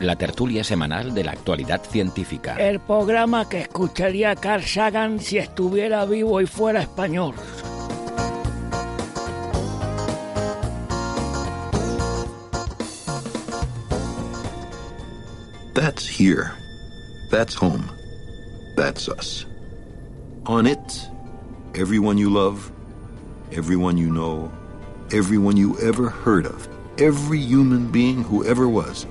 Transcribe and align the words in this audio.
la 0.00 0.16
tertulia 0.16 0.64
semanal 0.64 1.14
de 1.14 1.24
la 1.24 1.32
actualidad 1.32 1.82
científica. 1.82 2.56
El 2.56 2.80
programa 2.80 3.48
que 3.48 3.60
escucharía 3.62 4.34
Carl 4.34 4.62
Sagan 4.62 5.20
si 5.20 5.38
estuviera 5.38 6.04
vivo 6.04 6.40
y 6.40 6.46
fuera 6.46 6.82
español. 6.82 7.34
That's 15.74 16.06
here. 16.06 16.52
That's 17.30 17.54
home. 17.54 17.90
That's 18.76 19.08
us. 19.08 19.44
On 20.46 20.66
it, 20.66 21.08
everyone 21.74 22.16
you 22.16 22.30
love, 22.30 22.70
everyone 23.52 23.98
you 23.98 24.08
know, 24.08 24.52
everyone 25.12 25.56
you 25.56 25.76
ever 25.80 26.08
heard 26.08 26.46
of, 26.46 26.68
every 26.98 27.40
human 27.40 27.90
being 27.90 28.22
who 28.22 28.44
ever 28.44 28.68
was, 28.68 29.06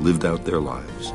lived 0.00 0.24
out 0.24 0.44
their 0.44 0.60
lives. 0.60 1.12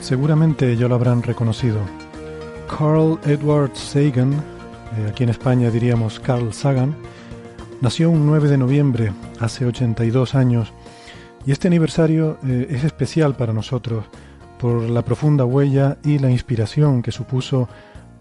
Seguramente 0.00 0.76
ya 0.76 0.86
lo 0.86 0.96
habrán 0.96 1.22
reconocido. 1.22 1.80
Carl 2.68 3.18
Edward 3.24 3.74
Sagan, 3.74 4.34
eh, 4.34 5.08
aquí 5.08 5.24
en 5.24 5.30
España 5.30 5.70
diríamos 5.70 6.20
Carl 6.20 6.52
Sagan, 6.52 6.94
nació 7.80 8.10
un 8.10 8.26
9 8.26 8.48
de 8.48 8.58
noviembre, 8.58 9.12
hace 9.40 9.64
82 9.64 10.34
años, 10.34 10.72
y 11.46 11.52
este 11.52 11.68
aniversario 11.68 12.36
eh, 12.46 12.66
es 12.68 12.84
especial 12.84 13.34
para 13.34 13.54
nosotros 13.54 14.04
por 14.58 14.82
la 14.82 15.02
profunda 15.02 15.44
huella 15.44 15.96
y 16.04 16.18
la 16.18 16.30
inspiración 16.30 17.02
que 17.02 17.12
supuso 17.12 17.68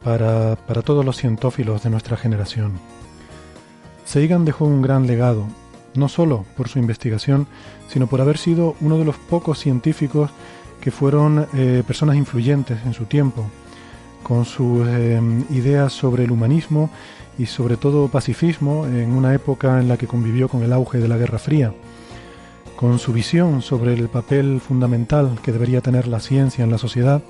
para, 0.04 0.56
para 0.56 0.81
todos 0.84 1.04
los 1.04 1.17
cientófilos 1.17 1.84
de 1.84 1.89
nuestra 1.89 2.16
generación. 2.16 2.80
Sagan 4.05 4.45
dejó 4.45 4.65
un 4.65 4.81
gran 4.81 5.07
legado, 5.07 5.45
no 5.95 6.09
solo 6.09 6.45
por 6.57 6.67
su 6.67 6.79
investigación, 6.79 7.47
sino 7.87 8.07
por 8.07 8.21
haber 8.21 8.37
sido 8.37 8.75
uno 8.81 8.97
de 8.97 9.05
los 9.05 9.15
pocos 9.15 9.59
científicos 9.59 10.31
que 10.81 10.91
fueron 10.91 11.47
eh, 11.53 11.83
personas 11.85 12.15
influyentes 12.17 12.79
en 12.85 12.93
su 12.93 13.05
tiempo, 13.05 13.45
con 14.21 14.45
sus 14.45 14.85
eh, 14.87 15.21
ideas 15.49 15.93
sobre 15.93 16.25
el 16.25 16.31
humanismo 16.31 16.89
y 17.37 17.45
sobre 17.45 17.77
todo 17.77 18.09
pacifismo 18.09 18.85
en 18.85 19.13
una 19.13 19.33
época 19.33 19.79
en 19.79 19.87
la 19.87 19.97
que 19.97 20.07
convivió 20.07 20.49
con 20.49 20.63
el 20.63 20.73
auge 20.73 20.99
de 20.99 21.07
la 21.07 21.17
Guerra 21.17 21.39
Fría, 21.39 21.73
con 22.75 22.99
su 22.99 23.13
visión 23.13 23.61
sobre 23.61 23.93
el 23.93 24.09
papel 24.09 24.59
fundamental 24.59 25.37
que 25.41 25.51
debería 25.51 25.81
tener 25.81 26.07
la 26.07 26.19
ciencia 26.19 26.63
en 26.63 26.71
la 26.71 26.77
sociedad 26.77 27.21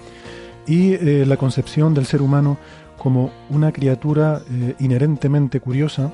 y 0.66 0.94
eh, 0.94 1.26
la 1.28 1.38
concepción 1.38 1.94
del 1.94 2.06
ser 2.06 2.22
humano 2.22 2.58
como 2.98 3.32
una 3.50 3.72
criatura 3.72 4.42
inherentemente 4.80 5.60
curiosa 5.60 6.12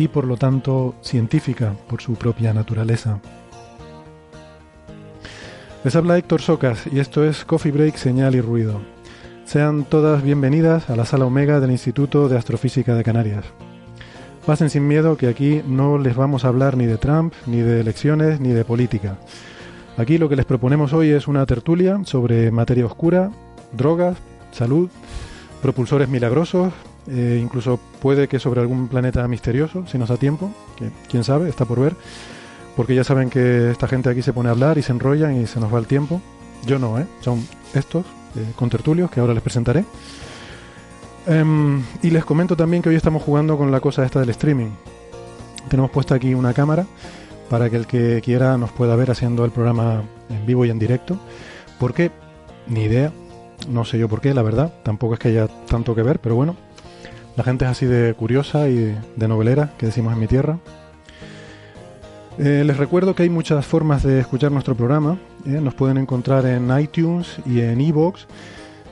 y 0.00 0.08
por 0.08 0.24
lo 0.24 0.36
tanto 0.36 0.94
científica 1.02 1.74
por 1.88 2.00
su 2.00 2.14
propia 2.14 2.54
naturaleza. 2.54 3.20
Les 5.84 5.94
habla 5.94 6.16
Héctor 6.16 6.40
Socas 6.40 6.86
y 6.90 7.00
esto 7.00 7.24
es 7.24 7.44
Coffee 7.44 7.72
Break 7.72 7.96
Señal 7.96 8.34
y 8.34 8.40
Ruido. 8.40 8.80
Sean 9.44 9.84
todas 9.84 10.22
bienvenidas 10.22 10.88
a 10.88 10.96
la 10.96 11.04
sala 11.04 11.26
Omega 11.26 11.60
del 11.60 11.70
Instituto 11.70 12.28
de 12.28 12.38
Astrofísica 12.38 12.94
de 12.94 13.04
Canarias. 13.04 13.44
Pasen 14.46 14.70
sin 14.70 14.88
miedo 14.88 15.16
que 15.16 15.28
aquí 15.28 15.62
no 15.66 15.98
les 15.98 16.16
vamos 16.16 16.44
a 16.44 16.48
hablar 16.48 16.76
ni 16.76 16.86
de 16.86 16.96
Trump, 16.96 17.34
ni 17.46 17.58
de 17.60 17.80
elecciones, 17.80 18.40
ni 18.40 18.50
de 18.50 18.64
política. 18.64 19.18
Aquí 19.98 20.16
lo 20.16 20.30
que 20.30 20.36
les 20.36 20.46
proponemos 20.46 20.94
hoy 20.94 21.10
es 21.10 21.28
una 21.28 21.44
tertulia 21.44 22.00
sobre 22.04 22.50
materia 22.50 22.86
oscura, 22.86 23.30
drogas, 23.72 24.16
salud, 24.50 24.88
propulsores 25.60 26.08
milagrosos, 26.08 26.72
eh, 27.10 27.40
incluso 27.42 27.80
puede 28.00 28.28
que 28.28 28.38
sobre 28.38 28.60
algún 28.60 28.88
planeta 28.88 29.26
misterioso, 29.26 29.84
si 29.86 29.98
nos 29.98 30.08
da 30.08 30.16
tiempo, 30.16 30.50
que 30.76 30.90
quién 31.08 31.24
sabe, 31.24 31.48
está 31.48 31.64
por 31.64 31.80
ver, 31.80 31.96
porque 32.76 32.94
ya 32.94 33.04
saben 33.04 33.30
que 33.30 33.70
esta 33.70 33.88
gente 33.88 34.08
aquí 34.08 34.22
se 34.22 34.32
pone 34.32 34.48
a 34.48 34.52
hablar 34.52 34.78
y 34.78 34.82
se 34.82 34.92
enrollan 34.92 35.40
y 35.40 35.46
se 35.46 35.58
nos 35.58 35.74
va 35.74 35.78
el 35.78 35.86
tiempo. 35.86 36.20
Yo 36.66 36.78
no, 36.78 36.98
¿eh? 36.98 37.06
Son 37.20 37.44
estos, 37.74 38.06
eh, 38.36 38.52
con 38.54 38.70
tertulios, 38.70 39.10
que 39.10 39.20
ahora 39.20 39.34
les 39.34 39.42
presentaré. 39.42 39.84
Em, 41.26 41.82
y 42.02 42.10
les 42.10 42.24
comento 42.24 42.56
también 42.56 42.82
que 42.82 42.88
hoy 42.88 42.94
estamos 42.94 43.22
jugando 43.22 43.58
con 43.58 43.70
la 43.70 43.80
cosa 43.80 44.04
esta 44.04 44.20
del 44.20 44.30
streaming. 44.30 44.70
Tenemos 45.68 45.90
puesta 45.90 46.14
aquí 46.14 46.34
una 46.34 46.54
cámara 46.54 46.86
para 47.48 47.68
que 47.68 47.76
el 47.76 47.86
que 47.86 48.20
quiera 48.24 48.56
nos 48.56 48.70
pueda 48.70 48.94
ver 48.96 49.10
haciendo 49.10 49.44
el 49.44 49.50
programa 49.50 50.02
en 50.28 50.46
vivo 50.46 50.64
y 50.64 50.70
en 50.70 50.78
directo. 50.78 51.18
¿Por 51.78 51.92
qué? 51.92 52.10
Ni 52.68 52.84
idea. 52.84 53.12
No 53.68 53.84
sé 53.84 53.98
yo 53.98 54.08
por 54.08 54.20
qué, 54.20 54.32
la 54.32 54.42
verdad. 54.42 54.72
Tampoco 54.84 55.14
es 55.14 55.20
que 55.20 55.28
haya 55.28 55.48
tanto 55.66 55.94
que 55.94 56.02
ver, 56.02 56.20
pero 56.20 56.36
bueno. 56.36 56.56
La 57.40 57.44
gente 57.44 57.64
es 57.64 57.70
así 57.70 57.86
de 57.86 58.12
curiosa 58.12 58.68
y 58.68 58.94
de 59.16 59.26
novelera, 59.26 59.72
que 59.78 59.86
decimos 59.86 60.12
en 60.12 60.18
mi 60.18 60.26
tierra. 60.26 60.58
Eh, 62.38 62.64
les 62.66 62.76
recuerdo 62.76 63.14
que 63.14 63.22
hay 63.22 63.30
muchas 63.30 63.64
formas 63.64 64.02
de 64.02 64.20
escuchar 64.20 64.52
nuestro 64.52 64.74
programa. 64.74 65.16
eh, 65.46 65.52
Nos 65.52 65.72
pueden 65.72 65.96
encontrar 65.96 66.44
en 66.44 66.70
iTunes 66.78 67.38
y 67.46 67.62
en 67.62 67.80
iVoox. 67.80 68.26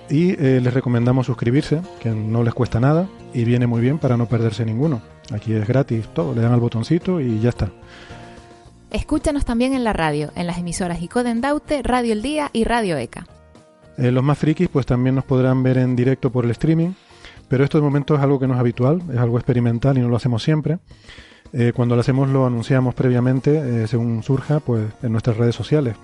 Y 0.09 0.31
eh, 0.31 0.63
les 0.63 0.73
recomendamos 0.73 1.27
suscribirse, 1.27 1.83
que 2.01 2.09
no 2.09 2.43
les 2.43 2.55
cuesta 2.55 2.81
nada 2.81 3.07
y 3.35 3.45
viene 3.45 3.67
muy 3.67 3.83
bien 3.83 3.99
para 3.99 4.17
no 4.17 4.25
perderse 4.25 4.65
ninguno. 4.65 5.03
Aquí 5.31 5.53
es 5.53 5.69
gratis 5.69 6.09
todo, 6.15 6.35
le 6.35 6.41
dan 6.41 6.53
al 6.53 6.61
botoncito 6.61 7.21
y 7.21 7.41
ya 7.41 7.51
está. 7.51 7.69
Escúchanos 8.91 9.45
también 9.45 9.75
en 9.75 9.85
la 9.85 9.93
radio, 9.93 10.31
en 10.37 10.47
las 10.47 10.57
emisoras 10.57 11.03
Icoden 11.03 11.43
Daute, 11.43 11.83
Radio 11.83 12.15
El 12.15 12.23
Día 12.23 12.49
y 12.55 12.65
Radio 12.65 12.97
ECA. 12.97 13.27
Los 13.99 14.25
más 14.25 14.39
frikis 14.39 14.71
pues 14.71 14.87
también 14.87 15.17
nos 15.17 15.25
podrán 15.25 15.63
ver 15.63 15.77
en 15.77 15.97
directo 15.97 16.31
por 16.31 16.47
el 16.47 16.53
streaming, 16.53 16.93
pero 17.49 17.65
esto 17.65 17.79
de 17.79 17.83
momento 17.83 18.15
es 18.15 18.21
algo 18.21 18.39
que 18.39 18.47
no 18.47 18.55
es 18.55 18.61
habitual, 18.61 19.03
es 19.13 19.19
algo 19.19 19.39
experimental 19.39 19.97
y 19.99 20.01
no 20.01 20.09
lo 20.09 20.17
hacemos 20.17 20.43
siempre. 20.43 20.79
Eh, 21.53 21.73
cuando 21.75 21.95
lo 21.95 22.03
hacemos 22.03 22.29
lo 22.29 22.47
anunciamos 22.47 22.95
previamente, 22.95 23.83
eh, 23.83 23.87
según 23.87 24.23
surja, 24.23 24.61
pues 24.61 24.87
en 25.03 25.13
nuestras 25.13 25.37
redes 25.37 25.55
sociales. 25.55 25.97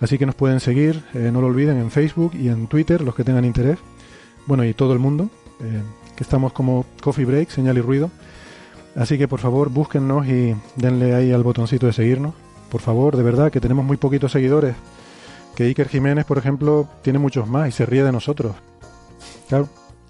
Así 0.00 0.18
que 0.18 0.26
nos 0.26 0.34
pueden 0.34 0.60
seguir, 0.60 1.02
eh, 1.14 1.30
no 1.32 1.40
lo 1.40 1.48
olviden, 1.48 1.78
en 1.78 1.90
Facebook 1.90 2.32
y 2.34 2.48
en 2.48 2.66
Twitter, 2.66 3.00
los 3.02 3.14
que 3.14 3.24
tengan 3.24 3.44
interés. 3.44 3.78
Bueno, 4.46 4.64
y 4.64 4.74
todo 4.74 4.92
el 4.92 4.98
mundo, 4.98 5.28
que 6.16 6.22
estamos 6.24 6.52
como 6.52 6.86
Coffee 7.02 7.24
Break, 7.24 7.50
señal 7.50 7.76
y 7.76 7.80
ruido. 7.80 8.10
Así 8.96 9.18
que 9.18 9.28
por 9.28 9.40
favor, 9.40 9.68
búsquennos 9.70 10.26
y 10.26 10.54
denle 10.76 11.14
ahí 11.14 11.32
al 11.32 11.42
botoncito 11.42 11.86
de 11.86 11.92
seguirnos. 11.92 12.34
Por 12.70 12.80
favor, 12.80 13.16
de 13.16 13.22
verdad, 13.22 13.50
que 13.50 13.60
tenemos 13.60 13.84
muy 13.84 13.96
poquitos 13.96 14.32
seguidores. 14.32 14.74
Que 15.54 15.64
Iker 15.64 15.88
Jiménez, 15.88 16.24
por 16.24 16.38
ejemplo, 16.38 16.88
tiene 17.02 17.18
muchos 17.18 17.48
más 17.48 17.68
y 17.68 17.72
se 17.72 17.84
ríe 17.84 18.04
de 18.04 18.12
nosotros. 18.12 18.54
Claro, 19.48 19.68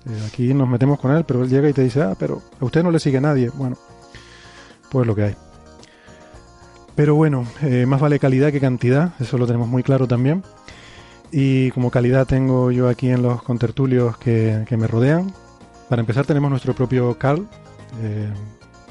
eh, 0.09 0.23
aquí 0.27 0.55
nos 0.55 0.69
metemos 0.69 0.99
con 0.99 1.15
él, 1.15 1.25
pero 1.25 1.43
él 1.43 1.51
llega 1.51 1.69
y 1.69 1.73
te 1.73 1.83
dice, 1.83 2.03
ah, 2.03 2.17
pero 2.19 2.43
a 2.61 2.65
usted 2.65 2.83
no 2.83 2.91
le 2.91 2.99
sigue 2.99 3.21
nadie. 3.21 3.51
Bueno, 3.51 3.77
pues 4.91 5.07
lo 5.07 5.15
que 5.15 5.23
hay. 5.23 5.37
Pero 6.95 7.15
bueno, 7.15 7.47
eh, 7.63 7.87
más 7.87 8.01
vale 8.01 8.19
calidad 8.19 8.51
que 8.51 8.61
cantidad, 8.61 9.13
eso 9.21 9.39
lo 9.39 9.47
tenemos 9.47 9.69
muy 9.69 9.83
claro 9.83 10.09
también. 10.09 10.43
Y 11.31 11.71
como 11.73 11.91
calidad 11.91 12.27
tengo 12.27 12.71
yo 12.71 12.89
aquí 12.89 13.11
en 13.11 13.23
los 13.23 13.43
contertulios 13.43 14.17
que, 14.17 14.65
que 14.67 14.77
me 14.77 14.87
rodean. 14.87 15.33
Para 15.89 16.01
empezar 16.01 16.27
tenemos 16.27 16.51
nuestro 16.51 16.75
propio 16.75 17.17
Carl, 17.19 17.47
eh, 18.03 18.29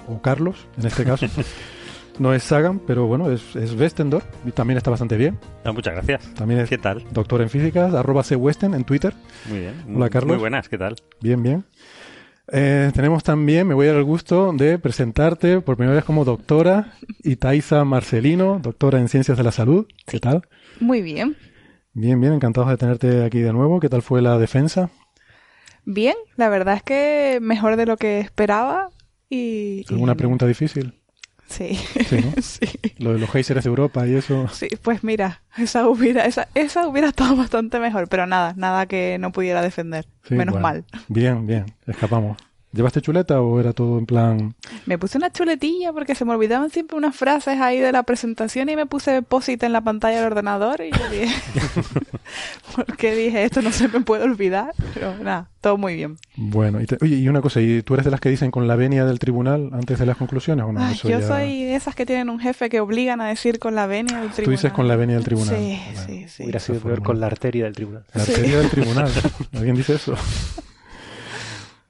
o 0.07 0.21
Carlos 0.21 0.67
en 0.77 0.87
este 0.87 1.03
caso. 1.03 1.25
no 2.19 2.33
es 2.33 2.43
Sagan, 2.43 2.79
pero 2.79 3.05
bueno, 3.07 3.31
es, 3.31 3.55
es 3.55 3.73
Westendorf 3.73 4.25
y 4.45 4.51
también 4.51 4.77
está 4.77 4.89
bastante 4.91 5.17
bien. 5.17 5.37
Ah, 5.63 5.71
muchas 5.71 5.93
gracias. 5.93 6.33
También 6.33 6.61
es 6.61 6.69
¿Qué 6.69 6.77
tal? 6.77 7.03
doctor 7.11 7.41
en 7.41 7.49
físicas, 7.49 7.93
arroba 7.93 8.23
cwesten 8.23 8.73
en 8.73 8.83
Twitter. 8.83 9.13
Muy 9.49 9.59
bien. 9.59 9.73
Hola, 9.95 10.09
Carlos. 10.09 10.29
Muy 10.29 10.39
buenas, 10.39 10.69
¿qué 10.69 10.77
tal? 10.77 10.95
Bien, 11.21 11.41
bien. 11.43 11.65
Eh, 12.49 12.91
tenemos 12.93 13.23
también, 13.23 13.67
me 13.67 13.73
voy 13.73 13.87
a 13.87 13.89
dar 13.89 13.97
el 13.97 14.05
gusto 14.05 14.53
de 14.53 14.79
presentarte 14.79 15.59
por 15.59 15.75
primera 15.75 15.95
vez 15.95 16.05
como 16.05 16.23
doctora 16.23 16.93
Itaiza 17.23 17.83
Marcelino, 17.83 18.59
doctora 18.61 18.99
en 18.99 19.09
Ciencias 19.09 19.37
de 19.37 19.43
la 19.43 19.51
Salud. 19.51 19.85
¿Qué 20.05 20.19
tal? 20.19 20.47
Muy 20.79 21.01
bien. 21.01 21.35
Bien, 21.93 22.21
bien, 22.21 22.33
encantados 22.33 22.69
de 22.69 22.77
tenerte 22.77 23.25
aquí 23.25 23.39
de 23.39 23.51
nuevo. 23.51 23.79
¿Qué 23.79 23.89
tal 23.89 24.01
fue 24.01 24.21
la 24.21 24.37
defensa? 24.37 24.89
Bien, 25.83 26.15
la 26.35 26.47
verdad 26.49 26.75
es 26.75 26.83
que 26.83 27.39
mejor 27.41 27.75
de 27.75 27.85
lo 27.85 27.97
que 27.97 28.19
esperaba 28.19 28.89
y... 29.29 29.83
y- 29.89 29.93
¿Alguna 29.93 30.15
pregunta 30.15 30.45
difícil? 30.47 30.93
Sí. 31.47 31.75
Sí, 32.07 32.17
¿no? 32.17 32.33
sí. 32.41 32.65
Lo 32.97 33.13
de 33.13 33.19
los 33.19 33.29
geysers 33.31 33.63
de 33.63 33.69
Europa 33.69 34.05
y 34.07 34.15
eso. 34.15 34.47
Sí, 34.49 34.67
pues 34.81 35.03
mira, 35.03 35.41
esa 35.57 35.87
hubiera, 35.87 36.25
esa, 36.25 36.47
esa 36.55 36.87
hubiera 36.87 37.09
estado 37.09 37.35
bastante 37.35 37.79
mejor, 37.79 38.07
pero 38.07 38.25
nada, 38.27 38.53
nada 38.57 38.85
que 38.85 39.17
no 39.19 39.31
pudiera 39.31 39.61
defender. 39.61 40.05
Sí, 40.27 40.35
Menos 40.35 40.53
bueno. 40.53 40.63
mal. 40.67 40.85
Bien, 41.07 41.47
bien, 41.47 41.65
escapamos. 41.85 42.37
¿Llevaste 42.73 43.01
chuleta 43.01 43.41
o 43.41 43.59
era 43.59 43.71
todo 43.73 43.97
en 43.97 44.05
plan... 44.05 44.53
Me 44.85 44.97
puse 44.99 45.17
una 45.17 45.31
chuletilla 45.31 45.93
porque 45.93 46.13
se 46.15 46.25
me 46.25 46.33
olvidaban 46.33 46.69
siempre 46.69 46.97
unas 46.97 47.15
frases 47.15 47.59
ahí 47.59 47.79
de 47.79 47.91
la 47.91 48.03
presentación 48.03 48.69
y 48.69 48.75
me 48.75 48.85
puse 48.85 49.21
posit 49.21 49.63
en 49.63 49.71
la 49.73 49.81
pantalla 49.81 50.17
del 50.17 50.25
ordenador 50.25 50.81
y 50.81 50.91
yo 50.91 51.09
dije, 51.09 51.33
porque 52.75 53.15
dije, 53.15 53.43
esto 53.45 53.61
no 53.61 53.71
se 53.71 53.87
me 53.87 54.01
puede 54.01 54.23
olvidar, 54.25 54.73
pero 54.93 55.17
nada, 55.17 55.49
todo 55.61 55.77
muy 55.77 55.95
bien. 55.95 56.17
Bueno, 56.35 56.81
y 56.81 56.85
te- 56.85 56.97
oye, 57.01 57.15
y 57.15 57.29
una 57.29 57.41
cosa, 57.41 57.61
¿y 57.61 57.81
tú 57.83 57.93
eres 57.93 58.05
de 58.05 58.11
las 58.11 58.19
que 58.19 58.29
dicen 58.29 58.51
con 58.51 58.67
la 58.67 58.75
venia 58.75 59.05
del 59.05 59.17
tribunal 59.19 59.69
antes 59.73 59.97
de 59.97 60.05
las 60.05 60.17
conclusiones 60.17 60.65
o 60.65 60.71
no? 60.71 60.79
Ay, 60.83 60.95
yo 61.03 61.09
ya- 61.19 61.27
soy 61.27 61.63
de 61.63 61.75
esas 61.75 61.95
que 61.95 62.05
tienen 62.05 62.29
un 62.29 62.39
jefe 62.39 62.69
que 62.69 62.79
obligan 62.81 63.21
a 63.21 63.27
decir 63.27 63.59
con 63.59 63.75
la 63.75 63.87
venia 63.87 64.19
del 64.19 64.29
tribunal. 64.31 64.45
Tú 64.45 64.51
dices 64.51 64.71
con 64.73 64.87
la 64.87 64.95
venia 64.97 65.15
del 65.15 65.23
tribunal. 65.25 65.55
Sí, 65.55 65.79
Bueno. 65.85 66.01
sí, 66.05 66.25
sí. 66.27 66.43
Hubiera 66.43 66.59
sido 66.59 66.79
peor 66.79 67.01
con 67.01 67.19
la 67.19 67.27
arteria 67.27 67.63
del 67.63 67.73
tribunal. 67.73 68.03
La 68.13 68.23
Sí. 68.25 68.31
arteria 68.33 68.57
del 68.59 68.69
tribunal. 68.69 69.11
¿Alguien 69.55 69.75
dice 69.75 69.95
eso? 69.95 70.13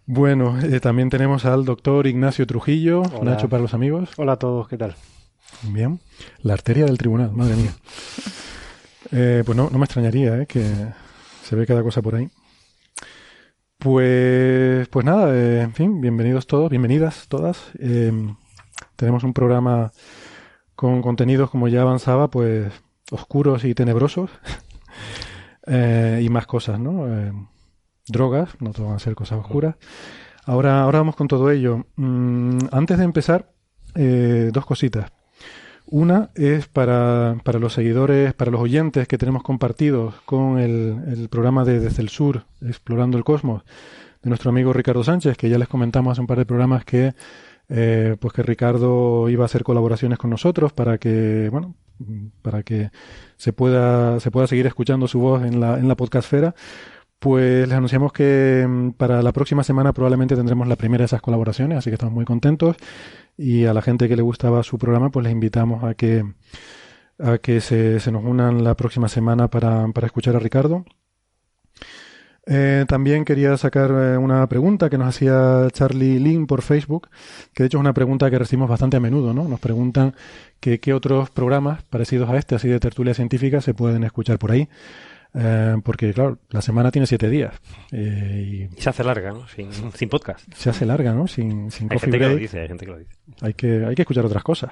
Bueno, 0.10 0.58
eh, 0.62 0.80
también 0.80 1.10
tenemos 1.10 1.44
al 1.44 1.66
doctor 1.66 2.08
Ignacio 2.08 2.48
Trujillo, 2.48 3.02
Hola. 3.02 3.32
Nacho 3.32 3.50
para 3.50 3.62
los 3.62 3.74
amigos. 3.74 4.10
Hola 4.16 4.32
a 4.32 4.40
todos, 4.40 4.70
¿qué 4.70 4.78
tal? 4.78 4.96
Bien. 5.64 6.00
La 6.42 6.54
arteria 6.54 6.86
del 6.86 6.98
tribunal, 6.98 7.34
madre 7.34 7.58
mía. 7.58 7.74
Eh, 9.12 9.44
pues 9.46 9.58
no, 9.58 9.70
no 9.70 9.78
me 9.78 9.84
extrañaría, 9.84 10.42
¿eh? 10.42 10.48
Que 10.48 10.64
se 11.44 11.56
ve 11.58 11.66
cada 11.66 11.84
cosa 11.84 12.02
por 12.02 12.16
ahí. 12.16 12.30
Pues, 13.78 14.88
pues 14.88 15.06
nada, 15.06 15.36
eh, 15.36 15.62
en 15.62 15.74
fin, 15.74 16.00
bienvenidos 16.00 16.48
todos, 16.48 16.70
bienvenidas 16.70 17.28
todas. 17.28 17.72
Eh, 17.78 18.14
tenemos 18.96 19.26
un 19.26 19.34
programa 19.34 19.92
con 20.76 21.02
contenidos, 21.02 21.50
como 21.50 21.68
ya 21.68 21.82
avanzaba, 21.82 22.30
pues 22.30 22.72
oscuros 23.12 23.66
y 23.66 23.76
tenebrosos. 23.76 24.32
Eh, 25.70 26.22
y 26.24 26.30
más 26.30 26.48
cosas, 26.48 26.80
¿no? 26.80 27.06
Drogas, 28.08 28.50
no 28.60 28.72
todo 28.72 28.88
van 28.88 28.96
a 28.96 29.00
ser 29.00 29.16
cosas 29.16 29.40
oscuras. 29.40 29.76
Ahora, 30.46 30.82
ahora 30.82 31.00
vamos 31.00 31.16
con 31.16 31.28
todo 31.28 31.52
ello. 31.52 31.86
Mm, 31.96 32.60
antes 32.72 32.98
de 32.98 33.04
empezar, 33.04 33.52
eh, 33.96 34.50
dos 34.54 34.66
cositas. 34.66 35.12
Una 35.86 36.32
es 36.36 36.68
para, 36.68 37.38
para 37.44 37.60
los 37.60 37.74
seguidores, 37.74 38.34
para 38.34 38.52
los 38.52 38.62
oyentes 38.62 39.08
que 39.08 39.18
tenemos 39.18 39.44
compartidos 39.44 40.16
con 40.26 40.60
el, 40.60 41.02
el 41.08 41.30
programa 41.30 41.64
de 41.64 41.80
Desde 41.80 42.02
el 42.02 42.10
Sur, 42.10 42.44
Explorando 42.62 43.18
el 43.18 43.24
Cosmos, 43.24 43.64
de 44.22 44.30
nuestro 44.30 44.50
amigo 44.50 44.74
Ricardo 44.74 45.04
Sánchez, 45.04 45.38
que 45.38 45.50
ya 45.50 45.58
les 45.58 45.68
comentamos 45.68 46.12
hace 46.12 46.22
un 46.22 46.28
par 46.28 46.38
de 46.38 46.46
programas 46.46 46.84
que 46.84 47.14
eh, 47.70 48.16
pues 48.20 48.34
que 48.34 48.44
Ricardo 48.44 49.28
iba 49.30 49.44
a 49.44 49.46
hacer 49.46 49.64
colaboraciones 49.64 50.18
con 50.18 50.30
nosotros 50.30 50.72
para 50.72 50.98
que, 50.98 51.50
bueno, 51.52 51.76
para 52.42 52.64
que 52.64 52.92
se 53.36 53.52
pueda, 53.52 54.20
se 54.20 54.32
pueda 54.32 54.48
seguir 54.48 54.68
escuchando 54.68 55.08
su 55.08 55.20
voz 55.20 55.44
en 55.44 55.60
la, 55.60 55.78
en 55.78 55.88
la 55.88 55.96
podcastfera. 55.96 56.56
Pues 57.20 57.68
les 57.68 57.76
anunciamos 57.76 58.14
que 58.14 58.66
mm, 58.68 58.92
para 58.92 59.22
la 59.24 59.32
próxima 59.32 59.64
semana 59.64 59.92
probablemente 59.94 60.36
tendremos 60.36 60.68
la 60.68 60.76
primera 60.76 61.02
de 61.02 61.06
esas 61.08 61.22
colaboraciones, 61.22 61.80
así 61.80 61.90
que 61.90 61.96
estamos 61.96 62.14
muy 62.14 62.26
contentos. 62.26 62.76
Y 63.38 63.66
a 63.66 63.74
la 63.74 63.82
gente 63.82 64.08
que 64.08 64.16
le 64.16 64.22
gustaba 64.22 64.64
su 64.64 64.78
programa, 64.78 65.10
pues 65.10 65.24
les 65.24 65.34
invitamos 65.34 65.84
a 65.84 65.96
que, 65.96 66.24
a 67.20 67.38
que 67.40 67.62
se, 67.62 68.00
se 68.00 68.12
nos 68.12 68.24
unan 68.24 68.64
la 68.64 68.76
próxima 68.76 69.10
semana 69.10 69.50
para, 69.50 69.88
para 69.90 70.08
escuchar 70.08 70.36
a 70.36 70.40
Ricardo. 70.40 70.86
Eh, 72.50 72.86
también 72.88 73.26
quería 73.26 73.58
sacar 73.58 73.92
eh, 73.92 74.18
una 74.18 74.48
pregunta 74.48 74.90
que 74.90 74.98
nos 74.98 75.10
hacía 75.10 75.68
Charlie 75.72 76.18
Lin 76.18 76.48
por 76.48 76.62
Facebook, 76.62 77.10
que 77.54 77.64
de 77.64 77.68
hecho 77.68 77.78
es 77.78 77.82
una 77.82 77.94
pregunta 77.94 78.32
que 78.32 78.40
recibimos 78.40 78.70
bastante 78.70 78.96
a 78.98 79.00
menudo, 79.02 79.34
¿no? 79.34 79.50
Nos 79.50 79.60
preguntan 79.60 80.16
qué 80.62 80.94
otros 80.94 81.30
programas 81.30 81.84
parecidos 81.84 82.30
a 82.30 82.38
este, 82.38 82.56
así 82.56 82.70
de 82.70 82.80
tertulia 82.80 83.14
científica, 83.14 83.60
se 83.60 83.74
pueden 83.74 84.04
escuchar 84.04 84.40
por 84.40 84.52
ahí. 84.52 84.70
Eh, 85.34 85.76
porque, 85.84 86.14
claro, 86.14 86.40
la 86.50 86.62
semana 86.62 86.90
tiene 86.90 87.06
siete 87.06 87.30
días 87.30 87.54
eh, 87.92 88.70
Y 88.72 88.82
se 88.82 88.90
hace 88.90 89.04
larga, 89.04 89.32
¿no? 89.32 89.48
Sin, 89.48 89.72
sin 89.72 90.10
podcast. 90.10 90.52
se 90.54 90.70
hace 90.70 90.86
larga, 90.86 91.14
¿no? 91.14 91.28
Sin, 91.28 91.70
sin 91.70 91.92
Hay 91.92 92.00
gente 92.00 92.18
que 92.18 92.28
lo 92.28 92.36
dice, 92.36 92.60
hay 92.62 92.68
gente 92.68 92.86
que 92.86 92.92
lo 92.92 92.98
dice. 92.98 93.12
Hay 93.42 93.54
que, 93.54 93.86
hay 93.86 93.96
que 93.96 94.02
escuchar 94.02 94.26
otras 94.26 94.44
cosas. 94.44 94.72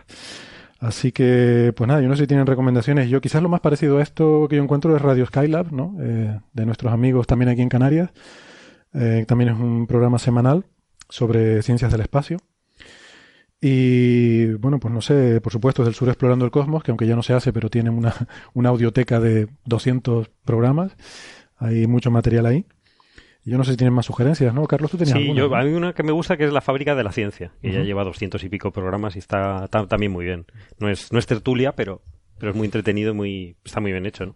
Así 0.79 1.11
que, 1.11 1.73
pues 1.75 1.87
nada, 1.87 2.01
yo 2.01 2.07
no 2.07 2.15
sé 2.15 2.23
si 2.23 2.27
tienen 2.27 2.47
recomendaciones. 2.47 3.09
Yo 3.09 3.21
quizás 3.21 3.41
lo 3.41 3.49
más 3.49 3.61
parecido 3.61 3.99
a 3.99 4.03
esto 4.03 4.47
que 4.49 4.55
yo 4.57 4.63
encuentro 4.63 4.95
es 4.95 5.01
Radio 5.01 5.25
Skylab, 5.25 5.71
¿no? 5.71 5.95
Eh, 6.01 6.39
de 6.53 6.65
nuestros 6.65 6.91
amigos 6.91 7.27
también 7.27 7.49
aquí 7.49 7.61
en 7.61 7.69
Canarias. 7.69 8.11
También 9.27 9.49
es 9.49 9.59
un 9.59 9.87
programa 9.87 10.17
semanal 10.19 10.63
sobre 11.09 11.61
ciencias 11.63 11.91
del 11.91 11.99
espacio. 11.99 12.37
Y 13.67 14.53
bueno, 14.59 14.79
pues 14.79 14.93
no 14.93 15.01
sé, 15.01 15.41
por 15.41 15.51
supuesto 15.51 15.81
es 15.81 15.87
del 15.87 15.95
sur 15.95 16.07
explorando 16.07 16.45
el 16.45 16.51
cosmos, 16.51 16.83
que 16.83 16.91
aunque 16.91 17.07
ya 17.07 17.15
no 17.15 17.23
se 17.23 17.33
hace, 17.33 17.51
pero 17.51 17.67
tiene 17.71 17.89
una, 17.89 18.13
una 18.53 18.69
audioteca 18.69 19.19
de 19.19 19.47
200 19.65 20.29
programas. 20.45 20.95
Hay 21.57 21.87
mucho 21.87 22.11
material 22.11 22.45
ahí. 22.45 22.65
Y 23.43 23.49
yo 23.49 23.57
no 23.57 23.63
sé 23.63 23.71
si 23.71 23.77
tienen 23.77 23.93
más 23.95 24.05
sugerencias, 24.05 24.53
¿no? 24.53 24.65
Carlos, 24.67 24.91
tú 24.91 24.97
tenías 24.97 25.17
Sí, 25.17 25.23
alguna, 25.29 25.39
yo, 25.41 25.55
hay 25.55 25.73
una 25.73 25.93
que 25.93 26.03
me 26.03 26.11
gusta 26.11 26.37
que 26.37 26.45
es 26.45 26.53
La 26.53 26.61
Fábrica 26.61 26.93
de 26.93 27.03
la 27.03 27.11
Ciencia, 27.11 27.53
que 27.59 27.71
ya 27.71 27.81
lleva 27.81 28.03
doscientos 28.03 28.43
y 28.43 28.49
pico 28.49 28.71
programas 28.71 29.15
y 29.15 29.19
está 29.19 29.67
ta- 29.67 29.87
también 29.87 30.11
muy 30.11 30.25
bien. 30.25 30.45
No 30.79 30.87
es, 30.87 31.11
no 31.11 31.17
es 31.17 31.25
tertulia, 31.25 31.71
pero, 31.75 32.03
pero 32.39 32.51
es 32.51 32.55
muy 32.57 32.65
entretenido 32.65 33.11
y 33.13 33.15
muy, 33.15 33.55
está 33.63 33.79
muy 33.81 33.91
bien 33.91 34.05
hecho, 34.05 34.25
¿no? 34.27 34.35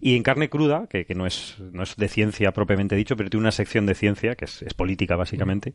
Y 0.00 0.16
en 0.16 0.22
Carne 0.22 0.48
Cruda, 0.50 0.86
que, 0.88 1.04
que 1.06 1.14
no, 1.14 1.26
es, 1.26 1.56
no 1.72 1.82
es 1.82 1.96
de 1.96 2.08
ciencia 2.08 2.52
propiamente 2.52 2.94
dicho, 2.96 3.16
pero 3.16 3.30
tiene 3.30 3.42
una 3.42 3.52
sección 3.52 3.84
de 3.86 3.94
ciencia, 3.94 4.34
que 4.36 4.44
es, 4.46 4.62
es 4.62 4.74
política 4.74 5.16
básicamente. 5.16 5.74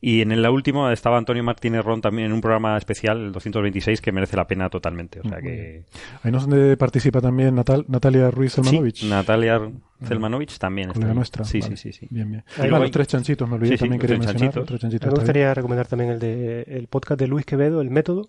Y 0.00 0.20
en 0.20 0.40
la 0.42 0.50
última 0.50 0.92
estaba 0.92 1.16
Antonio 1.16 1.42
Martínez 1.42 1.82
Ron 1.84 2.00
también 2.02 2.26
en 2.26 2.32
un 2.34 2.40
programa 2.42 2.76
especial, 2.76 3.18
el 3.18 3.32
226, 3.32 4.00
que 4.02 4.12
merece 4.12 4.36
la 4.36 4.46
pena 4.46 4.68
totalmente. 4.68 5.20
O 5.20 5.28
sea 5.28 5.40
que... 5.40 5.84
Ahí 6.22 6.30
no 6.30 6.38
es 6.38 6.46
donde 6.46 6.76
participa 6.76 7.20
también 7.22 7.54
Natal, 7.54 7.84
Natalia 7.88 8.30
Ruiz 8.30 8.52
Selmanovich. 8.52 9.00
Sí, 9.00 9.08
Natalia 9.08 9.58
Zelmanovich 10.04 10.58
también 10.58 10.90
está 10.90 11.08
ahí. 11.08 11.14
nuestra. 11.14 11.44
Sí, 11.44 11.60
Vale. 11.60 11.76
sí, 11.78 11.92
sí, 11.92 11.98
sí. 12.00 12.08
Bien, 12.10 12.30
bien. 12.30 12.44
Ah, 12.56 12.60
luego 12.62 12.76
los 12.76 12.84
hay- 12.84 12.90
tres 12.90 13.08
chanchitos, 13.08 13.48
me 13.48 13.54
olvidé, 13.54 13.70
Sí, 13.72 13.76
sí, 13.78 13.80
también 13.84 14.00
quería 14.00 14.16
tres 14.18 14.26
mencionar. 14.28 14.54
chanchitos. 14.54 14.80
chanchitos, 14.80 15.06
Me 15.08 15.14
gustaría 15.14 15.54
recomendar 15.54 15.86
también 15.86 16.10
el 16.10 16.18
de 16.18 16.62
el 16.62 16.86
podcast 16.88 17.18
de 17.18 17.26
Luis 17.28 17.46
Quevedo, 17.46 17.80
El 17.80 17.90
Método. 17.90 18.28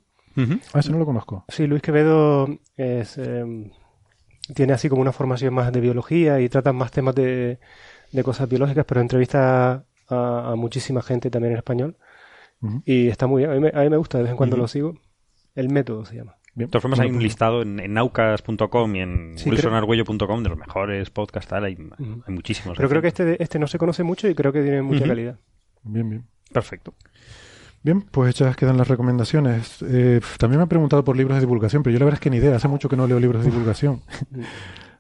Ah, 0.73 0.79
ese 0.79 0.91
no 0.91 0.99
lo 0.99 1.05
conozco. 1.05 1.43
Sí, 1.49 1.67
Luis 1.67 1.81
Quevedo 1.81 2.47
es, 2.77 3.17
eh, 3.17 3.71
tiene 4.55 4.71
así 4.73 4.87
como 4.87 5.01
una 5.01 5.11
formación 5.11 5.53
más 5.53 5.73
de 5.73 5.81
biología 5.81 6.39
y 6.39 6.47
trata 6.47 6.71
más 6.71 6.91
temas 6.91 7.13
de, 7.15 7.59
de 8.13 8.23
cosas 8.23 8.47
biológicas, 8.47 8.85
pero 8.87 9.01
entrevista 9.01 9.83
a, 10.09 10.51
a 10.51 10.55
muchísima 10.55 11.01
gente 11.01 11.29
también 11.29 11.53
en 11.53 11.57
español. 11.57 11.97
Y 12.85 13.07
está 13.07 13.27
muy 13.27 13.41
bien. 13.43 13.51
A 13.51 13.55
mí, 13.55 13.59
me, 13.61 13.69
a 13.69 13.83
mí 13.83 13.89
me 13.89 13.97
gusta, 13.97 14.17
de 14.17 14.23
vez 14.23 14.31
en 14.31 14.37
cuando 14.37 14.57
lo 14.57 14.67
sigo. 14.67 14.95
El 15.53 15.69
Método 15.69 16.05
se 16.05 16.15
llama. 16.15 16.37
Bien. 16.55 16.67
De 16.67 16.71
todas 16.71 16.81
formas, 16.81 16.99
hay 16.99 17.11
un 17.11 17.21
listado 17.21 17.61
en, 17.61 17.79
en 17.79 17.93
naucas.com 17.93 18.95
y 18.95 18.99
en 19.01 19.37
Sí, 19.37 19.49
wilsonargüello.com 19.49 20.41
de 20.41 20.49
los 20.49 20.57
mejores 20.57 21.11
podcasts. 21.11 21.49
Tal, 21.49 21.65
hay, 21.65 21.77
hay 21.99 22.33
muchísimos. 22.33 22.75
Pero 22.77 22.89
creo 22.89 23.01
que 23.03 23.09
este, 23.09 23.41
este 23.43 23.59
no 23.59 23.67
se 23.67 23.77
conoce 23.77 24.01
mucho 24.03 24.27
y 24.27 24.33
creo 24.33 24.51
que 24.51 24.63
tiene 24.63 24.81
mucha 24.81 25.05
calidad. 25.05 25.39
Bien, 25.83 26.09
bien. 26.09 26.23
Perfecto. 26.51 26.95
Bien, 27.83 28.01
pues 28.01 28.31
hechas 28.31 28.55
quedan 28.57 28.75
las 28.77 28.87
recomendaciones. 28.87 29.83
Eh, 29.87 30.19
también 30.39 30.57
me 30.57 30.63
han 30.63 30.69
preguntado 30.69 31.03
por 31.03 31.15
libros 31.15 31.35
de 31.37 31.41
divulgación, 31.41 31.83
pero 31.83 31.93
yo 31.93 31.99
la 31.99 32.05
verdad 32.05 32.17
es 32.17 32.21
que 32.21 32.31
ni 32.31 32.37
idea. 32.37 32.55
Hace 32.55 32.67
mucho 32.67 32.89
que 32.89 32.97
no 32.97 33.05
leo 33.05 33.19
libros 33.19 33.45
de 33.45 33.51
divulgación. 33.51 34.01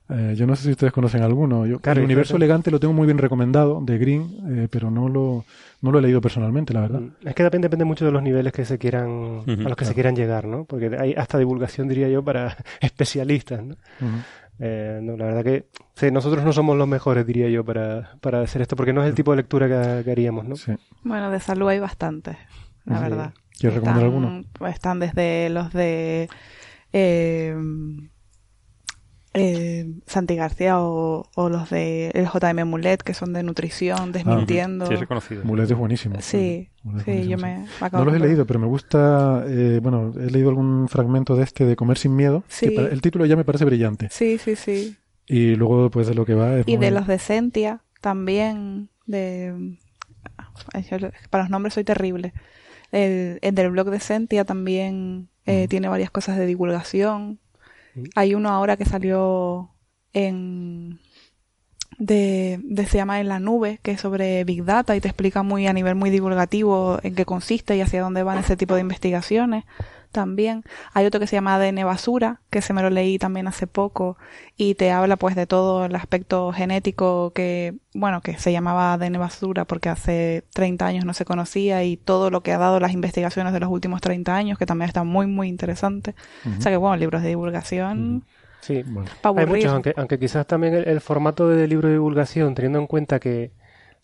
Eh, 0.09 0.35
yo 0.37 0.47
no 0.47 0.55
sé 0.55 0.63
si 0.63 0.71
ustedes 0.71 0.93
conocen 0.93 1.21
alguno. 1.21 1.65
Yo, 1.65 1.79
Claro, 1.79 1.99
el 1.99 2.05
universo 2.05 2.37
elegante 2.37 2.71
lo 2.71 2.79
tengo 2.79 2.93
muy 2.93 3.05
bien 3.05 3.17
recomendado, 3.17 3.81
de 3.83 3.97
Green, 3.97 4.37
eh, 4.49 4.67
pero 4.71 4.89
no 4.89 5.09
lo, 5.09 5.43
no 5.81 5.91
lo 5.91 5.99
he 5.99 6.01
leído 6.01 6.21
personalmente, 6.21 6.73
la 6.73 6.81
verdad. 6.81 7.01
Es 7.25 7.35
que 7.35 7.43
depende, 7.43 7.65
depende 7.67 7.83
mucho 7.85 8.05
de 8.05 8.11
los 8.11 8.23
niveles 8.23 8.53
que 8.53 8.63
se 8.63 8.77
quieran, 8.77 9.09
a 9.09 9.43
los 9.45 9.45
que 9.45 9.63
claro. 9.65 9.85
se 9.85 9.93
quieran 9.93 10.15
llegar, 10.15 10.45
¿no? 10.45 10.63
Porque 10.65 10.95
hay 10.97 11.13
hasta 11.13 11.37
divulgación, 11.37 11.87
diría 11.89 12.07
yo, 12.07 12.23
para 12.23 12.55
especialistas. 12.79 13.61
Eh, 14.59 14.99
no, 15.03 15.17
la 15.17 15.25
verdad 15.25 15.43
que 15.43 15.67
sí, 15.95 16.09
nosotros 16.09 16.43
no 16.43 16.51
somos 16.53 16.77
los 16.77 16.87
mejores, 16.87 17.25
diría 17.27 17.49
yo, 17.49 17.63
para, 17.65 18.11
para 18.21 18.41
hacer 18.41 18.61
esto, 18.61 18.75
porque 18.75 18.93
no 18.93 19.03
es 19.03 19.09
el 19.09 19.13
tipo 19.15 19.31
de 19.31 19.37
lectura 19.37 19.67
que, 19.67 20.03
que 20.05 20.11
haríamos, 20.11 20.47
¿no? 20.47 20.55
Sí. 20.55 20.71
Bueno, 21.03 21.29
de 21.29 21.39
salud 21.39 21.67
hay 21.67 21.79
bastantes, 21.79 22.37
la 22.85 22.97
Sí. 22.97 23.03
verdad. 23.03 23.33
¿Quieres 23.59 23.75
recomendar 23.79 24.05
Están- 24.05 24.23
alguno? 24.23 24.43
pues 24.53 24.73
Están 24.73 24.99
desde 24.99 25.49
los 25.49 25.73
de 25.73 26.29
eh, 26.93 27.55
eh, 29.37 29.85
Santi 30.05 30.35
García 30.35 30.79
o, 30.79 31.29
o 31.35 31.49
los 31.49 31.69
de 31.69 32.09
el 32.13 32.25
JM 32.27 32.65
Mulet, 32.67 33.01
que 33.03 33.13
son 33.13 33.33
de 33.33 33.43
nutrición, 33.43 34.11
desmintiendo. 34.11 34.85
Sí, 34.87 34.93
es 34.95 34.99
reconocido. 34.99 35.43
Mulet 35.45 35.69
es 35.69 35.77
buenísimo. 35.77 36.15
Sí, 36.19 36.69
es 36.69 37.03
sí, 37.03 37.11
buenísimo, 37.11 37.15
yo 37.23 37.37
sí. 37.37 37.43
me, 37.43 37.57
me 37.59 37.65
acabo 37.81 38.03
No 38.05 38.11
los 38.11 38.19
he 38.21 38.25
leído, 38.25 38.45
pero 38.45 38.59
me 38.59 38.67
gusta, 38.67 39.43
eh, 39.47 39.79
bueno, 39.81 40.13
he 40.19 40.29
leído 40.31 40.49
algún 40.49 40.87
fragmento 40.89 41.35
de 41.35 41.43
este 41.43 41.65
de 41.65 41.75
Comer 41.75 41.97
sin 41.97 42.15
miedo. 42.15 42.43
que 42.47 42.69
Sí. 42.69 42.69
pa- 42.71 42.83
el 42.83 43.01
título 43.01 43.25
ya 43.25 43.35
me 43.35 43.43
parece 43.45 43.65
brillante. 43.65 44.07
Sí, 44.11 44.37
sí, 44.37 44.55
sí. 44.55 44.95
Y 45.27 45.55
luego, 45.55 45.89
pues 45.91 46.07
de 46.07 46.15
lo 46.15 46.25
que 46.25 46.33
va 46.33 46.59
es 46.59 46.67
Y 46.67 46.77
de 46.77 46.91
los 46.91 47.05
de 47.07 47.19
Sentia 47.19 47.81
también, 48.01 48.89
de... 49.05 49.77
Para 51.29 51.43
los 51.43 51.49
nombres 51.51 51.73
soy 51.73 51.83
terrible. 51.83 52.33
El, 52.91 53.39
el 53.41 53.55
del 53.55 53.71
blog 53.71 53.89
de 53.89 53.99
Sentia 53.99 54.45
también 54.45 55.29
eh, 55.45 55.67
tiene 55.67 55.87
varias 55.87 56.09
cosas 56.11 56.37
de 56.37 56.45
divulgación. 56.45 57.39
Hay 58.15 58.35
uno 58.35 58.49
ahora 58.49 58.77
que 58.77 58.85
salió 58.85 59.71
en... 60.13 60.99
De, 61.99 62.59
de- 62.63 62.85
se 62.85 62.97
llama 62.97 63.19
En 63.19 63.27
la 63.27 63.39
nube, 63.39 63.79
que 63.81 63.91
es 63.91 64.01
sobre 64.01 64.43
Big 64.43 64.63
Data 64.65 64.95
y 64.95 65.01
te 65.01 65.07
explica 65.07 65.41
muy 65.41 65.65
a 65.65 65.73
nivel 65.73 65.95
muy 65.95 66.11
divulgativo 66.11 66.99
en 67.01 67.15
qué 67.15 67.25
consiste 67.25 67.75
y 67.75 67.81
hacia 67.81 68.01
dónde 68.03 68.21
van 68.21 68.37
ese 68.37 68.55
tipo 68.55 68.75
de 68.75 68.81
investigaciones. 68.81 69.63
También. 70.17 70.63
Hay 70.95 71.05
otro 71.05 71.19
que 71.19 71.27
se 71.27 71.35
llama 71.35 71.53
ADN 71.53 71.85
basura, 71.85 72.41
que 72.49 72.63
se 72.63 72.73
me 72.73 72.81
lo 72.81 72.89
leí 72.89 73.19
también 73.19 73.47
hace 73.47 73.67
poco 73.67 74.17
y 74.55 74.73
te 74.73 74.89
habla 74.89 75.15
pues 75.15 75.35
de 75.35 75.45
todo 75.45 75.85
el 75.85 75.95
aspecto 75.95 76.51
genético 76.51 77.33
que, 77.35 77.75
bueno, 77.93 78.21
que 78.21 78.35
se 78.39 78.51
llamaba 78.51 78.93
ADN 78.93 79.19
basura 79.19 79.65
porque 79.65 79.89
hace 79.89 80.43
30 80.53 80.87
años 80.87 81.05
no 81.05 81.13
se 81.13 81.23
conocía 81.23 81.83
y 81.83 81.97
todo 81.97 82.31
lo 82.31 82.41
que 82.41 82.51
ha 82.51 82.57
dado 82.57 82.79
las 82.79 82.93
investigaciones 82.93 83.53
de 83.53 83.59
los 83.59 83.69
últimos 83.69 84.01
30 84.01 84.35
años, 84.35 84.57
que 84.57 84.65
también 84.65 84.87
está 84.87 85.03
muy, 85.03 85.27
muy 85.27 85.49
interesante. 85.49 86.15
O 86.57 86.59
sea 86.63 86.71
que, 86.71 86.77
bueno, 86.77 86.97
libros 86.97 87.21
de 87.21 87.29
divulgación. 87.29 88.25
Sí, 88.61 88.83
hay 89.23 89.45
muchos, 89.45 89.71
aunque, 89.71 89.93
aunque 89.97 90.17
quizás 90.17 90.47
también 90.47 90.73
el, 90.73 90.87
el 90.87 90.99
formato 90.99 91.47
de 91.47 91.67
libro 91.67 91.89
de 91.89 91.93
divulgación, 91.93 92.55
teniendo 92.55 92.79
en 92.79 92.87
cuenta 92.87 93.19
que 93.19 93.51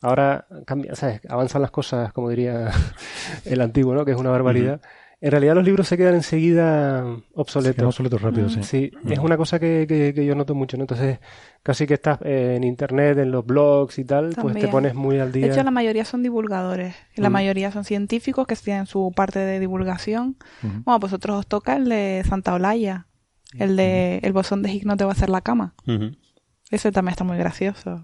ahora 0.03 0.45
cambia, 0.65 0.93
¿sabes? 0.95 1.21
avanzan 1.27 1.63
las 1.63 1.71
cosas, 1.71 2.13
como 2.13 2.29
diría 2.29 2.69
el 3.45 3.61
antiguo, 3.61 3.95
¿no? 3.95 4.05
que 4.05 4.11
es 4.11 4.17
una 4.17 4.29
barbaridad. 4.29 4.79
En 5.25 5.31
realidad 5.31 5.55
los 5.55 5.63
libros 5.63 5.87
se 5.87 5.95
quedan 5.95 6.15
enseguida 6.15 7.05
obsoletos. 7.33 7.75
quedan 7.75 7.87
obsoletos 7.87 8.21
rápido, 8.21 8.49
sí. 8.49 8.61
Sí, 8.63 8.91
Mm. 9.03 9.11
es 9.13 9.19
una 9.19 9.37
cosa 9.37 9.57
que, 9.57 9.85
que, 9.87 10.13
que 10.13 10.25
yo 10.25 10.35
noto 10.35 10.53
mucho, 10.53 10.75
¿no? 10.75 10.83
Entonces, 10.83 11.19
casi 11.63 11.87
que 11.87 11.93
estás 11.93 12.19
eh, 12.23 12.55
en 12.57 12.65
internet, 12.65 13.17
en 13.19 13.31
los 13.31 13.45
blogs 13.45 13.99
y 13.99 14.03
tal, 14.03 14.25
pues 14.35 14.35
te 14.35 14.41
También. 14.47 14.69
pones 14.71 14.95
muy 14.95 15.19
al 15.19 15.31
día. 15.31 15.45
De 15.47 15.53
hecho, 15.53 15.63
la 15.63 15.71
mayoría 15.71 16.03
son 16.03 16.23
divulgadores. 16.23 16.93
y 17.15 17.21
La 17.21 17.29
Mm. 17.29 17.33
mayoría 17.33 17.71
son 17.71 17.85
científicos 17.85 18.45
que 18.47 18.55
tienen 18.57 18.85
su 18.85 19.13
parte 19.15 19.39
de 19.39 19.61
divulgación. 19.61 20.35
Bueno, 20.61 20.99
pues 20.99 21.13
otros 21.13 21.39
os 21.39 21.47
toca 21.47 21.77
el 21.77 21.87
de 21.87 22.21
Santa 22.27 22.53
Olaya. 22.53 23.07
El 23.57 23.77
de 23.77 24.17
El 24.23 24.33
bosón 24.33 24.61
de 24.61 24.73
Higgs 24.73 24.85
no 24.85 24.97
te 24.97 25.05
va 25.05 25.11
a 25.11 25.13
hacer 25.13 25.29
la 25.29 25.39
cama. 25.39 25.73
Ese 26.69 26.91
también 26.91 27.11
está 27.13 27.23
muy 27.23 27.37
gracioso. 27.37 28.03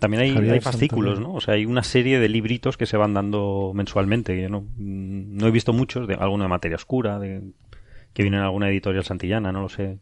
También 0.00 0.22
hay, 0.22 0.50
hay 0.50 0.60
fascículos, 0.60 1.14
Santana. 1.14 1.32
¿no? 1.32 1.34
O 1.36 1.40
sea, 1.40 1.54
hay 1.54 1.66
una 1.66 1.82
serie 1.84 2.18
de 2.18 2.28
libritos 2.28 2.76
que 2.76 2.86
se 2.86 2.96
van 2.96 3.14
dando 3.14 3.70
mensualmente. 3.74 4.40
Yo 4.40 4.48
no, 4.48 4.64
no 4.76 5.46
he 5.46 5.50
visto 5.50 5.72
muchos, 5.72 6.08
de 6.08 6.14
alguna 6.14 6.44
de 6.44 6.48
materia 6.48 6.74
oscura, 6.76 7.18
de, 7.18 7.42
que 8.12 8.22
vienen 8.22 8.40
en 8.40 8.46
alguna 8.46 8.68
editorial 8.68 9.04
santillana, 9.04 9.52
no 9.52 9.62
lo 9.62 9.68
sé. 9.68 9.98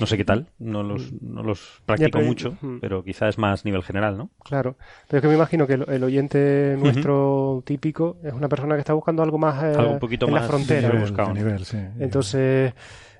No 0.00 0.06
sé 0.06 0.16
qué 0.16 0.24
tal, 0.24 0.46
no 0.60 0.84
los, 0.84 1.12
no 1.20 1.42
los 1.42 1.82
practico 1.84 2.18
pero- 2.18 2.24
mucho, 2.26 2.56
mm. 2.60 2.78
pero 2.80 3.02
quizá 3.02 3.28
es 3.28 3.36
más 3.36 3.64
nivel 3.64 3.82
general, 3.82 4.16
¿no? 4.16 4.30
Claro, 4.44 4.76
pero 5.08 5.18
es 5.18 5.22
que 5.22 5.28
me 5.28 5.34
imagino 5.34 5.66
que 5.66 5.72
el, 5.72 5.86
el 5.88 6.04
oyente 6.04 6.76
nuestro 6.78 7.64
típico 7.66 8.16
es 8.22 8.32
una 8.32 8.48
persona 8.48 8.76
que 8.76 8.80
está 8.80 8.92
buscando 8.92 9.24
algo 9.24 9.38
más 9.38 9.60
eh, 9.64 9.74
Algo 9.76 9.94
un 9.94 9.98
poquito 9.98 10.26
en 10.26 10.32
más 10.34 10.42
la 10.42 10.48
frontera. 10.48 11.32
nivel, 11.34 11.64
sí. 11.64 11.78
Entonces, 11.98 12.74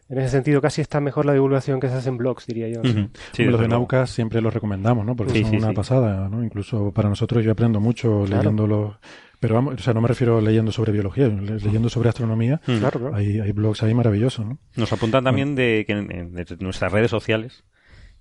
en 0.08 0.18
ese 0.18 0.28
sentido, 0.30 0.60
casi 0.60 0.80
está 0.80 1.00
mejor 1.00 1.26
la 1.26 1.32
divulgación 1.34 1.80
que 1.80 1.88
se 1.88 1.94
hace 1.94 2.08
en 2.08 2.16
blogs, 2.16 2.46
diría 2.46 2.68
yo. 2.68 2.80
Ujú. 2.80 3.08
Sí, 3.32 3.44
los 3.44 3.60
de. 3.60 3.68
Naucas 3.68 4.10
siempre 4.10 4.40
los 4.40 4.52
recomendamos, 4.54 5.04
¿no? 5.04 5.14
Porque 5.16 5.32
Sí, 5.34 5.42
son 5.42 5.50
sí, 5.50 5.56
una 5.58 5.68
sí. 5.68 5.74
pasada, 5.74 6.28
¿no? 6.28 6.42
Incluso 6.42 6.92
para 6.92 7.08
nosotros 7.08 7.44
yo 7.44 7.52
aprendo 7.52 7.80
mucho 7.80 8.22
Claro. 8.26 8.42
leyéndolos. 8.42 8.96
Pero 9.40 9.54
vamos, 9.54 9.74
o 9.74 9.78
sea, 9.78 9.94
no 9.94 10.00
me 10.00 10.08
refiero 10.08 10.40
leyendo 10.40 10.72
sobre 10.72 10.90
biología, 10.90 11.28
le- 11.28 11.60
leyendo 11.60 11.88
sobre 11.88 12.08
astronomía. 12.08 12.60
Mm. 12.66 12.78
Claro, 12.78 12.98
claro. 13.00 13.14
Hay, 13.14 13.38
hay 13.38 13.52
blogs 13.52 13.82
ahí 13.84 13.94
maravillosos, 13.94 14.44
¿no? 14.44 14.58
Nos 14.74 14.92
apuntan 14.92 15.22
también 15.22 15.54
de 15.54 15.84
que 15.86 15.92
en, 15.92 16.34
nuestras 16.58 16.90
redes 16.90 17.10
sociales 17.10 17.62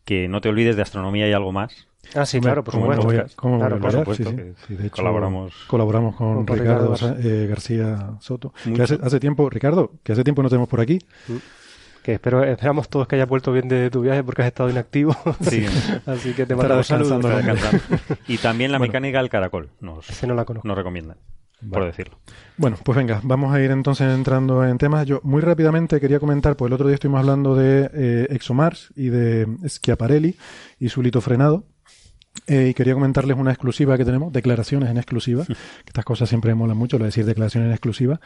que 0.05 0.27
no 0.27 0.41
te 0.41 0.49
olvides 0.49 0.75
de 0.75 0.83
astronomía 0.83 1.27
y 1.27 1.33
algo 1.33 1.51
más. 1.51 1.87
Ah, 2.15 2.25
sí, 2.25 2.39
claro, 2.39 2.63
por 2.63 2.75
¿Cómo 2.75 2.87
me 2.87 2.95
supuesto. 2.95 3.35
voy 3.41 3.55
a- 3.55 3.57
Claro, 3.59 3.79
por 3.79 3.91
supuesto 3.91 4.29
Sí, 4.29 4.35
sí. 4.37 4.43
Sí, 4.67 4.75
de 4.75 4.87
hecho, 4.87 4.95
colaboramos. 4.97 5.53
colaboramos 5.67 6.15
con, 6.15 6.45
Con 6.45 6.57
Ricardo, 6.57 6.93
Ricardo 6.93 7.17
eh, 7.19 7.47
García 7.47 8.11
Soto. 8.21 8.53
Que 8.75 8.81
hace, 8.83 8.99
hace 9.01 9.19
tiempo, 9.19 9.49
Ricardo, 9.49 9.93
que 10.03 10.11
hace 10.13 10.23
tiempo 10.23 10.43
no 10.43 10.49
tenemos 10.49 10.69
por 10.69 10.79
aquí. 10.81 10.99
Que 12.07 12.13
espero, 12.13 12.41
esperamos 12.41 12.87
todos 12.87 13.05
que 13.05 13.17
hayas 13.17 13.27
vuelto 13.27 13.51
bien 13.51 13.67
de 13.67 13.89
tu 13.89 13.99
viaje 13.99 14.23
porque 14.23 14.41
has 14.41 14.47
estado 14.47 14.69
inactivo. 14.69 15.13
Sí. 15.41 15.65
Así 16.05 16.31
que 16.31 16.45
te 16.45 16.55
mandamos 16.55 16.87
saludos. 16.87 17.21
Y 18.29 18.37
también 18.37 18.71
la 18.71 18.77
Bueno. 18.77 18.89
mecánica 18.89 19.17
del 19.17 19.27
caracol 19.27 19.71
nos, 19.81 20.09
Ese 20.09 20.25
no 20.25 20.33
la 20.33 20.45
conozco. 20.45 20.65
nos 20.65 20.77
recomiendan, 20.77 21.17
por 21.69 21.83
decirlo. 21.83 22.17
Bueno, 22.55 22.77
pues 22.81 22.97
venga, 22.97 23.19
vamos 23.25 23.53
a 23.53 23.59
ir 23.61 23.71
entonces 23.71 24.07
entrando 24.09 24.63
en 24.65 24.77
temas. 24.77 25.05
Yo 25.05 25.19
muy 25.23 25.41
rápidamente 25.41 25.99
quería 25.99 26.21
comentar, 26.21 26.55
pues 26.55 26.69
el 26.69 26.75
otro 26.75 26.87
día 26.87 26.93
estuvimos 26.95 27.19
hablando 27.19 27.55
de 27.55 27.91
eh, 27.93 28.27
ExoMars 28.29 28.93
y 28.95 29.09
de 29.09 29.45
Schiaparelli 29.67 30.37
y 30.79 30.87
su 30.87 31.01
lito 31.01 31.19
frenado. 31.19 31.65
Eh, 32.47 32.69
y 32.69 32.73
quería 32.73 32.93
comentarles 32.93 33.35
una 33.35 33.51
exclusiva 33.51 33.97
que 33.97 34.05
tenemos, 34.05 34.31
declaraciones 34.31 34.89
en 34.89 34.95
exclusiva, 34.97 35.43
que 35.45 35.53
estas 35.87 36.05
cosas 36.05 36.29
siempre 36.29 36.51
me 36.51 36.55
molan 36.55 36.77
mucho, 36.77 36.97
lo 36.97 37.03
de 37.03 37.09
decir 37.09 37.25
declaraciones 37.25 37.67
en 37.67 37.73
exclusiva. 37.73 38.21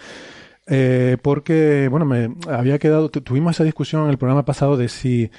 Eh, 0.68 1.18
porque, 1.22 1.88
bueno, 1.90 2.06
me 2.06 2.36
había 2.50 2.80
quedado, 2.80 3.10
tu- 3.10 3.22
tuvimos 3.22 3.56
esa 3.56 3.64
discusión 3.64 4.04
en 4.04 4.10
el 4.10 4.18
programa 4.18 4.46
pasado 4.46 4.78
de 4.78 4.90
si, 4.90 5.32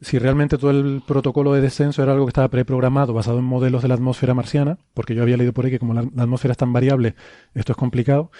si 0.00 0.18
realmente 0.18 0.56
todo 0.56 0.70
el 0.70 1.02
protocolo 1.06 1.52
de 1.52 1.60
descenso 1.60 2.02
era 2.02 2.12
algo 2.12 2.26
que 2.26 2.30
estaba 2.30 2.48
preprogramado 2.48 3.12
basado 3.12 3.38
en 3.38 3.44
modelos 3.44 3.82
de 3.82 3.88
la 3.88 3.94
atmósfera 3.94 4.34
marciana, 4.34 4.78
porque 4.94 5.14
yo 5.14 5.22
había 5.22 5.36
leído 5.36 5.52
por 5.52 5.64
ahí 5.64 5.70
que 5.72 5.78
como 5.78 5.94
la, 5.94 6.02
la 6.14 6.22
atmósfera 6.22 6.52
es 6.52 6.58
tan 6.58 6.72
variable, 6.72 7.14
esto 7.54 7.72
es 7.72 7.76
complicado. 7.76 8.30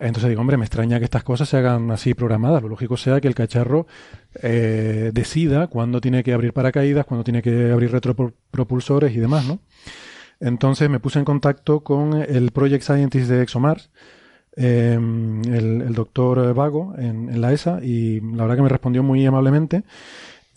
Entonces 0.00 0.28
digo, 0.28 0.40
hombre, 0.40 0.56
me 0.56 0.64
extraña 0.64 0.98
que 1.00 1.04
estas 1.04 1.24
cosas 1.24 1.48
se 1.48 1.56
hagan 1.56 1.90
así 1.90 2.14
programadas. 2.14 2.62
Lo 2.62 2.68
lógico 2.68 2.96
sea 2.96 3.20
que 3.20 3.26
el 3.26 3.34
cacharro 3.34 3.88
eh, 4.42 5.10
decida 5.12 5.66
cuándo 5.66 6.00
tiene 6.00 6.22
que 6.22 6.32
abrir 6.32 6.52
paracaídas, 6.52 7.04
cuándo 7.04 7.24
tiene 7.24 7.42
que 7.42 7.72
abrir 7.72 7.90
retropropulsores 7.90 9.12
y 9.14 9.18
demás, 9.18 9.46
¿no? 9.46 9.58
Entonces 10.38 10.88
me 10.88 11.00
puse 11.00 11.18
en 11.18 11.24
contacto 11.24 11.80
con 11.80 12.14
el 12.14 12.52
Project 12.52 12.84
Scientist 12.84 13.28
de 13.28 13.42
ExoMars, 13.42 13.90
eh, 14.58 14.94
el, 14.94 15.94
doctor 15.94 16.52
Vago, 16.54 16.94
en, 16.98 17.30
en 17.30 17.40
la 17.40 17.52
ESA, 17.52 17.80
y 17.82 18.20
la 18.20 18.42
verdad 18.42 18.56
que 18.56 18.62
me 18.62 18.68
respondió 18.68 19.02
muy 19.02 19.24
amablemente. 19.24 19.84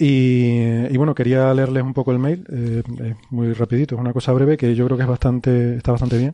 Y, 0.03 0.98
bueno, 0.98 1.13
quería 1.13 1.53
leerles 1.53 1.84
un 1.84 1.93
poco 1.93 2.12
el 2.12 2.17
mail, 2.17 2.43
eh, 2.51 2.81
muy 3.29 3.53
rapidito, 3.53 3.93
es 3.93 4.01
una 4.01 4.13
cosa 4.13 4.31
breve 4.34 4.58
que 4.58 4.74
yo 4.74 4.86
creo 4.86 4.98
que 4.98 5.03
es 5.03 5.10
bastante, 5.10 5.75
está 5.75 5.91
bastante 5.91 6.17
bien. 6.17 6.34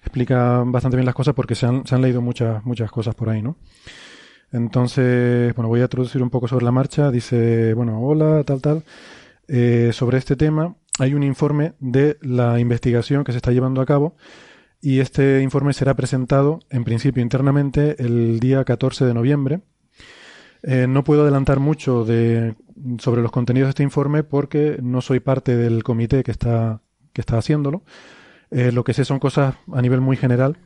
Explica 0.00 0.62
bastante 0.64 0.96
bien 0.96 1.04
las 1.04 1.14
cosas 1.14 1.34
porque 1.34 1.54
se 1.54 1.66
han, 1.66 1.86
se 1.86 1.94
han 1.94 2.00
leído 2.00 2.22
muchas, 2.22 2.64
muchas 2.64 2.90
cosas 2.90 3.14
por 3.14 3.28
ahí, 3.28 3.42
¿no? 3.42 3.56
Entonces, 4.50 5.54
bueno, 5.54 5.68
voy 5.68 5.80
a 5.80 5.84
introducir 5.84 6.22
un 6.22 6.30
poco 6.30 6.48
sobre 6.48 6.64
la 6.64 6.72
marcha. 6.72 7.10
Dice, 7.10 7.74
bueno, 7.74 8.00
hola, 8.00 8.44
tal, 8.44 8.62
tal. 8.62 8.84
Eh, 9.46 9.90
sobre 9.92 10.16
este 10.16 10.34
tema 10.34 10.74
hay 10.98 11.12
un 11.12 11.22
informe 11.22 11.74
de 11.80 12.16
la 12.22 12.60
investigación 12.60 13.24
que 13.24 13.32
se 13.32 13.38
está 13.38 13.50
llevando 13.50 13.82
a 13.82 13.86
cabo 13.86 14.16
y 14.82 14.98
este 14.98 15.40
informe 15.42 15.72
será 15.72 15.94
presentado 15.94 16.58
en 16.68 16.82
principio 16.82 17.22
internamente 17.22 18.02
el 18.02 18.40
día 18.40 18.64
14 18.64 19.04
de 19.04 19.14
noviembre. 19.14 19.60
Eh, 20.64 20.86
no 20.88 21.04
puedo 21.04 21.22
adelantar 21.22 21.60
mucho 21.60 22.04
de, 22.04 22.56
sobre 22.98 23.22
los 23.22 23.30
contenidos 23.30 23.68
de 23.68 23.70
este 23.70 23.82
informe 23.84 24.24
porque 24.24 24.78
no 24.82 25.00
soy 25.00 25.20
parte 25.20 25.56
del 25.56 25.84
comité 25.84 26.24
que 26.24 26.32
está, 26.32 26.82
que 27.12 27.20
está 27.20 27.38
haciéndolo. 27.38 27.84
Eh, 28.50 28.72
lo 28.72 28.82
que 28.82 28.92
sé 28.92 29.04
son 29.04 29.20
cosas 29.20 29.54
a 29.72 29.80
nivel 29.80 30.00
muy 30.00 30.16
general 30.16 30.58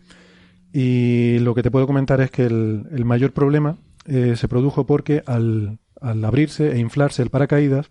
y 0.72 1.38
lo 1.40 1.54
que 1.54 1.62
te 1.62 1.70
puedo 1.70 1.86
comentar 1.86 2.22
es 2.22 2.30
que 2.30 2.46
el, 2.46 2.86
el 2.92 3.04
mayor 3.04 3.32
problema 3.32 3.76
eh, 4.06 4.34
se 4.36 4.48
produjo 4.48 4.86
porque 4.86 5.22
al, 5.26 5.78
al 6.00 6.24
abrirse 6.24 6.72
e 6.72 6.78
inflarse 6.78 7.22
el 7.22 7.28
paracaídas, 7.28 7.90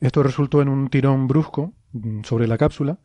esto 0.00 0.22
resultó 0.22 0.60
en 0.60 0.68
un 0.68 0.90
tirón 0.90 1.26
brusco 1.26 1.72
mm, 1.92 2.22
sobre 2.24 2.46
la 2.46 2.58
cápsula. 2.58 2.98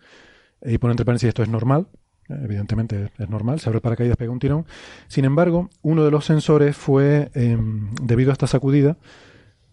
Y 0.66 0.78
pone 0.78 0.92
entre 0.92 1.06
paréntesis, 1.06 1.30
esto 1.30 1.44
es 1.44 1.50
normal. 1.50 1.88
Evidentemente 2.30 3.12
es 3.18 3.30
normal, 3.30 3.60
se 3.60 3.70
abre 3.70 3.78
el 3.78 3.82
paracaídas, 3.82 4.18
pega 4.18 4.32
un 4.32 4.40
tirón. 4.40 4.66
Sin 5.08 5.26
embargo, 5.26 5.70
uno 5.82 6.04
de 6.06 6.12
los 6.12 6.26
sensores 6.26 6.76
fue, 6.76 7.32
em, 7.34 7.94
debido 8.02 8.32
a 8.32 8.34
esta 8.34 8.48
sacudida, 8.48 8.98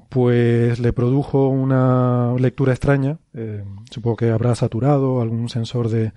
pues 0.09 0.81
le 0.81 0.93
produjo 0.93 1.49
una 1.49 2.35
lectura 2.39 2.73
extraña. 2.73 3.19
eh, 3.35 3.65
supongo 3.91 4.17
que 4.17 4.31
habrá 4.31 4.55
saturado 4.55 5.21
algún 5.21 5.49
sensor 5.49 5.89
de, 5.89 6.13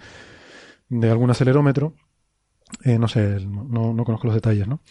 de 0.90 1.10
algún 1.12 1.30
acelerómetro. 1.32 1.94
Eh, 2.84 2.98
no 2.98 3.08
sé, 3.08 3.40
no, 3.46 3.94
no 3.94 4.04
conozco 4.04 4.28
los 4.28 4.36
detalles, 4.36 4.68
¿no? 4.68 4.82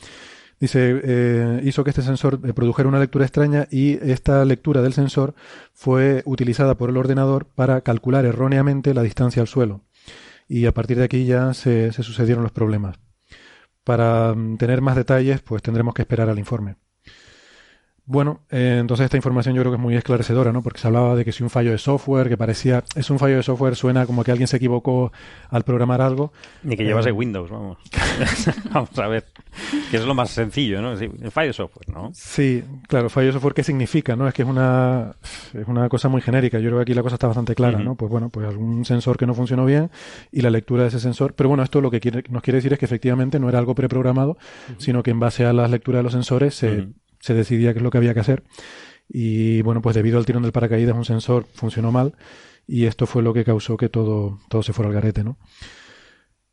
Dice, 0.63 1.01
eh, 1.03 1.61
hizo 1.65 1.83
que 1.83 1.91
este 1.91 2.03
sensor 2.03 2.39
eh, 2.45 2.53
produjera 2.53 2.89
una 2.89 3.01
lectura 3.01 3.25
extraña 3.25 3.67
y 3.69 3.95
esta 3.95 4.45
lectura 4.45 4.81
del 4.81 4.93
sensor 4.93 5.35
fue 5.73 6.23
utilizada 6.25 6.77
por 6.77 6.89
el 6.89 6.97
ordenador 6.97 7.47
para 7.47 7.81
calcular 7.81 8.25
erróneamente 8.25 8.95
la 8.95 9.03
distancia 9.03 9.43
al 9.43 9.49
suelo. 9.49 9.81
Y 10.53 10.67
a 10.67 10.75
partir 10.75 10.99
de 10.99 11.05
aquí 11.05 11.25
ya 11.25 11.55
se, 11.55 11.93
sucedieron 11.93 12.43
los 12.43 12.53
problemas. 12.53 12.99
Para 13.85 14.35
mm, 14.35 14.59
tener 14.59 14.83
más 14.83 14.97
detalles, 14.97 15.41
pues 15.41 15.63
tendremos 15.63 15.95
que 15.95 16.03
esperar 16.03 16.29
al 16.29 16.39
informe. 16.39 16.77
Bueno, 18.05 18.41
eh, 18.51 18.79
entonces 18.81 19.05
esta 19.05 19.17
información 19.17 19.55
yo 19.55 19.63
creo 19.63 19.71
que 19.73 19.77
es 19.77 19.83
muy 19.83 19.95
esclarecedora, 19.95 20.53
¿no? 20.53 20.61
Porque 20.61 20.81
se 20.81 20.89
hablaba 20.89 21.15
de 21.15 21.25
que 21.25 21.31
si 21.31 21.45
un 21.45 21.51
fallo 21.51 21.71
de 21.71 21.79
software, 21.79 22.29
que 22.29 22.37
parecía, 22.37 22.83
es 22.97 23.09
un 23.11 23.19
fallo 23.21 23.37
de 23.37 23.45
software, 23.45 23.77
suena 23.77 24.07
como 24.07 24.25
que 24.25 24.33
alguien 24.33 24.49
se 24.49 24.57
equivocó 24.57 25.13
al 25.51 25.63
programar 25.63 26.01
algo. 26.01 26.33
Ni 26.65 26.77
que 26.77 26.83
Eh, 26.83 26.87
llevase 26.87 27.13
Windows, 27.13 27.49
vamos. 27.49 27.79
vamos 28.73 28.99
a 28.99 29.07
ver. 29.07 29.27
Que 29.91 29.99
es 29.99 30.05
lo 30.05 30.15
más 30.15 30.31
sencillo, 30.31 30.83
¿no? 30.83 30.93
El 30.93 31.31
fallo 31.31 31.49
de 31.49 31.53
software, 31.53 31.89
¿no? 31.91 32.11
Sí, 32.13 32.65
claro, 32.89 33.09
fallo 33.09 33.29
de 33.29 33.33
software, 33.35 33.55
¿qué 33.55 33.63
significa? 33.63 34.17
¿no? 34.17 34.27
Es 34.27 34.35
que 34.35 34.43
es 34.43 34.49
una, 34.49 35.15
es 35.55 35.69
una 35.69 35.89
cosa 35.89 36.09
muy 36.09 36.23
genérica. 36.23 36.59
Yo 36.59 36.71
creo 36.71 36.79
que 36.79 36.83
aquí 36.83 36.95
la 36.95 37.03
cosa 37.05 37.15
está 37.15 37.29
bastante 37.29 37.55
clara. 37.55 37.79
¿no? 37.79 37.95
Pues 37.95 38.11
bueno, 38.11 38.31
pues 38.31 38.49
algún 38.49 38.85
sensor 38.85 39.17
que 39.17 39.27
no 39.27 39.35
funcionó 39.35 39.65
bien 39.65 39.91
y 40.33 40.41
la 40.41 40.51
lectura 40.51 40.83
de 40.83 40.89
ese 40.89 40.99
sensor. 40.99 41.35
Pero 41.35 41.49
bueno, 41.51 41.63
esto 41.63 41.81
lo 41.81 41.91
que 41.91 42.01
quiere, 42.01 42.25
nos 42.31 42.43
quiere 42.43 42.57
decir 42.57 42.73
es 42.73 42.79
que 42.81 42.85
efectivamente 42.85 43.39
no 43.39 43.49
era 43.49 43.61
algo 43.61 43.77
preprogramado, 43.77 44.37
sino 44.79 45.03
que 45.05 45.13
en 45.13 45.21
base 45.21 45.45
a 45.47 45.53
las 45.53 45.71
lecturas 45.71 46.01
de 46.01 46.03
los 46.03 46.13
sensores 46.13 46.55
se. 46.57 46.89
Se 47.23 47.35
decidía 47.35 47.73
qué 47.73 47.79
es 47.79 47.83
lo 47.83 47.91
que 47.91 47.99
había 47.99 48.13
que 48.13 48.21
hacer. 48.21 48.43
Y 49.09 49.63
bueno, 49.63 49.81
pues 49.81 49.95
debido 49.95 50.19
al 50.19 50.27
tirón 50.27 50.43
del 50.43 50.53
paracaídas, 50.53 50.97
un 50.97 51.05
sensor 51.05 51.47
funcionó 51.55 51.93
mal 51.93 52.15
y 52.67 52.85
esto 52.85 53.07
fue 53.07 53.23
lo 53.23 53.33
que 53.33 53.45
causó 53.45 53.77
que 53.77 53.89
todo, 53.89 54.41
todo 54.49 54.63
se 54.63 54.73
fuera 54.73 54.89
al 54.89 54.95
garete, 54.95 55.25
¿no? 55.25 55.39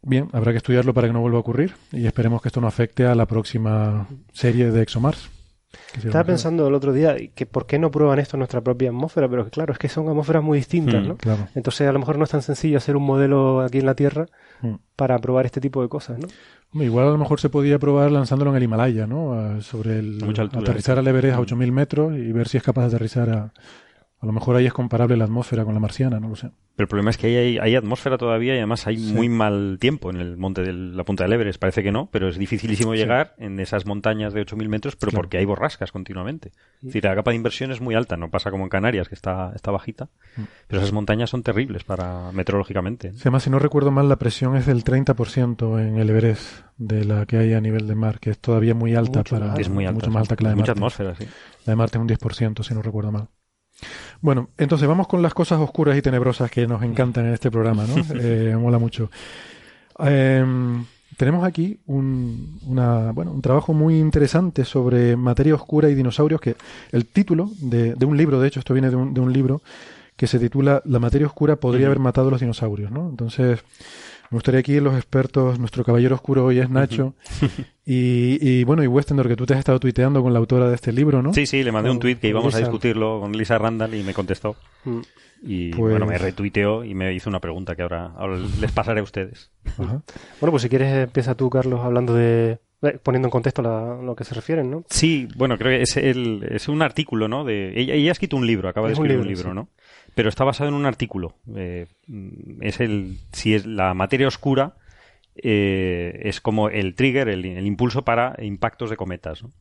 Bien, 0.01 0.29
habrá 0.31 0.51
que 0.51 0.57
estudiarlo 0.57 0.93
para 0.93 1.07
que 1.07 1.13
no 1.13 1.21
vuelva 1.21 1.38
a 1.38 1.41
ocurrir 1.41 1.75
y 1.91 2.05
esperemos 2.05 2.41
que 2.41 2.49
esto 2.49 2.61
no 2.61 2.67
afecte 2.67 3.05
a 3.05 3.15
la 3.15 3.25
próxima 3.25 4.07
serie 4.31 4.71
de 4.71 4.83
ExoMars. 4.83 5.29
Estaba 5.95 6.23
pensando 6.23 6.67
el 6.67 6.73
otro 6.73 6.93
día 6.93 7.15
que 7.35 7.45
por 7.45 7.65
qué 7.65 7.77
no 7.79 7.91
prueban 7.91 8.19
esto 8.19 8.35
en 8.38 8.39
nuestra 8.39 8.61
propia 8.61 8.89
atmósfera, 8.89 9.27
pero 9.29 9.45
que 9.45 9.51
claro, 9.51 9.73
es 9.73 9.79
que 9.79 9.88
son 9.89 10.07
atmósferas 10.09 10.43
muy 10.43 10.57
distintas, 10.57 11.03
Mm, 11.03 11.07
¿no? 11.07 11.17
claro. 11.17 11.47
Entonces 11.55 11.88
a 11.88 11.91
lo 11.91 11.99
mejor 11.99 12.17
no 12.17 12.23
es 12.23 12.29
tan 12.31 12.41
sencillo 12.41 12.77
hacer 12.77 12.95
un 12.95 13.03
modelo 13.03 13.61
aquí 13.61 13.79
en 13.79 13.85
la 13.85 13.95
Tierra 13.95 14.25
Mm. 14.61 14.75
para 14.95 15.17
probar 15.19 15.45
este 15.45 15.61
tipo 15.61 15.81
de 15.81 15.89
cosas, 15.89 16.17
¿no? 16.19 16.27
Igual 16.83 17.07
a 17.07 17.11
lo 17.11 17.17
mejor 17.17 17.39
se 17.39 17.49
podía 17.49 17.79
probar 17.79 18.11
lanzándolo 18.11 18.51
en 18.51 18.57
el 18.57 18.63
Himalaya, 18.63 19.07
¿no? 19.07 19.33
A- 19.33 19.61
sobre 19.61 19.99
el 19.99 20.23
Mucha 20.23 20.41
altura, 20.43 20.61
aterrizar 20.61 20.99
al 20.99 21.07
Everest 21.07 21.38
a 21.38 21.39
8000 21.39 21.71
metros 21.71 22.13
y 22.15 22.31
ver 22.31 22.47
si 22.47 22.57
es 22.57 22.63
capaz 22.63 22.81
de 22.81 22.88
aterrizar 22.88 23.29
a 23.29 23.53
a 24.21 24.25
lo 24.25 24.31
mejor 24.33 24.55
ahí 24.57 24.65
es 24.65 24.73
comparable 24.73 25.15
la 25.15 25.23
atmósfera 25.25 25.63
con 25.63 25.73
la 25.73 25.79
marciana, 25.79 26.19
no 26.19 26.27
lo 26.29 26.35
sé. 26.35 26.49
Pero 26.75 26.85
el 26.85 26.88
problema 26.89 27.09
es 27.09 27.17
que 27.17 27.27
ahí 27.27 27.35
hay, 27.35 27.57
hay 27.57 27.75
atmósfera 27.75 28.17
todavía 28.17 28.53
y 28.53 28.57
además 28.57 28.88
hay 28.88 28.97
Sí. 28.97 29.13
muy 29.13 29.27
mal 29.29 29.77
tiempo 29.81 30.09
en 30.09 30.17
el 30.17 30.38
monte 30.38 30.61
de 30.61 30.71
la 30.73 31.03
punta 31.03 31.23
del 31.25 31.33
Everest. 31.33 31.59
Parece 31.59 31.83
que 31.83 31.91
no, 31.91 32.09
pero 32.11 32.29
es 32.29 32.38
dificilísimo 32.38 32.93
Sí. 32.93 32.99
llegar 32.99 33.33
en 33.38 33.59
esas 33.59 33.85
montañas 33.85 34.33
de 34.33 34.41
8.000 34.41 34.69
metros, 34.69 34.95
pero 34.95 35.09
Claro. 35.11 35.21
porque 35.23 35.38
hay 35.38 35.45
borrascas 35.45 35.91
continuamente. 35.91 36.49
Es 36.79 36.85
decir, 36.88 37.03
la 37.03 37.15
capa 37.15 37.31
de 37.31 37.38
inversión 37.38 37.71
es 37.71 37.81
muy 37.81 37.95
alta, 37.95 38.15
no 38.17 38.29
pasa 38.29 38.49
como 38.51 38.63
en 38.63 38.69
Canarias, 38.69 39.09
que 39.09 39.15
está, 39.15 39.51
está 39.55 39.71
bajita, 39.71 40.09
Mm. 40.38 40.41
pero 40.67 40.81
esas 40.81 40.93
montañas 40.93 41.29
son 41.29 41.43
terribles 41.43 41.83
para 41.83 42.31
meteorológicamente. 42.31 43.11
Sí, 43.13 43.19
Además, 43.21 43.43
si 43.43 43.49
no 43.49 43.59
recuerdo 43.59 43.91
mal, 43.91 44.07
la 44.09 44.17
presión 44.17 44.55
es 44.55 44.65
del 44.65 44.83
30% 44.83 45.79
en 45.79 45.97
el 45.97 46.09
Everest 46.09 46.63
de 46.77 47.03
la 47.05 47.25
que 47.25 47.38
hay 47.38 47.53
a 47.53 47.61
nivel 47.61 47.88
de 47.88 47.95
mar, 47.95 48.19
que 48.19 48.29
es 48.31 48.39
todavía 48.39 48.73
muy 48.73 48.95
alta 48.95 49.19
Mucho 49.19 49.38
para. 49.39 49.53
Es 49.55 49.69
muy 49.69 49.85
alta. 49.85 49.95
mucho 49.95 50.11
más 50.11 50.21
alta 50.21 50.35
que 50.38 50.43
la 50.43 50.49
de 50.51 50.55
Mucha 50.55 50.67
Marte. 50.71 50.79
atmósfera, 50.79 51.15
sí. 51.15 51.25
La 51.65 51.71
de 51.71 51.75
Marte 51.75 51.97
es 51.97 52.01
un 52.01 52.07
10%, 52.07 52.63
si 52.63 52.73
no 52.73 52.81
recuerdo 52.81 53.11
mal. 53.11 53.27
Bueno, 54.21 54.49
entonces 54.57 54.88
vamos 54.88 55.07
con 55.07 55.21
las 55.21 55.33
cosas 55.33 55.59
oscuras 55.59 55.97
y 55.97 56.01
tenebrosas 56.01 56.51
que 56.51 56.67
nos 56.67 56.83
encantan 56.83 57.25
en 57.27 57.33
este 57.33 57.49
programa, 57.51 57.85
¿no? 57.85 57.95
Eh, 58.21 58.55
mola 58.59 58.77
mucho. 58.79 59.09
Em, 59.99 60.85
tenemos 61.17 61.43
aquí 61.43 61.79
un, 61.88 62.59
una, 62.65 63.11
bueno, 63.11 63.31
un 63.31 63.41
trabajo 63.41 63.73
muy 63.73 63.97
interesante 63.97 64.65
sobre 64.65 65.15
materia 65.15 65.55
oscura 65.55 65.89
y 65.89 65.95
dinosaurios, 65.95 66.41
que 66.41 66.55
el 66.91 67.05
título 67.05 67.49
de, 67.59 67.95
de 67.95 68.05
un 68.05 68.17
libro, 68.17 68.39
de 68.39 68.47
hecho, 68.47 68.59
esto 68.59 68.73
viene 68.73 68.89
de 68.89 68.95
un, 68.95 69.13
de 69.13 69.21
un 69.21 69.31
libro 69.31 69.61
que 70.15 70.27
se 70.27 70.38
titula 70.38 70.81
La 70.83 70.99
materia 70.99 71.27
oscura 71.27 71.55
podría 71.55 71.85
haber 71.85 71.99
matado 71.99 72.27
a 72.27 72.31
los 72.31 72.41
dinosaurios, 72.41 72.91
¿no? 72.91 73.09
Entonces, 73.09 73.63
me 74.31 74.36
gustaría 74.36 74.59
aquí 74.59 74.79
los 74.79 74.95
expertos, 74.95 75.57
nuestro 75.59 75.83
caballero 75.83 76.15
oscuro 76.15 76.45
hoy 76.45 76.59
es 76.59 76.69
Nacho, 76.69 77.15
y, 77.86 78.38
y 78.41 78.63
bueno, 78.63 78.83
y 78.83 78.88
Westendor, 78.88 79.27
que 79.27 79.36
tú 79.36 79.45
te 79.45 79.53
has 79.53 79.59
estado 79.59 79.79
tuiteando 79.79 80.21
con 80.21 80.33
la 80.33 80.39
autora 80.39 80.69
de 80.69 80.75
este 80.75 80.91
libro, 80.91 81.21
¿no? 81.21 81.33
Sí, 81.33 81.45
sí, 81.45 81.63
le 81.63 81.71
mandé 81.71 81.89
un 81.89 82.00
tuit 82.00 82.19
que 82.19 82.27
íbamos 82.29 82.53
a 82.55 82.59
discutirlo 82.59 83.19
con 83.19 83.31
Lisa 83.33 83.57
Randall 83.57 83.95
y 83.95 84.03
me 84.03 84.13
contestó. 84.13 84.55
Mm. 84.86 85.00
Y 85.41 85.71
Pues- 85.71 85.91
bueno, 85.91 86.05
me 86.05 86.17
retuiteó 86.17 86.83
y 86.83 86.93
me 86.93 87.13
hizo 87.13 87.29
una 87.29 87.39
pregunta 87.39 87.75
que 87.75 87.81
ahora, 87.81 88.12
ahora 88.17 88.38
les 88.59 88.71
pasaré 88.71 89.00
a 89.00 89.03
ustedes. 89.03 89.51
Ajá. 89.77 90.01
Bueno, 90.41 90.51
pues 90.51 90.63
si 90.63 90.69
quieres 90.69 90.93
empieza 91.05 91.33
tú, 91.36 91.50
Carlos, 91.50 91.79
hablando 91.81 92.13
de... 92.13 92.59
eh, 92.81 93.00
poniendo 93.01 93.27
en 93.27 93.31
contexto 93.31 93.62
la- 93.62 93.98
lo 94.03 94.15
que 94.15 94.25
se 94.25 94.36
refieren, 94.36 94.69
¿no? 94.69 94.83
Sí, 94.89 95.27
bueno, 95.38 95.57
creo 95.57 95.71
que 95.77 95.81
es, 95.83 95.95
el, 95.98 96.45
es 96.51 96.67
un 96.67 96.81
artículo, 96.81 97.27
¿no? 97.29 97.45
De, 97.45 97.71
ella, 97.79 97.93
ella 97.93 98.09
ha 98.09 98.12
escrito 98.12 98.36
un 98.38 98.45
libro, 98.45 98.67
acaba 98.69 98.88
de 98.88 98.93
Es 98.93 99.00
un 99.00 99.05
escribir 99.05 99.21
un 99.21 99.27
libro, 99.33 99.50
libro, 99.53 99.63
sí. 99.63 99.69
¿no? 99.74 99.78
Pero 100.19 100.27
está 100.27 100.43
basado 100.43 100.67
en 100.67 100.75
un 100.75 100.85
artículo. 100.85 101.35
Eh, 101.55 101.88
mm, 102.07 102.61
es 102.61 102.81
el, 102.81 103.19
si 103.31 103.55
es 103.55 103.65
la 103.65 103.93
materia 103.93 104.27
oscura, 104.27 104.75
eh, 105.33 106.19
es 106.25 106.41
como 106.41 106.67
el 106.67 106.93
trigger, 106.93 107.29
el, 107.29 107.45
el 107.45 107.65
impulso 107.65 108.03
para 108.03 108.35
impactos 108.41 108.89
de 108.89 108.97
cometas, 108.97 109.43
¿no? 109.43 109.51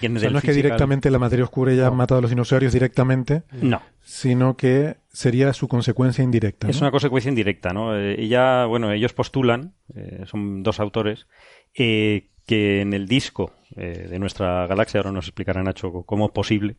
¿Quién 0.00 0.18
O 0.18 0.20
sea, 0.20 0.28
no 0.28 0.36
es 0.36 0.44
que 0.44 0.52
directamente 0.52 1.10
la 1.10 1.18
materia 1.18 1.46
oscura 1.46 1.72
ya 1.72 1.86
ha 1.86 1.90
matado 1.92 2.18
a 2.18 2.20
los 2.20 2.28
dinosaurios 2.30 2.74
directamente, 2.74 3.44
No, 3.62 3.80
sino 4.02 4.58
que 4.58 4.96
sería 5.10 5.50
su 5.54 5.66
consecuencia 5.66 6.22
indirecta. 6.22 6.68
es 6.68 6.76
¿no? 6.76 6.82
una 6.82 6.90
consecuencia 6.90 7.30
indirecta, 7.30 7.72
¿no? 7.72 7.96
Eh, 7.96 8.16
ella, 8.20 8.66
bueno, 8.66 8.92
ellos 8.92 9.14
postulan, 9.14 9.72
eh, 9.94 10.24
son 10.26 10.62
dos 10.62 10.78
autores, 10.78 11.26
eh, 11.74 12.28
que 12.44 12.82
en 12.82 12.92
el 12.92 13.08
disco 13.08 13.54
eh, 13.76 14.08
de 14.10 14.18
nuestra 14.18 14.66
galaxia, 14.66 15.00
ahora 15.00 15.12
nos 15.12 15.24
explicará 15.26 15.62
Nacho 15.62 16.02
cómo 16.02 16.26
es 16.26 16.32
posible, 16.32 16.76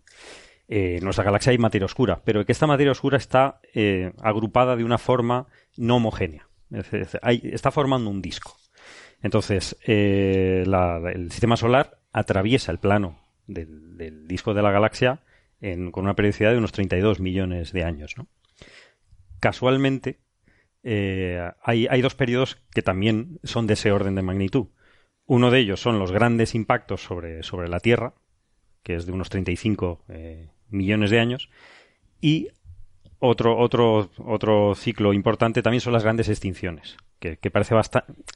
eh, 0.68 0.98
en 0.98 1.04
nuestra 1.04 1.24
galaxia 1.24 1.52
hay 1.52 1.58
materia 1.58 1.86
oscura, 1.86 2.22
pero 2.24 2.46
que 2.46 2.52
esta 2.52 2.68
materia 2.68 2.92
oscura 2.92 3.18
está 3.18 3.60
eh, 3.74 4.14
agrupada 4.22 4.75
de 4.75 4.84
una 4.84 4.98
forma 4.98 5.48
no 5.78 5.98
homogénea. 5.98 6.48
Está 6.72 7.72
formando 7.72 8.10
un 8.10 8.22
disco. 8.22 8.58
Entonces, 9.22 9.78
eh, 9.86 10.64
el 10.66 11.32
sistema 11.32 11.58
solar 11.58 12.00
atraviesa 12.12 12.72
el 12.72 12.80
plano 12.80 13.20
del, 13.48 14.28
disco 14.28 14.54
de 14.54 14.62
la 14.62 14.72
galaxia 14.72 15.22
con 15.92 16.04
una 16.04 16.16
periodicidad 16.16 16.51
de 16.51 16.60
unos 16.60 16.72
32 16.74 17.20
millones 17.20 17.72
de 17.72 17.84
años. 17.84 18.16
Casualmente, 19.40 20.20
eh, 20.84 21.51
hay, 21.64 21.88
hay 21.90 22.01
dos 22.01 22.14
periodos 22.14 22.62
que 22.72 22.84
también 22.84 23.40
son 23.44 23.66
de 23.66 23.74
ese 23.74 23.92
orden 23.92 24.14
de 24.14 24.22
magnitud. 24.22 24.68
Uno 25.25 25.50
de 25.50 25.60
ellos 25.60 25.82
son 25.82 25.98
los 25.98 26.12
grandes 26.12 26.54
impactos 26.54 27.01
sobre, 27.01 27.42
sobre 27.42 27.68
la 27.68 27.80
Tierra, 27.80 28.14
que 28.84 28.94
es 28.94 29.08
de 29.08 29.12
unos 29.12 29.30
35 29.30 30.04
eh, 30.10 30.50
millones 30.75 31.09
de 31.11 31.20
años, 31.20 31.50
y 32.22 32.50
otro, 33.20 33.57
otro, 33.57 34.09
otro 34.18 34.75
ciclo 34.75 35.14
importante 35.14 35.61
también 35.64 35.81
son 35.81 35.94
las 35.94 36.03
grandes 36.03 36.29
extinciones, 36.29 36.98
que, 37.20 37.38
que 37.38 37.50
parece 37.50 37.74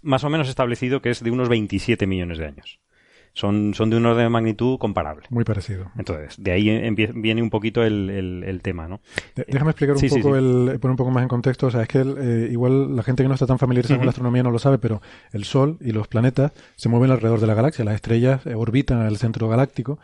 más 0.02 0.24
o 0.24 0.30
menos 0.30 0.50
establecido 0.50 1.02
que 1.02 1.10
es 1.12 1.24
de 1.24 1.32
unos 1.32 1.50
27 1.50 2.08
millones 2.08 2.38
de 2.38 2.46
años. 2.48 2.80
Son, 3.34 3.76
son 3.76 3.92
de 3.92 3.98
un 3.98 4.06
orden 4.08 4.24
de 4.26 4.30
magnitud 4.30 4.80
comparable. 4.80 5.28
Muy 5.30 5.44
parecido. 5.44 5.92
Entonces, 6.00 6.36
de 6.44 6.52
ahí 6.52 6.90
viene 7.14 7.44
un 7.44 7.52
poquito 7.52 7.84
el, 7.84 8.10
el- 8.10 8.44
el 8.44 8.62
tema, 8.64 8.88
¿no? 8.88 9.02
De- 9.36 9.46
Déjame 9.48 9.70
explicar 9.72 9.96
un 9.96 10.00
Sí, 10.02 10.10
poco, 10.10 10.34
sí. 10.34 10.40
El, 10.40 10.80
poner 10.80 10.92
un 10.92 10.96
poco 10.98 11.12
más 11.12 11.22
en 11.22 11.30
contexto. 11.30 11.68
O 11.68 11.72
sea, 11.72 11.84
es 11.84 11.88
que 11.88 12.00
el, 12.00 12.16
eh, 12.18 12.50
igual 12.52 12.96
la 12.96 13.04
gente 13.04 13.22
que 13.22 13.28
no 13.30 13.36
está 13.36 13.46
tan 13.46 13.60
familiarizada 13.60 14.00
con 14.00 14.08
la 14.08 14.10
astronomía 14.10 14.42
no 14.42 14.50
lo 14.50 14.58
sabe, 14.58 14.80
pero 14.80 15.00
el 15.32 15.44
Sol 15.46 15.78
y 15.80 15.92
los 15.92 16.08
planetas 16.08 16.54
se 16.76 16.90
mueven 16.90 17.12
alrededor 17.12 17.40
de 17.40 17.46
la 17.48 17.54
galaxia. 17.54 17.86
Las 17.86 17.96
estrellas 17.96 18.46
eh, 18.48 18.56
orbitan 18.56 19.00
al 19.02 19.18
centro 19.18 19.48
galáctico. 19.48 20.00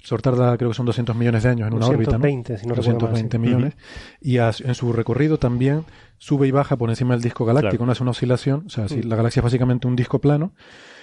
El 0.00 0.06
Sol 0.06 0.22
tarda, 0.22 0.56
creo 0.56 0.70
que 0.70 0.74
son 0.76 0.86
200 0.86 1.16
millones 1.16 1.42
de 1.42 1.48
años 1.48 1.68
en 1.68 1.74
una 1.74 1.86
órbita, 1.86 2.12
¿no? 2.12 2.18
220, 2.18 2.58
si 2.58 2.66
no 2.66 2.74
recuerdo 2.74 3.00
mal, 3.00 3.10
220 3.10 3.36
sí. 3.36 3.40
millones. 3.40 3.76
Y 4.20 4.38
a- 4.38 4.52
en 4.64 4.74
su 4.74 4.92
recorrido 4.92 5.38
también 5.38 5.84
sube 6.18 6.46
y 6.46 6.50
baja 6.50 6.76
por 6.76 6.90
encima 6.90 7.14
del 7.14 7.22
disco 7.22 7.44
galáctico, 7.44 7.70
Claro. 7.78 7.86
no 7.86 7.92
hace 7.92 8.02
una 8.02 8.10
oscilación. 8.12 8.64
O 8.66 8.70
sea, 8.70 8.88
si 8.88 8.98
Mm. 8.98 9.08
la 9.08 9.16
galaxia 9.16 9.40
es 9.40 9.44
básicamente 9.44 9.86
un 9.86 9.96
disco 9.96 10.20
plano. 10.20 10.52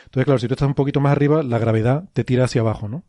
Entonces, 0.05 0.25
claro, 0.25 0.39
si 0.39 0.47
tú 0.47 0.53
estás 0.53 0.67
un 0.67 0.73
poquito 0.75 0.99
más 1.01 1.11
arriba, 1.11 1.43
la 1.43 1.57
gravedad 1.59 2.05
te 2.13 2.23
tira 2.23 2.45
hacia 2.45 2.61
abajo, 2.61 2.87
¿no? 2.87 3.03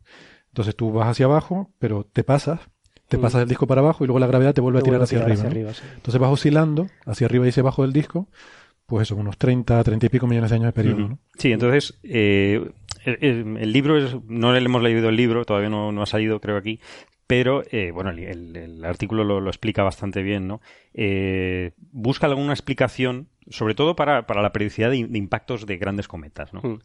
Entonces 0.47 0.75
tú 0.75 0.91
vas 0.91 1.07
hacia 1.07 1.25
abajo, 1.27 1.71
pero 1.79 2.03
te 2.11 2.23
pasas, 2.23 2.59
te 3.07 3.17
Mm. 3.17 3.21
pasas 3.21 3.39
del 3.39 3.49
disco 3.49 3.67
para 3.67 3.81
abajo 3.81 4.03
y 4.03 4.07
luego 4.07 4.19
la 4.19 4.27
gravedad 4.27 4.53
te 4.53 4.61
vuelve 4.61 4.79
a 4.79 4.81
Te 4.81 4.85
tirar 4.85 4.99
vuelve 4.99 5.03
a 5.03 5.05
hacia 5.05 5.17
tirar 5.19 5.31
arriba. 5.31 5.41
hacia 5.41 5.49
¿no? 5.49 5.69
arriba, 5.69 5.73
sí. 5.73 5.95
Entonces 5.97 6.19
vas 6.19 6.31
oscilando 6.31 6.87
hacia 7.05 7.25
arriba 7.27 7.45
y 7.45 7.49
hacia 7.49 7.61
abajo 7.61 7.83
del 7.83 7.93
disco, 7.93 8.27
pues 8.87 9.03
eso, 9.07 9.15
unos 9.15 9.37
30, 9.37 9.83
30 9.83 10.05
y 10.07 10.09
pico 10.09 10.27
millones 10.27 10.49
de 10.49 10.55
años 10.55 10.65
de 10.67 10.73
periodo. 10.73 10.99
¿no? 11.09 11.19
Sí, 11.37 11.51
entonces 11.51 11.93
eh, 12.03 12.71
el, 13.05 13.71
libro 13.71 13.97
es, 13.97 14.15
no 14.27 14.51
le 14.53 14.59
hemos 14.59 14.81
leído 14.83 15.09
el 15.09 15.15
libro, 15.15 15.45
todavía 15.45 15.69
no, 15.69 15.91
no 15.91 16.01
ha 16.01 16.05
salido, 16.05 16.39
creo 16.41 16.57
aquí, 16.57 16.79
pero 17.27 17.63
eh, 17.71 17.91
bueno, 17.91 18.09
el, 18.11 18.19
el- 18.19 18.55
el 18.55 18.85
artículo 18.85 19.23
lo, 19.23 19.39
lo 19.41 19.49
explica 19.49 19.83
bastante 19.83 20.21
bien, 20.21 20.47
¿no? 20.47 20.61
Eh, 20.93 21.71
busca 21.91 22.27
alguna 22.27 22.53
explicación, 22.53 23.27
sobre 23.49 23.75
todo 23.75 23.95
para, 23.95 24.27
para 24.27 24.41
la 24.41 24.51
periodicidad 24.51 24.91
de, 24.91 25.05
de 25.07 25.17
impactos 25.17 25.65
de 25.65 25.77
grandes 25.77 26.07
cometas, 26.07 26.53
¿no? 26.53 26.61
Mm. 26.61 26.79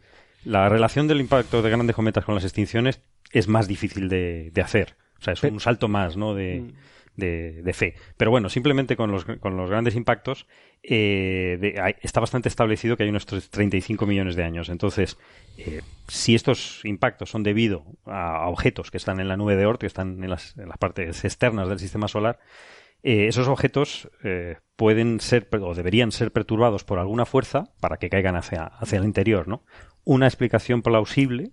La 0.45 0.69
relación 0.71 1.07
del 1.09 1.21
impacto 1.21 1.61
de 1.61 1.69
grandes 1.71 1.95
cometas 1.95 2.25
con 2.25 2.35
las 2.35 2.45
extinciones 2.45 3.03
es 3.33 3.47
más 3.49 3.69
difícil 3.69 4.09
de, 4.09 4.51
de 4.53 4.63
hacer. 4.63 4.97
O 5.19 5.23
sea, 5.23 5.35
es 5.35 5.43
un 5.43 5.61
salto 5.61 5.89
más, 5.89 6.17
¿no? 6.17 6.35
De, 6.35 6.61
Mm. 6.63 6.73
De, 7.17 7.73
fe. 7.75 7.95
Pero 8.17 8.31
bueno, 8.31 8.49
simplemente 8.49 8.97
con 8.97 9.11
los, 9.11 9.25
con 9.25 9.57
los 9.57 9.71
grandes 9.71 9.95
impactos 9.95 10.47
eh, 10.83 11.95
está 12.03 12.21
bastante 12.21 12.49
establecido 12.49 12.97
que 12.97 13.03
hay 13.03 13.09
unos 13.11 13.27
35 13.27 14.07
millones 14.07 14.37
de 14.37 14.45
años. 14.45 14.69
Entonces, 14.69 15.19
eh, 15.59 15.83
si 16.09 16.35
estos 16.35 16.81
impactos 16.85 17.31
son 17.31 17.43
debido 17.43 17.85
a, 18.07 18.49
objetos 18.49 18.91
que 18.91 18.97
están 18.97 19.21
en 19.21 19.29
la 19.29 19.37
nube 19.37 19.57
de 19.57 19.67
Oort, 19.67 19.81
que 19.81 19.87
están 19.87 20.23
en 20.23 20.31
las, 20.31 20.55
partes 20.79 21.25
externas 21.25 21.69
del 21.69 21.79
sistema 21.79 22.09
solar, 22.09 22.39
eh, 23.03 23.27
esos 23.29 23.49
objetos 23.49 24.11
pueden 24.77 25.21
ser 25.21 25.49
o 25.61 25.75
deberían 25.75 26.13
ser 26.13 26.33
perturbados 26.33 26.85
por 26.85 26.99
alguna 26.99 27.25
fuerza 27.27 27.73
para 27.81 27.97
que 27.97 28.11
caigan 28.11 28.37
hacia, 28.37 28.65
hacia 28.65 28.99
el 28.99 29.05
interior, 29.05 29.49
¿no? 29.49 29.63
Una 30.05 30.27
explicación 30.27 30.83
plausible 30.83 31.53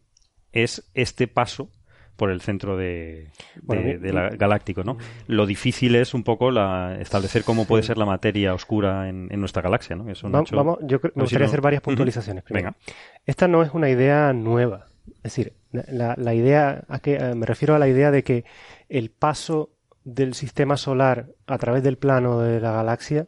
es 0.51 0.89
este 0.93 1.27
paso 1.27 1.69
por 2.17 2.29
el 2.31 2.41
centro 2.41 2.75
de, 2.75 2.85
de- 2.85 3.29
Bueno, 3.61 3.81
mi- 3.83 3.93
de 3.93 4.11
la 4.11 4.29
galáctico, 4.31 4.83
¿no? 4.83 4.97
Lo 5.27 5.45
difícil 5.45 5.95
es 5.95 6.13
un 6.13 6.23
poco 6.23 6.51
la, 6.51 6.97
establecer 6.99 7.43
cómo 7.45 7.65
puede 7.65 7.83
ser 7.83 7.97
la 7.97 8.05
materia 8.05 8.53
oscura 8.53 9.07
en, 9.07 9.29
en 9.31 9.39
nuestra 9.39 9.61
galaxia, 9.61 9.95
¿no? 9.95 10.09
Eso, 10.09 10.27
vamos, 10.29 10.79
yo 10.81 10.99
creo- 10.99 11.13
me 11.15 11.21
gustaría 11.23 11.47
hacer 11.47 11.61
varias 11.61 11.81
puntualizaciones. 11.81 12.43
primero. 12.43 12.75
Venga. 12.75 12.77
Esta 13.25 13.47
no 13.47 13.63
es 13.63 13.71
una 13.73 13.89
idea 13.89 14.33
nueva. 14.33 14.87
Es 15.17 15.23
decir, 15.35 15.53
la, 15.71 16.15
la 16.17 16.33
idea, 16.33 16.83
a 16.89 16.99
que, 16.99 17.15
eh, 17.15 17.33
me 17.35 17.45
refiero 17.45 17.75
a 17.75 17.79
la 17.79 17.87
idea 17.87 18.11
de 18.11 18.23
que 18.23 18.43
el 18.89 19.09
paso 19.09 19.69
del 20.03 20.33
sistema 20.33 20.75
solar 20.77 21.27
a 21.47 21.57
través 21.57 21.83
del 21.83 21.97
plano 21.97 22.39
de 22.41 22.59
la 22.59 22.71
galaxia 22.71 23.27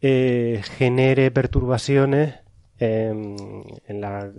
eh, 0.00 0.60
genere 0.76 1.30
perturbaciones 1.30 2.34
en, 2.78 3.36
en 3.86 4.00
la, 4.00 4.30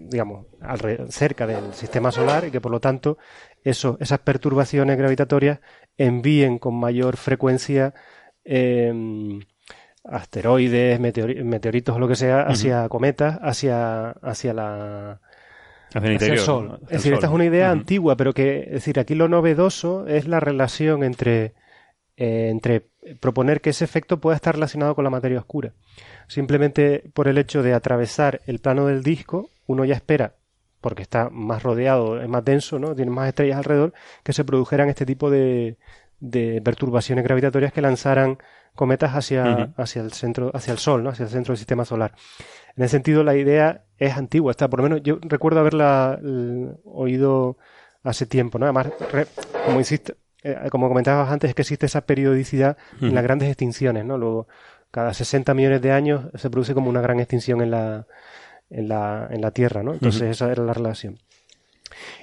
digamos, 0.00 0.46
alre- 0.60 1.06
cerca 1.10 1.46
del 1.46 1.72
sistema 1.72 2.10
solar 2.10 2.44
y 2.46 2.50
que 2.50 2.60
por 2.60 2.72
lo 2.72 2.80
tanto 2.80 3.18
eso, 3.62 3.96
esas 4.00 4.18
perturbaciones 4.20 4.96
gravitatorias 4.98 5.60
envíen 5.96 6.58
con 6.58 6.74
mayor 6.74 7.16
frecuencia 7.16 7.94
eh, 8.44 8.92
asteroides, 10.04 11.00
meteori- 11.00 11.42
meteoritos 11.44 11.96
o 11.96 11.98
lo 11.98 12.08
que 12.08 12.16
sea, 12.16 12.42
hacia 12.42 12.88
cometas, 12.88 13.38
hacia, 13.42 14.10
hacia 14.10 14.52
la... 14.54 15.20
Hacia 15.94 15.98
el 15.98 16.04
hacia 16.04 16.12
interior, 16.12 16.38
el 16.38 16.44
Sol. 16.44 16.78
Es 16.82 16.88
decir, 16.90 17.12
esta 17.14 17.26
es 17.26 17.32
una 17.32 17.44
idea 17.44 17.70
antigua, 17.70 18.16
pero 18.16 18.32
que, 18.34 18.60
es 18.64 18.70
decir, 18.72 18.98
aquí 18.98 19.14
lo 19.14 19.28
novedoso 19.28 20.06
es 20.06 20.26
la 20.28 20.40
relación 20.40 21.02
entre, 21.04 21.54
eh, 22.16 22.48
entre 22.50 22.88
proponer 23.20 23.60
que 23.60 23.70
ese 23.70 23.84
efecto 23.84 24.20
pueda 24.20 24.36
estar 24.36 24.54
relacionado 24.54 24.94
con 24.94 25.04
la 25.04 25.10
materia 25.10 25.38
oscura. 25.38 25.72
Simplemente 26.28 27.04
por 27.14 27.28
el 27.28 27.38
hecho 27.38 27.62
de 27.62 27.72
atravesar 27.74 28.40
el 28.46 28.58
plano 28.58 28.86
del 28.86 29.02
disco, 29.02 29.50
uno 29.66 29.84
ya 29.84 29.94
espera, 29.94 30.34
porque 30.80 31.02
está 31.02 31.28
más 31.30 31.62
rodeado, 31.62 32.20
es 32.20 32.28
más 32.28 32.44
denso, 32.44 32.78
¿no? 32.78 32.94
Tiene 32.94 33.10
más 33.10 33.28
estrellas 33.28 33.58
alrededor, 33.58 33.92
que 34.22 34.32
se 34.32 34.44
produjeran 34.44 34.88
este 34.88 35.06
tipo 35.06 35.30
de, 35.30 35.76
de 36.20 36.60
perturbaciones 36.62 37.24
gravitatorias 37.24 37.72
que 37.72 37.80
lanzaran 37.80 38.38
cometas 38.74 39.12
hacia, 39.12 39.70
hacia 39.76 40.02
el 40.02 40.12
centro, 40.12 40.50
hacia 40.54 40.72
el 40.72 40.78
Sol, 40.78 41.02
¿no? 41.02 41.10
Hacia 41.10 41.24
el 41.24 41.30
centro 41.30 41.52
del 41.52 41.58
sistema 41.58 41.84
solar. 41.84 42.12
En 42.76 42.84
ese 42.84 42.92
sentido, 42.92 43.24
la 43.24 43.34
idea 43.36 43.84
es 43.98 44.16
antigua. 44.16 44.50
Está, 44.50 44.68
por 44.68 44.80
lo 44.80 44.82
menos 44.84 45.02
yo 45.02 45.18
recuerdo 45.22 45.60
haberla 45.60 46.18
l- 46.22 46.72
oído 46.84 47.56
hace 48.02 48.26
tiempo, 48.26 48.58
¿no? 48.58 48.66
Además, 48.66 48.88
re- 49.12 49.26
como 49.64 49.78
insisto, 49.78 50.12
eh, 50.42 50.68
como 50.70 50.88
comentabas 50.88 51.30
antes, 51.32 51.48
es 51.48 51.54
que 51.54 51.62
existe 51.62 51.86
esa 51.86 52.02
periodicidad 52.02 52.76
en 53.00 53.14
las 53.14 53.24
grandes 53.24 53.48
extinciones, 53.48 54.04
¿no? 54.04 54.18
Luego, 54.18 54.46
cada 54.96 55.12
60 55.12 55.52
millones 55.52 55.82
de 55.82 55.92
años 55.92 56.24
se 56.36 56.48
produce 56.48 56.72
como 56.72 56.88
una 56.88 57.02
gran 57.02 57.20
extinción 57.20 57.60
en 57.60 57.70
la, 57.70 58.06
en 58.70 58.88
la, 58.88 59.28
en 59.30 59.42
la 59.42 59.50
Tierra, 59.50 59.82
¿no? 59.82 59.92
Entonces, 59.92 60.22
esa 60.22 60.50
era 60.50 60.64
la 60.64 60.72
relación. 60.72 61.18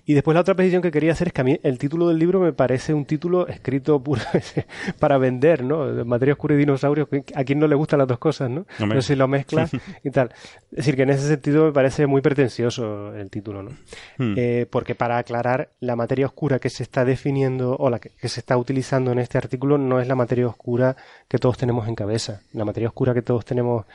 Y 0.05 0.13
después 0.13 0.35
la 0.35 0.41
otra 0.41 0.55
precisión 0.55 0.81
que 0.81 0.91
quería 0.91 1.11
hacer 1.11 1.27
es 1.27 1.33
que 1.33 1.41
a 1.41 1.43
mí 1.43 1.59
el 1.63 1.77
título 1.77 2.07
del 2.07 2.19
libro 2.19 2.39
me 2.39 2.53
parece 2.53 2.93
un 2.93 3.05
título 3.05 3.47
escrito 3.47 3.99
pura- 4.03 4.23
para 4.99 5.17
vender, 5.17 5.63
¿no? 5.63 6.05
Materia 6.05 6.33
oscura 6.33 6.55
y 6.55 6.57
dinosaurios, 6.57 7.07
a 7.35 7.43
quien 7.43 7.59
no 7.59 7.67
le 7.67 7.75
gustan 7.75 7.99
las 7.99 8.07
dos 8.07 8.19
cosas, 8.19 8.49
¿no? 8.49 8.65
No 8.79 9.01
sé 9.01 9.13
si 9.13 9.15
lo 9.15 9.27
mezclas 9.27 9.71
y 10.03 10.09
tal. 10.09 10.29
Es 10.71 10.77
decir, 10.77 10.95
que 10.95 11.03
en 11.03 11.09
ese 11.11 11.27
sentido 11.27 11.65
me 11.65 11.71
parece 11.71 12.07
muy 12.07 12.21
pretencioso 12.21 13.15
el 13.15 13.29
título, 13.29 13.63
¿no? 13.63 13.71
Hmm. 14.17 14.33
Eh, 14.37 14.65
porque 14.69 14.95
para 14.95 15.17
aclarar, 15.17 15.69
la 15.79 15.95
materia 15.95 16.25
oscura 16.25 16.59
que 16.59 16.69
se 16.69 16.83
está 16.83 17.05
definiendo 17.05 17.75
o 17.77 17.89
la 17.89 17.99
que, 17.99 18.09
que 18.09 18.29
se 18.29 18.39
está 18.39 18.57
utilizando 18.57 19.11
en 19.11 19.19
este 19.19 19.37
artículo 19.37 19.77
no 19.77 19.99
es 19.99 20.07
la 20.07 20.15
materia 20.15 20.47
oscura 20.47 20.95
que 21.27 21.37
todos 21.37 21.57
tenemos 21.57 21.87
en 21.87 21.95
cabeza. 21.95 22.41
La 22.53 22.65
materia 22.65 22.87
oscura 22.89 23.13
que 23.13 23.21
todos 23.21 23.45
tenemos, 23.45 23.85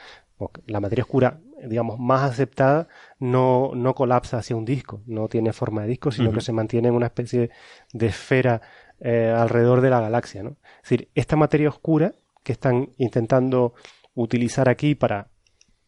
la 0.66 0.80
materia 0.80 1.02
oscura, 1.04 1.38
digamos, 1.66 1.98
más 1.98 2.22
aceptada, 2.30 2.88
no, 3.18 3.72
no 3.74 3.94
colapsa 3.94 4.38
hacia 4.38 4.56
un 4.56 4.64
disco, 4.64 5.02
no 5.06 5.28
tiene 5.28 5.52
forma 5.52 5.82
de 5.82 5.88
disco, 5.88 6.10
sino 6.10 6.32
que 6.32 6.40
se 6.40 6.52
mantiene 6.52 6.88
en 6.88 6.94
una 6.94 7.06
especie 7.06 7.50
de 7.92 8.06
esfera 8.06 8.60
eh, 9.00 9.32
alrededor 9.34 9.80
de 9.80 9.90
la 9.90 10.00
galaxia, 10.00 10.42
¿no? 10.42 10.56
Es 10.82 10.90
decir, 10.90 11.08
esta 11.14 11.36
materia 11.36 11.68
oscura 11.68 12.12
que 12.42 12.52
están 12.52 12.90
intentando 12.96 13.74
utilizar 14.14 14.68
aquí 14.68 14.94
para 14.94 15.28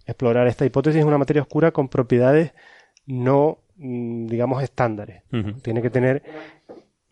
explorar 0.06 0.46
esta 0.46 0.64
hipótesis 0.64 1.00
es 1.00 1.06
una 1.06 1.18
materia 1.18 1.42
oscura 1.42 1.70
con 1.70 1.88
propiedades 1.88 2.52
no, 3.06 3.59
mm, 3.76 4.26
digamos, 4.26 4.62
estándares. 4.62 5.22
Tiene 5.62 5.83
que 5.83 5.90
tener 5.90 6.22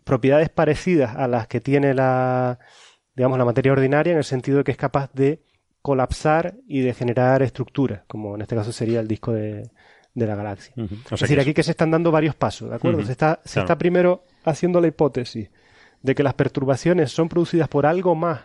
propiedades 0.03 0.49
parecidas 0.49 1.15
a 1.15 1.27
las 1.27 1.47
que 1.47 1.61
tiene 1.61 1.93
la, 1.93 2.59
digamos, 3.15 3.37
la 3.37 3.45
materia 3.45 3.71
ordinaria 3.71 4.11
en 4.11 4.17
el 4.17 4.23
sentido 4.23 4.59
de 4.59 4.63
que 4.63 4.71
es 4.71 4.77
capaz 4.77 5.11
de 5.13 5.43
colapsar 5.81 6.55
y 6.67 6.81
de 6.81 6.93
generar 6.93 7.41
estructuras, 7.41 8.01
como 8.07 8.35
en 8.35 8.41
este 8.41 8.55
caso 8.55 8.71
sería 8.71 8.99
el 8.99 9.07
disco 9.07 9.31
de, 9.33 9.69
de 10.13 10.27
la 10.27 10.35
galaxia. 10.35 10.73
O 10.77 11.15
es 11.15 11.21
decir, 11.21 11.37
que 11.37 11.41
aquí 11.41 11.53
que 11.53 11.63
se 11.63 11.71
están 11.71 11.91
dando 11.91 12.11
varios 12.11 12.35
pasos, 12.35 12.69
¿de 12.69 12.75
acuerdo? 12.75 13.03
Se 13.05 13.11
está, 13.13 13.39
se 13.45 13.53
Claro. 13.53 13.65
está 13.65 13.77
primero 13.77 14.23
haciendo 14.43 14.81
la 14.81 14.87
hipótesis 14.87 15.49
de 16.01 16.15
que 16.15 16.23
las 16.23 16.33
perturbaciones 16.33 17.11
son 17.11 17.29
producidas 17.29 17.67
por 17.69 17.85
algo 17.85 18.15
más 18.15 18.41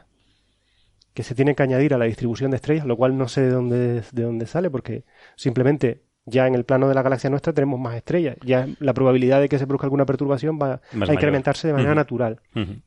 que 1.12 1.22
se 1.22 1.34
tiene 1.34 1.54
que 1.54 1.62
añadir 1.62 1.94
a 1.94 1.98
la 1.98 2.06
distribución 2.06 2.50
de 2.50 2.56
estrellas, 2.56 2.86
lo 2.86 2.96
cual 2.96 3.16
no 3.16 3.28
sé 3.28 3.42
de 3.42 3.50
dónde, 3.50 4.02
de 4.10 4.22
dónde 4.22 4.46
sale, 4.46 4.68
porque 4.70 5.04
simplemente 5.36 6.02
ya 6.26 6.46
en 6.46 6.54
el 6.54 6.64
plano 6.64 6.88
de 6.88 6.94
la 6.94 7.02
galaxia 7.02 7.28
nuestra 7.30 7.52
tenemos 7.52 7.78
más 7.78 7.96
estrellas. 7.96 8.36
Ya 8.44 8.66
la 8.80 8.94
probabilidad 8.94 9.40
de 9.40 9.48
que 9.48 9.58
se 9.58 9.66
produzca 9.66 9.86
alguna 9.86 10.06
perturbación 10.06 10.58
va 10.60 10.80
Más 10.92 11.08
a 11.08 11.12
incrementarse 11.14 11.66
de 11.68 11.74
manera 11.74 11.94
natural. 11.94 12.40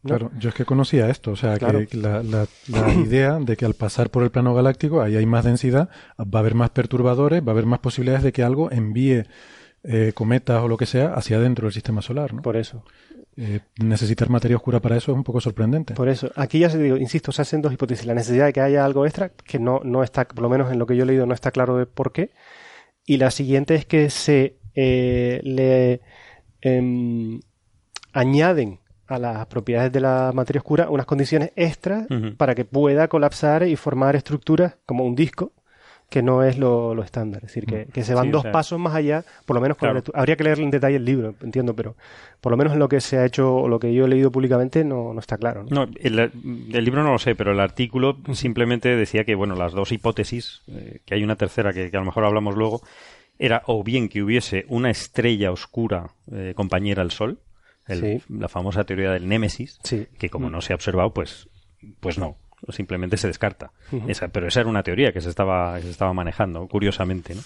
Claro, 0.03 0.31
yo 0.39 0.49
es 0.49 0.55
que 0.55 0.65
conocía 0.65 1.09
esto, 1.09 1.31
o 1.31 1.35
sea, 1.35 1.57
Claro. 1.57 1.79
que 1.87 1.97
la, 1.97 2.23
la- 2.23 2.47
la 2.67 2.93
idea 3.05 3.37
de 3.39 3.55
que 3.55 3.65
al 3.65 3.73
pasar 3.75 4.09
por 4.09 4.23
el 4.23 4.31
plano 4.31 4.53
galáctico 4.55 5.01
ahí 5.01 5.15
hay 5.15 5.25
más 5.25 5.45
densidad, 5.45 5.89
va 6.19 6.39
a 6.39 6.41
haber 6.41 6.55
más 6.55 6.71
perturbadores, 6.71 7.41
va 7.41 7.47
a 7.49 7.51
haber 7.51 7.65
más 7.67 7.79
posibilidades 7.79 8.23
de 8.23 8.31
que 8.31 8.43
algo 8.43 8.71
envíe 8.71 9.23
eh, 9.83 10.11
cometas 10.15 10.61
o 10.63 10.67
lo 10.67 10.75
que 10.77 10.85
sea 10.85 11.13
hacia 11.13 11.37
adentro 11.37 11.67
del 11.67 11.73
sistema 11.73 12.01
solar, 12.01 12.33
¿no? 12.33 12.41
Por 12.41 12.57
eso. 12.57 12.83
Eh, 13.39 13.59
necesitar 13.79 14.29
materia 14.31 14.57
oscura 14.57 14.79
para 14.79 14.97
eso 14.97 15.11
es 15.11 15.15
un 15.15 15.23
poco 15.23 15.39
sorprendente. 15.39 15.93
Por 15.93 16.09
eso, 16.09 16.31
aquí 16.35 16.57
ya 16.57 16.71
se 16.71 16.79
digo, 16.79 16.97
insisto, 16.97 17.31
se 17.31 17.43
hacen 17.43 17.61
dos 17.61 17.71
hipótesis. 17.71 18.07
La 18.07 18.15
necesidad 18.15 18.47
de 18.47 18.53
que 18.53 18.61
haya 18.61 18.83
algo 18.83 19.05
extra, 19.05 19.29
que 19.29 19.59
no, 19.59 19.79
no 19.83 20.01
está, 20.03 20.25
por 20.27 20.41
lo 20.41 20.49
menos 20.49 20.71
en 20.71 20.79
lo 20.79 20.87
que 20.87 20.95
yo 20.97 21.03
he 21.03 21.05
leído, 21.05 21.27
no 21.27 21.35
está 21.35 21.51
claro 21.51 21.77
de 21.77 21.85
por 21.85 22.11
qué. 22.11 22.31
Y 23.07 23.17
la 23.17 23.31
siguiente 23.31 23.73
es 23.73 23.85
que 23.85 24.09
se 24.09 24.57
eh, 24.75 25.39
le 25.43 26.01
em, 26.61 27.39
añaden 28.11 28.79
a 29.07 29.17
las 29.17 29.45
propiedades 29.47 29.93
de 29.93 30.01
la 30.01 30.31
materia 30.35 30.59
oscura 30.59 30.89
unas 30.89 31.05
condiciones 31.05 31.53
extras 31.55 32.05
para 32.35 32.53
que 32.53 32.65
pueda 32.65 33.07
colapsar 33.07 33.65
y 33.65 33.77
formar 33.77 34.17
estructuras 34.17 34.75
como 34.85 35.05
un 35.05 35.15
disco 35.15 35.53
que 36.09 36.21
no 36.23 36.41
es 36.43 36.57
lo, 36.57 36.95
lo 36.95 37.03
estándar. 37.03 37.43
Es 37.43 37.49
decir, 37.53 37.65
que, 37.65 37.85
que 37.87 38.03
se 38.03 38.13
van 38.13 38.25
Sí, 38.25 38.29
o 38.29 38.31
dos 38.33 38.41
sea- 38.43 38.51
pasos 38.53 38.79
más 38.79 38.95
allá, 38.95 39.25
por 39.45 39.55
lo 39.55 39.61
menos 39.61 39.77
con 39.77 39.93
la 39.93 40.01
Claro. 40.01 40.17
Habría 40.17 40.37
que 40.37 40.43
leer 40.45 40.59
en 40.61 40.71
detalle 40.71 40.95
el 40.95 41.03
libro, 41.05 41.35
entiendo, 41.41 41.75
pero 41.75 41.95
por 42.39 42.51
lo 42.51 42.57
menos 42.57 42.71
en 42.73 42.79
lo 42.79 42.87
que 42.87 43.01
se 43.01 43.17
ha 43.17 43.25
hecho 43.25 43.53
o 43.53 43.67
lo 43.67 43.77
que 43.79 43.93
yo 43.93 44.05
he 44.05 44.07
leído 44.07 44.31
públicamente 44.31 44.85
no, 44.85 45.13
no 45.13 45.19
está 45.19 45.37
claro. 45.37 45.63
¿no? 45.69 45.85
No, 45.85 45.91
el, 45.99 46.17
el 46.19 46.83
libro 46.85 47.03
no 47.03 47.11
lo 47.11 47.19
sé, 47.19 47.35
pero 47.35 47.51
el 47.51 47.59
artículo 47.59 48.17
simplemente 48.33 48.95
decía 48.95 49.25
que, 49.25 49.35
bueno, 49.35 49.55
las 49.55 49.73
dos 49.73 49.91
hipótesis, 49.91 50.61
eh, 50.67 50.99
que 51.05 51.15
hay 51.15 51.23
una 51.23 51.35
tercera 51.35 51.73
que, 51.73 51.91
que 51.91 51.97
a 51.97 51.99
lo 51.99 52.05
mejor 52.05 52.23
hablamos 52.23 52.55
luego, 52.55 52.81
era 53.37 53.61
o 53.67 53.83
bien 53.83 54.07
que 54.07 54.23
hubiese 54.23 54.65
una 54.69 54.89
estrella 54.89 55.51
oscura 55.51 56.11
eh, 56.31 56.53
compañera 56.55 57.01
al 57.01 57.11
Sol, 57.11 57.39
el- 57.85 57.99
Sí. 57.99 58.33
la 58.33 58.47
famosa 58.47 58.85
teoría 58.85 59.11
del 59.11 59.27
Némesis, 59.27 59.79
Sí. 59.83 60.07
que 60.17 60.29
como 60.29 60.47
Mm. 60.47 60.51
no 60.53 60.61
se 60.61 60.71
ha 60.71 60.75
observado, 60.75 61.13
pues, 61.13 61.49
pues 61.99 62.17
no, 62.17 62.37
simplemente 62.69 63.17
se 63.17 63.27
descarta. 63.27 63.71
Esa- 64.07 64.27
pero 64.29 64.47
esa 64.47 64.61
era 64.61 64.69
una 64.69 64.83
teoría 64.83 65.11
que 65.11 65.21
se 65.21 65.29
estaba, 65.29 65.75
que 65.77 65.83
se 65.83 65.89
estaba 65.91 66.13
manejando, 66.13 66.67
curiosamente, 66.67 67.35
¿no? 67.35 67.41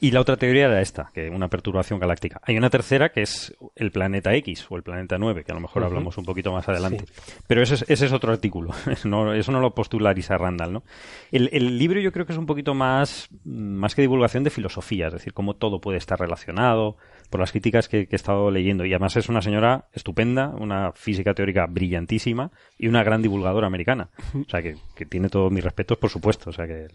Y 0.00 0.10
la 0.10 0.20
otra 0.20 0.36
teoría 0.36 0.66
era 0.66 0.80
esta, 0.82 1.10
que 1.14 1.30
una 1.30 1.48
perturbación 1.48 2.00
galáctica. 2.00 2.40
Hay 2.42 2.58
una 2.58 2.68
tercera 2.68 3.10
que 3.10 3.22
es 3.22 3.54
el 3.76 3.92
planeta 3.92 4.34
X 4.34 4.66
o 4.68 4.76
el 4.76 4.82
planeta 4.82 5.16
9, 5.18 5.44
que 5.44 5.52
a 5.52 5.54
lo 5.54 5.60
mejor 5.60 5.82
hablamos 5.84 6.18
un 6.18 6.24
poquito 6.24 6.52
más 6.52 6.68
adelante. 6.68 7.04
Pero 7.46 7.62
ese 7.62 7.74
es, 7.76 7.84
ese 7.88 8.06
es 8.06 8.12
otro 8.12 8.32
artículo. 8.32 8.72
No, 9.04 9.32
eso 9.32 9.52
no 9.52 9.60
lo 9.60 9.72
postula 9.72 10.12
Lisa 10.12 10.36
Randall, 10.36 10.72
¿no? 10.72 10.82
El, 11.30 11.48
el 11.52 11.78
libro 11.78 12.00
yo 12.00 12.10
creo 12.12 12.26
que 12.26 12.32
es 12.32 12.38
un 12.38 12.44
poquito 12.46 12.74
más, 12.74 13.28
más 13.44 13.94
que 13.94 14.02
divulgación 14.02 14.42
de 14.42 14.50
filosofía, 14.50 15.06
es 15.06 15.12
decir, 15.12 15.32
cómo 15.32 15.54
todo 15.54 15.80
puede 15.80 15.98
estar 15.98 16.18
relacionado, 16.18 16.96
por 17.30 17.40
las 17.40 17.50
críticas 17.52 17.88
que, 17.88 18.06
que 18.06 18.14
he 18.14 18.16
estado 18.16 18.50
leyendo. 18.50 18.84
Y 18.84 18.92
además 18.92 19.16
es 19.16 19.28
una 19.28 19.42
señora 19.42 19.86
estupenda, 19.92 20.48
una 20.48 20.92
física 20.92 21.34
teórica 21.34 21.66
brillantísima 21.66 22.50
y 22.78 22.88
una 22.88 23.02
gran 23.02 23.22
divulgadora 23.22 23.66
americana. 23.66 24.10
O 24.34 24.48
sea, 24.48 24.62
que, 24.62 24.76
que 24.94 25.06
tiene 25.06 25.28
todos 25.28 25.50
mis 25.52 25.64
respetos, 25.64 25.98
por 25.98 26.10
supuesto. 26.10 26.50
O 26.50 26.52
sea, 26.52 26.66
que 26.66 26.86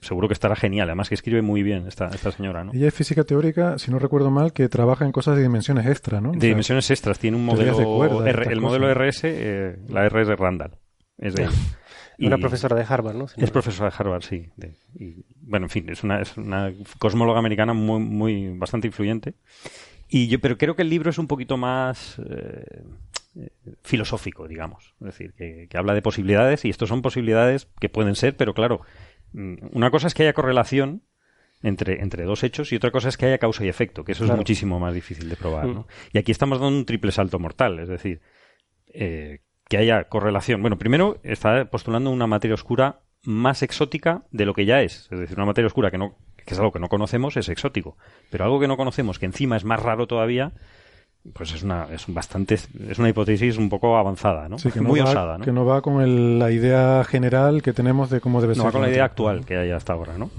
seguro 0.00 0.28
que 0.28 0.34
estará 0.34 0.56
genial. 0.56 0.88
Además 0.88 1.08
que 1.08 1.14
escribe 1.14 1.42
muy 1.42 1.62
bien 1.62 1.86
esta, 1.86 2.06
esta 2.08 2.30
señora, 2.30 2.64
¿no? 2.64 2.72
Ella 2.72 2.88
es 2.88 2.94
física 2.94 3.24
teórica, 3.24 3.78
si 3.78 3.90
no 3.90 3.98
recuerdo 3.98 4.30
mal, 4.30 4.52
que 4.52 4.68
trabaja 4.68 5.04
en 5.04 5.12
cosas 5.12 5.36
de 5.36 5.42
dimensiones 5.42 5.86
extra, 5.86 6.20
¿no? 6.20 6.30
O 6.30 6.32
De 6.32 6.40
sea, 6.40 6.48
dimensiones 6.48 6.90
extras. 6.90 7.18
Tiene 7.18 7.36
un 7.36 7.44
modelo. 7.44 7.76
de 7.76 7.84
cuerda, 7.84 8.28
R- 8.30 8.52
el 8.52 8.60
modelo. 8.60 8.88
RS, 8.92 9.20
eh, 9.24 9.76
la 9.88 10.04
R 10.06 10.22
es 10.22 10.28
de 10.28 10.36
Randall. 10.36 10.76
Es 11.18 11.34
de 11.34 11.48
Una 12.26 12.38
profesora 12.38 12.76
de 12.76 12.84
Harvard, 12.88 13.16
¿no? 13.16 13.28
Si 13.28 13.40
no- 13.40 13.44
Es 13.44 13.50
profesora 13.50 13.90
de 13.90 13.96
Harvard, 13.98 14.22
sí. 14.22 14.46
de- 14.56 14.74
y, 14.98 15.24
bueno, 15.42 15.66
en 15.66 15.70
fin, 15.70 15.88
es 15.90 16.02
una, 16.04 16.20
es 16.20 16.36
una 16.36 16.72
cosmóloga 16.98 17.38
americana 17.38 17.72
muy, 17.74 18.00
muy, 18.00 18.56
bastante 18.58 18.86
influyente. 18.86 19.34
Y 20.08 20.28
yo, 20.28 20.40
pero 20.40 20.58
creo 20.58 20.74
que 20.76 20.82
el 20.82 20.90
libro 20.90 21.10
es 21.10 21.18
un 21.18 21.26
poquito 21.28 21.56
más 21.56 22.18
eh, 22.18 22.82
eh, 23.36 23.48
filosófico, 23.82 24.48
digamos. 24.48 24.94
Es 25.00 25.06
decir, 25.06 25.32
que, 25.34 25.66
que 25.70 25.78
habla 25.78 25.94
de 25.94 26.02
posibilidades 26.02 26.64
y 26.64 26.70
estos 26.70 26.88
son 26.88 27.00
posibilidades 27.02 27.68
que 27.80 27.88
pueden 27.88 28.16
ser, 28.16 28.36
pero 28.36 28.52
claro, 28.54 28.80
mm, 29.32 29.54
una 29.72 29.90
cosa 29.90 30.08
es 30.08 30.14
que 30.14 30.24
haya 30.24 30.32
correlación 30.32 31.02
entre, 31.62 32.00
entre 32.02 32.24
dos 32.24 32.42
hechos 32.42 32.72
y 32.72 32.76
otra 32.76 32.90
cosa 32.90 33.08
es 33.08 33.16
que 33.16 33.26
haya 33.26 33.38
causa 33.38 33.64
y 33.64 33.68
efecto, 33.68 34.02
que 34.04 34.12
eso 34.12 34.24
Claro. 34.24 34.34
es 34.34 34.38
muchísimo 34.38 34.80
más 34.80 34.94
difícil 34.94 35.28
de 35.28 35.36
probar, 35.36 35.66
¿no? 35.66 35.80
Mm. 35.82 35.86
Y 36.14 36.18
aquí 36.18 36.32
estamos 36.32 36.58
dando 36.58 36.76
un 36.76 36.86
triple 36.86 37.12
salto 37.12 37.38
mortal, 37.38 37.78
es 37.78 37.88
decir, 37.88 38.20
eh, 38.92 39.40
que 39.70 39.78
haya 39.78 40.04
correlación. 40.04 40.60
Bueno, 40.60 40.76
primero 40.76 41.16
está 41.22 41.64
postulando 41.66 42.10
una 42.10 42.26
materia 42.26 42.54
oscura 42.54 43.00
más 43.24 43.62
exótica 43.62 44.22
de 44.32 44.44
lo 44.44 44.52
que 44.52 44.66
ya 44.66 44.82
es. 44.82 45.08
Es 45.10 45.18
decir, 45.18 45.36
una 45.38 45.46
materia 45.46 45.66
oscura 45.68 45.90
que 45.90 45.96
no 45.96 46.16
que 46.36 46.54
es 46.54 46.58
algo 46.58 46.72
que 46.72 46.80
no 46.80 46.88
conocemos 46.88 47.36
es 47.36 47.48
exótico, 47.48 47.96
pero 48.30 48.44
algo 48.44 48.58
que 48.58 48.66
no 48.66 48.76
conocemos 48.76 49.18
que 49.18 49.26
encima 49.26 49.56
es 49.56 49.64
más 49.64 49.80
raro 49.80 50.06
todavía, 50.06 50.52
pues 51.34 51.52
es 51.52 51.62
una 51.62 51.86
es 51.92 52.06
bastante 52.08 52.54
es 52.54 52.98
una 52.98 53.10
hipótesis 53.10 53.58
un 53.58 53.68
poco 53.68 53.96
avanzada, 53.98 54.48
¿no? 54.48 54.58
Sí, 54.58 54.72
que 54.72 54.80
no 54.80 54.88
Muy 54.88 55.00
va, 55.00 55.10
osada, 55.10 55.38
¿no? 55.38 55.44
Que 55.44 55.52
no 55.52 55.64
va 55.66 55.82
con 55.82 56.00
el- 56.00 56.38
la 56.38 56.50
idea 56.50 57.04
general 57.04 57.62
que 57.62 57.72
tenemos 57.74 58.08
de 58.10 58.20
cómo 58.20 58.40
debe 58.40 58.54
No 58.54 58.62
ser. 58.62 58.66
va 58.66 58.72
con 58.72 58.80
la 58.82 58.88
idea 58.90 59.04
actual 59.04 59.44
que 59.44 59.56
hay 59.58 59.70
hasta 59.70 59.92
ahora, 59.92 60.16
¿no? 60.18 60.30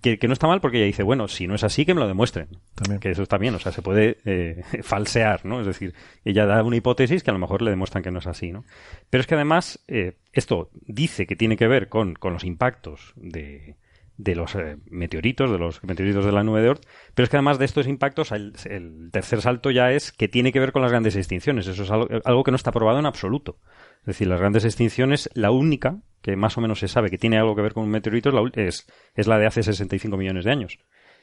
Que, 0.00 0.18
que 0.18 0.26
no 0.26 0.32
está 0.32 0.46
mal 0.46 0.60
porque 0.60 0.78
ella 0.78 0.86
dice, 0.86 1.02
bueno, 1.02 1.28
si 1.28 1.46
no 1.46 1.54
es 1.54 1.64
así, 1.64 1.84
que 1.84 1.94
me 1.94 2.00
lo 2.00 2.08
demuestren. 2.08 2.48
También. 2.74 3.00
Que 3.00 3.10
eso 3.10 3.22
está 3.22 3.38
bien, 3.38 3.54
o 3.54 3.58
sea, 3.58 3.72
se 3.72 3.82
puede 3.82 4.18
eh, 4.24 4.62
falsear, 4.82 5.44
¿no? 5.44 5.60
Es 5.60 5.66
decir, 5.66 5.94
ella 6.24 6.46
da 6.46 6.62
una 6.62 6.76
hipótesis 6.76 7.22
que 7.22 7.30
a 7.30 7.34
lo 7.34 7.38
mejor 7.38 7.62
le 7.62 7.70
demuestran 7.70 8.02
que 8.02 8.10
no 8.10 8.18
es 8.18 8.26
así, 8.26 8.52
¿no? 8.52 8.64
Pero 9.10 9.20
es 9.20 9.26
que 9.26 9.34
además, 9.34 9.82
eh, 9.88 10.16
esto 10.32 10.70
dice 10.72 11.26
que 11.26 11.36
tiene 11.36 11.56
que 11.56 11.68
ver 11.68 11.88
con, 11.88 12.14
con 12.14 12.32
los 12.32 12.44
impactos 12.44 13.12
de, 13.16 13.76
de 14.16 14.34
los 14.34 14.54
eh, 14.54 14.76
meteoritos, 14.86 15.50
de 15.50 15.58
los 15.58 15.82
meteoritos 15.82 16.24
de 16.24 16.32
la 16.32 16.44
nube 16.44 16.60
de 16.60 16.68
Oort, 16.68 16.84
pero 17.14 17.24
es 17.24 17.30
que 17.30 17.36
además 17.36 17.58
de 17.58 17.64
estos 17.64 17.86
impactos, 17.86 18.32
el, 18.32 18.54
el 18.66 19.10
tercer 19.10 19.40
salto 19.40 19.70
ya 19.70 19.92
es 19.92 20.12
que 20.12 20.28
tiene 20.28 20.52
que 20.52 20.60
ver 20.60 20.72
con 20.72 20.82
las 20.82 20.90
grandes 20.90 21.16
extinciones. 21.16 21.66
Eso 21.66 21.82
es 21.82 21.90
algo, 21.90 22.08
algo 22.24 22.44
que 22.44 22.50
no 22.50 22.56
está 22.56 22.72
probado 22.72 22.98
en 22.98 23.06
absoluto. 23.06 23.58
Es 24.00 24.06
decir, 24.06 24.28
las 24.28 24.40
grandes 24.40 24.64
extinciones, 24.64 25.30
la 25.34 25.50
única 25.50 25.98
que 26.22 26.36
más 26.36 26.56
o 26.58 26.60
menos 26.60 26.78
se 26.80 26.88
sabe 26.88 27.10
que 27.10 27.18
tiene 27.18 27.38
algo 27.38 27.54
que 27.56 27.62
ver 27.62 27.72
con 27.74 27.84
un 27.84 27.90
meteorito 27.90 28.28
es 28.30 28.34
la, 28.34 28.62
es, 28.62 28.86
es 29.14 29.26
la 29.26 29.38
de 29.38 29.46
hace 29.46 29.62
65 29.62 30.16
millones 30.16 30.44
de 30.44 30.50
años, 30.50 30.78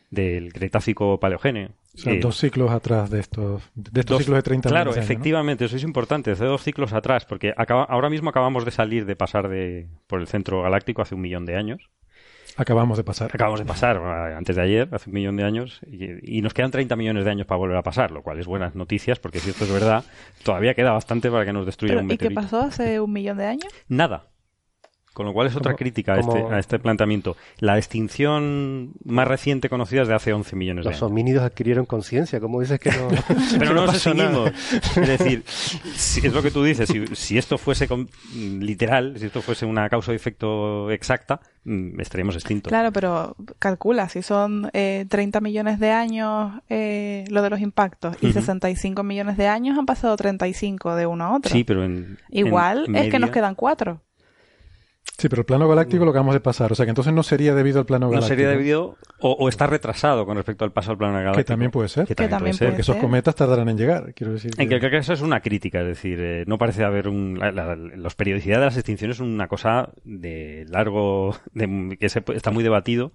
del 0.09 0.53
Cretácico 0.53 1.19
Paleogene. 1.19 1.71
O 1.95 1.97
sea, 1.99 2.13
Eh, 2.13 2.19
dos 2.19 2.37
ciclos 2.37 2.71
atrás 2.71 3.09
de 3.09 3.19
estos, 3.19 3.63
de 3.75 3.99
estos 4.01 4.15
dos- 4.15 4.19
ciclos 4.19 4.37
de 4.37 4.43
30 4.43 4.69
Claro, 4.69 4.91
millones 4.91 4.95
de 4.95 4.99
años, 5.01 5.07
¿no? 5.09 5.13
efectivamente, 5.13 5.65
eso 5.65 5.75
es 5.75 5.83
importante. 5.83 6.31
Hace 6.31 6.45
dos 6.45 6.61
ciclos 6.63 6.93
atrás, 6.93 7.25
porque 7.25 7.53
acaba- 7.57 7.83
ahora 7.83 8.09
mismo 8.09 8.29
acabamos 8.29 8.65
de 8.65 8.71
salir 8.71 9.05
de 9.05 9.15
pasar 9.15 9.49
de, 9.49 9.87
por 10.07 10.19
el 10.21 10.27
centro 10.27 10.61
galáctico 10.61 11.01
hace 11.01 11.15
un 11.15 11.21
millón 11.21 11.45
de 11.45 11.55
años. 11.57 11.89
Acabamos 12.55 12.97
de 12.97 13.03
pasar. 13.03 13.29
Acabamos 13.31 13.59
de 13.59 13.65
pasar 13.67 13.97
antes 13.97 14.55
de 14.55 14.61
ayer, 14.63 14.89
hace 14.91 15.09
un 15.11 15.13
millón 15.13 15.35
de 15.37 15.43
años, 15.43 15.79
y, 15.85 16.37
y 16.37 16.41
nos 16.41 16.55
quedan 16.55 16.71
30 16.71 16.95
millones 16.95 17.23
de 17.23 17.29
años 17.29 17.45
para 17.45 17.59
volver 17.59 17.77
a 17.77 17.83
pasar, 17.83 18.09
lo 18.09 18.23
cual 18.23 18.39
es 18.39 18.47
buenas 18.47 18.73
noticias, 18.73 19.19
porque 19.19 19.39
si 19.39 19.51
esto 19.51 19.65
es 19.65 19.71
verdad, 19.71 20.03
todavía 20.43 20.73
queda 20.73 20.91
bastante 20.91 21.29
para 21.29 21.45
que 21.45 21.53
nos 21.53 21.67
destruya 21.67 21.91
Pero, 21.93 22.01
un 22.01 22.07
¿Y 22.11 22.17
qué 22.17 22.29
meteorito. 22.29 22.41
pasó 22.41 22.61
hace 22.61 22.99
un 22.99 23.11
millón 23.13 23.37
de 23.37 23.45
años? 23.45 23.71
Nada. 23.89 24.27
Con 25.17 25.25
lo 25.25 25.33
cual 25.33 25.47
es 25.47 25.55
otra 25.55 25.73
crítica 25.75 26.13
a 26.13 26.19
este, 26.19 26.43
a 26.51 26.59
este 26.59 26.77
planteamiento. 26.77 27.35
La 27.57 27.75
extinción 27.75 28.91
más 29.03 29.27
reciente 29.27 29.67
conocida 29.67 30.03
es 30.03 30.07
de 30.07 30.13
hace 30.13 30.31
11 30.31 30.55
millones 30.55 30.83
de 30.85 30.91
Los 30.91 30.97
años. 31.01 31.11
homínidos 31.11 31.43
adquirieron 31.43 31.87
conciencia, 31.87 32.39
como 32.39 32.61
dices 32.61 32.79
que 32.79 32.91
no. 32.91 33.07
Pero 33.57 33.73
no 33.73 33.87
nos 33.87 34.05
nada. 34.05 34.25
extinguimos. 34.27 34.51
Es 34.95 35.07
decir, 35.07 35.43
si- 35.47 36.27
es 36.27 36.31
lo 36.31 36.43
que 36.43 36.51
tú 36.51 36.63
dices. 36.63 36.87
Si, 36.87 37.03
si 37.15 37.37
esto 37.39 37.57
fuese 37.57 37.87
con- 37.87 38.07
literal, 38.35 39.17
si 39.17 39.25
esto 39.25 39.41
fuese 39.41 39.65
una 39.65 39.89
causa 39.89 40.11
y 40.11 40.15
efecto 40.17 40.91
exacta, 40.91 41.39
mm, 41.63 41.99
estaríamos 41.99 42.35
extintos. 42.35 42.69
Claro, 42.69 42.91
pero 42.91 43.35
calcula, 43.57 44.09
si 44.09 44.21
son 44.21 44.69
eh, 44.73 45.07
30 45.09 45.41
millones 45.41 45.79
de 45.79 45.89
años 45.89 46.61
eh, 46.69 47.25
lo 47.31 47.41
de 47.41 47.49
los 47.49 47.59
impactos 47.59 48.15
y 48.21 48.27
Ujú. 48.27 48.33
65 48.35 49.01
millones 49.01 49.35
de 49.35 49.47
años 49.47 49.79
han 49.79 49.87
pasado 49.87 50.15
35 50.15 50.95
de 50.95 51.07
uno 51.07 51.23
a 51.25 51.35
otro. 51.35 51.51
Sí, 51.51 51.63
pero 51.63 51.83
en. 51.83 52.19
Igual 52.29 52.85
en 52.87 52.95
es 52.97 53.09
que 53.09 53.17
nos 53.17 53.31
quedan 53.31 53.55
cuatro. 53.55 54.01
Sí, 55.17 55.29
pero 55.29 55.39
el 55.41 55.45
plano 55.47 55.67
galáctico 55.67 56.05
lo 56.05 56.11
acabamos 56.11 56.35
de 56.35 56.39
pasar. 56.41 56.71
O 56.71 56.75
sea 56.75 56.85
que 56.85 56.91
entonces 56.91 57.11
no 57.11 57.23
sería 57.23 57.55
debido 57.55 57.79
al 57.79 57.85
plano 57.87 58.05
No 58.05 58.11
galáctico. 58.11 58.27
sería 58.35 58.49
debido. 58.49 58.97
O, 59.19 59.31
o 59.31 59.49
está 59.49 59.65
retrasado 59.65 60.27
con 60.27 60.37
respecto 60.37 60.63
al 60.63 60.71
paso 60.71 60.91
al 60.91 60.97
plano 60.99 61.13
galáctico. 61.15 61.37
Que 61.37 61.43
también 61.43 61.71
puede 61.71 61.89
ser. 61.89 62.05
Que 62.05 62.13
también, 62.13 62.39
puede 62.39 62.53
ser. 62.53 62.67
Porque 62.67 62.81
esos 62.81 62.97
cometas 62.97 63.33
tardarán 63.33 63.67
en 63.69 63.77
llegar. 63.79 64.13
Quiero 64.13 64.33
decir. 64.33 64.51
En 64.57 64.69
que- 64.69 64.79
cualquier 64.79 64.91
caso 64.91 65.13
es 65.13 65.21
una 65.21 65.39
crítica, 65.41 65.81
es 65.81 65.87
decir, 65.87 66.19
eh, 66.21 66.43
no 66.45 66.59
parece 66.59 66.83
haber 66.83 67.07
un... 67.07 67.39
La, 67.39 67.51
la- 67.51 67.75
los 67.75 68.13
periodicidad 68.13 68.59
de 68.59 68.65
las 68.65 68.77
extinciones 68.77 69.17
es 69.17 69.21
una 69.21 69.47
cosa 69.47 69.89
de 70.03 70.65
largo... 70.69 71.35
De, 71.51 71.97
que 71.99 72.09
se- 72.09 72.23
está 72.35 72.51
muy 72.51 72.63
debatido. 72.63 73.11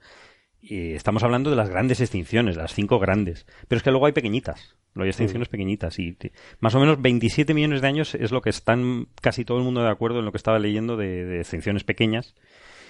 Y 0.64 0.92
estamos 0.92 1.24
hablando 1.24 1.50
de 1.50 1.56
las 1.56 1.68
grandes 1.68 2.00
extinciones, 2.00 2.56
las 2.56 2.72
cinco 2.72 3.00
grandes. 3.00 3.46
Pero 3.66 3.78
es 3.78 3.82
que 3.82 3.90
luego 3.90 4.06
hay 4.06 4.12
pequeñitas. 4.12 4.76
Luego 4.94 5.04
hay 5.04 5.08
extinciones 5.10 5.48
pequeñitas. 5.48 5.98
Y 5.98 6.12
te- 6.12 6.32
más 6.60 6.74
o 6.76 6.80
menos 6.80 7.02
27 7.02 7.52
millones 7.52 7.80
de 7.82 7.88
años 7.88 8.14
es 8.14 8.30
lo 8.30 8.42
que 8.42 8.50
están 8.50 9.08
casi 9.20 9.44
todo 9.44 9.58
el 9.58 9.64
mundo 9.64 9.82
de 9.82 9.90
acuerdo 9.90 10.20
en 10.20 10.24
lo 10.24 10.30
que 10.30 10.36
estaba 10.36 10.60
leyendo 10.60 10.96
de, 10.96 11.24
de 11.24 11.40
extinciones 11.40 11.82
pequeñas. 11.82 12.34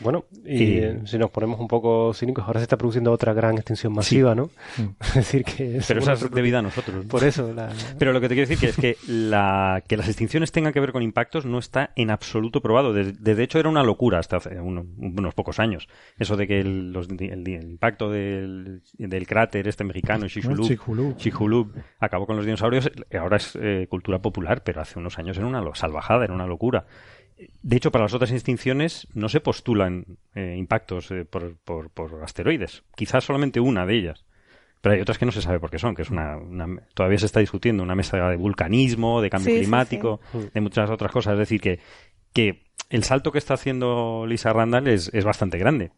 Bueno, 0.02 0.24
y 0.44 0.62
Y- 0.62 0.78
eh, 0.78 1.00
si 1.06 1.18
nos 1.18 1.30
ponemos 1.30 1.58
un 1.60 1.68
poco 1.68 2.12
cínicos, 2.14 2.44
ahora 2.46 2.60
se 2.60 2.64
está 2.64 2.76
produciendo 2.76 3.12
otra 3.12 3.32
gran 3.32 3.56
extinción 3.56 3.92
masiva, 3.92 4.34
¿no? 4.34 4.50
Es 5.00 5.14
decir, 5.14 5.44
que... 5.44 5.80
Pero 5.86 6.00
esa 6.00 6.12
es 6.14 6.30
debida 6.30 6.58
a 6.58 6.62
nosotros. 6.62 7.04
¿no? 7.04 7.08
Por 7.08 7.24
eso, 7.24 7.52
la... 7.52 7.70
Pero 7.98 8.12
lo 8.12 8.20
que 8.20 8.28
te 8.28 8.34
quiero 8.34 8.48
decir 8.48 8.58
que 8.58 8.70
es 8.70 8.76
que, 8.76 8.96
la, 9.12 9.82
que 9.86 9.96
las 9.96 10.08
extinciones 10.08 10.52
tengan 10.52 10.72
que 10.72 10.80
ver 10.80 10.92
con 10.92 11.02
impactos 11.02 11.46
no 11.46 11.58
está 11.58 11.90
en 11.96 12.10
absoluto 12.10 12.60
probado. 12.60 12.92
De, 12.92 13.12
de 13.12 13.42
hecho, 13.42 13.58
era 13.58 13.68
una 13.68 13.82
locura 13.82 14.18
hasta 14.18 14.36
hace 14.38 14.60
uno- 14.60 14.86
unos 14.98 15.34
pocos 15.34 15.58
años. 15.60 15.88
Eso 16.18 16.36
de 16.36 16.46
que 16.46 16.60
el, 16.60 16.92
los- 16.92 17.08
el- 17.08 17.46
el 17.48 17.62
impacto 17.70 18.10
del, 18.10 18.82
del 18.98 19.26
cráter 19.26 19.68
este 19.68 19.84
mexicano, 19.84 20.26
Chicxulub, 21.16 21.72
acabó 21.98 22.26
con 22.26 22.36
los 22.36 22.44
dinosaurios. 22.44 22.90
Ahora 23.18 23.36
es 23.36 23.56
eh, 23.60 23.86
cultura 23.88 24.20
popular, 24.20 24.62
pero 24.64 24.80
hace 24.80 24.98
unos 24.98 25.18
años 25.18 25.36
era 25.36 25.46
una 25.46 25.62
salvajada, 25.74 26.24
era 26.24 26.34
una 26.34 26.46
locura. 26.46 26.86
De 27.62 27.76
hecho, 27.76 27.90
para 27.92 28.04
las 28.04 28.14
otras 28.14 28.30
extinciones 28.32 29.06
no 29.14 29.28
se 29.28 29.40
postulan 29.40 30.04
eh, 30.34 30.54
impactos 30.58 31.10
eh, 31.10 31.24
por, 31.24 31.56
por- 31.58 31.90
por 31.90 32.22
asteroides. 32.24 32.82
Quizás 32.96 33.24
solamente 33.24 33.60
una 33.60 33.86
de 33.86 33.94
ellas. 33.96 34.24
Pero 34.80 34.94
hay 34.96 35.00
otras 35.00 35.16
que 35.18 35.26
no 35.26 35.32
se 35.32 35.42
sabe 35.42 35.60
por 35.60 35.70
qué 35.70 35.78
son, 35.78 35.94
que 35.94 36.02
es 36.02 36.10
una, 36.10 36.36
una- 36.36 36.82
todavía 36.94 37.18
se 37.18 37.26
está 37.26 37.40
discutiendo 37.40 37.82
una 37.82 37.94
mesa 37.94 38.16
de 38.28 38.36
vulcanismo, 38.36 39.20
de 39.22 39.30
cambio 39.30 39.52
Sí, 39.54 39.60
climático, 39.60 40.20
sí. 40.32 40.38
de 40.52 40.60
muchas 40.60 40.90
otras 40.90 41.12
cosas. 41.12 41.34
Es 41.34 41.38
decir, 41.38 41.60
que, 41.60 41.78
que 42.32 42.64
el 42.90 43.04
salto 43.04 43.30
que 43.32 43.38
está 43.38 43.54
haciendo 43.54 44.24
Lisa 44.26 44.52
Randall 44.52 44.88
es, 44.88 45.10
es 45.14 45.24
bastante 45.24 45.56
grande. 45.58 45.92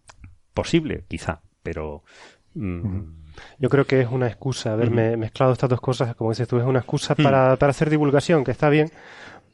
Posible, 0.52 1.04
quizá, 1.08 1.40
pero... 1.62 2.04
mm, 2.54 3.00
Yo 3.58 3.68
creo 3.68 3.86
que 3.86 4.00
es 4.02 4.08
una 4.10 4.26
excusa 4.28 4.74
haberme 4.74 5.16
mezclado 5.16 5.52
estas 5.54 5.70
dos 5.70 5.80
cosas, 5.80 6.14
como 6.14 6.30
dices 6.30 6.46
tú, 6.46 6.58
es 6.58 6.64
una 6.64 6.78
excusa 6.80 7.14
Hmm. 7.18 7.22
para, 7.22 7.56
para 7.56 7.70
hacer 7.70 7.90
divulgación, 7.90 8.44
que 8.44 8.50
está 8.52 8.68
bien, 8.68 8.90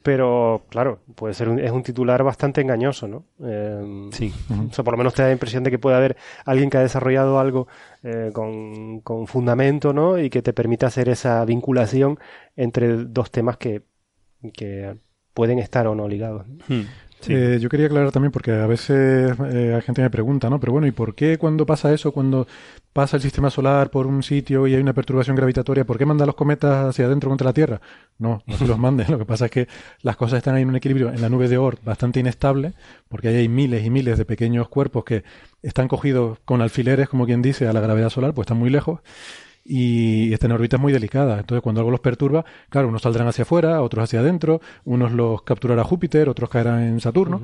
pero 0.03 0.63
claro, 0.71 1.01
puede 1.15 1.35
ser 1.35 1.49
un, 1.49 1.59
es 1.59 1.71
un 1.71 1.83
titular 1.83 2.23
bastante 2.23 2.61
engañoso, 2.61 3.07
¿no? 3.07 3.25
Eh, 3.45 4.09
Sí. 4.13 4.33
O 4.71 4.73
sea, 4.73 4.83
por 4.85 4.95
lo 4.95 4.99
menos 4.99 5.15
te 5.15 5.23
da 5.23 5.29
la 5.29 5.33
impresión 5.33 5.63
de 5.63 5.71
que 5.71 5.79
puede 5.79 5.97
haber 5.97 6.17
alguien 6.45 6.71
que 6.71 6.79
ha 6.79 6.83
desarrollado 6.83 7.39
algo 7.39 7.69
eh, 8.03 8.31
con, 8.33 9.01
con 9.01 9.27
fundamento, 9.27 9.93
¿no? 9.93 10.19
Y 10.19 10.31
que 10.31 10.43
te 10.43 10.53
permita 10.53 10.87
hacer 10.87 11.09
esa 11.09 11.45
vinculación 11.45 12.19
entre 12.57 12.89
dos 13.05 13.31
temas 13.31 13.57
que, 13.59 13.83
que 14.55 14.97
pueden 15.35 15.59
estar 15.59 15.87
o 15.87 15.95
no 15.95 16.09
ligados. 16.09 16.47
¿no? 16.49 16.65
mm, 16.69 16.87
sí. 17.21 17.33
Eh, 17.35 17.59
yo 17.61 17.69
quería 17.69 17.87
aclarar 17.87 18.13
también 18.13 18.33
porque 18.33 18.53
a 18.53 18.67
veces 18.67 19.35
eh, 19.53 19.71
la 19.73 19.81
gente 19.81 20.03
me 20.03 20.11
pregunta, 20.11 20.51
¿no? 20.51 20.61
Pero 20.61 20.73
bueno, 20.73 20.87
¿y 20.87 20.93
por 20.93 21.15
qué 21.15 21.39
cuando 21.39 21.67
pasa 21.67 21.93
eso, 21.93 22.13
cuando 22.13 22.47
pasa 22.93 23.17
el 23.17 23.23
sistema 23.23 23.51
solar 23.51 23.91
por 23.91 24.07
un 24.07 24.23
sitio 24.23 24.67
y 24.67 24.75
hay 24.75 24.81
una 24.81 24.93
perturbación 24.93 25.37
gravitatoria, 25.37 25.85
¿por 25.85 25.99
qué 25.99 26.07
manda 26.07 26.27
los 26.27 26.35
cometas 26.35 26.87
hacia 26.87 27.07
adentro 27.07 27.31
contra 27.31 27.47
la 27.47 27.53
Tierra? 27.53 27.81
No, 28.19 28.43
no 28.47 28.57
se 28.57 28.67
los 28.67 28.79
manden. 28.81 29.11
Lo 29.11 29.19
que 29.19 29.27
pasa 29.27 29.47
es 29.47 29.51
que 29.51 29.69
las 30.03 30.17
cosas 30.17 30.39
están 30.39 30.55
ahí 30.55 30.63
en 30.63 30.69
un 30.69 30.77
equilibrio 30.77 31.11
en 31.11 31.21
la 31.21 31.29
nube 31.29 31.49
de 31.49 31.59
Oort 31.59 31.83
bastante 31.85 32.21
inestable, 32.21 32.73
porque 33.09 33.29
ahí 33.29 33.37
hay 33.37 33.49
miles 33.49 33.85
y 33.85 33.91
miles 33.91 34.19
de 34.19 34.25
pequeños 34.25 34.69
cuerpos 34.69 35.05
que 35.05 35.25
están 35.63 35.89
cogidos 35.89 36.39
con 36.45 36.63
alfileres, 36.63 37.09
como 37.09 37.27
quien 37.27 37.43
dice, 37.43 37.69
a 37.69 37.73
la 37.73 37.81
gravedad 37.81 38.11
solar, 38.11 38.35
pues 38.35 38.47
están 38.47 38.59
muy 38.59 38.71
lejos 38.71 39.01
y 39.73 40.33
están 40.33 40.51
en 40.51 40.57
órbitas 40.57 40.81
muy 40.81 40.93
delicadas. 40.93 41.39
Entonces, 41.39 41.63
cuando 41.63 41.81
algo 41.81 41.93
los 41.93 42.01
perturba, 42.01 42.45
claro, 42.69 42.89
unos 42.89 43.03
saldrán 43.03 43.29
hacia 43.29 43.43
afuera, 43.43 43.83
otros 43.83 44.03
hacia 44.03 44.19
adentro, 44.19 44.61
unos 44.85 45.13
los 45.13 45.43
capturará 45.43 45.85
Júpiter, 45.85 46.29
otros 46.29 46.51
caerán 46.51 46.83
en 46.83 47.01
Saturno, 47.01 47.41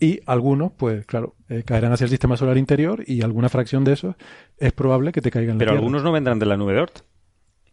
y 0.00 0.20
algunos, 0.24 0.72
pues 0.72 1.04
claro, 1.04 1.34
eh, 1.50 1.62
caerán 1.62 1.92
hacia 1.92 2.04
el 2.04 2.10
sistema 2.10 2.38
solar 2.38 2.56
interior 2.56 3.04
y 3.06 3.20
alguna 3.20 3.50
fracción 3.50 3.84
de 3.84 3.92
esos 3.92 4.16
es 4.56 4.72
probable 4.72 5.12
que 5.12 5.20
te 5.20 5.30
caigan 5.30 5.52
en 5.52 5.56
la 5.56 5.58
Pero 5.58 5.70
Tierra. 5.72 5.80
algunos 5.80 6.02
no 6.02 6.12
vendrán 6.12 6.38
de 6.38 6.46
la 6.46 6.56
nube 6.56 6.72
de 6.72 6.80
Oort. 6.80 7.00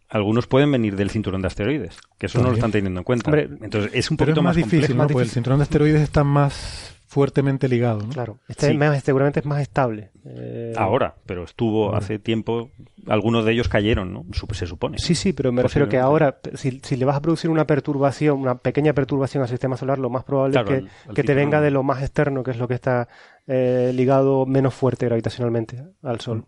Algunos 0.10 0.48
pueden 0.48 0.72
venir 0.72 0.96
del 0.96 1.10
cinturón 1.10 1.41
de 1.41 1.48
asteroides, 1.48 1.98
que 2.17 2.28
eso 2.28 2.41
no 2.41 2.50
lo 2.50 2.56
están 2.56 2.72
teniendo 2.72 3.00
en 3.00 3.04
cuenta. 3.04 3.30
Hombre, 3.30 3.50
Entonces 3.62 3.91
es 3.93 4.10
un 4.10 4.17
poquito 4.17 4.39
es 4.39 4.43
más, 4.43 4.56
difícil, 4.56 4.80
complejo. 4.80 4.93
¿no? 4.98 5.04
más 5.04 5.12
el 5.12 5.17
difícil. 5.17 5.34
cinturón 5.34 5.60
de 5.60 5.63
asteroides 5.63 6.02
está 6.02 6.24
más 6.24 6.93
fuertemente 7.08 7.67
ligado, 7.70 8.02
¿no? 8.02 8.10
Claro, 8.10 8.38
este 8.48 8.67
Sí. 8.67 8.72
es 8.74 8.78
más- 8.78 9.02
seguramente 9.04 9.39
es 9.39 9.46
más 9.46 9.62
estable. 9.62 10.12
Eh, 10.26 10.74
Ahora, 10.78 11.15
pero 11.26 11.43
estuvo 11.46 11.86
Bueno. 11.86 11.98
hace 11.98 12.20
tiempo, 12.20 12.70
algunos 13.08 13.43
de 13.46 13.54
ellos 13.54 13.70
cayeron, 13.70 14.13
¿no? 14.13 14.26
Se 14.52 14.65
supone. 14.65 15.00
Sí, 15.00 15.15
sí, 15.15 15.32
pero 15.34 15.52
me 15.52 15.63
refiero 15.63 15.88
que 15.89 15.98
ahora, 15.98 16.38
si, 16.56 16.80
si 16.84 16.96
le 16.98 17.06
vas 17.06 17.15
a 17.15 17.22
producir 17.22 17.50
una 17.50 17.65
perturbación, 17.65 18.38
una 18.39 18.56
pequeña 18.56 18.93
perturbación 18.93 19.41
al 19.41 19.50
sistema 19.50 19.78
solar, 19.78 20.00
lo 20.00 20.10
más 20.10 20.26
probable 20.26 20.54
Claro, 20.54 20.74
es 20.76 20.84
que, 20.84 20.89
al 21.10 21.15
que 21.15 21.24
te 21.24 21.34
venga 21.34 21.60
de 21.62 21.72
lo 21.72 21.82
más 21.84 22.02
externo, 22.02 22.43
que 22.43 22.52
es 22.52 22.58
lo 22.58 22.67
que 22.67 22.74
está 22.76 23.08
eh, 23.48 23.91
ligado 23.96 24.46
menos 24.46 24.74
fuerte 24.74 25.06
gravitacionalmente 25.06 25.82
al 26.04 26.20
Sol. 26.20 26.43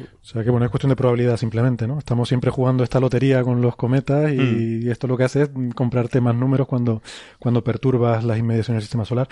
O 0.00 0.24
sea 0.24 0.42
que 0.42 0.50
bueno, 0.50 0.64
es 0.64 0.70
cuestión 0.70 0.88
de 0.90 0.96
probabilidad 0.96 1.36
simplemente, 1.36 1.86
¿no? 1.86 1.98
Estamos 1.98 2.28
siempre 2.28 2.50
jugando 2.50 2.82
esta 2.84 2.98
lotería 3.00 3.42
con 3.42 3.60
los 3.60 3.76
cometas 3.76 4.32
y, 4.32 4.88
esto 4.90 5.06
lo 5.06 5.16
que 5.16 5.24
hace 5.24 5.42
es 5.42 5.50
comprarte 5.74 6.20
más 6.20 6.34
números 6.34 6.66
cuando, 6.66 7.02
cuando 7.38 7.62
perturbas 7.62 8.24
las 8.24 8.38
inmediaciones 8.38 8.78
del 8.80 8.84
sistema 8.84 9.04
solar. 9.04 9.28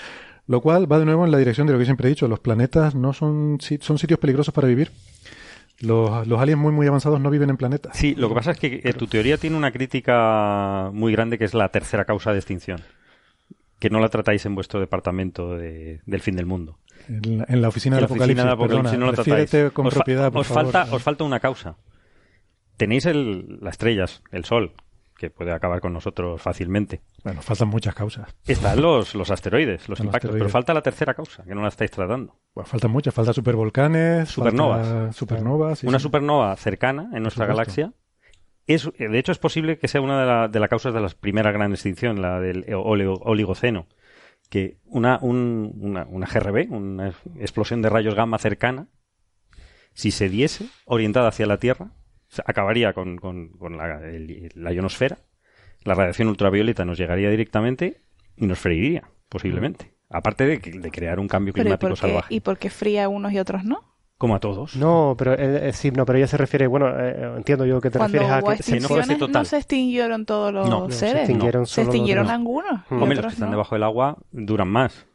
Lo 0.46 0.60
cual 0.60 0.90
va 0.90 0.98
de 0.98 1.04
nuevo 1.04 1.24
en 1.24 1.30
la 1.30 1.38
dirección 1.38 1.66
de 1.66 1.72
lo 1.72 1.78
que 1.78 1.84
siempre 1.84 2.08
he 2.08 2.10
dicho, 2.10 2.26
los 2.28 2.40
planetas 2.40 2.94
no 2.94 3.12
son, 3.12 3.58
son 3.80 3.98
sitios 3.98 4.18
peligrosos 4.18 4.52
para 4.52 4.68
vivir. 4.68 4.90
Los, 5.80 6.26
los 6.26 6.38
aliens 6.40 6.60
muy 6.60 6.72
muy 6.72 6.86
avanzados 6.86 7.20
no 7.20 7.30
viven 7.30 7.48
en 7.50 7.56
planetas. 7.56 7.96
Sí, 7.96 8.14
lo 8.14 8.28
que 8.28 8.34
pasa 8.34 8.50
es 8.50 8.58
que 8.58 8.80
eh, 8.84 8.92
tu 8.92 9.06
teoría 9.06 9.38
tiene 9.38 9.56
una 9.56 9.70
crítica 9.70 10.90
muy 10.92 11.12
grande 11.12 11.38
que 11.38 11.44
es 11.44 11.54
la 11.54 11.68
tercera 11.70 12.04
causa 12.04 12.32
de 12.32 12.38
extinción. 12.38 12.80
Que 13.78 13.88
no 13.88 13.98
la 14.00 14.10
tratáis 14.10 14.44
en 14.44 14.54
vuestro 14.54 14.78
departamento 14.78 15.56
de- 15.56 16.00
del 16.04 16.20
fin 16.20 16.36
del 16.36 16.44
mundo. 16.44 16.76
En 17.12 17.38
la, 17.38 17.44
en 17.48 17.60
la 17.62 17.68
oficina 17.68 17.96
del 17.96 18.04
oficina 18.04 18.22
apocalipsis, 18.24 18.44
del 18.44 18.52
apocalipsis 18.52 18.90
perdona, 18.92 19.06
no 19.06 19.12
refiérete 19.12 19.70
con 19.72 19.86
os, 19.88 19.94
propiedad, 19.94 20.30
por 20.30 20.42
os 20.42 20.46
favor. 20.46 20.70
falta, 20.72 20.94
os 20.94 21.02
falta 21.02 21.24
una 21.24 21.40
causa. 21.40 21.76
Tenéis 22.76 23.06
el, 23.06 23.58
las 23.60 23.72
estrellas, 23.74 24.22
el 24.30 24.44
sol, 24.44 24.74
que 25.18 25.28
puede 25.28 25.52
acabar 25.52 25.80
con 25.80 25.92
nosotros 25.92 26.40
fácilmente. 26.40 27.02
Bueno, 27.24 27.42
faltan 27.42 27.68
muchas 27.68 27.94
causas. 27.94 28.34
Están 28.46 28.80
los, 28.80 29.14
los 29.14 29.30
asteroides, 29.30 29.88
los 29.88 30.00
impactos, 30.00 30.30
pero 30.32 30.48
falta 30.48 30.72
la 30.72 30.80
tercera 30.82 31.12
causa, 31.14 31.42
que 31.42 31.54
no 31.54 31.60
la 31.62 31.68
estáis 31.68 31.90
tratando. 31.90 32.38
Bueno, 32.54 32.66
faltan 32.68 32.90
muchas, 32.90 33.12
falta 33.12 33.32
supervolcanes, 33.34 34.28
Supernovas. 34.30 34.86
falta 34.86 35.12
supernovas. 35.12 35.78
sí, 35.80 35.86
una 35.86 35.98
sí. 35.98 36.02
supernova 36.04 36.56
cercana 36.56 37.10
en 37.12 37.22
nuestra 37.22 37.44
galaxia. 37.46 37.92
Es, 38.66 38.88
de 38.98 39.18
hecho, 39.18 39.32
es 39.32 39.38
posible 39.38 39.78
que 39.78 39.88
sea 39.88 40.00
una 40.00 40.20
de, 40.20 40.26
la- 40.26 40.48
de 40.48 40.60
las 40.60 40.68
causas 40.70 40.94
de 40.94 41.00
la 41.00 41.08
primera 41.08 41.50
gran 41.50 41.72
extinción, 41.72 42.22
la 42.22 42.38
del 42.40 42.64
oleo- 42.72 43.18
oligoceno. 43.22 43.86
Que 44.50 44.76
una, 44.84 45.18
un- 45.22 45.72
una, 45.80 46.04
una 46.04 46.26
GRB, 46.26 46.70
una 46.70 47.08
explosión 47.38 47.80
de 47.80 47.88
rayos 47.88 48.14
gamma 48.14 48.36
cercana, 48.38 48.88
si 49.94 50.10
se 50.10 50.28
diese 50.28 50.66
orientada 50.84 51.28
hacia 51.28 51.46
la 51.46 51.56
Tierra, 51.58 51.92
acabaría 52.44 52.92
con, 52.92 53.16
con- 53.16 53.48
con 53.50 53.76
la, 53.78 54.04
el- 54.06 54.50
la 54.54 54.72
ionosfera, 54.72 55.18
la 55.84 55.94
radiación 55.94 56.28
ultravioleta 56.28 56.84
nos 56.84 56.98
llegaría 56.98 57.30
directamente 57.30 58.02
y 58.36 58.46
nos 58.46 58.58
freiría, 58.58 59.10
posiblemente. 59.28 59.94
Aparte 60.08 60.44
de, 60.44 60.58
de 60.58 60.90
crear 60.90 61.18
un 61.20 61.28
cambio 61.28 61.54
Pero 61.54 61.62
¿y 61.62 61.64
climático 61.64 61.88
por, 61.90 61.96
qué, 61.96 62.00
salvaje. 62.00 62.34
¿Y 62.34 62.40
por 62.40 62.58
qué 62.58 62.70
fría 62.70 63.08
unos 63.08 63.32
y 63.32 63.38
otros 63.38 63.64
no? 63.64 63.89
Como 64.20 64.34
a 64.34 64.38
todos. 64.38 64.76
No, 64.76 65.14
pero 65.16 65.32
eh, 65.32 65.70
eh, 65.70 65.72
sí, 65.72 65.90
no, 65.92 66.04
pero 66.04 66.18
ella 66.18 66.26
se 66.26 66.36
refiere, 66.36 66.66
bueno, 66.66 66.88
eh, 66.90 67.36
entiendo 67.38 67.64
yo 67.64 67.80
que 67.80 67.90
te 67.90 67.96
Cuando 67.96 68.18
refieres 68.18 68.44
a 68.44 68.54
que 68.54 68.62
se- 68.62 68.78
no 68.78 69.16
total. 69.16 69.32
no 69.32 69.44
se 69.46 69.56
extinguieron 69.56 70.26
todos 70.26 70.52
los 70.52 70.68
No, 70.68 70.80
no, 70.80 70.90
se 70.90 70.98
seres. 70.98 71.22
extinguieron 71.22 71.66
se 71.66 71.76
solo 71.76 71.86
los 71.86 71.94
extinguieron 71.94 72.28
algunos. 72.28 72.82
Hombre, 72.90 73.16
los 73.16 73.24
que 73.28 73.32
están 73.32 73.48
no. 73.48 73.52
debajo 73.52 73.74
del 73.76 73.82
agua 73.82 74.18
duran 74.30 74.68
más. 74.68 75.06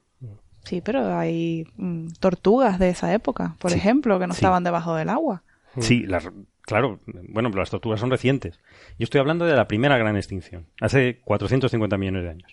Sí, 0.63 0.81
pero 0.81 1.15
hay 1.15 1.67
mm, 1.77 2.13
tortugas 2.19 2.79
de 2.79 2.89
esa 2.89 3.13
época, 3.13 3.55
por 3.59 3.69
Sí. 3.69 3.77
ejemplo, 3.77 4.17
que 4.17 4.25
no 4.25 4.33
Sí. 4.33 4.39
estaban 4.39 4.63
debajo 4.63 4.95
del 4.95 5.09
agua. 5.09 5.43
Sí, 5.77 6.07
las, 6.07 6.27
claro, 6.61 6.99
bueno, 7.29 7.51
pero 7.51 7.59
las 7.61 7.69
tortugas 7.69 7.99
son 7.99 8.09
recientes. 8.09 8.59
Yo 8.97 9.03
estoy 9.03 9.19
hablando 9.21 9.45
de 9.45 9.53
la 9.53 9.67
primera 9.67 9.99
gran 9.99 10.17
extinción, 10.17 10.65
hace 10.81 11.21
450 11.25 11.95
millones 11.99 12.23
de 12.23 12.29
años. 12.31 12.51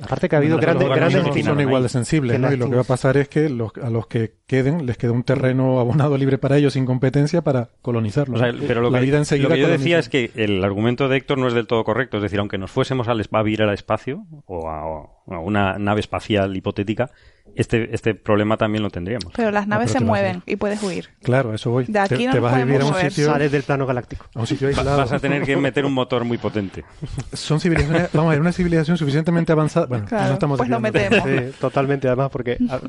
Aparte 0.00 0.28
que 0.28 0.36
ha 0.36 0.38
habido 0.38 0.58
grandes, 0.58 0.88
grandes 0.88 1.24
no 1.24 1.32
son, 1.42 1.60
igual 1.60 1.82
de 1.82 1.88
sensibles, 1.88 2.32
Que 2.32 2.38
¿no? 2.38 2.52
Y 2.52 2.56
lo 2.56 2.68
que 2.68 2.76
va 2.76 2.82
a 2.82 2.84
pasar 2.84 3.16
es 3.16 3.28
que 3.28 3.48
los, 3.48 3.72
a 3.82 3.88
los 3.88 4.06
que 4.06 4.34
queden 4.46 4.84
les 4.84 4.98
queda 4.98 5.12
un 5.12 5.22
terreno 5.22 5.80
abonado 5.80 6.18
libre 6.18 6.36
para 6.36 6.58
ellos 6.58 6.74
sin 6.74 6.84
competencia 6.84 7.42
para 7.42 7.70
colonizarlo. 7.80 8.36
O 8.36 8.38
sea, 8.38 8.52
¿no? 8.52 8.62
pero 8.66 8.82
lo 8.82 8.90
la 8.90 8.98
que, 8.98 9.06
vida 9.06 9.16
enseguida 9.16 9.48
lo 9.48 9.54
que 9.54 9.60
yo 9.60 9.66
coloniza. 9.66 9.82
decía 9.84 9.98
es 9.98 10.08
que 10.10 10.30
el 10.34 10.62
argumento 10.62 11.08
de 11.08 11.16
Héctor 11.16 11.38
no 11.38 11.48
es 11.48 11.54
del 11.54 11.66
todo 11.66 11.82
correcto. 11.84 12.18
Es 12.18 12.24
decir, 12.24 12.38
aunque 12.40 12.58
nos 12.58 12.70
fuésemos 12.70 13.08
al, 13.08 13.26
a 13.30 13.42
vivir 13.42 13.62
al 13.62 13.72
espacio 13.72 14.26
o 14.44 14.68
a, 14.68 14.86
o 14.86 15.22
a 15.28 15.38
una 15.38 15.78
nave 15.78 16.00
espacial 16.00 16.54
hipotética, 16.54 17.10
este, 17.56 17.94
este 17.94 18.14
problema 18.14 18.56
también 18.56 18.82
lo 18.82 18.90
tendríamos. 18.90 19.32
Pero 19.34 19.50
las 19.50 19.66
naves 19.66 19.88
pero 19.88 19.92
se 19.92 19.98
te 20.00 20.04
mueven 20.04 20.42
y 20.46 20.56
puedes 20.56 20.82
huir. 20.82 21.08
Claro, 21.22 21.52
eso 21.54 21.70
voy. 21.70 21.84
De 21.86 21.98
aquí 21.98 22.16
te, 22.16 22.26
no 22.26 22.32
te 22.32 22.40
vas 22.40 22.54
a 22.54 22.58
vivir 22.64 22.80
a 22.80 22.84
un 22.84 22.90
mover. 22.92 23.10
sitio, 23.10 23.26
sales 23.32 23.50
del 23.52 23.62
plano 23.62 23.86
galáctico. 23.86 24.26
a 24.34 24.40
un 24.40 24.46
sitio 24.46 24.68
aislado. 24.68 24.96
Vas 24.98 25.12
a 25.12 25.18
tener 25.18 25.42
que 25.42 25.56
meter 25.56 25.84
un 25.84 25.92
motor 25.94 26.24
muy 26.24 26.38
potente. 26.38 26.84
Son 27.32 27.60
civilizaciones, 27.60 28.10
vamos 28.12 28.28
a 28.28 28.32
ver, 28.32 28.40
una 28.40 28.52
civilización 28.52 28.96
suficientemente 28.96 29.52
avanzada. 29.52 29.86
Bueno, 29.86 30.04
Claro, 30.06 30.28
no 30.28 30.32
estamos 30.34 30.58
pues 30.58 30.68
lo 30.68 30.80
metemos. 30.80 31.20
Sí, 31.24 31.52
totalmente, 31.60 32.06
además, 32.08 32.30
porque 32.30 32.58
a, 32.70 32.74
a- 32.76 32.80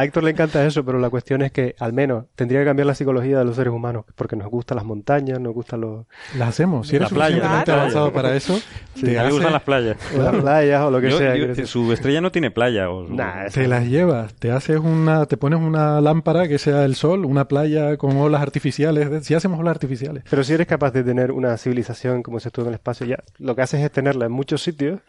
a 0.00 0.04
Héctor 0.04 0.24
le 0.24 0.30
encanta 0.30 0.64
eso, 0.64 0.84
pero 0.84 0.98
la 0.98 1.10
cuestión 1.10 1.42
es 1.42 1.52
que 1.52 1.74
al 1.78 1.92
menos 1.92 2.26
tendría 2.34 2.60
que 2.60 2.66
cambiar 2.66 2.86
la 2.86 2.94
psicología 2.94 3.38
de 3.38 3.44
los 3.44 3.56
seres 3.56 3.72
humanos, 3.72 4.04
porque 4.14 4.36
nos 4.36 4.48
gustan 4.48 4.76
las 4.76 4.84
montañas, 4.84 5.40
nos 5.40 5.54
gustan 5.54 5.80
los, 5.80 6.06
Las 6.36 6.48
hacemos. 6.50 6.88
Si 6.88 6.96
eres 6.96 7.10
La 7.10 7.14
playa, 7.14 7.28
suficientemente 7.36 7.70
la 7.70 7.76
playa. 7.76 7.80
avanzado 7.80 8.12
para 8.12 8.36
eso, 8.36 8.60
te, 9.00 9.18
a 9.18 9.22
mí 9.22 9.28
me 9.28 9.32
gustan 9.32 9.46
hace- 9.46 9.52
las 9.52 9.62
playas. 9.62 9.96
las 10.16 10.36
playas 10.36 10.82
o 10.82 10.90
lo 10.90 11.00
que 11.00 11.10
Yo- 11.10 11.18
sea. 11.18 11.36
yo- 11.36 11.66
su 11.66 11.92
estrella 11.92 12.20
no 12.20 12.30
tiene 12.30 12.50
playa. 12.50 12.90
O, 12.90 13.08
Nah, 13.08 13.46
te 13.52 13.66
las 13.80 13.88
llevas, 13.88 14.34
te 14.34 14.50
haces 14.50 14.78
una, 14.78 15.26
te 15.26 15.36
pones 15.36 15.60
una 15.60 16.00
lámpara 16.00 16.48
que 16.48 16.58
sea 16.58 16.84
el 16.84 16.94
sol, 16.94 17.24
una 17.24 17.46
playa 17.48 17.96
con 17.96 18.16
olas 18.16 18.42
artificiales. 18.42 19.24
Si 19.26 19.34
hacemos 19.34 19.60
olas 19.60 19.72
artificiales. 19.72 20.24
Pero 20.28 20.42
si 20.44 20.52
eres 20.54 20.66
capaz 20.66 20.90
de 20.92 21.04
tener 21.04 21.32
una 21.32 21.56
civilización 21.56 22.22
como 22.22 22.40
se 22.40 22.48
estuvo 22.48 22.64
en 22.64 22.68
el 22.70 22.74
espacio, 22.74 23.06
ya 23.06 23.18
lo 23.38 23.54
que 23.54 23.62
haces 23.62 23.80
es 23.80 23.90
tenerla 23.92 24.26
en 24.26 24.32
muchos 24.32 24.62
sitios 24.62 25.00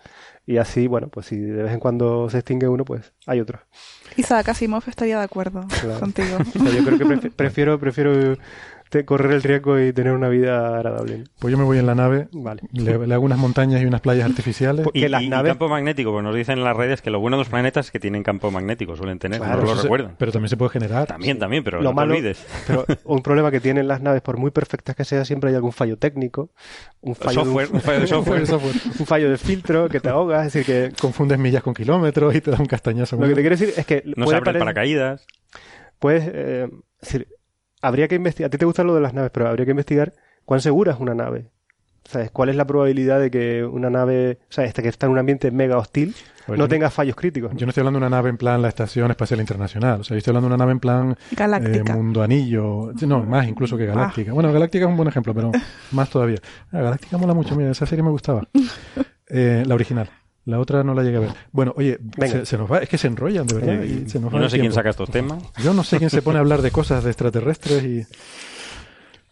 y 0.45 0.57
así, 0.57 0.87
bueno, 0.87 1.09
pues 1.09 1.27
si 1.27 1.37
de 1.37 1.63
vez 1.63 1.73
en 1.73 1.79
cuando 1.79 2.29
se 2.29 2.39
extingue 2.39 2.67
uno, 2.67 2.83
pues 2.85 3.13
hay 3.27 3.39
otro. 3.39 3.59
Isaac 4.17 4.49
Asimov 4.49 4.83
estaría 4.87 5.17
de 5.19 5.23
acuerdo 5.23 5.65
Claro. 5.81 5.99
contigo. 5.99 6.37
O 6.39 6.63
sea, 6.63 6.71
yo 6.71 6.83
creo 6.83 6.97
que 6.97 7.05
prefi- 7.05 7.31
prefiero, 7.31 7.79
prefiero 7.79 8.35
te- 8.89 9.05
correr 9.05 9.31
el 9.31 9.43
riesgo 9.43 9.79
y 9.79 9.93
tener 9.93 10.13
una 10.13 10.29
vida 10.29 10.75
agradable. 10.77 11.23
Pues 11.39 11.51
yo 11.51 11.57
me 11.57 11.63
voy 11.63 11.77
en 11.77 11.85
la 11.85 11.95
nave, 11.95 12.27
Vale. 12.31 12.61
le, 12.73 12.97
le 13.07 13.13
hago 13.13 13.23
unas 13.23 13.37
montañas 13.37 13.81
y 13.81 13.85
unas 13.85 14.01
playas 14.01 14.25
artificiales. 14.29 14.85
Y, 14.93 15.01
que 15.01 15.09
las 15.09 15.21
y- 15.21 15.25
y 15.25 15.29
naves- 15.29 15.51
campo 15.51 15.69
magnético, 15.69 16.11
pues 16.11 16.23
nos 16.23 16.35
dicen 16.35 16.57
en 16.57 16.63
las 16.63 16.75
redes 16.75 17.01
que 17.01 17.09
lo 17.09 17.19
bueno 17.19 17.37
de 17.37 17.41
los 17.41 17.49
planetas 17.49 17.87
es 17.87 17.91
que 17.91 17.99
tienen 17.99 18.23
campo 18.23 18.51
magnético, 18.51 18.95
suelen 18.95 19.19
tener, 19.19 19.39
Claro, 19.39 19.57
no 19.57 19.61
lo 19.61 19.67
Eso 19.71 19.75
se- 19.77 19.83
recuerdan. 19.83 20.15
pero 20.17 20.31
también 20.31 20.49
se 20.49 20.57
puede 20.57 20.71
generar. 20.71 21.07
También, 21.07 21.39
también, 21.39 21.63
pero 21.63 21.77
lo 21.77 21.83
no 21.89 21.93
malo, 21.93 22.13
te 22.13 22.19
olvides. 22.19 22.45
pero 22.67 22.85
un 23.05 23.21
problema 23.21 23.51
que 23.51 23.59
tienen 23.59 23.87
las 23.87 24.01
naves, 24.01 24.21
por 24.21 24.37
muy 24.37 24.51
perfectas 24.51 24.95
que 24.95 25.05
sean, 25.05 25.25
siempre 25.25 25.49
hay 25.51 25.55
algún 25.55 25.71
fallo 25.71 25.97
técnico, 25.97 26.49
un 27.01 27.15
fallo, 27.15 27.43
de 27.43 27.49
un- 27.49 27.55
Software, 27.55 27.69
un 27.73 27.81
fallo 27.81 27.99
de 28.01 28.07
software. 28.07 28.47
Software. 28.47 28.75
un 28.99 29.05
fallo 29.05 29.29
de 29.29 29.37
filtro 29.37 29.87
que 29.89 29.99
te 29.99 30.09
ahoga, 30.09 30.45
es 30.45 30.53
decir 30.53 30.65
que 30.65 30.91
Confundes 30.99 31.37
millas 31.39 31.63
con 31.63 31.73
kilómetros 31.73 32.33
y 32.35 32.41
te 32.41 32.51
da 32.51 32.57
un 32.59 32.65
castañazo. 32.65 33.15
lo 33.17 33.27
que 33.27 33.35
te 33.35 33.41
quiero 33.41 33.55
decir 33.55 33.73
es 33.77 33.85
que 33.85 34.03
No 34.05 34.11
se 34.11 34.13
puede 34.25 34.37
abre 34.37 34.37
el 34.37 34.43
parecer- 34.43 34.59
paracaídas. 34.59 35.25
Pues, 35.99 36.23
eh, 36.33 36.67
es 37.01 37.07
decir, 37.09 37.27
habría 37.81 38.07
que 38.07 38.15
investigar. 38.15 38.47
A 38.47 38.51
ti 38.51 38.57
te 38.57 38.65
gusta 38.65 38.83
lo 38.83 38.95
de 38.95 39.01
las 39.01 39.13
naves, 39.13 39.31
pero 39.33 39.47
habría 39.47 39.65
que 39.65 39.71
investigar 39.71 40.13
cuán 40.45 40.61
segura 40.61 40.93
es 40.93 40.99
una 40.99 41.13
nave. 41.13 41.49
¿Sabes? 42.05 42.31
¿Cuál 42.31 42.49
es 42.49 42.55
la 42.55 42.65
probabilidad 42.65 43.19
de 43.19 43.29
que 43.29 43.63
una 43.63 43.89
nave, 43.91 44.39
o 44.49 44.51
sea, 44.51 44.63
esta 44.63 44.81
que 44.81 44.87
está 44.87 45.05
en 45.05 45.11
un 45.11 45.19
ambiente 45.19 45.51
mega 45.51 45.77
hostil, 45.77 46.15
Pues 46.47 46.57
no 46.57 46.67
tenga 46.67 46.89
fallos 46.89 47.15
críticos? 47.15 47.51
Yo 47.55 47.67
no 47.67 47.69
estoy 47.69 47.81
hablando 47.81 47.99
de 47.99 48.07
una 48.07 48.15
nave 48.15 48.29
en 48.29 48.37
plan 48.37 48.61
la 48.63 48.69
Estación 48.69 49.11
Espacial 49.11 49.39
Internacional. 49.41 49.99
O 50.01 50.03
sea, 50.03 50.15
yo 50.15 50.19
estoy 50.19 50.31
hablando 50.31 50.47
de 50.47 50.55
una 50.55 50.63
nave 50.63 50.71
en 50.71 50.79
plan 50.79 51.15
Galáctica. 51.31 51.91
eh, 51.91 51.95
Mundo 51.95 52.23
Anillo. 52.23 52.93
No, 53.05 53.23
más 53.25 53.47
incluso 53.47 53.77
que 53.77 53.85
Galáctica. 53.85 54.33
Bueno, 54.33 54.51
Galáctica 54.51 54.85
es 54.85 54.89
un 54.89 54.97
buen 54.97 55.09
ejemplo, 55.09 55.35
pero 55.35 55.51
más 55.91 56.09
todavía. 56.09 56.37
Ah, 56.71 56.81
Galáctica 56.81 57.17
mola 57.17 57.35
mucho, 57.35 57.55
mira, 57.55 57.69
esa 57.71 57.85
serie 57.85 58.01
me 58.01 58.09
gustaba. 58.09 58.47
Eh, 59.27 59.63
la 59.67 59.75
original. 59.75 60.09
La 60.49 60.59
otra 60.59 60.83
no 60.83 60.95
la 60.95 61.03
llegué 61.03 61.17
a 61.17 61.19
ver. 61.19 61.29
Bueno, 61.51 61.73
oye, 61.77 61.99
se, 62.19 62.45
se 62.45 62.57
nos 62.57 62.71
va, 62.71 62.79
es 62.79 62.89
que 62.89 62.97
se 62.97 63.07
enrollan, 63.07 63.45
de 63.45 63.53
verdad. 63.53 63.83
Eh, 63.83 64.03
y 64.05 64.09
se 64.09 64.19
nos 64.19 64.33
va 64.33 64.39
no 64.39 64.45
el 64.45 64.51
sé 64.51 64.59
quién 64.59 64.73
saca 64.73 64.89
estos 64.89 65.11
temas. 65.11 65.43
Yo 65.63 65.75
no 65.75 65.83
sé 65.83 65.99
quién 65.99 66.09
se 66.09 66.23
pone 66.23 66.37
a 66.37 66.41
hablar 66.41 66.63
de 66.63 66.71
cosas 66.71 67.03
de 67.03 67.11
extraterrestres 67.11 67.83
y... 67.83 68.05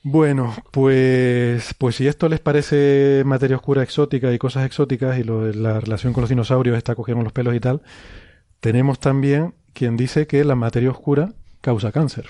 Bueno, 0.04 0.56
pues, 0.72 1.74
pues 1.78 1.96
si 1.96 2.08
esto 2.08 2.30
les 2.30 2.40
parece 2.40 3.24
materia 3.26 3.58
oscura 3.58 3.84
exótica 3.84 4.32
y 4.32 4.38
cosas 4.38 4.66
exóticas 4.66 5.18
y 5.18 5.24
lo 5.24 5.52
la 5.52 5.82
relación 5.82 6.14
con 6.14 6.22
los 6.22 6.30
dinosaurios 6.30 6.78
está 6.78 6.96
cogiendo 6.96 7.24
los 7.24 7.34
pelos 7.34 7.56
y 7.56 7.60
tal, 7.60 7.82
tenemos 8.62 9.00
también 9.00 9.56
quien 9.74 9.98
dice 9.98 10.26
que 10.28 10.46
la 10.46 10.56
materia 10.56 10.92
oscura 10.92 11.34
causa 11.62 11.92
cáncer. 11.92 12.30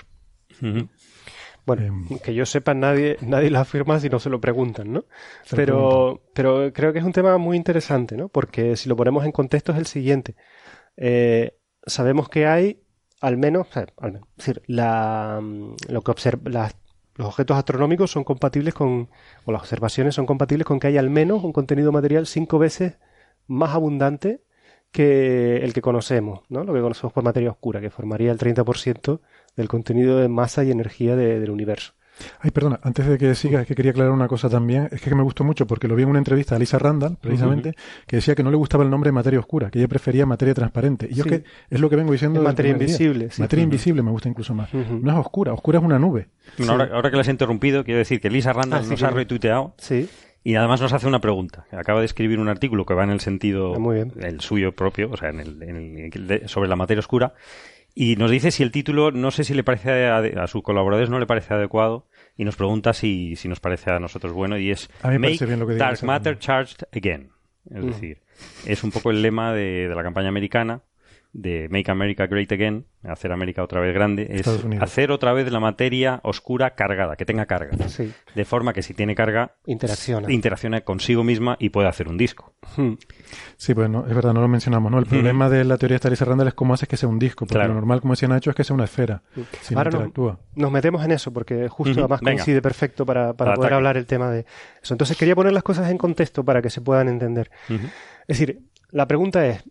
Bueno, 1.68 2.04
Em. 2.10 2.18
que 2.18 2.34
yo 2.34 2.44
sepa, 2.46 2.74
nadie, 2.74 3.16
nadie 3.20 3.50
lo 3.50 3.58
afirma 3.60 4.00
si 4.00 4.08
no 4.08 4.18
se 4.18 4.30
lo 4.30 4.40
preguntan, 4.40 4.92
¿no? 4.92 5.04
Se 5.44 5.54
Pero, 5.54 6.22
pero 6.34 6.72
creo 6.72 6.92
que 6.92 6.98
es 6.98 7.04
un 7.04 7.12
tema 7.12 7.38
muy 7.38 7.56
interesante, 7.56 8.16
¿no? 8.16 8.28
Porque 8.28 8.74
si 8.76 8.88
lo 8.88 8.96
ponemos 8.96 9.24
en 9.24 9.32
contexto 9.32 9.72
es 9.72 9.78
el 9.78 9.86
siguiente. 9.86 10.34
Eh, 10.96 11.56
sabemos 11.86 12.28
que 12.28 12.46
hay, 12.46 12.82
al 13.20 13.36
menos, 13.36 13.68
o 13.68 13.72
sea, 13.72 13.86
al 13.98 14.12
menos, 14.12 14.28
es 14.30 14.46
decir, 14.46 14.62
la, 14.66 15.40
mm, 15.42 15.74
lo 15.88 16.02
que 16.02 16.10
observa, 16.10 16.50
las- 16.50 16.76
los 17.16 17.28
objetos 17.28 17.56
astronómicos 17.56 18.10
son 18.10 18.24
compatibles 18.24 18.74
con, 18.74 19.08
o 19.44 19.52
las 19.52 19.62
observaciones 19.62 20.14
son 20.14 20.26
compatibles 20.26 20.66
con 20.66 20.78
que 20.80 20.86
hay 20.88 20.96
al 20.98 21.10
menos 21.10 21.42
un 21.44 21.52
contenido 21.52 21.90
material 21.92 22.26
cinco 22.26 22.58
veces 22.58 22.96
más 23.46 23.74
abundante 23.74 24.40
que 24.92 25.56
el 25.58 25.72
que 25.74 25.82
conocemos, 25.82 26.40
¿no? 26.48 26.64
Lo 26.64 26.72
que 26.72 26.80
conocemos 26.80 27.12
por 27.12 27.22
materia 27.24 27.50
oscura, 27.50 27.80
que 27.80 27.90
formaría 27.90 28.30
el 28.32 28.38
30% 28.38 29.20
del 29.58 29.68
contenido 29.68 30.16
de 30.18 30.28
masa 30.28 30.64
y 30.64 30.70
energía 30.70 31.14
de- 31.16 31.38
del 31.38 31.50
universo. 31.50 31.92
Ay, 32.40 32.50
perdona, 32.50 32.80
antes 32.82 33.06
de 33.06 33.16
que 33.16 33.32
siga, 33.36 33.60
es 33.60 33.68
que 33.68 33.76
quería 33.76 33.92
aclarar 33.92 34.12
una 34.12 34.26
cosa 34.26 34.48
también. 34.48 34.88
Es 34.90 35.00
que 35.00 35.14
me 35.14 35.22
gustó 35.22 35.44
mucho 35.44 35.68
porque 35.68 35.86
lo 35.86 35.94
vi 35.94 36.02
en 36.02 36.08
una 36.08 36.18
entrevista 36.18 36.56
a 36.56 36.58
Lisa 36.58 36.76
Randall, 36.76 37.16
precisamente, 37.20 37.74
que 38.08 38.16
decía 38.16 38.34
que 38.34 38.42
no 38.42 38.50
le 38.50 38.56
gustaba 38.56 38.82
el 38.82 38.90
nombre 38.90 39.12
materia 39.12 39.38
oscura, 39.38 39.70
que 39.70 39.78
ella 39.78 39.86
prefería 39.86 40.26
materia 40.26 40.52
transparente. 40.52 41.06
Y 41.08 41.14
yo 41.14 41.22
Sí. 41.22 41.30
es 41.34 41.40
que 41.42 41.44
es 41.70 41.80
lo 41.80 41.88
que 41.88 41.94
vengo 41.94 42.10
diciendo. 42.10 42.42
Materia 42.42 42.72
invisible, 42.72 43.30
sí. 43.30 43.40
Materia 43.40 43.62
invisible 43.62 44.02
me 44.02 44.10
gusta 44.10 44.28
incluso 44.28 44.52
más. 44.52 44.68
No 44.74 45.12
es 45.12 45.18
oscura, 45.18 45.52
oscura 45.52 45.78
es 45.78 45.84
una 45.84 46.00
nube. 46.00 46.26
Bueno, 46.56 46.72
ahora, 46.72 46.90
ahora 46.92 47.10
que 47.12 47.16
las 47.18 47.28
he 47.28 47.30
interrumpido, 47.30 47.84
quiero 47.84 47.98
decir 47.98 48.20
que 48.20 48.30
Lisa 48.30 48.52
Randall 48.52 48.80
Ah, 48.80 48.82
sí, 48.82 48.90
nos 48.90 49.02
ha 49.04 49.10
retuiteado 49.10 49.74
Sí, 49.78 50.08
y 50.42 50.56
además 50.56 50.80
nos 50.80 50.92
hace 50.92 51.06
una 51.06 51.20
pregunta. 51.20 51.66
Acaba 51.70 52.00
de 52.00 52.06
escribir 52.06 52.40
un 52.40 52.48
artículo 52.48 52.84
que 52.84 52.94
va 52.94 53.04
en 53.04 53.10
el 53.10 53.20
sentido 53.20 53.74
Ah, 53.76 53.78
muy 53.78 53.94
bien. 53.94 54.12
el 54.20 54.40
suyo 54.40 54.72
propio, 54.72 55.08
o 55.12 55.16
sea, 55.16 55.28
en 55.28 55.38
el, 55.38 55.62
en 55.62 55.76
el- 56.12 56.26
de- 56.26 56.48
sobre 56.48 56.68
la 56.68 56.74
materia 56.74 56.98
oscura. 56.98 57.32
Y 58.00 58.14
nos 58.14 58.30
dice 58.30 58.52
si 58.52 58.62
el 58.62 58.70
título, 58.70 59.10
no 59.10 59.32
sé 59.32 59.42
si 59.42 59.54
le 59.54 59.64
parece 59.64 60.06
ade- 60.08 60.38
a, 60.38 60.46
sus 60.46 60.62
colaboradores, 60.62 61.10
no 61.10 61.18
le 61.18 61.26
parece 61.26 61.52
adecuado. 61.54 62.06
Y 62.36 62.44
nos 62.44 62.54
pregunta 62.54 62.92
si, 62.92 63.34
si 63.34 63.48
nos 63.48 63.58
parece 63.58 63.90
a 63.90 63.98
nosotros 63.98 64.32
bueno. 64.32 64.56
Y 64.56 64.70
es 64.70 64.88
A 65.02 65.08
mí 65.08 65.14
me 65.14 65.18
Make 65.18 65.28
parece 65.30 65.46
bien 65.46 65.58
lo 65.58 65.66
que 65.66 65.72
dice 65.74 65.84
Dark 65.84 66.04
Matter. 66.04 66.38
Charged 66.38 66.84
Again. 66.94 67.30
Es 67.68 67.82
Mm. 67.82 67.86
decir, 67.88 68.22
es 68.66 68.84
un 68.84 68.92
poco 68.92 69.10
el 69.10 69.20
lema 69.20 69.52
de, 69.52 69.88
de 69.88 69.94
la 69.96 70.02
campaña 70.04 70.28
americana 70.28 70.82
de 71.32 71.68
Make 71.70 71.90
America 71.90 72.26
Great 72.26 72.50
Again, 72.50 72.86
hacer 73.04 73.30
América 73.32 73.62
otra 73.62 73.80
vez 73.80 73.94
grande, 73.94 74.26
es 74.30 74.48
hacer 74.80 75.10
otra 75.12 75.32
vez 75.32 75.50
la 75.52 75.60
materia 75.60 76.20
oscura 76.24 76.74
cargada, 76.74 77.16
que 77.16 77.24
tenga 77.26 77.46
carga. 77.46 77.88
Sí. 77.88 78.12
De 78.34 78.44
forma 78.44 78.72
que 78.72 78.82
si 78.82 78.94
tiene 78.94 79.14
carga, 79.14 79.52
Interacciona. 79.66 80.32
interacciona 80.32 80.80
consigo 80.80 81.22
misma 81.24 81.56
y 81.60 81.68
puede 81.68 81.86
hacer 81.88 82.08
un 82.08 82.16
disco. 82.16 82.54
Hmm. 82.76 82.94
Sí, 83.56 83.74
pues 83.74 83.88
no, 83.90 84.06
es 84.06 84.14
verdad, 84.14 84.32
no 84.32 84.40
lo 84.40 84.48
mencionamos, 84.48 84.90
¿no? 84.90 84.98
El 84.98 85.06
problema 85.06 85.48
de 85.50 85.64
la 85.64 85.76
teoría 85.76 85.94
de 85.94 85.98
Starice 85.98 86.24
Randall 86.24 86.48
es 86.48 86.54
cómo 86.54 86.74
haces 86.74 86.88
que 86.88 86.96
sea 86.96 87.08
un 87.08 87.18
disco, 87.18 87.44
porque 87.44 87.54
Claro. 87.54 87.68
lo 87.68 87.74
normal, 87.74 88.00
como 88.00 88.14
decía 88.14 88.28
Nacho, 88.28 88.50
es 88.50 88.56
que 88.56 88.64
sea 88.64 88.74
una 88.74 88.84
esfera, 88.84 89.22
si 89.60 89.74
no 89.74 89.80
Ahora 89.80 89.90
nos, 89.90 90.00
interactúa. 90.06 90.40
nos 90.56 90.72
metemos 90.72 91.04
en 91.04 91.12
eso 91.12 91.32
porque 91.32 91.68
justo 91.68 91.92
Ujú, 91.92 92.00
además 92.00 92.20
venga. 92.20 92.32
coincide 92.38 92.62
perfecto 92.62 93.04
para, 93.06 93.34
para 93.34 93.54
poder 93.54 93.66
ataque. 93.66 93.74
hablar 93.74 93.96
el 93.98 94.06
tema 94.06 94.30
de 94.30 94.46
eso. 94.82 94.94
Entonces 94.94 95.16
quería 95.16 95.34
poner 95.36 95.52
las 95.52 95.62
cosas 95.62 95.90
en 95.90 95.98
contexto 95.98 96.42
para 96.44 96.62
que 96.62 96.70
se 96.70 96.80
puedan 96.80 97.08
entender. 97.08 97.50
Es 97.68 98.38
decir, 98.38 98.60
la 98.90 99.06
pregunta 99.06 99.46
es, 99.46 99.62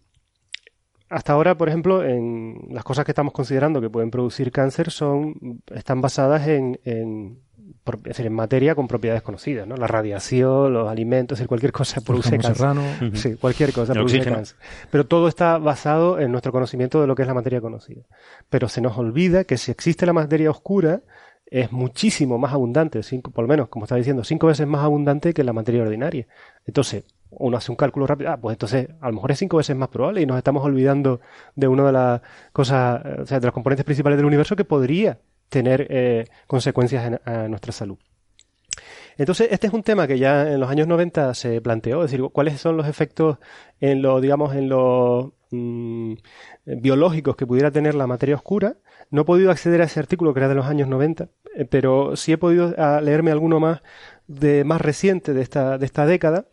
hasta 1.10 1.34
ahora, 1.34 1.56
por 1.56 1.70
ejemplo, 1.70 2.04
en 2.04 2.58
las 2.70 2.84
cosas 2.84 3.06
que 3.06 3.12
estamos 3.12 3.34
considerando 3.34 3.82
que 3.82 3.90
pueden 3.90 4.12
producir 4.12 4.52
cáncer 4.52 4.92
son 4.92 5.62
están 5.74 6.02
basadas 6.02 6.48
en, 6.48 6.80
en, 6.84 7.40
es 7.86 8.04
decir, 8.04 8.26
en 8.26 8.34
materia 8.34 8.76
con 8.76 8.88
propiedades 8.88 9.22
conocidas, 9.24 9.68
¿no? 9.68 9.78
La 9.78 9.88
radiación, 9.88 10.74
los 10.74 10.90
alimentos, 10.90 11.36
es 11.36 11.40
decir, 11.40 11.48
cualquier 11.48 11.72
cosa 11.72 12.02
produce 12.02 12.32
cáncer. 12.32 12.56
serrano. 12.56 12.82
Sí, 13.14 13.36
cualquier 13.36 13.72
cosa 13.72 13.94
El 13.94 14.00
produce 14.00 14.18
oxígeno. 14.18 14.36
cáncer. 14.38 14.58
Pero 14.92 15.06
todo 15.06 15.28
está 15.28 15.58
basado 15.58 16.20
en 16.20 16.32
nuestro 16.32 16.52
conocimiento 16.52 17.00
de 17.02 17.08
lo 17.08 17.16
que 17.16 17.22
es 17.22 17.28
la 17.28 17.34
materia 17.34 17.62
conocida. 17.62 18.04
Pero 18.50 18.68
se 18.68 18.82
nos 18.82 18.98
olvida 18.98 19.44
que 19.46 19.58
si 19.58 19.72
existe 19.72 20.06
la 20.06 20.14
materia 20.14 20.52
oscura, 20.52 21.02
es 21.50 21.72
muchísimo 21.72 22.38
más 22.38 22.52
abundante, 22.52 23.02
cinco, 23.04 23.32
por 23.32 23.46
lo 23.46 23.48
menos, 23.48 23.70
como 23.70 23.86
estaba 23.86 23.98
diciendo, 23.98 24.26
cinco 24.26 24.48
veces 24.48 24.68
más 24.68 24.84
abundante 24.84 25.34
que 25.34 25.46
la 25.46 25.54
materia 25.54 25.82
ordinaria. 25.82 26.28
Entonces, 26.66 27.06
uno 27.40 27.58
hace 27.58 27.72
un 27.72 27.76
cálculo 27.76 28.08
rápido, 28.08 28.32
ah, 28.32 28.38
pues 28.38 28.56
entonces 28.56 28.90
a 29.00 29.08
lo 29.08 29.14
mejor 29.14 29.32
es 29.32 29.40
cinco 29.40 29.58
veces 29.58 29.76
más 29.76 29.90
probable 29.90 30.22
y 30.22 30.26
nos 30.26 30.38
estamos 30.38 30.64
olvidando 30.64 31.20
de 31.56 31.68
una 31.68 31.86
de 31.86 31.92
las 31.92 32.22
cosas, 32.54 33.06
eh, 33.06 33.22
o 33.22 33.26
sea, 33.26 33.40
de 33.40 33.48
los 33.48 33.54
componentes 33.54 33.86
principales 33.86 34.18
del 34.18 34.26
universo 34.26 34.56
que 34.56 34.66
podría 34.66 35.20
tener 35.50 35.88
eh, 35.90 36.26
consecuencias 36.48 37.06
en 37.06 37.20
a 37.26 37.48
nuestra 37.48 37.72
salud. 37.72 37.98
Entonces, 39.18 39.48
este 39.52 39.68
es 39.68 39.74
un 39.74 39.84
tema 39.84 40.08
que 40.08 40.20
ya 40.20 40.52
en 40.52 40.60
los 40.60 40.70
años 40.70 40.88
90 40.88 41.34
se 41.34 41.60
planteó, 41.62 42.04
es 42.04 42.12
decir, 42.12 42.26
cuáles 42.32 42.62
son 42.62 42.78
los 42.78 42.88
efectos 42.88 43.38
en 43.80 44.02
lo, 44.04 44.22
digamos, 44.22 44.56
en 44.56 44.70
los 44.70 45.32
mm, 45.50 46.14
biológicos 46.66 47.36
que 47.36 47.48
pudiera 47.48 47.72
tener 47.72 47.96
la 47.96 48.06
materia 48.06 48.36
oscura. 48.36 48.78
No 49.10 49.22
he 49.22 49.26
podido 49.26 49.50
acceder 49.50 49.82
a 49.82 49.86
ese 49.86 50.00
artículo 50.00 50.34
que 50.34 50.42
era 50.42 50.50
de 50.50 50.56
los 50.56 50.68
años 50.68 50.88
90, 50.88 51.30
eh, 51.56 51.66
pero 51.66 52.16
sí 52.16 52.32
he 52.32 52.38
podido 52.38 52.76
ah, 52.78 53.02
leerme 53.02 53.32
alguno 53.32 53.60
más 53.60 53.82
de 54.28 54.64
más 54.64 54.82
reciente 54.82 55.34
de 55.34 55.42
esta, 55.42 55.80
de 55.80 55.86
esta 55.86 56.06
década. 56.06 56.46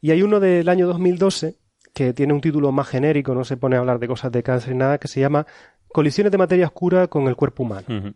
Y 0.00 0.10
hay 0.10 0.22
uno 0.22 0.40
del 0.40 0.68
año 0.68 0.86
2012 0.86 1.56
que 1.94 2.12
tiene 2.12 2.34
un 2.34 2.42
título 2.42 2.72
más 2.72 2.88
genérico, 2.88 3.34
no 3.34 3.44
se 3.44 3.56
pone 3.56 3.76
a 3.76 3.78
hablar 3.78 3.98
de 3.98 4.06
cosas 4.06 4.30
de 4.30 4.42
cáncer 4.42 4.72
ni 4.72 4.78
nada, 4.78 4.98
que 4.98 5.08
se 5.08 5.20
llama 5.20 5.46
Colisiones 5.88 6.30
de 6.30 6.36
materia 6.36 6.66
oscura 6.66 7.06
con 7.06 7.26
el 7.26 7.36
cuerpo 7.36 7.62
humano. 7.62 8.14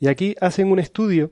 Y 0.00 0.08
aquí 0.08 0.34
hacen 0.40 0.70
un 0.72 0.80
estudio 0.80 1.30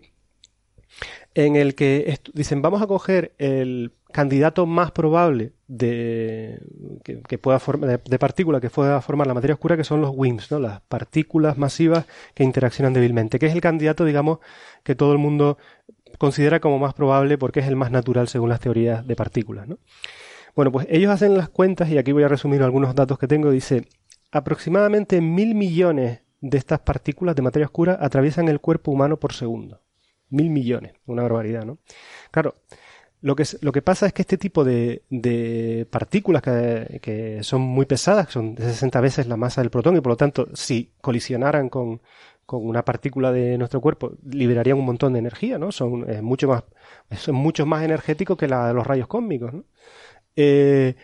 en 1.35 1.57
el 1.57 1.75
que 1.75 2.21
dicen, 2.33 2.63
vamos 2.63 2.81
a 2.81 2.87
coger 2.87 3.35
el 3.39 3.93
candidato 4.13 4.67
más 4.67 4.93
probable 4.93 5.55
de, 5.67 6.61
que, 7.03 7.21
que 7.23 7.39
pueda 7.39 7.61
de, 7.81 7.99
de 7.99 8.19
partícula 8.21 8.61
que 8.61 8.71
pueda 8.71 9.01
formar 9.01 9.27
la 9.27 9.35
materia 9.35 9.55
oscura, 9.55 9.77
que 9.77 9.83
son 9.83 10.01
los 10.01 10.13
WIMPs, 10.15 10.53
¿no? 10.53 10.61
las 10.61 10.81
partículas 10.83 11.59
masivas 11.59 12.07
que 12.35 12.45
interaccionan 12.45 12.93
débilmente, 12.93 13.41
que 13.41 13.47
es 13.47 13.53
el 13.53 13.61
candidato, 13.61 14.05
digamos, 14.05 14.39
que 14.85 14.95
todo 14.95 15.13
el 15.13 15.19
mundo 15.19 15.59
considera 16.19 16.61
como 16.61 16.79
más 16.79 16.95
probable 16.95 17.39
porque 17.39 17.61
es 17.61 17.67
el 17.67 17.77
más 17.77 17.91
natural 17.91 18.29
según 18.29 18.49
las 18.49 18.61
teorías 18.61 19.07
de 19.07 19.17
partículas. 19.17 19.69
¿no? 19.69 19.79
Bueno, 20.55 20.71
pues 20.71 20.87
ellos 20.91 21.11
hacen 21.11 21.37
las 21.37 21.49
cuentas 21.49 21.89
y 21.89 21.99
aquí 21.99 22.13
voy 22.13 22.23
a 22.23 22.29
resumir 22.29 22.63
algunos 22.63 22.95
datos 22.95 23.19
que 23.19 23.27
tengo. 23.27 23.51
Dice, 23.51 23.87
aproximadamente 24.31 25.21
mil 25.21 25.55
millones 25.55 26.21
de 26.41 26.59
estas 26.59 26.81
partículas 26.81 27.35
de 27.35 27.43
materia 27.43 27.67
oscura 27.67 27.99
atraviesan 28.01 28.49
el 28.49 28.61
cuerpo 28.61 28.93
humano 28.93 29.19
por 29.19 29.33
segundo. 29.33 29.81
Mil 30.31 30.51
millones, 30.51 30.95
una 31.07 31.23
barbaridad, 31.23 31.65
¿no? 31.65 31.79
Claro, 32.31 32.55
lo 33.21 33.35
que, 33.35 33.45
lo 33.63 33.73
que 33.73 33.81
pasa 33.81 34.07
es 34.07 34.13
que 34.13 34.23
este 34.23 34.37
tipo 34.37 34.65
de, 34.65 35.03
de 35.09 35.87
partículas 35.91 36.43
que, 36.43 37.01
que 37.01 37.43
son 37.43 37.63
muy 37.63 37.87
pesadas, 37.87 38.27
que 38.27 38.33
son 38.35 38.55
de 38.55 38.65
60 38.65 39.01
veces 39.01 39.27
la 39.27 39.37
masa 39.37 39.63
del 39.63 39.71
protón, 39.71 39.97
y 39.97 40.01
por 40.01 40.13
lo 40.13 40.17
tanto, 40.17 40.49
si 40.53 40.93
colisionaran 41.01 41.71
con, 41.71 42.03
con 42.47 42.67
una 42.67 42.85
partícula 42.85 43.33
de 43.33 43.57
nuestro 43.59 43.81
cuerpo, 43.81 44.13
liberarían 44.25 44.79
un 44.79 44.85
montón 44.87 45.13
de 45.15 45.19
energía, 45.19 45.59
¿no? 45.59 45.73
Son 45.73 46.09
eh, 46.11 46.23
mucho 46.23 46.49
más, 46.49 46.65
son 47.17 47.35
mucho 47.37 47.67
más 47.67 47.83
energéticos 47.85 48.37
que 48.37 48.49
la 48.49 48.69
de 48.69 48.75
los 48.75 48.87
rayos 48.87 49.07
cósmicos, 49.07 49.53
¿no? 49.53 49.65
Eh, 50.37 50.95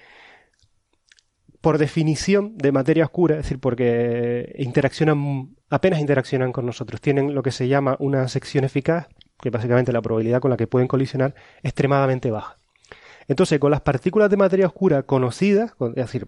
por 1.61 1.77
definición 1.77 2.57
de 2.57 2.73
materia 2.73 3.05
oscura, 3.05 3.37
es 3.37 3.43
decir, 3.43 3.59
porque 3.61 4.55
interaccionan, 4.59 5.55
apenas 5.69 6.01
interaccionan 6.01 6.53
con 6.53 6.65
nosotros, 6.65 7.01
tienen 7.01 7.35
lo 7.35 7.43
que 7.43 7.51
se 7.51 7.69
llama 7.69 7.97
una 7.99 8.27
sección 8.29 8.65
eficaz, 8.65 9.09
que 9.41 9.51
básicamente 9.51 9.93
la 9.93 10.01
probabilidad 10.01 10.41
con 10.41 10.51
la 10.51 10.57
que 10.57 10.67
pueden 10.67 10.89
colisionar 10.89 11.35
extremadamente 11.63 12.31
baja. 12.31 12.59
Entonces, 13.29 13.59
con 13.61 13.71
las 13.71 13.83
partículas 13.83 14.31
de 14.31 14.37
materia 14.39 14.67
oscura 14.67 15.03
conocidas, 15.03 15.75
con- 15.75 15.91
es 15.91 16.07
decir, 16.07 16.27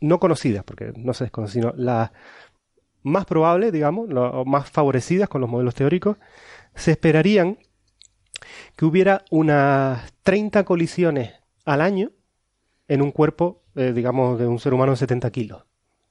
no 0.00 0.18
conocidas, 0.20 0.64
porque 0.64 0.92
no 0.96 1.12
se 1.12 1.24
desconocen, 1.24 1.62
sino 1.62 1.74
las 1.76 2.10
más 3.08 3.24
probables, 3.24 3.72
digamos, 3.72 4.08
o 4.14 4.44
más 4.44 4.70
favorecidas 4.70 5.28
con 5.28 5.40
los 5.40 5.50
modelos 5.50 5.74
teóricos, 5.74 6.16
se 6.74 6.92
esperarían 6.92 7.58
que 8.76 8.84
hubiera 8.84 9.24
unas 9.30 10.12
30 10.22 10.64
colisiones 10.64 11.32
al 11.64 11.80
año 11.80 12.12
en 12.86 13.02
un 13.02 13.10
cuerpo, 13.10 13.62
eh, 13.74 13.92
digamos, 13.92 14.38
de 14.38 14.46
un 14.46 14.58
ser 14.58 14.74
humano 14.74 14.92
de 14.92 14.98
70 14.98 15.30
kilos. 15.30 15.64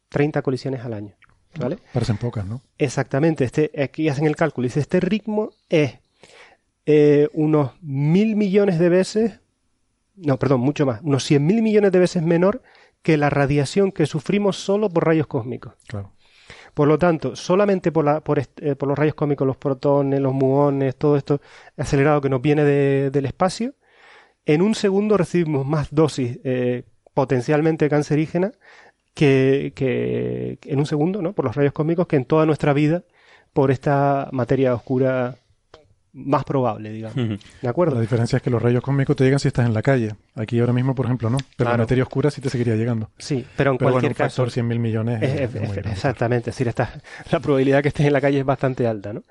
30 0.09 0.41
colisiones 0.41 0.81
al 0.81 0.93
año. 0.93 1.15
¿Vale? 1.59 1.79
Parecen 1.93 2.17
pocas, 2.17 2.45
¿no? 2.45 2.61
Exactamente. 2.77 3.43
Este, 3.43 3.71
aquí 3.81 4.09
hacen 4.09 4.27
el 4.27 4.35
cálculo. 4.35 4.65
Dice, 4.65 4.79
este 4.79 4.99
ritmo 4.99 5.51
es 5.69 5.99
eh, 6.85 7.29
unos 7.33 7.71
mil 7.81 8.35
millones 8.35 8.79
de 8.79 8.89
veces, 8.89 9.39
no, 10.15 10.37
perdón, 10.37 10.61
mucho 10.61 10.85
más, 10.85 11.01
unos 11.01 11.23
100 11.23 11.45
mil 11.45 11.61
millones 11.61 11.91
de 11.91 11.99
veces 11.99 12.21
menor 12.21 12.61
que 13.01 13.17
la 13.17 13.29
radiación 13.29 13.91
que 13.91 14.05
sufrimos 14.05 14.57
solo 14.57 14.89
por 14.89 15.05
rayos 15.05 15.27
cósmicos. 15.27 15.73
Claro. 15.87 16.11
Por 16.77 16.87
lo 16.87 16.99
tanto, 16.99 17.35
solamente 17.35 17.89
eh, 17.89 17.91
por 18.75 18.87
los 18.87 18.99
rayos 18.99 19.15
cósmicos, 19.15 19.47
los 19.47 19.57
protones, 19.57 20.19
los 20.19 20.31
muones, 20.31 20.95
todo 20.95 21.17
esto 21.17 21.41
acelerado 21.75 22.21
que 22.21 22.29
nos 22.29 22.39
viene 22.39 22.63
de- 22.63 23.09
del 23.09 23.25
espacio, 23.25 23.73
en 24.45 24.61
un 24.61 24.75
segundo 24.75 25.17
recibimos 25.17 25.65
más 25.65 25.87
dosis 25.89 26.39
eh, 26.43 26.83
potencialmente 27.15 27.89
cancerígenas 27.89 28.59
que, 29.15 29.73
que 29.75 30.59
en 30.71 30.77
un 30.77 30.85
segundo, 30.85 31.23
¿no? 31.23 31.33
Por 31.33 31.45
los 31.45 31.55
rayos 31.55 31.73
cósmicos, 31.73 32.05
que 32.05 32.17
en 32.17 32.25
toda 32.25 32.45
nuestra 32.45 32.73
vida 32.73 33.01
por 33.53 33.71
esta 33.71 34.29
materia 34.31 34.75
oscura 34.75 35.37
más 36.13 36.43
probable, 36.45 36.91
digamos. 36.91 37.39
¿De 37.61 37.67
acuerdo? 37.69 37.95
La 37.95 38.01
diferencia 38.01 38.37
es 38.37 38.41
que 38.43 38.49
los 38.49 38.61
rayos 38.61 38.81
cósmicos 38.81 39.15
te 39.15 39.23
llegan 39.23 39.39
si 39.39 39.47
estás 39.49 39.65
en 39.67 39.73
la 39.73 39.81
calle. 39.83 40.15
Aquí 40.35 40.59
ahora 40.59 40.73
mismo, 40.73 40.95
por 40.95 41.05
ejemplo, 41.05 41.29
no. 41.29 41.37
Pero 41.55 41.69
la 41.69 41.71
Claro. 41.75 41.83
materia 41.83 42.03
oscura 42.03 42.31
sí 42.31 42.41
te 42.41 42.49
seguiría 42.49 42.75
llegando. 42.75 43.11
Sí, 43.19 43.45
pero 43.55 43.71
en 43.71 43.77
Pero 43.77 43.91
bueno, 43.91 44.07
cualquier 44.07 44.11
un 44.11 44.15
caso. 44.15 44.41
factor 44.43 44.51
100.000 44.51 44.79
millones 44.79 45.21
es, 45.21 45.29
Es- 45.33 45.41
es 45.41 45.55
es- 45.55 45.61
muy 45.67 45.75
grande. 45.75 45.91
exactamente, 45.91 46.49
es 46.49 46.55
decir, 46.55 46.67
está, 46.67 46.91
la 47.31 47.39
probabilidad 47.39 47.81
que 47.83 47.89
estés 47.89 48.05
en 48.07 48.13
la 48.13 48.21
calle 48.21 48.39
es 48.39 48.45
bastante 48.45 48.87
alta, 48.87 49.13
¿no? 49.13 49.23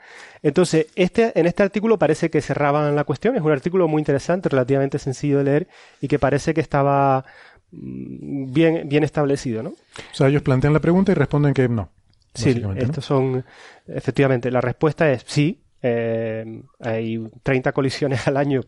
Entonces, 0.43 0.87
este, 0.95 1.39
en 1.39 1.47
este 1.47 1.63
artículo 1.65 1.99
parece 1.99 2.31
que 2.31 2.41
cerraban 2.41 2.95
la 2.95 3.05
cuestión, 3.05 3.35
es 3.37 3.43
un 3.43 3.51
artículo 3.53 3.89
muy 3.89 4.01
interesante, 4.01 4.49
relativamente 4.49 4.99
sencillo 4.99 5.39
de 5.39 5.45
leer 5.45 5.69
y 6.01 6.09
que 6.09 6.19
parece 6.19 6.55
que 6.55 6.61
estaba 6.61 7.25
mm, 7.73 8.53
bien, 8.53 8.89
bien 8.89 9.03
establecido, 9.03 9.63
¿no? 9.63 9.71
O 9.71 10.15
sea, 10.15 10.29
ellos 10.29 10.43
plantean 10.43 10.73
la 10.73 10.81
pregunta 10.81 11.13
y 11.13 11.15
responden 11.15 11.53
que 11.55 11.69
no. 11.69 11.91
Sí, 12.35 12.63
estos 12.77 13.05
son, 13.05 13.45
efectivamente, 13.87 14.51
la 14.51 14.61
respuesta 14.61 15.11
es 15.11 15.23
sí, 15.27 15.63
eh, 15.83 16.63
hay 16.81 17.23
30 17.43 17.73
colisiones 17.73 18.27
al 18.29 18.37
año 18.37 18.63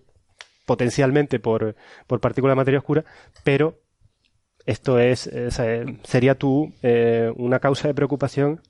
potencialmente 0.67 1.39
por, 1.41 1.75
por 2.07 2.21
partícula 2.21 2.53
de 2.53 2.57
materia 2.57 2.79
oscura, 2.79 3.05
pero 3.45 3.81
esto 4.67 4.99
es, 4.99 5.27
eh, 5.29 5.51
se- 5.51 5.99
sería 6.05 6.35
tú 6.37 6.75
eh, 6.83 7.33
una 7.37 7.59
causa 7.59 7.89
de 7.89 7.95
preocupación 7.95 8.61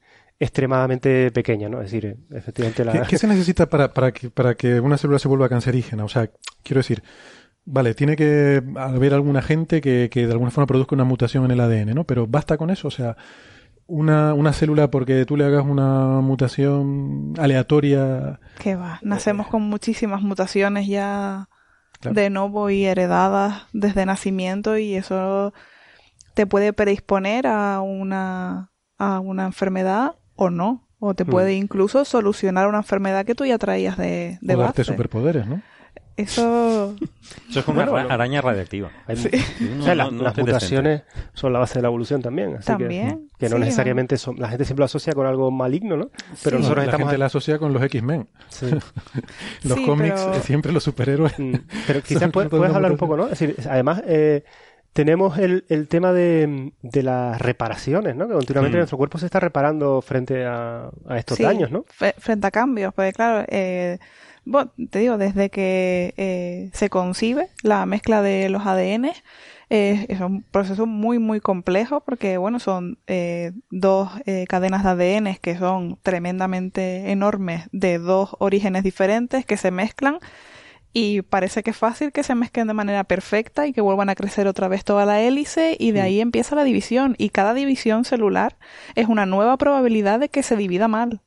extremadamente 0.40 1.32
pequeña, 1.32 1.68
¿no? 1.68 1.78
Es 1.82 1.90
decir, 1.90 2.16
efectivamente 2.30 2.84
la... 2.84 2.92
¿Qué, 2.92 3.00
qué 3.08 3.18
se 3.18 3.26
necesita 3.26 3.66
para, 3.68 3.92
para, 3.92 4.12
que, 4.12 4.30
para 4.30 4.54
que 4.54 4.78
una 4.78 4.96
célula 4.96 5.18
se 5.18 5.26
vuelva 5.26 5.48
cancerígena? 5.48 6.04
O 6.04 6.08
sea, 6.08 6.30
quiero 6.62 6.78
decir, 6.78 7.02
vale, 7.64 7.94
tiene 7.94 8.14
que 8.14 8.62
haber 8.76 9.14
algún 9.14 9.36
agente 9.36 9.80
que, 9.80 10.08
que 10.12 10.26
de 10.26 10.32
alguna 10.32 10.52
forma 10.52 10.68
produzca 10.68 10.94
una 10.94 11.02
mutación 11.04 11.44
en 11.44 11.50
el 11.50 11.60
ADN, 11.60 11.92
¿no? 11.94 12.04
Pero 12.04 12.28
basta 12.28 12.56
con 12.56 12.70
eso, 12.70 12.86
o 12.86 12.92
sea, 12.92 13.16
una, 13.88 14.34
una 14.34 14.52
célula 14.52 14.90
porque 14.90 15.24
tú 15.24 15.36
le 15.36 15.44
hagas 15.44 15.64
una 15.64 16.20
mutación 16.20 17.32
aleatoria. 17.38 18.38
Que 18.60 18.76
va, 18.76 19.00
nacemos 19.02 19.48
con 19.48 19.62
muchísimas 19.62 20.22
mutaciones 20.22 20.86
ya 20.86 21.48
Claro. 22.00 22.14
de 22.14 22.30
nuevo 22.30 22.70
y 22.70 22.84
heredadas 22.84 23.64
desde 23.72 24.06
nacimiento 24.06 24.78
y 24.78 24.94
eso 24.94 25.52
te 26.34 26.46
puede 26.46 26.72
predisponer 26.72 27.48
a 27.48 27.80
una, 27.80 28.70
a 28.98 29.18
una 29.18 29.46
enfermedad 29.46 30.14
o 30.36 30.48
no. 30.50 30.86
O 31.00 31.14
te 31.14 31.24
Mm. 31.24 31.28
puede 31.28 31.54
incluso 31.54 32.04
solucionar 32.04 32.68
una 32.68 32.78
enfermedad 32.78 33.24
que 33.24 33.34
tú 33.34 33.44
ya 33.46 33.58
traías 33.58 33.96
de, 33.96 34.38
de 34.40 34.54
o 34.54 34.58
darte 34.58 34.82
base. 34.82 34.92
superpoderes, 34.92 35.46
¿no? 35.48 35.60
Eso... 36.22 36.94
Eso 37.48 37.60
es 37.60 37.68
una 37.68 37.84
bueno. 37.86 38.08
araña 38.10 38.40
radiactiva. 38.40 38.90
Sí. 39.14 39.28
o 39.78 39.82
sea, 39.82 39.94
No, 39.94 39.94
las, 39.94 40.12
no- 40.12 40.18
no 40.18 40.22
las 40.24 40.36
mutaciones 40.36 41.02
son 41.34 41.52
la 41.52 41.58
base 41.58 41.74
de 41.74 41.82
la 41.82 41.88
evolución 41.88 42.22
también. 42.22 42.56
Así 42.56 42.66
También, 42.66 43.28
Que, 43.38 43.46
que 43.46 43.48
no 43.50 43.56
sí, 43.56 43.62
necesariamente 43.64 44.16
son. 44.16 44.38
La 44.38 44.48
gente 44.48 44.64
siempre 44.64 44.80
lo 44.80 44.86
asocia 44.86 45.12
con 45.12 45.26
algo 45.26 45.50
maligno, 45.50 45.96
¿no? 45.96 46.10
Pero 46.42 46.56
Sí. 46.56 46.62
nosotros 46.62 46.76
la 46.78 46.84
estamos. 46.84 47.06
gente 47.08 47.18
la 47.18 47.26
asocia 47.26 47.58
con 47.58 47.72
los 47.72 47.82
X-Men. 47.82 48.28
Sí. 48.48 48.66
Los 49.64 49.78
Sí, 49.78 49.84
cómics, 49.86 50.20
pero- 50.30 50.42
siempre 50.42 50.72
los 50.72 50.82
superhéroes. 50.84 51.38
Mm, 51.38 51.54
Pero 51.86 52.02
quizás 52.02 52.30
puedes, 52.32 52.50
puedes 52.50 52.74
hablar 52.74 52.92
un 52.92 52.98
poco, 52.98 53.16
¿no? 53.16 53.24
Es 53.24 53.38
decir, 53.38 53.56
además, 53.68 54.02
eh, 54.06 54.44
tenemos 54.94 55.38
el, 55.38 55.64
el 55.68 55.86
tema 55.88 56.12
de, 56.12 56.72
de 56.82 57.02
las 57.02 57.40
reparaciones, 57.40 58.16
¿no? 58.16 58.26
Que 58.26 58.34
continuamente 58.34 58.76
Mm. 58.76 58.80
nuestro 58.80 58.98
cuerpo 58.98 59.18
se 59.18 59.26
está 59.26 59.38
reparando 59.40 60.00
frente 60.02 60.44
a, 60.46 60.88
a 61.06 61.18
estos 61.18 61.36
Sí, 61.36 61.42
daños, 61.44 61.70
¿no? 61.70 61.84
fre- 61.84 62.14
Frente 62.18 62.46
a 62.46 62.50
cambios, 62.50 62.92
porque 62.94 63.12
claro, 63.12 63.44
eh, 63.48 63.98
bueno, 64.48 64.72
te 64.90 64.98
digo, 65.00 65.18
desde 65.18 65.50
que 65.50 66.14
eh, 66.16 66.70
se 66.72 66.88
concibe 66.88 67.50
la 67.62 67.84
mezcla 67.84 68.22
de 68.22 68.48
los 68.48 68.66
ADN, 68.66 69.10
eh, 69.70 70.06
es 70.08 70.20
un 70.20 70.42
proceso 70.42 70.86
muy, 70.86 71.18
muy 71.18 71.40
complejo 71.40 72.00
porque, 72.00 72.38
bueno, 72.38 72.58
son 72.58 72.98
eh, 73.06 73.52
dos 73.70 74.10
eh, 74.24 74.46
cadenas 74.48 74.82
de 74.82 75.16
ADN 75.16 75.36
que 75.36 75.58
son 75.58 75.98
tremendamente 76.02 77.10
enormes 77.10 77.68
de 77.72 77.98
dos 77.98 78.34
orígenes 78.38 78.82
diferentes 78.82 79.44
que 79.44 79.58
se 79.58 79.70
mezclan 79.70 80.18
y 80.92 81.22
parece 81.22 81.62
que 81.62 81.70
es 81.70 81.76
fácil 81.76 82.12
que 82.12 82.22
se 82.22 82.34
mezclen 82.34 82.66
de 82.66 82.74
manera 82.74 83.04
perfecta 83.04 83.66
y 83.66 83.72
que 83.72 83.80
vuelvan 83.80 84.08
a 84.08 84.14
crecer 84.14 84.46
otra 84.46 84.68
vez 84.68 84.84
toda 84.84 85.04
la 85.04 85.20
hélice 85.20 85.76
y 85.78 85.92
de 85.92 86.00
ahí 86.00 86.20
empieza 86.20 86.56
la 86.56 86.64
división 86.64 87.14
y 87.18 87.28
cada 87.28 87.54
división 87.54 88.04
celular 88.04 88.56
es 88.94 89.06
una 89.08 89.26
nueva 89.26 89.56
probabilidad 89.58 90.18
de 90.18 90.28
que 90.28 90.42
se 90.42 90.56
divida 90.56 90.88
mal. 90.88 91.20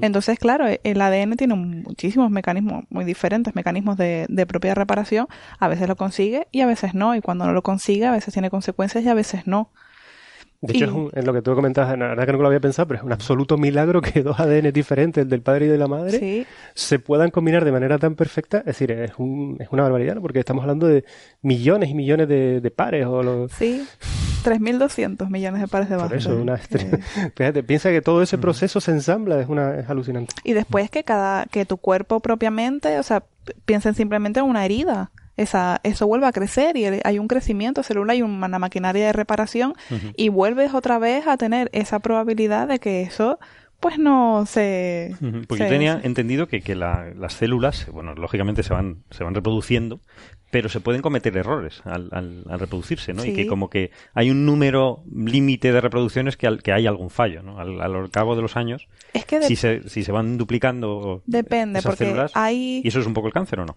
Entonces, 0.00 0.38
claro, 0.38 0.68
e- 0.68 0.80
el 0.84 1.00
ADN 1.00 1.36
tiene 1.36 1.54
muchísimos 1.54 2.30
mecanismos, 2.30 2.84
muy 2.88 3.04
diferentes 3.04 3.54
mecanismos 3.54 3.96
de, 3.96 4.26
de 4.28 4.46
propia 4.46 4.74
reparación. 4.74 5.26
A 5.58 5.68
veces 5.68 5.88
lo 5.88 5.96
consigue 5.96 6.46
y 6.52 6.60
a 6.60 6.66
veces 6.66 6.94
no. 6.94 7.14
Y 7.14 7.20
cuando 7.20 7.46
no 7.46 7.52
lo 7.52 7.62
consigue, 7.62 8.06
a 8.06 8.12
veces 8.12 8.32
tiene 8.32 8.50
consecuencias 8.50 9.04
y 9.04 9.08
a 9.08 9.14
veces 9.14 9.46
no. 9.46 9.70
De 10.62 10.74
hecho, 10.74 10.84
Y- 10.84 10.88
es, 10.88 10.94
un- 10.94 11.10
es 11.14 11.24
lo 11.24 11.32
que 11.32 11.40
tú 11.40 11.54
comentabas, 11.54 11.96
la 11.98 12.08
verdad 12.08 12.26
que 12.26 12.32
no 12.32 12.38
lo 12.38 12.46
había 12.48 12.60
pensado, 12.60 12.86
pero 12.88 12.98
es 13.00 13.04
un 13.04 13.12
absoluto 13.12 13.56
milagro 13.56 14.02
que 14.02 14.22
dos 14.22 14.38
ADN 14.38 14.72
diferentes, 14.72 15.22
el 15.22 15.28
del 15.30 15.40
padre 15.42 15.66
y 15.66 15.68
de 15.68 15.78
la 15.78 15.86
madre, 15.88 16.18
Sí, 16.18 16.46
se 16.74 16.98
puedan 16.98 17.30
combinar 17.30 17.64
de 17.64 17.72
manera 17.72 17.98
tan 17.98 18.14
perfecta. 18.14 18.58
Es 18.58 18.64
decir, 18.66 18.90
es, 18.92 19.12
un- 19.18 19.56
es 19.58 19.68
una 19.70 19.84
barbaridad, 19.84 20.16
¿no? 20.16 20.20
Porque 20.22 20.38
estamos 20.38 20.62
hablando 20.62 20.86
de 20.86 21.04
millones 21.42 21.88
y 21.90 21.94
millones 21.94 22.28
de, 22.28 22.60
de 22.60 22.70
pares 22.70 23.06
o 23.06 23.22
los... 23.22 23.52
sí. 23.52 23.86
3.200 24.44 25.28
millones 25.28 25.60
de 25.60 25.68
pares 25.68 25.90
de 25.90 25.96
Por 25.96 26.04
bases. 26.04 26.24
eso, 26.24 26.34
una 26.36 26.54
estre- 26.56 26.94
Eh, 26.94 27.30
Fíjate, 27.36 27.62
piensa 27.62 27.90
que 27.90 28.00
todo 28.00 28.22
ese 28.22 28.38
proceso 28.38 28.80
se 28.80 28.90
ensambla, 28.90 29.38
es 29.38 29.48
una 29.50 29.74
es 29.80 29.90
alucinante. 29.90 30.34
y 30.44 30.54
después 30.54 30.90
que 30.90 31.04
cada, 31.04 31.44
que 31.44 31.66
tu 31.66 31.76
cuerpo 31.76 32.20
propiamente, 32.20 32.98
o 32.98 33.02
sea, 33.02 33.22
piensen 33.66 33.94
simplemente 33.94 34.40
en 34.40 34.46
una 34.46 34.64
herida. 34.64 35.10
Esa, 35.40 35.80
eso 35.84 36.06
vuelve 36.06 36.26
a 36.26 36.32
crecer 36.32 36.76
y 36.76 36.84
hay 37.02 37.18
un 37.18 37.28
crecimiento 37.28 37.82
celular 37.82 38.16
y 38.16 38.22
una 38.22 38.58
maquinaria 38.58 39.06
de 39.06 39.12
reparación 39.12 39.74
y 40.16 40.28
vuelves 40.28 40.74
otra 40.74 40.98
vez 40.98 41.26
a 41.26 41.36
tener 41.36 41.70
esa 41.72 41.98
probabilidad 42.00 42.68
de 42.68 42.78
que 42.78 43.02
eso 43.02 43.38
pues 43.80 43.98
no 43.98 44.44
se... 44.44 45.16
Porque 45.48 45.64
se- 45.64 45.68
yo 45.70 45.70
tenía 45.70 45.98
entendido 46.02 46.48
que, 46.48 46.60
que 46.60 46.74
la- 46.74 47.14
las 47.16 47.32
células, 47.32 47.86
bueno, 47.90 48.14
lógicamente 48.14 48.62
se 48.62 48.74
van, 48.74 49.04
se 49.10 49.24
van 49.24 49.34
reproduciendo, 49.34 50.00
pero 50.50 50.68
se 50.68 50.80
pueden 50.80 51.00
cometer 51.00 51.34
errores 51.38 51.80
al, 51.86 52.10
al- 52.12 52.44
al 52.50 52.60
reproducirse, 52.60 53.14
¿no? 53.14 53.24
Y 53.24 53.32
que 53.32 53.46
como 53.46 53.70
que 53.70 53.90
hay 54.12 54.30
un 54.30 54.44
número 54.44 55.02
límite 55.10 55.72
de 55.72 55.80
reproducciones 55.80 56.36
que, 56.36 56.46
al- 56.46 56.62
que 56.62 56.74
hay 56.74 56.86
algún 56.86 57.08
fallo, 57.08 57.42
¿no? 57.42 57.58
Al, 57.58 57.80
al 57.80 58.10
cabo 58.10 58.36
de 58.36 58.42
los 58.42 58.54
años, 58.58 58.86
Es 59.14 59.24
que 59.24 59.40
si, 59.44 59.56
se, 59.56 59.88
si 59.88 60.02
se 60.04 60.12
van 60.12 60.36
duplicando 60.36 61.22
Depende, 61.24 61.78
esas 61.78 61.92
porque 61.92 62.04
células, 62.04 62.32
hay- 62.34 62.82
¿y 62.84 62.88
eso 62.88 63.00
es 63.00 63.06
un 63.06 63.14
poco 63.14 63.28
el 63.28 63.32
cáncer 63.32 63.60
o 63.60 63.64
no? 63.64 63.76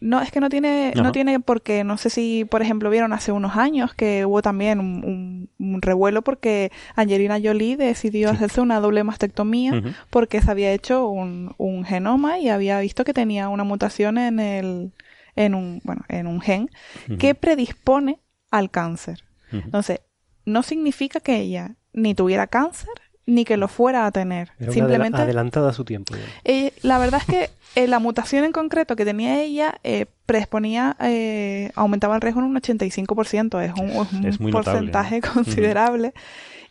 No, 0.00 0.20
es 0.20 0.30
que 0.30 0.40
no 0.40 0.48
tiene, 0.48 0.92
Ajá. 0.94 1.02
no 1.02 1.12
tiene 1.12 1.40
porque 1.40 1.84
no 1.84 1.96
sé 1.98 2.10
si, 2.10 2.44
por 2.44 2.62
ejemplo, 2.62 2.90
vieron 2.90 3.12
hace 3.12 3.32
unos 3.32 3.56
años 3.56 3.94
que 3.94 4.24
hubo 4.26 4.42
también 4.42 4.80
un, 4.80 5.04
un- 5.04 5.50
un 5.74 5.82
revuelo 5.82 6.22
porque 6.22 6.70
Angelina 6.96 7.38
Jolie 7.42 7.76
decidió 7.76 8.30
hacerse 8.30 8.60
una 8.60 8.80
doble 8.80 9.04
mastectomía 9.04 9.82
porque 10.10 10.40
se 10.42 10.50
había 10.50 10.72
hecho 10.72 11.06
un, 11.08 11.54
un 11.58 11.84
genoma 11.84 12.38
y 12.38 12.48
había 12.48 12.80
visto 12.80 13.04
que 13.04 13.12
tenía 13.14 13.48
una 13.48 13.64
mutación 13.64 14.18
en 14.18 14.40
el, 14.40 14.92
en 15.36 15.54
un, 15.54 15.80
bueno, 15.84 16.04
en 16.08 16.26
un 16.26 16.40
gen 16.40 16.70
que 17.18 17.34
predispone 17.34 18.20
al 18.50 18.70
cáncer. 18.70 19.24
Entonces, 19.52 20.00
no 20.44 20.62
significa 20.62 21.20
que 21.20 21.36
ella 21.36 21.76
ni 21.92 22.14
tuviera 22.14 22.46
cáncer 22.46 22.88
ni 23.30 23.44
que 23.44 23.56
lo 23.56 23.68
fuera 23.68 24.06
a 24.06 24.10
tener. 24.10 24.50
Era 24.58 24.72
Simplemente 24.72 25.16
adela- 25.16 25.24
adelantada 25.24 25.70
a 25.70 25.72
su 25.72 25.84
tiempo. 25.84 26.14
eh, 26.44 26.72
la 26.82 26.98
verdad 26.98 27.20
es 27.20 27.26
que 27.26 27.50
eh, 27.76 27.86
la 27.86 27.98
mutación 28.00 28.44
en 28.44 28.52
concreto 28.52 28.96
que 28.96 29.04
tenía 29.04 29.40
ella 29.40 29.74
eh, 29.84 30.06
predisponía, 30.26 30.96
eh, 31.00 31.70
aumentaba 31.76 32.16
el 32.16 32.20
riesgo 32.20 32.40
en 32.40 32.46
un 32.46 32.56
85%, 32.56 33.60
es 33.62 33.72
un, 33.80 33.90
es 33.90 34.12
un 34.12 34.26
Es 34.26 34.40
muy 34.40 34.50
notable, 34.52 34.78
porcentaje 34.90 35.20
¿no? 35.20 35.32
considerable. 35.34 36.12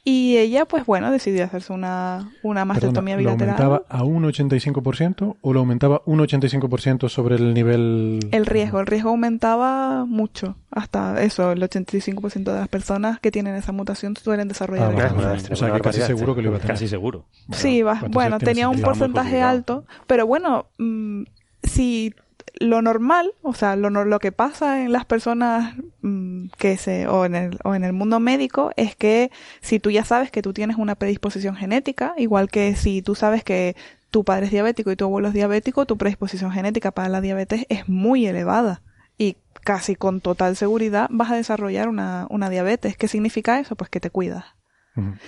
Y 0.05 0.37
ella, 0.37 0.65
pues 0.65 0.85
bueno, 0.85 1.11
decidió 1.11 1.43
hacerse 1.43 1.73
una, 1.73 2.31
una 2.41 2.65
mastectomía 2.65 3.15
Perdona, 3.17 3.31
¿Lo 3.31 3.37
bilateral. 3.37 3.63
aumentaba 3.71 3.99
a 3.99 4.03
un 4.03 4.23
85% 4.23 5.35
o 5.41 5.53
lo 5.53 5.59
aumentaba 5.59 6.01
un 6.05 6.19
85% 6.19 7.09
sobre 7.09 7.35
el 7.35 7.53
nivel... 7.53 8.19
El 8.31 8.45
riesgo, 8.45 8.79
el 8.79 8.87
riesgo 8.87 9.09
aumentaba 9.09 10.05
mucho, 10.05 10.55
hasta 10.71 11.21
eso, 11.21 11.51
el 11.51 11.61
85% 11.61 12.43
de 12.43 12.59
las 12.59 12.67
personas 12.69 13.19
que 13.19 13.29
tienen 13.29 13.55
esa 13.55 13.71
mutación 13.71 14.15
suelen 14.15 14.47
Ah, 14.47 14.49
desarrollar 14.49 14.93
vale, 14.95 15.07
el 15.07 15.13
una 15.13 15.21
vale. 15.23 15.33
extrema 15.35 15.53
O 15.53 15.57
sea 15.57 15.73
que 15.73 15.81
casi 15.81 16.01
seguro 16.01 16.33
que 16.35 16.41
lo 16.41 16.47
iba 16.49 16.57
a 16.57 16.59
tener. 16.61 16.73
Casi 16.75 16.87
seguro. 16.87 17.25
Sí, 17.51 17.81
va- 17.81 18.01
bueno, 18.09 18.39
tenía 18.39 18.69
un 18.69 18.79
porcentaje 18.81 19.41
alto, 19.41 19.85
pero 20.07 20.25
bueno, 20.25 20.67
mm, 20.77 21.23
si 21.63 22.13
lo 22.59 22.81
normal, 22.81 23.31
o 23.41 23.53
sea, 23.53 23.75
lo, 23.75 23.89
lo 23.89 24.19
que 24.19 24.31
pasa 24.31 24.83
en 24.83 24.91
las 24.91 25.05
personas 25.05 25.75
mm, 26.01 26.47
que 26.57 26.77
se, 26.77 27.07
o 27.07 27.25
en, 27.25 27.35
el, 27.35 27.59
o 27.63 27.75
en 27.75 27.83
el 27.83 27.93
mundo 27.93 28.19
médico, 28.19 28.71
es 28.75 28.95
que 28.95 29.31
si 29.61 29.79
tú 29.79 29.91
ya 29.91 30.05
sabes 30.05 30.31
que 30.31 30.41
tú 30.41 30.53
tienes 30.53 30.77
una 30.77 30.95
predisposición 30.95 31.55
genética, 31.55 32.13
igual 32.17 32.49
que 32.49 32.75
si 32.75 33.01
tú 33.01 33.15
sabes 33.15 33.43
que 33.43 33.75
tu 34.11 34.23
padre 34.23 34.45
es 34.45 34.51
diabético 34.51 34.91
y 34.91 34.95
tu 34.95 35.05
abuelo 35.05 35.27
es 35.27 35.33
diabético, 35.33 35.85
tu 35.85 35.97
predisposición 35.97 36.51
genética 36.51 36.91
para 36.91 37.09
la 37.09 37.21
diabetes 37.21 37.65
es 37.69 37.87
muy 37.87 38.25
elevada. 38.25 38.81
Y 39.17 39.37
casi 39.63 39.95
con 39.95 40.21
total 40.21 40.55
seguridad 40.55 41.07
vas 41.11 41.31
a 41.31 41.35
desarrollar 41.35 41.89
una, 41.89 42.25
una 42.29 42.49
diabetes. 42.49 42.97
¿Qué 42.97 43.07
significa 43.07 43.59
eso? 43.59 43.75
Pues 43.75 43.89
que 43.89 43.99
te 43.99 44.09
cuidas. 44.09 44.45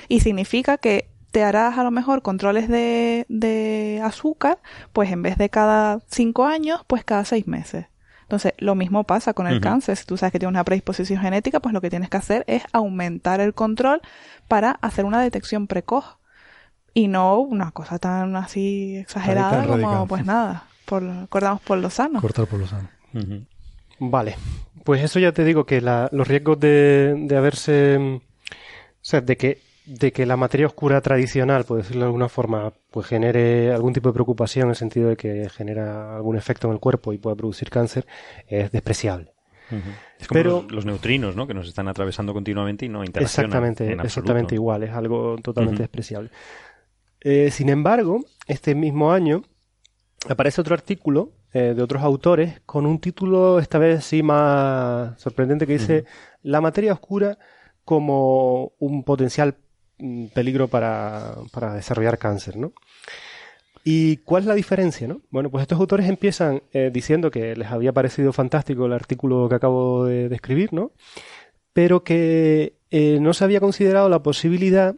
Y 0.09 0.19
significa 0.19 0.78
que 0.78 1.11
te 1.32 1.43
harás 1.43 1.77
a 1.77 1.84
lo 1.84 1.91
mejor 1.91 2.21
controles 2.21 2.67
de, 2.67 3.25
de 3.29 4.01
azúcar, 4.03 4.59
pues 4.93 5.11
en 5.11 5.21
vez 5.21 5.38
de 5.38 5.49
cada 5.49 5.99
cinco 6.09 6.45
años, 6.45 6.82
pues 6.88 7.03
cada 7.03 7.23
seis 7.25 7.47
meses. 7.47 7.86
Entonces, 8.23 8.53
lo 8.59 8.75
mismo 8.75 9.03
pasa 9.03 9.34
con 9.34 9.47
el 9.47 9.59
cáncer. 9.59 9.97
Si 9.97 10.05
tú 10.05 10.15
sabes 10.15 10.32
que 10.32 10.39
tienes 10.39 10.53
una 10.53 10.63
predisposición 10.63 11.19
genética, 11.21 11.59
pues 11.59 11.73
lo 11.73 11.82
que 11.82 11.89
tienes 11.89 12.09
que 12.09 12.15
hacer 12.15 12.45
es 12.47 12.63
aumentar 12.71 13.41
el 13.41 13.53
control 13.53 13.99
para 14.47 14.71
hacer 14.82 15.03
una 15.03 15.21
detección 15.21 15.67
precoz. 15.67 16.17
Y 16.93 17.07
no 17.09 17.39
una 17.39 17.71
cosa 17.71 17.99
tan 17.99 18.36
así 18.38 18.97
exagerada 18.97 19.51
tan 19.51 19.61
como, 19.67 19.75
radical. 19.84 20.07
pues 20.07 20.25
nada, 20.25 20.63
por, 20.86 21.03
acordamos 21.09 21.61
por 21.61 21.77
lo 21.77 21.89
sano. 21.89 22.21
Cortar 22.21 22.47
por 22.47 22.59
lo 22.59 22.67
sano. 22.67 22.88
Vale, 23.99 24.36
pues 24.84 25.01
eso 25.03 25.19
ya 25.19 25.32
te 25.32 25.43
digo 25.43 25.65
que 25.65 25.79
la- 25.82 26.09
los 26.11 26.27
riesgos 26.27 26.59
de, 26.59 27.13
de 27.17 27.38
haberse, 27.38 27.97
o 27.97 28.21
sea, 29.01 29.21
de 29.21 29.38
que, 29.38 29.61
de 29.86 30.11
que 30.11 30.25
la 30.25 30.38
materia 30.38 30.67
oscura 30.67 31.01
tradicional, 31.01 31.63
por 31.65 31.77
decirlo 31.77 32.01
de 32.01 32.05
alguna 32.07 32.29
forma, 32.29 32.71
pues 32.91 33.07
genere 33.07 33.71
algún 33.73 33.93
tipo 33.93 34.09
de 34.09 34.13
preocupación 34.13 34.65
en 34.65 34.69
el 34.71 34.75
sentido 34.75 35.09
de 35.09 35.17
que 35.17 35.49
genera 35.49 36.15
algún 36.15 36.38
efecto 36.38 36.67
en 36.67 36.73
el 36.73 36.79
cuerpo 36.79 37.13
y 37.13 37.17
pueda 37.17 37.36
producir 37.36 37.69
cáncer, 37.69 38.05
es 38.47 38.71
despreciable. 38.71 39.34
Es 40.19 40.27
como 40.27 40.38
Pero- 40.38 40.61
los, 40.63 40.71
los 40.71 40.86
neutrinos, 40.86 41.36
¿no? 41.36 41.47
Que 41.47 41.53
nos 41.53 41.67
están 41.67 41.88
atravesando 41.88 42.34
continuamente 42.34 42.86
y 42.86 42.89
no 42.89 43.03
interaccionan 43.05 43.47
Exactamente, 43.49 43.91
en 43.93 43.99
exactamente 44.01 44.55
igual, 44.55 44.84
es 44.84 44.91
algo 44.91 45.38
totalmente 45.41 45.84
despreciable. 45.84 46.29
Eh, 47.21 47.49
sin 47.51 47.69
embargo, 47.69 48.19
este 48.47 48.75
mismo 48.75 49.11
año 49.13 49.43
aparece 50.27 50.59
otro 50.61 50.73
artículo 50.73 51.32
eh, 51.53 51.73
de 51.75 51.82
otros 51.82 52.03
autores 52.03 52.61
con 52.65 52.86
un 52.86 52.99
título 52.99 53.59
esta 53.59 53.77
vez 53.77 54.03
sí 54.03 54.23
más 54.23 55.19
sorprendente 55.19 55.65
que 55.67 55.73
dice 55.73 56.05
La 56.43 56.61
materia 56.61 56.93
oscura 56.93 57.38
como 57.86 58.73
un 58.79 59.03
potencial 59.03 59.55
peligro 60.33 60.67
para, 60.67 61.35
para 61.51 61.73
desarrollar 61.73 62.17
cáncer, 62.17 62.57
¿no? 62.57 62.73
¿Y 63.83 64.17
cuál 64.17 64.43
es 64.43 64.47
la 64.47 64.53
diferencia, 64.55 65.07
no? 65.07 65.21
Bueno, 65.31 65.49
pues 65.49 65.63
estos 65.63 65.79
autores 65.79 66.07
empiezan 66.07 66.61
eh, 66.71 66.91
diciendo 66.93 67.31
que 67.31 67.55
les 67.55 67.67
había 67.69 67.91
parecido 67.91 68.31
fantástico 68.31 68.85
el 68.85 68.93
artículo 68.93 69.49
que 69.49 69.55
acabo 69.55 70.05
de, 70.05 70.29
de 70.29 70.35
escribir, 70.35 70.71
¿no? 70.71 70.91
Pero 71.73 72.03
que 72.03 72.73
eh, 72.91 73.17
no 73.21 73.33
se 73.33 73.43
había 73.43 73.59
considerado 73.59 74.07
la 74.07 74.21
posibilidad 74.21 74.95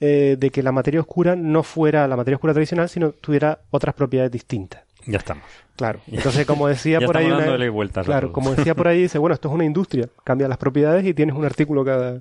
eh, 0.00 0.36
de 0.38 0.50
que 0.50 0.62
la 0.62 0.72
materia 0.72 1.00
oscura 1.00 1.36
no 1.36 1.62
fuera 1.62 2.06
la 2.06 2.16
materia 2.16 2.36
oscura 2.36 2.52
tradicional, 2.52 2.88
sino 2.90 3.12
tuviera 3.12 3.60
otras 3.70 3.94
propiedades 3.94 4.32
distintas. 4.32 4.82
Ya 5.06 5.18
estamos. 5.18 5.44
Claro. 5.76 6.00
Entonces, 6.06 6.44
como 6.44 6.68
decía 6.68 7.00
Ya 7.00 7.06
por 7.06 7.16
ahí. 7.16 7.26
una- 7.26 7.70
vueltas 7.70 8.04
claro, 8.04 8.30
como 8.32 8.54
decía 8.54 8.74
por 8.74 8.88
ahí, 8.88 9.02
dice, 9.02 9.16
bueno, 9.18 9.32
esto 9.34 9.48
es 9.48 9.54
una 9.54 9.64
industria, 9.64 10.08
cambia 10.22 10.48
las 10.48 10.58
propiedades 10.58 11.06
y 11.06 11.14
tienes 11.14 11.34
un 11.34 11.44
artículo 11.46 11.82
cada, 11.84 12.20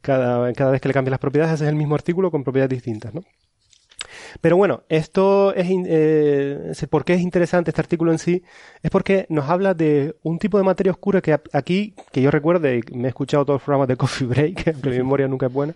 cada, 0.00 0.52
cada 0.52 0.70
vez 0.70 0.80
que 0.80 0.88
le 0.88 0.94
cambias 0.94 1.12
las 1.12 1.20
propiedades, 1.20 1.54
haces 1.54 1.68
el 1.68 1.76
mismo 1.76 1.94
artículo 1.94 2.30
con 2.30 2.44
propiedades 2.44 2.70
distintas, 2.70 3.14
¿no? 3.14 3.22
Pero 4.40 4.56
bueno, 4.56 4.82
esto 4.88 5.54
es, 5.54 5.66
eh, 5.70 6.86
¿por 6.90 7.04
qué 7.04 7.14
es 7.14 7.20
interesante 7.20 7.70
este 7.70 7.80
artículo 7.80 8.12
en 8.12 8.18
sí? 8.18 8.42
Es 8.82 8.90
porque 8.90 9.26
nos 9.28 9.48
habla 9.48 9.74
de 9.74 10.16
un 10.22 10.38
tipo 10.38 10.58
de 10.58 10.64
materia 10.64 10.92
oscura 10.92 11.20
que 11.20 11.32
aquí, 11.52 11.94
que 12.12 12.22
yo 12.22 12.30
recuerde, 12.30 12.80
y 12.88 12.96
me 12.96 13.04
he 13.04 13.08
escuchado 13.08 13.44
todos 13.44 13.56
los 13.56 13.64
programas 13.64 13.88
de 13.88 13.96
Coffee 13.96 14.26
Break, 14.26 14.68
aunque 14.74 14.90
mi 14.90 14.96
memoria 14.98 15.28
nunca 15.28 15.46
es 15.46 15.52
buena, 15.52 15.74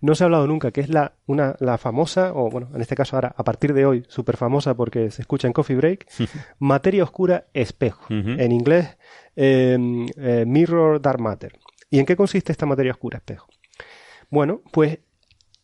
no 0.00 0.14
se 0.14 0.24
ha 0.24 0.26
hablado 0.26 0.46
nunca, 0.46 0.70
que 0.70 0.80
es 0.80 0.88
la, 0.88 1.12
una, 1.26 1.56
la 1.60 1.78
famosa, 1.78 2.32
o 2.34 2.50
bueno, 2.50 2.68
en 2.74 2.80
este 2.80 2.94
caso 2.94 3.16
ahora, 3.16 3.34
a 3.36 3.44
partir 3.44 3.72
de 3.74 3.86
hoy, 3.86 4.04
súper 4.08 4.36
famosa 4.36 4.74
porque 4.74 5.10
se 5.10 5.22
escucha 5.22 5.46
en 5.46 5.52
Coffee 5.52 5.76
Break, 5.76 6.06
materia 6.58 7.04
oscura 7.04 7.46
espejo. 7.52 8.02
En 8.12 8.52
inglés, 8.52 8.96
eh, 9.36 9.78
eh, 10.16 10.44
Mirror 10.46 11.00
Dark 11.00 11.20
Matter. 11.20 11.52
¿Y 11.90 11.98
en 11.98 12.06
qué 12.06 12.16
consiste 12.16 12.52
esta 12.52 12.66
materia 12.66 12.92
oscura 12.92 13.18
espejo? 13.18 13.48
Bueno, 14.32 14.62
pues 14.72 14.98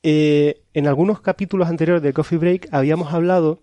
eh, 0.02 0.60
en 0.74 0.86
algunos 0.86 1.20
capítulos 1.22 1.68
anteriores 1.68 2.02
de 2.02 2.12
Coffee 2.12 2.36
Break 2.38 2.68
habíamos 2.70 3.14
hablado 3.14 3.62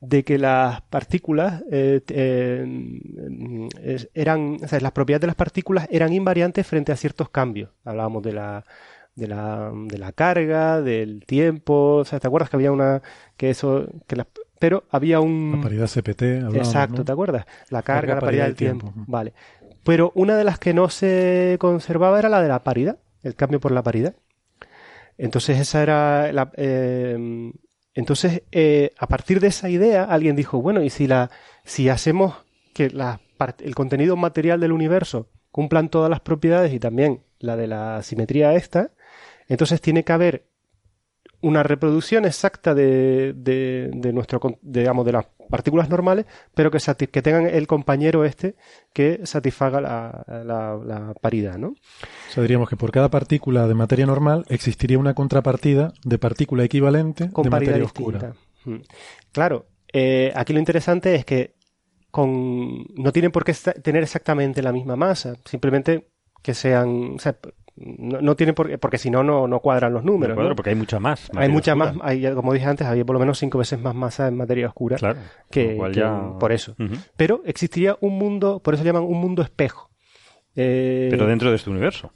de 0.00 0.24
que 0.24 0.38
las 0.38 0.80
partículas 0.82 1.62
eh, 1.70 2.00
eh, 2.08 2.98
es- 3.82 4.08
eran, 4.12 4.56
o 4.62 4.66
sea, 4.66 4.80
las 4.80 4.90
propiedades 4.92 5.20
de 5.20 5.26
las 5.28 5.36
partículas 5.36 5.86
eran 5.90 6.12
invariantes 6.12 6.66
frente 6.66 6.90
a 6.90 6.96
ciertos 6.96 7.28
cambios. 7.30 7.70
Hablábamos 7.84 8.24
de 8.24 8.32
la 8.32 8.64
de 9.14 9.26
la, 9.28 9.70
de 9.86 9.98
la 9.98 10.12
carga, 10.12 10.80
del 10.80 11.24
tiempo, 11.26 11.96
o 11.96 12.04
sea, 12.04 12.18
¿te 12.20 12.26
acuerdas 12.26 12.48
que 12.50 12.56
había 12.56 12.72
una 12.72 13.02
que 13.36 13.50
eso 13.50 13.86
que 14.08 14.16
las- 14.16 14.26
pero 14.58 14.84
había 14.90 15.20
un 15.20 15.52
La 15.56 15.62
paridad 15.62 15.86
CPT. 15.86 16.22
hablábamos, 16.38 16.56
Exacto, 16.66 16.98
¿no? 16.98 17.04
¿te 17.04 17.12
acuerdas? 17.12 17.44
La 17.70 17.82
Carga, 17.82 18.14
la 18.16 18.20
paridad 18.20 18.46
del 18.46 18.56
tiempo. 18.56 18.92
Vale. 19.06 19.32
Pero 19.84 20.10
una 20.16 20.36
de 20.36 20.44
las 20.44 20.58
que 20.58 20.74
no 20.74 20.88
se 20.88 21.56
conservaba 21.60 22.18
era 22.18 22.28
la 22.28 22.42
de 22.42 22.48
la 22.48 22.64
paridad, 22.64 22.98
el 23.22 23.34
cambio 23.36 23.60
por 23.60 23.70
la 23.72 23.82
paridad. 23.82 24.14
Entonces 25.18 25.58
esa 25.58 25.82
era 25.82 26.32
la, 26.32 26.50
eh, 26.56 27.52
entonces 27.94 28.42
a 28.98 29.06
partir 29.06 29.40
de 29.40 29.48
esa 29.48 29.68
idea 29.68 30.04
alguien 30.04 30.36
dijo 30.36 30.62
bueno 30.62 30.82
y 30.82 30.90
si 30.90 31.06
la 31.06 31.30
si 31.64 31.88
hacemos 31.88 32.34
que 32.72 32.90
la 32.90 33.20
el 33.58 33.74
contenido 33.74 34.16
material 34.16 34.60
del 34.60 34.72
universo 34.72 35.28
cumplan 35.50 35.88
todas 35.88 36.10
las 36.10 36.20
propiedades 36.20 36.72
y 36.72 36.78
también 36.78 37.24
la 37.38 37.56
de 37.56 37.66
la 37.66 38.02
simetría 38.02 38.54
esta 38.54 38.92
entonces 39.48 39.80
tiene 39.80 40.04
que 40.04 40.12
haber 40.12 40.46
una 41.40 41.62
reproducción 41.62 42.26
exacta 42.26 42.74
de, 42.74 43.32
de, 43.34 43.90
de 43.92 44.12
nuestro 44.12 44.40
digamos 44.62 45.04
de 45.06 45.12
las 45.12 45.26
partículas 45.50 45.88
normales 45.88 46.26
pero 46.54 46.70
que, 46.70 47.22
tengan 47.22 47.46
el 47.46 47.66
compañero 47.66 48.24
este 48.24 48.54
que 48.92 49.20
satisfaga 49.24 49.80
la, 49.80 50.24
la, 50.44 50.78
la 50.84 51.14
paridad 51.20 51.58
¿no? 51.58 51.68
O 51.68 52.32
sea, 52.32 52.42
diríamos 52.42 52.68
que 52.68 52.76
por 52.76 52.90
cada 52.90 53.10
partícula 53.10 53.66
de 53.66 53.74
materia 53.74 54.06
normal 54.06 54.44
existiría 54.48 54.98
una 54.98 55.14
contrapartida 55.14 55.92
de 56.04 56.18
partícula 56.18 56.64
equivalente 56.64 57.30
con 57.30 57.44
de 57.44 57.50
paridad 57.50 57.72
materia 57.72 57.86
distinta. 57.86 58.16
oscura. 58.28 58.34
Mm. 58.64 58.82
Claro, 59.32 59.66
eh, 59.92 60.32
aquí 60.34 60.52
lo 60.52 60.58
interesante 60.58 61.14
es 61.14 61.24
que 61.24 61.54
con, 62.10 62.84
no 62.94 63.12
tienen 63.12 63.30
por 63.30 63.44
qué 63.44 63.54
tener 63.82 64.02
exactamente 64.02 64.62
la 64.62 64.72
misma 64.72 64.96
masa, 64.96 65.36
simplemente 65.44 66.08
que 66.42 66.54
sean, 66.54 67.14
o 67.16 67.18
sea, 67.18 67.36
no, 67.76 68.20
no 68.20 68.36
tienen 68.36 68.54
por 68.54 68.68
qué, 68.68 68.78
porque 68.78 68.98
si 68.98 69.10
no, 69.10 69.22
no 69.22 69.60
cuadran 69.60 69.92
los 69.92 70.04
números. 70.04 70.36
Porque 70.56 70.70
hay 70.70 70.76
mucha 70.76 70.98
más. 71.00 71.30
Hay 71.36 71.48
mucha 71.48 71.72
oscura. 71.72 71.92
más, 71.92 72.02
hay, 72.04 72.34
como 72.34 72.52
dije 72.52 72.66
antes, 72.66 72.86
había 72.86 73.04
por 73.04 73.14
lo 73.14 73.20
menos 73.20 73.38
cinco 73.38 73.58
veces 73.58 73.80
más 73.80 73.94
masa 73.94 74.28
en 74.28 74.36
materia 74.36 74.66
oscura 74.68 74.96
Claro. 74.96 75.18
que, 75.50 75.78
ya- 75.92 76.32
por 76.38 76.52
eso. 76.52 76.74
Pero 77.16 77.42
existiría 77.44 77.96
un 78.00 78.18
mundo, 78.18 78.60
por 78.62 78.74
eso 78.74 78.84
llaman 78.84 79.02
un 79.04 79.18
mundo 79.20 79.42
espejo. 79.42 79.90
Eh, 80.56 81.08
Pero 81.10 81.26
dentro 81.26 81.50
de 81.50 81.56
este 81.56 81.70
universo. 81.70 82.12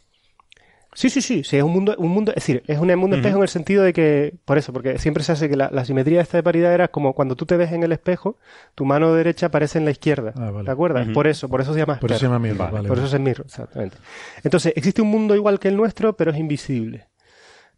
Sí, 0.94 1.10
sí, 1.10 1.20
sí, 1.20 1.42
sí, 1.44 1.56
es 1.56 1.62
un 1.62 1.72
mundo, 1.72 1.94
un 1.98 2.08
mundo, 2.10 2.30
es 2.32 2.36
decir, 2.36 2.62
es 2.66 2.78
un 2.78 2.94
mundo 2.94 3.16
espejo 3.16 3.36
en 3.38 3.42
el 3.42 3.48
sentido 3.48 3.82
de 3.82 3.92
que, 3.92 4.34
por 4.44 4.56
eso, 4.58 4.72
porque 4.72 4.98
siempre 4.98 5.22
se 5.24 5.32
hace 5.32 5.48
que 5.48 5.56
la, 5.56 5.68
la 5.72 5.84
simetría 5.84 6.20
esta 6.20 6.36
de 6.38 6.42
paridad 6.42 6.72
era 6.72 6.88
como 6.88 7.12
cuando 7.14 7.34
tú 7.36 7.46
te 7.46 7.56
ves 7.56 7.72
en 7.72 7.82
el 7.82 7.92
espejo, 7.92 8.38
tu 8.74 8.84
mano 8.84 9.12
derecha 9.14 9.46
aparece 9.46 9.78
en 9.78 9.84
la 9.84 9.90
izquierda, 9.90 10.32
Ah, 10.36 10.50
vale. 10.50 10.64
¿te 10.64 10.70
acuerdas? 10.70 11.08
Por 11.08 11.26
eso, 11.26 11.48
por 11.48 11.60
eso 11.60 11.72
se 11.74 11.80
llama 11.80 11.98
Por 12.00 12.10
eso 12.12 12.20
se 12.20 12.26
llama 12.26 12.38
mirror, 12.38 12.58
vale, 12.70 12.88
por 12.88 12.96
vale. 12.98 13.06
eso 13.08 13.16
es 13.16 13.22
mirror, 13.22 13.46
exactamente. 13.46 13.96
Entonces, 14.42 14.72
existe 14.76 15.02
un 15.02 15.08
mundo 15.08 15.34
igual 15.34 15.58
que 15.58 15.68
el 15.68 15.76
nuestro, 15.76 16.16
pero 16.16 16.30
es 16.30 16.38
invisible. 16.38 17.06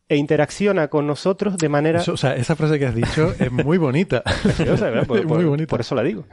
E 0.08 0.16
interacciona 0.16 0.86
con 0.86 1.04
nosotros 1.06 1.58
de 1.58 1.68
manera... 1.68 2.00
Eso, 2.00 2.12
o 2.12 2.16
sea, 2.16 2.36
esa 2.36 2.54
frase 2.54 2.78
que 2.78 2.86
has 2.86 2.94
dicho 2.94 3.34
es 3.40 3.50
muy 3.50 3.76
bonita. 3.76 4.22
Preciosa, 4.42 4.90
¿verdad? 4.90 5.06
Por, 5.08 5.18
Es 5.18 5.24
muy 5.26 5.44
bonita. 5.44 5.68
por 5.68 5.80
eso 5.80 5.96
la 5.96 6.02
digo. 6.04 6.24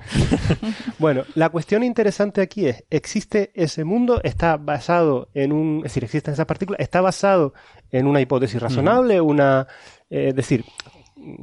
bueno, 1.00 1.24
la 1.34 1.50
cuestión 1.50 1.84
interesante 1.84 2.42
aquí 2.42 2.68
es, 2.68 2.84
¿existe 2.92 3.52
ese 3.56 3.84
mundo? 3.84 4.22
¿Está 4.24 4.58
basado 4.58 5.30
en 5.34 5.52
un... 5.52 5.78
Es 5.78 5.84
decir, 5.86 6.04
existen 6.04 6.36
esas 6.36 6.46
partículas? 6.46 6.82
¿Está 6.82 7.02
basado 7.02 7.56
en 7.92 8.06
una 8.06 8.22
hipótesis 8.22 8.62
razonable? 8.62 9.20
Una... 9.22 9.66
eh, 10.12 10.28
es 10.30 10.36
decir, 10.36 10.66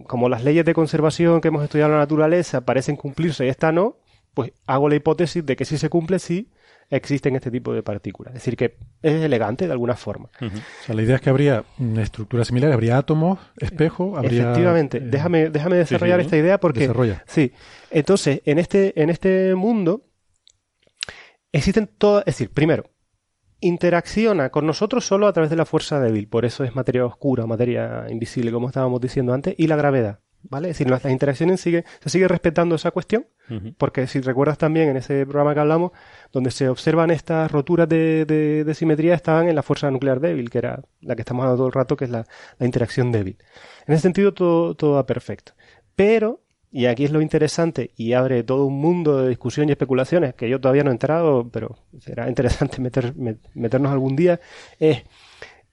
como 0.07 0.29
las 0.29 0.45
leyes 0.45 0.65
de 0.65 0.73
conservación 0.75 1.41
que 1.41 1.49
hemos 1.49 1.65
estudiado 1.65 1.91
en 1.91 1.95
la 1.99 2.05
naturaleza 2.05 2.61
parecen 2.65 2.95
cumplirse 2.95 3.47
y 3.47 3.49
esta 3.49 3.73
no, 3.73 3.97
pues 4.35 4.53
hago 4.67 4.89
la 4.89 4.95
hipótesis 4.95 5.45
de 5.45 5.57
que 5.57 5.65
si 5.65 5.79
se 5.79 5.89
cumple, 5.89 6.21
sí 6.21 6.49
existen 6.91 7.37
este 7.37 7.51
tipo 7.51 7.73
de 7.73 7.83
partículas. 7.83 8.35
Es 8.35 8.41
decir, 8.41 8.57
que 8.57 8.77
es 9.03 9.23
elegante 9.23 9.67
de 9.67 9.73
alguna 9.73 9.95
forma. 9.95 10.29
O 10.41 10.85
sea, 10.85 10.95
la 10.95 11.03
idea 11.03 11.17
es 11.17 11.23
que 11.23 11.31
habría 11.31 11.65
una 11.79 12.03
estructura 12.03 12.45
similar, 12.45 12.73
habría 12.73 12.99
átomos, 12.99 13.39
espejo, 13.57 14.17
habría... 14.17 14.43
Efectivamente. 14.43 14.99
eh, 14.99 15.03
déjame, 15.05 15.51
déjame 15.51 15.77
desarrollar 15.77 16.21
sí. 16.21 16.25
esta 16.27 16.37
idea 16.37 16.59
porque. 16.59 16.81
Desarrolla. 16.81 17.23
Sí. 17.27 17.53
Entonces, 17.91 18.43
en 18.45 18.59
este, 18.59 19.01
en 19.01 19.09
este 19.09 19.55
mundo 19.55 20.03
existen 21.53 21.89
todas. 21.97 22.25
Es 22.27 22.35
decir, 22.35 22.51
primero, 22.51 22.85
interacciona 23.61 24.51
con 24.51 24.67
nosotros 24.67 25.07
solo 25.07 25.27
a 25.29 25.33
través 25.33 25.51
de 25.51 25.57
la 25.57 25.65
fuerza 25.65 26.01
débil. 26.01 26.29
Por 26.29 26.45
eso 26.45 26.65
es 26.65 26.75
materia 26.75 27.07
oscura, 27.07 27.47
materia 27.47 28.07
invisible, 28.11 28.51
como 28.51 28.69
estábamos 28.69 29.01
diciendo 29.01 29.33
antes, 29.33 29.55
y 29.57 29.69
la 29.69 29.77
gravedad. 29.77 30.21
¿Vale? 30.43 30.69
Es 30.71 30.77
decir, 30.79 30.89
nuestras 30.89 31.13
interacciones 31.13 31.61
sigue, 31.61 31.85
se 32.01 32.09
sigue 32.09 32.27
respetando 32.27 32.75
esa 32.75 32.91
cuestión, 32.93 33.27
porque 33.79 34.07
si 34.07 34.21
recuerdas 34.21 34.57
también 34.59 34.89
en 34.89 34.97
ese 34.97 35.27
programa 35.27 35.53
que 35.55 35.61
hablamos, 35.61 35.93
donde 36.33 36.51
se 36.51 36.69
observan 36.69 37.11
estas 37.11 37.51
roturas 37.51 37.89
de, 37.89 38.25
de- 38.25 38.65
de 38.65 38.75
simetría, 38.75 39.15
estaban 39.15 39.49
en 39.49 39.55
la 39.57 39.63
fuerza 39.63 39.91
nuclear 39.91 40.19
débil, 40.21 40.49
que 40.49 40.59
era 40.59 40.83
la 41.01 41.15
que 41.17 41.23
estamos 41.23 41.43
hablando 41.43 41.59
todo 41.59 41.67
el 41.67 41.73
rato, 41.75 41.97
que 41.97 42.05
es 42.07 42.11
la, 42.11 42.27
la 42.59 42.67
interacción 42.67 43.13
débil. 43.13 43.37
En 43.87 43.95
ese 43.95 44.03
sentido, 44.03 44.33
todo, 44.33 44.75
todo 44.77 44.93
va 44.95 45.05
perfecto. 45.05 45.53
Pero, 45.95 46.41
y 46.73 46.87
aquí 46.87 47.05
es 47.05 47.11
lo 47.11 47.21
interesante, 47.21 47.91
y 47.97 48.13
abre 48.15 48.43
todo 48.45 48.65
un 48.67 48.81
mundo 48.81 49.19
de 49.23 49.29
discusión 49.29 49.69
y 49.69 49.73
especulaciones, 49.73 50.35
que 50.35 50.49
yo 50.49 50.61
todavía 50.61 50.85
no 50.85 50.91
he 50.91 50.95
entrado, 50.95 51.49
pero 51.51 51.77
será 51.99 52.29
interesante 52.29 52.79
meter- 52.81 53.15
met- 53.17 53.41
meternos 53.55 53.93
algún 53.93 54.17
día, 54.17 54.41
es 54.79 55.03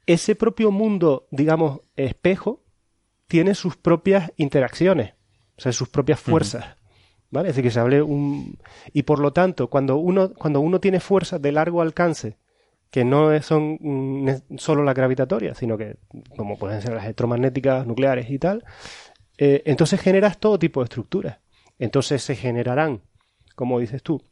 ese 0.08 0.36
propio 0.36 0.72
mundo, 0.72 1.28
digamos, 1.32 1.82
espejo, 1.96 2.64
tiene 3.28 3.56
sus 3.56 3.78
propias 3.78 4.32
interacciones, 4.38 5.14
o 5.58 5.62
sea, 5.62 5.72
sus 5.72 5.90
propias 5.90 6.20
fuerzas. 6.20 6.66
¿Vale? 7.30 7.50
Es 7.50 7.56
decir, 7.56 7.68
que 7.68 7.74
se 7.74 7.80
hable 7.82 8.02
un. 8.02 8.58
Y 8.94 9.04
por 9.04 9.20
lo 9.20 9.34
tanto, 9.34 9.70
cuando 9.70 9.98
uno, 9.98 10.34
cuando 10.34 10.62
uno 10.62 10.80
tiene 10.80 11.02
fuerzas 11.02 11.42
de 11.42 11.52
largo 11.52 11.82
alcance, 11.82 12.38
que 12.90 13.04
no 13.04 13.42
son 13.42 13.78
mm, 13.82 14.58
solo 14.58 14.84
las 14.84 14.96
gravitatorias, 14.96 15.58
sino 15.58 15.78
que, 15.78 15.98
como 16.38 16.58
pueden 16.58 16.82
ser 16.82 16.94
las 16.94 17.04
electromagnéticas, 17.04 17.86
nucleares 17.86 18.30
y 18.30 18.40
tal, 18.40 18.64
eh, 19.38 19.62
entonces 19.66 20.00
generas 20.00 20.40
todo 20.40 20.58
tipo 20.58 20.80
de 20.80 20.86
estructuras. 20.86 21.40
Entonces 21.80 22.24
se 22.24 22.36
generarán, 22.36 23.02
como 23.56 23.80
dices 23.80 24.02
tú, 24.02 24.24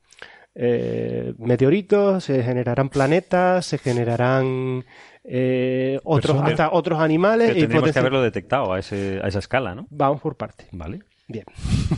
eh, 0.55 1.33
meteoritos, 1.37 2.23
se 2.23 2.41
generarán 2.43 2.89
planetas, 2.89 3.65
se 3.65 3.77
generarán 3.77 4.85
eh, 5.23 5.99
otros, 6.03 6.41
hasta 6.41 6.71
otros 6.71 6.99
animales. 6.99 7.47
Pero 7.49 7.57
y 7.57 7.61
tendríamos 7.63 7.91
que 7.91 7.99
haberlo 7.99 8.21
detectado 8.21 8.73
a, 8.73 8.79
ese, 8.79 9.19
a 9.23 9.27
esa 9.27 9.39
escala, 9.39 9.75
¿no? 9.75 9.87
Vamos 9.89 10.21
por 10.21 10.35
partes. 10.37 10.67
Vale. 10.71 10.99
Bien. 11.27 11.43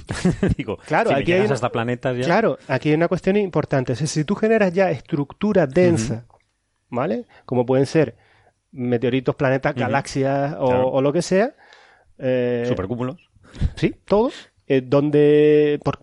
Digo, 0.58 0.78
Claro, 0.86 1.10
si 1.10 1.16
aquí 1.18 1.34
hay 1.34 1.42
una- 1.42 1.54
hasta 1.54 1.70
planetas 1.70 2.18
ya... 2.18 2.24
Claro, 2.24 2.58
aquí 2.68 2.90
hay 2.90 2.96
una 2.96 3.08
cuestión 3.10 3.36
importante. 3.36 3.92
Decir, 3.94 4.08
si 4.08 4.24
tú 4.24 4.36
generas 4.36 4.74
ya 4.74 4.90
estructura 4.90 5.68
densa, 5.68 6.26
¿vale? 6.90 7.26
Como 7.46 7.66
pueden 7.66 7.86
ser 7.86 8.16
meteoritos, 8.72 9.36
planetas, 9.36 9.76
galaxias 9.76 10.56
o, 10.60 10.68
Claro. 10.68 10.88
o 10.90 11.02
lo 11.02 11.12
que 11.14 11.22
sea. 11.22 11.54
eh, 12.18 12.64
Supercúmulos. 12.68 13.18
Sí, 13.76 13.94
todos. 14.06 14.50
eh, 14.68 14.82
donde. 14.86 15.80
por- 15.84 16.00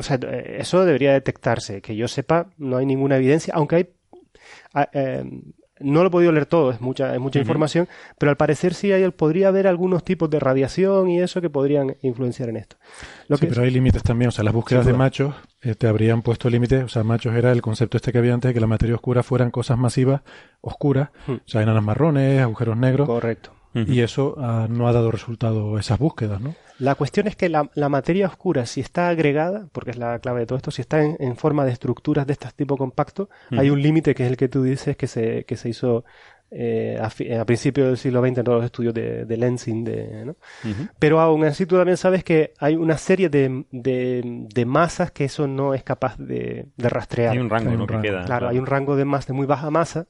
o 0.00 0.02
sea, 0.02 0.18
eh, 0.22 0.56
eso 0.58 0.84
debería 0.84 1.12
detectarse. 1.12 1.82
Que 1.82 1.94
yo 1.94 2.08
sepa, 2.08 2.48
no 2.56 2.78
hay 2.78 2.86
ninguna 2.86 3.16
evidencia, 3.16 3.54
aunque 3.54 3.76
hay. 3.76 3.88
ah, 4.74 4.88
eh, 4.92 5.24
no 5.78 6.02
lo 6.02 6.08
he 6.08 6.10
podido 6.10 6.30
leer 6.30 6.44
todo, 6.44 6.70
es 6.72 6.80
mucha, 6.82 7.14
es 7.14 7.20
mucha 7.20 7.38
información, 7.38 7.88
pero 8.18 8.28
al 8.28 8.36
parecer 8.36 8.74
sí 8.74 8.92
hay, 8.92 9.08
podría 9.12 9.48
haber 9.48 9.66
algunos 9.66 10.04
tipos 10.04 10.28
de 10.28 10.38
radiación 10.38 11.08
y 11.08 11.22
eso 11.22 11.40
que 11.40 11.48
podrían 11.48 11.96
influenciar 12.02 12.50
en 12.50 12.58
esto. 12.58 12.76
Lo 13.28 13.38
Sí, 13.38 13.46
que, 13.46 13.46
pero 13.48 13.62
hay 13.62 13.70
límites 13.70 14.02
también. 14.02 14.28
O 14.28 14.30
sea, 14.30 14.44
las 14.44 14.52
búsquedas 14.52 14.84
de 14.84 14.92
machos 14.92 15.34
eh, 15.62 15.74
te 15.74 15.86
habrían 15.86 16.20
puesto 16.20 16.50
límites. 16.50 16.84
O 16.84 16.88
sea, 16.88 17.02
machos 17.02 17.34
era 17.34 17.50
el 17.52 17.62
concepto 17.62 17.96
este 17.96 18.12
que 18.12 18.18
había 18.18 18.34
antes 18.34 18.50
de 18.50 18.54
que 18.54 18.60
la 18.60 18.66
materia 18.66 18.94
oscura 18.94 19.22
fueran 19.22 19.50
cosas 19.50 19.78
masivas, 19.78 20.20
oscuras. 20.60 21.10
Hmm. 21.26 21.32
O 21.32 21.48
sea, 21.48 21.62
enanas 21.62 21.82
marrones, 21.82 22.40
agujeros 22.40 22.76
negros. 22.76 23.06
Correcto. 23.06 23.52
Y 23.72 24.00
eso 24.00 24.34
ah, 24.38 24.66
no 24.68 24.88
ha 24.88 24.92
dado 24.92 25.10
resultado 25.10 25.78
esas 25.78 25.98
búsquedas, 25.98 26.40
¿no? 26.40 26.54
La 26.80 26.94
cuestión 26.96 27.26
es 27.28 27.36
que 27.36 27.48
la, 27.48 27.70
la 27.74 27.88
materia 27.88 28.26
oscura, 28.26 28.66
si 28.66 28.80
está 28.80 29.08
agregada, 29.08 29.68
porque 29.72 29.90
es 29.92 29.96
la 29.98 30.18
clave 30.18 30.40
de 30.40 30.46
todo 30.46 30.56
esto, 30.56 30.70
si 30.70 30.80
está 30.82 31.02
en, 31.04 31.16
en 31.20 31.36
forma 31.36 31.64
de 31.64 31.72
estructuras 31.72 32.26
de 32.26 32.32
este 32.32 32.48
tipo 32.56 32.76
compacto, 32.76 33.28
hay 33.50 33.70
un 33.70 33.80
límite 33.82 34.14
que 34.14 34.24
es 34.24 34.30
el 34.30 34.36
que 34.36 34.48
tú 34.48 34.62
dices 34.62 34.96
que 34.96 35.06
se, 35.06 35.44
que 35.44 35.56
se 35.56 35.68
hizo 35.68 36.04
eh, 36.52 36.98
a, 37.00 37.44
principios 37.44 37.86
del 37.86 37.96
siglo 37.96 38.20
XX 38.26 38.38
en 38.38 38.44
todos 38.44 38.56
los 38.58 38.64
estudios 38.64 38.92
de, 38.92 39.24
de 39.24 39.36
lensing, 39.36 39.84
de, 39.84 40.24
¿no? 40.24 40.36
Pero 40.98 41.20
aún 41.20 41.44
así 41.44 41.64
tú 41.66 41.76
también 41.76 41.96
sabes 41.96 42.24
que 42.24 42.54
hay 42.58 42.74
una 42.74 42.98
serie 42.98 43.28
de, 43.28 43.66
de, 43.70 44.46
de 44.52 44.64
masas 44.66 45.12
que 45.12 45.24
eso 45.26 45.46
no 45.46 45.74
es 45.74 45.84
capaz 45.84 46.16
de, 46.18 46.66
de 46.76 46.88
rastrear. 46.88 47.32
Hay 47.34 47.38
un 47.38 47.50
rango, 47.50 47.70
¿no? 47.70 47.86
queda, 47.86 48.00
Claro, 48.00 48.24
claro. 48.26 48.48
hay 48.48 48.58
un 48.58 48.66
rango 48.66 48.96
de 48.96 49.04
más 49.04 49.26
de 49.28 49.32
muy 49.32 49.46
baja 49.46 49.70
masa 49.70 50.06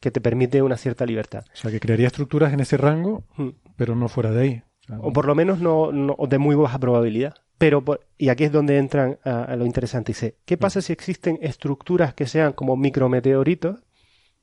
que 0.00 0.10
te 0.10 0.20
permite 0.20 0.60
una 0.60 0.76
cierta 0.76 1.06
libertad. 1.06 1.44
O 1.54 1.56
sea, 1.56 1.70
que 1.70 1.80
crearía 1.80 2.08
estructuras 2.08 2.52
en 2.52 2.60
ese 2.60 2.76
rango, 2.76 3.24
Hmm. 3.36 3.50
pero 3.76 3.94
no 3.94 4.08
fuera 4.08 4.30
de 4.30 4.42
ahí. 4.42 4.62
O 4.88 4.96
sea, 4.96 4.98
O 5.00 5.12
por 5.12 5.26
lo 5.26 5.34
menos 5.34 5.60
no, 5.60 5.92
no- 5.92 6.14
o 6.18 6.26
de 6.26 6.38
muy 6.38 6.56
baja 6.56 6.78
probabilidad. 6.78 7.34
Pero, 7.58 7.82
por- 7.84 8.00
y 8.16 8.28
aquí 8.28 8.44
es 8.44 8.52
donde 8.52 8.78
entran 8.78 9.18
a, 9.24 9.44
a 9.44 9.56
lo 9.56 9.66
interesante. 9.66 10.10
Dice, 10.12 10.36
¿qué 10.44 10.56
pasa 10.56 10.80
si 10.80 10.92
existen 10.92 11.38
estructuras 11.42 12.14
que 12.14 12.26
sean 12.26 12.52
como 12.52 12.76
micrometeoritos, 12.76 13.80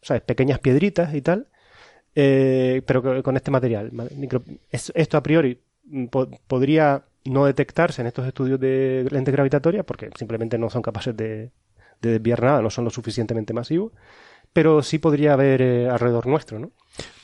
¿sabes? 0.02 0.22
Pequeñas 0.24 0.60
piedritas 0.60 1.14
y 1.14 1.22
tal, 1.22 1.48
eh, 2.16 2.82
pero 2.86 3.24
con 3.24 3.36
este 3.36 3.52
material. 3.52 3.92
Micro- 3.92 4.44
es- 4.72 4.92
esto 4.96 5.18
a 5.18 5.24
priori 5.24 5.60
mm, 5.86 6.06
po- 6.08 6.30
podría 6.48 7.04
no 7.26 7.46
detectarse 7.46 8.02
en 8.02 8.08
estos 8.08 8.28
estudios 8.28 8.60
de 8.60 9.08
lentes 9.12 9.34
gravitatorias 9.34 9.84
porque 9.86 10.10
simplemente 10.18 10.58
no 10.58 10.70
son 10.70 10.82
capaces 10.82 11.16
de, 11.18 11.52
de 12.02 12.10
desviar 12.12 12.42
nada, 12.44 12.62
no 12.62 12.70
son 12.70 12.84
lo 12.86 12.90
suficientemente 12.92 13.54
masivos, 13.54 13.92
pero 14.56 14.82
sí 14.82 15.00
podría 15.00 15.34
haber 15.34 15.62
eh, 15.62 15.90
alrededor 15.90 16.28
nuestro, 16.28 16.58
¿no? 16.60 16.72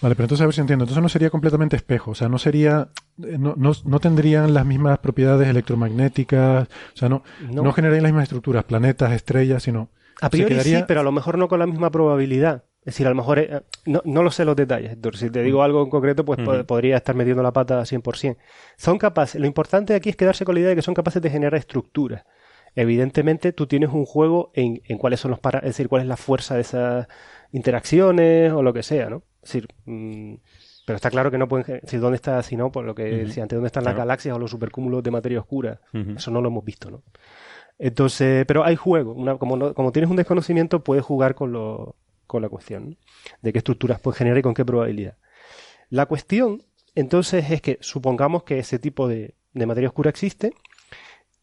Vale, 0.01 0.15
pero 0.15 0.25
entonces 0.25 0.41
a 0.43 0.47
ver 0.47 0.53
si 0.53 0.59
entiendo. 0.59 0.83
Entonces 0.83 1.01
no 1.01 1.07
sería 1.07 1.29
completamente 1.29 1.77
espejo. 1.77 2.11
O 2.11 2.15
sea, 2.15 2.27
no 2.27 2.37
sería. 2.37 2.89
eh, 3.23 3.37
No, 3.39 3.53
no, 3.55 3.71
no 3.85 3.99
tendrían 4.01 4.53
las 4.53 4.65
mismas 4.65 4.99
propiedades 4.99 5.47
electromagnéticas. 5.47 6.67
O 6.67 6.97
sea, 6.97 7.07
no, 7.07 7.23
No. 7.49 7.63
no. 7.63 7.71
generarían 7.71 8.03
las 8.03 8.11
mismas 8.11 8.23
estructuras, 8.23 8.65
planetas, 8.65 9.13
estrellas, 9.13 9.63
sino. 9.63 9.89
A 10.19 10.29
priori 10.29 10.49
quedaría- 10.53 10.79
sí, 10.79 10.85
pero 10.87 10.99
a 10.99 11.03
lo 11.03 11.13
mejor 11.13 11.37
no 11.37 11.47
con 11.47 11.59
la 11.59 11.65
misma 11.67 11.89
probabilidad. 11.89 12.65
Es 12.81 12.95
decir, 12.95 13.05
a 13.07 13.11
lo 13.11 13.15
mejor 13.15 13.39
eh, 13.39 13.61
no, 13.85 14.01
no 14.03 14.23
lo 14.23 14.31
sé 14.31 14.43
los 14.43 14.57
detalles. 14.57 14.91
Héctor. 14.91 15.15
Si 15.15 15.29
te 15.29 15.41
digo 15.41 15.63
algo 15.63 15.81
en 15.83 15.89
concreto, 15.89 16.25
pues 16.25 16.39
podría 16.67 16.97
estar 16.97 17.15
metiendo 17.15 17.41
la 17.43 17.53
pata 17.53 17.81
100%. 17.85 18.35
Son 18.75 18.97
capaces, 18.97 19.39
lo 19.39 19.47
importante 19.47 19.93
aquí 19.95 20.09
es 20.09 20.17
quedarse 20.17 20.43
con 20.43 20.55
la 20.55 20.59
idea 20.61 20.69
de 20.71 20.75
que 20.75 20.81
son 20.81 20.93
capaces 20.95 21.21
de 21.21 21.29
generar 21.29 21.55
estructuras. 21.55 22.23
Evidentemente, 22.75 23.51
tú 23.53 23.67
tienes 23.67 23.89
un 23.89 24.05
juego 24.05 24.51
en, 24.55 24.81
en 24.85 24.97
cuáles 24.97 25.19
son 25.19 25.31
los 25.31 25.39
para, 25.39 25.59
es 25.59 25.65
decir, 25.65 25.87
cuál 25.89 26.01
es 26.03 26.07
la 26.07 26.17
fuerza 26.17 26.55
de 26.55 26.61
esas 26.61 27.07
interacciones 27.51 28.51
o 28.53 28.63
lo 28.63 28.73
que 28.73 28.83
sea, 28.83 29.09
¿no? 29.09 29.23
Es 29.43 29.51
decir, 29.53 29.67
mm, 29.85 30.35
pero 30.85 30.95
está 30.95 31.09
claro 31.11 31.31
que 31.31 31.37
no 31.37 31.47
pueden, 31.47 31.75
es 31.75 31.81
decir, 31.83 31.99
¿dónde 31.99 32.15
está, 32.15 32.41
si 32.43 32.55
no, 32.55 32.71
por 32.71 32.85
lo 32.85 32.95
que 32.95 33.03
Ujú. 33.03 33.27
decía 33.27 33.43
antes, 33.43 33.55
dónde 33.57 33.67
están 33.67 33.83
Claro. 33.83 33.97
las 33.97 34.01
galaxias 34.05 34.35
o 34.35 34.39
los 34.39 34.51
supercúmulos 34.51 35.03
de 35.03 35.11
materia 35.11 35.39
oscura? 35.39 35.81
Eso 36.15 36.31
no 36.31 36.41
lo 36.41 36.47
hemos 36.49 36.65
visto, 36.65 36.89
¿no? 36.91 37.03
Entonces, 37.77 38.45
pero 38.45 38.63
hay 38.63 38.75
juego. 38.75 39.13
Una- 39.13 39.37
como, 39.37 39.57
no- 39.57 39.73
como 39.73 39.91
tienes 39.91 40.09
un 40.09 40.15
desconocimiento, 40.17 40.83
puedes 40.83 41.03
jugar 41.03 41.35
con, 41.35 41.51
lo, 41.51 41.95
con 42.27 42.41
la 42.41 42.49
cuestión 42.49 42.91
¿no? 42.91 42.95
de 43.41 43.51
qué 43.53 43.57
estructuras 43.59 43.99
puedes 43.99 44.17
generar 44.17 44.37
y 44.37 44.41
con 44.41 44.53
qué 44.53 44.63
probabilidad. 44.65 45.17
La 45.89 46.05
cuestión, 46.05 46.63
entonces, 46.95 47.49
es 47.51 47.61
que 47.61 47.77
supongamos 47.81 48.43
que 48.43 48.59
ese 48.59 48.79
tipo 48.79 49.07
de, 49.07 49.35
de 49.53 49.65
materia 49.65 49.89
oscura 49.89 50.09
existe, 50.09 50.53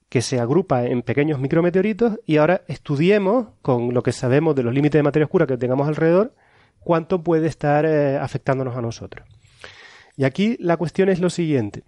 que 0.08 0.22
se 0.22 0.40
agrupa 0.40 0.86
en 0.86 1.02
pequeños 1.02 1.38
micrometeoritos 1.38 2.18
y 2.24 2.38
ahora 2.38 2.62
estudiemos, 2.66 3.48
con 3.62 3.92
lo 3.92 4.02
que 4.02 4.12
sabemos 4.12 4.56
de 4.56 4.62
los 4.62 4.72
límites 4.72 4.98
de 4.98 5.02
materia 5.02 5.26
oscura 5.26 5.46
que 5.46 5.58
tengamos 5.58 5.86
alrededor, 5.86 6.34
cuánto 6.80 7.22
puede 7.22 7.46
estar 7.46 7.84
eh, 7.84 8.16
afectándonos 8.16 8.76
a 8.76 8.80
nosotros. 8.80 9.28
Y 10.16 10.24
aquí 10.24 10.56
la 10.60 10.76
cuestión 10.76 11.10
es 11.10 11.20
lo 11.20 11.30
siguiente. 11.30 11.84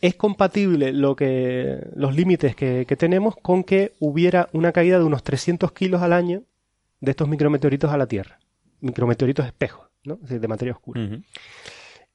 ¿Es 0.00 0.14
compatible 0.14 0.92
lo 0.92 1.16
que, 1.16 1.88
los 1.96 2.14
límites 2.14 2.54
que, 2.54 2.84
que 2.86 2.96
tenemos 2.96 3.34
con 3.36 3.64
que 3.64 3.94
hubiera 3.98 4.48
una 4.52 4.70
caída 4.70 4.98
de 4.98 5.04
unos 5.04 5.24
300 5.24 5.72
kilos 5.72 6.02
al 6.02 6.12
año 6.12 6.44
de 7.00 7.10
estos 7.10 7.28
micrometeoritos 7.28 7.90
a 7.90 7.96
la 7.96 8.06
Tierra? 8.06 8.38
Micrometeoritos 8.80 9.46
espejos, 9.46 9.88
¿no? 10.04 10.14
Es 10.14 10.20
decir, 10.20 10.40
de 10.40 10.48
materia 10.48 10.74
oscura. 10.74 11.00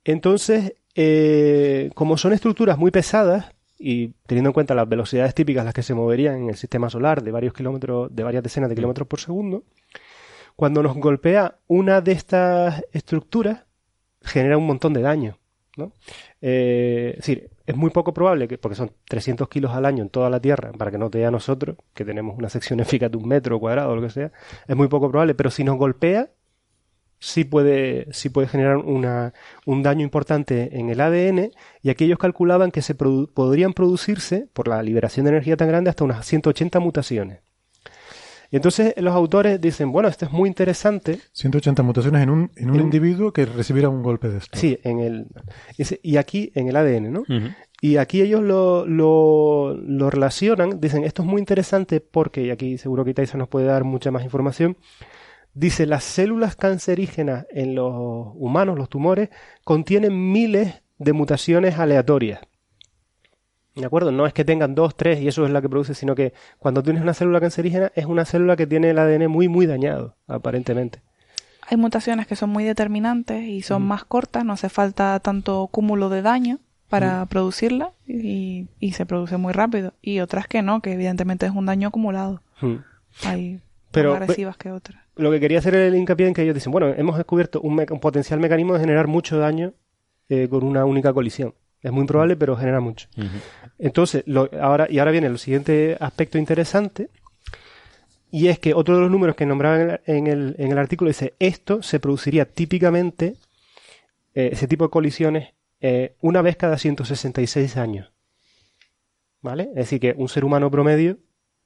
Entonces, 0.06 0.76
eh, 0.96 1.90
como 1.96 2.18
son 2.18 2.32
estructuras 2.32 2.78
muy 2.78 2.92
pesadas 2.92 3.54
y 3.78 4.10
teniendo 4.28 4.50
en 4.50 4.54
cuenta 4.54 4.76
las 4.76 4.88
velocidades 4.88 5.34
típicas 5.34 5.62
a 5.62 5.66
las 5.66 5.74
que 5.74 5.84
se 5.84 5.94
moverían 5.94 6.36
en 6.36 6.50
el 6.50 6.56
sistema 6.56 6.90
solar 6.90 7.24
de 7.24 7.32
varios 7.32 7.54
kilómetros, 7.54 8.14
de 8.16 8.24
varias 8.24 8.44
decenas 8.44 8.70
de 8.70 8.76
kilómetros 8.76 9.08
por 9.08 9.20
segundo, 9.20 9.64
cuando 10.56 10.84
nos 10.84 10.96
golpea 10.96 11.58
una 11.68 12.02
de 12.02 12.12
estas 12.12 12.84
estructuras, 12.92 13.66
genera 14.22 14.58
un 14.58 14.68
montón 14.68 14.94
de 14.94 15.02
daño. 15.02 15.38
¿no? 15.76 15.92
Eh, 16.42 17.12
es 17.12 17.18
decir, 17.18 17.50
es 17.66 17.76
muy 17.76 17.90
poco 17.90 18.14
probable 18.14 18.48
que, 18.48 18.58
porque 18.58 18.76
son 18.76 18.92
300 19.06 19.48
kilos 19.50 19.72
al 19.72 19.86
año 19.86 20.04
en 20.04 20.10
toda 20.10 20.30
la 20.30 20.40
Tierra, 20.40 20.72
para 20.74 20.92
que 20.92 20.98
no 20.98 21.10
te 21.10 21.20
dé 21.20 21.26
a 21.26 21.32
nosotros, 21.32 21.78
que 21.94 22.06
tenemos 22.06 22.38
una 22.38 22.50
sección 22.50 22.80
eficaz 22.82 23.12
de 23.12 23.18
un 23.18 23.28
metro 23.28 23.60
cuadrado 23.60 23.92
o 23.92 23.96
lo 23.96 24.02
que 24.02 24.10
sea, 24.10 24.32
es 24.68 24.76
muy 24.76 24.88
poco 24.88 25.10
probable, 25.10 25.34
pero 25.36 25.50
si 25.50 25.64
nos 25.64 25.78
golpea, 25.78 26.30
sí 27.26 27.46
puede, 27.46 28.08
sí 28.12 28.28
puede 28.30 28.48
generar 28.50 28.78
una, 28.78 29.34
un 29.66 29.82
daño 29.82 30.02
importante 30.04 30.78
en 30.78 30.90
el 30.90 31.00
ADN 31.00 31.52
y 31.82 31.90
aquí 31.90 32.04
ellos 32.04 32.20
calculaban 32.20 32.70
que 32.70 32.82
se 32.82 32.98
produ- 32.98 33.30
podrían 33.34 33.72
producirse, 33.74 34.48
por 34.52 34.68
la 34.68 34.84
liberación 34.84 35.24
de 35.26 35.30
energía 35.32 35.56
tan 35.56 35.70
grande, 35.70 35.90
hasta 35.90 36.04
unas 36.04 36.26
180 36.26 36.80
mutaciones. 36.82 37.40
Y 38.52 38.58
entonces 38.58 38.94
los 38.98 39.16
autores 39.16 39.60
dicen, 39.60 39.92
bueno, 39.92 40.10
esto 40.10 40.26
es 40.26 40.32
muy 40.32 40.48
interesante. 40.50 41.20
180 41.32 41.82
mutaciones 41.82 42.22
en 42.22 42.30
un, 42.30 42.52
en 42.56 42.70
un 42.70 42.76
En 42.76 42.82
individuo 42.82 43.32
que 43.32 43.46
recibiera 43.46 43.90
un 43.90 44.04
golpe 44.04 44.28
de 44.30 44.38
esto. 44.40 44.60
Sí, 44.60 44.78
en 44.84 45.00
el, 45.00 45.28
y 46.04 46.18
aquí 46.18 46.52
en 46.54 46.68
el 46.68 46.76
ADN, 46.76 47.12
¿no? 47.12 47.24
Y 47.82 47.98
aquí 47.98 48.22
ellos 48.22 48.42
lo, 48.44 48.86
lo, 48.86 49.74
lo 49.76 50.10
relacionan, 50.10 50.80
dicen, 50.80 51.04
esto 51.04 51.24
es 51.24 51.28
muy 51.28 51.40
interesante 51.40 52.00
porque, 52.00 52.44
y 52.44 52.50
aquí 52.52 52.78
seguro 52.78 53.04
que 53.06 53.14
Tyson 53.14 53.40
nos 53.40 53.48
puede 53.50 53.66
dar 53.66 53.84
mucha 53.86 54.12
más 54.12 54.24
información, 54.24 54.78
dice, 55.54 55.86
las 55.86 56.04
células 56.04 56.56
cancerígenas 56.56 57.46
en 57.52 57.76
los 57.76 57.94
humanos, 58.36 58.78
los 58.78 58.90
tumores, 58.90 59.30
contienen 59.64 60.32
miles 60.32 60.82
de 60.98 61.14
mutaciones 61.14 61.78
aleatorias. 61.80 62.40
¿De 63.76 63.86
acuerdo? 63.86 64.12
No 64.12 64.28
es 64.28 64.34
que 64.34 64.46
tengan 64.46 64.76
dos, 64.76 64.96
tres 64.96 65.20
y 65.22 65.28
eso 65.28 65.46
es 65.46 65.52
la 65.52 65.62
que 65.62 65.70
produce, 65.70 65.96
sino 65.96 66.14
que 66.14 66.34
cuando 66.60 66.84
tienes 66.84 67.02
una 67.02 67.16
célula 67.16 67.40
cancerígena 67.42 67.92
es 67.96 68.06
una 68.06 68.24
célula 68.26 68.56
que 68.56 68.68
tiene 68.68 68.92
el 68.92 69.00
ADN 69.00 69.28
muy, 69.30 69.48
muy 69.48 69.66
dañado, 69.66 70.16
aparentemente. 70.28 71.02
Hay 71.68 71.78
mutaciones 71.78 72.28
que 72.28 72.36
son 72.36 72.52
muy 72.52 72.64
determinantes 72.66 73.42
y 73.48 73.62
son 73.64 73.82
más 73.84 74.04
cortas, 74.04 74.46
no 74.46 74.54
hace 74.54 74.70
falta 74.70 75.20
tanto 75.22 75.68
cúmulo 75.72 76.10
de 76.10 76.22
daño 76.22 76.60
para 76.90 77.26
producirla 77.26 77.94
y, 78.08 78.68
y 78.80 78.92
se 78.92 79.08
produce 79.08 79.38
muy 79.38 79.54
rápido. 79.54 79.94
Y 80.02 80.20
otras 80.20 80.46
que 80.48 80.62
no, 80.62 80.82
que 80.82 80.94
evidentemente 80.94 81.48
es 81.48 81.52
un 81.54 81.66
daño 81.66 81.88
acumulado. 81.88 82.44
Hay 83.24 83.60
Pero- 83.92 84.12
más 84.14 84.22
agresivas 84.22 84.58
que 84.58 84.72
otras. 84.72 85.02
Lo 85.16 85.32
que 85.32 85.40
quería 85.40 85.60
hacer 85.60 85.76
el 85.76 85.96
hincapié 85.96 86.28
en 86.28 86.34
que 86.34 86.42
ellos 86.44 86.56
dicen, 86.56 86.72
bueno, 86.72 86.88
hemos 86.96 87.18
descubierto 87.18 87.62
un, 87.62 87.78
potencial 88.02 88.40
mecanismo 88.40 88.74
de 88.74 88.80
generar 88.80 89.08
mucho 89.08 89.38
daño 89.38 89.74
eh, 90.30 90.48
con 90.50 90.64
una 90.64 90.86
única 90.86 91.14
colisión. 91.14 91.54
Es 91.82 91.92
muy 91.92 92.02
improbable, 92.02 92.36
pero 92.38 92.56
genera 92.56 92.80
mucho. 92.80 93.08
Entonces, 93.78 94.24
lo- 94.26 94.50
ahora, 94.62 94.88
y 94.90 95.00
ahora 95.00 95.12
viene 95.12 95.28
el 95.28 95.38
siguiente 95.38 95.98
aspecto 96.00 96.38
interesante, 96.38 97.10
y 98.32 98.48
es 98.48 98.58
que 98.58 98.74
otro 98.74 98.96
de 98.96 99.02
los 99.02 99.12
números 99.12 99.36
que 99.36 99.46
nombraban 99.46 99.82
en 99.82 99.90
el, 99.90 100.00
en 100.06 100.28
el, 100.28 100.56
en 100.58 100.72
el 100.72 100.78
artículo 100.78 101.10
dice, 101.10 101.34
esto 101.40 101.84
se 101.84 102.00
produciría 102.00 102.46
típicamente, 102.46 103.36
eh, 104.34 104.50
ese 104.54 104.68
tipo 104.68 104.86
de 104.86 104.90
colisiones, 104.90 105.54
eh, 105.82 106.16
una 106.22 106.42
vez 106.42 106.56
cada 106.56 106.78
166 106.78 107.78
años. 107.78 108.12
¿Vale? 109.42 109.64
Es 109.72 109.76
decir, 109.76 110.00
que 110.00 110.16
un 110.18 110.30
ser 110.30 110.46
humano 110.46 110.72
promedio 110.72 111.18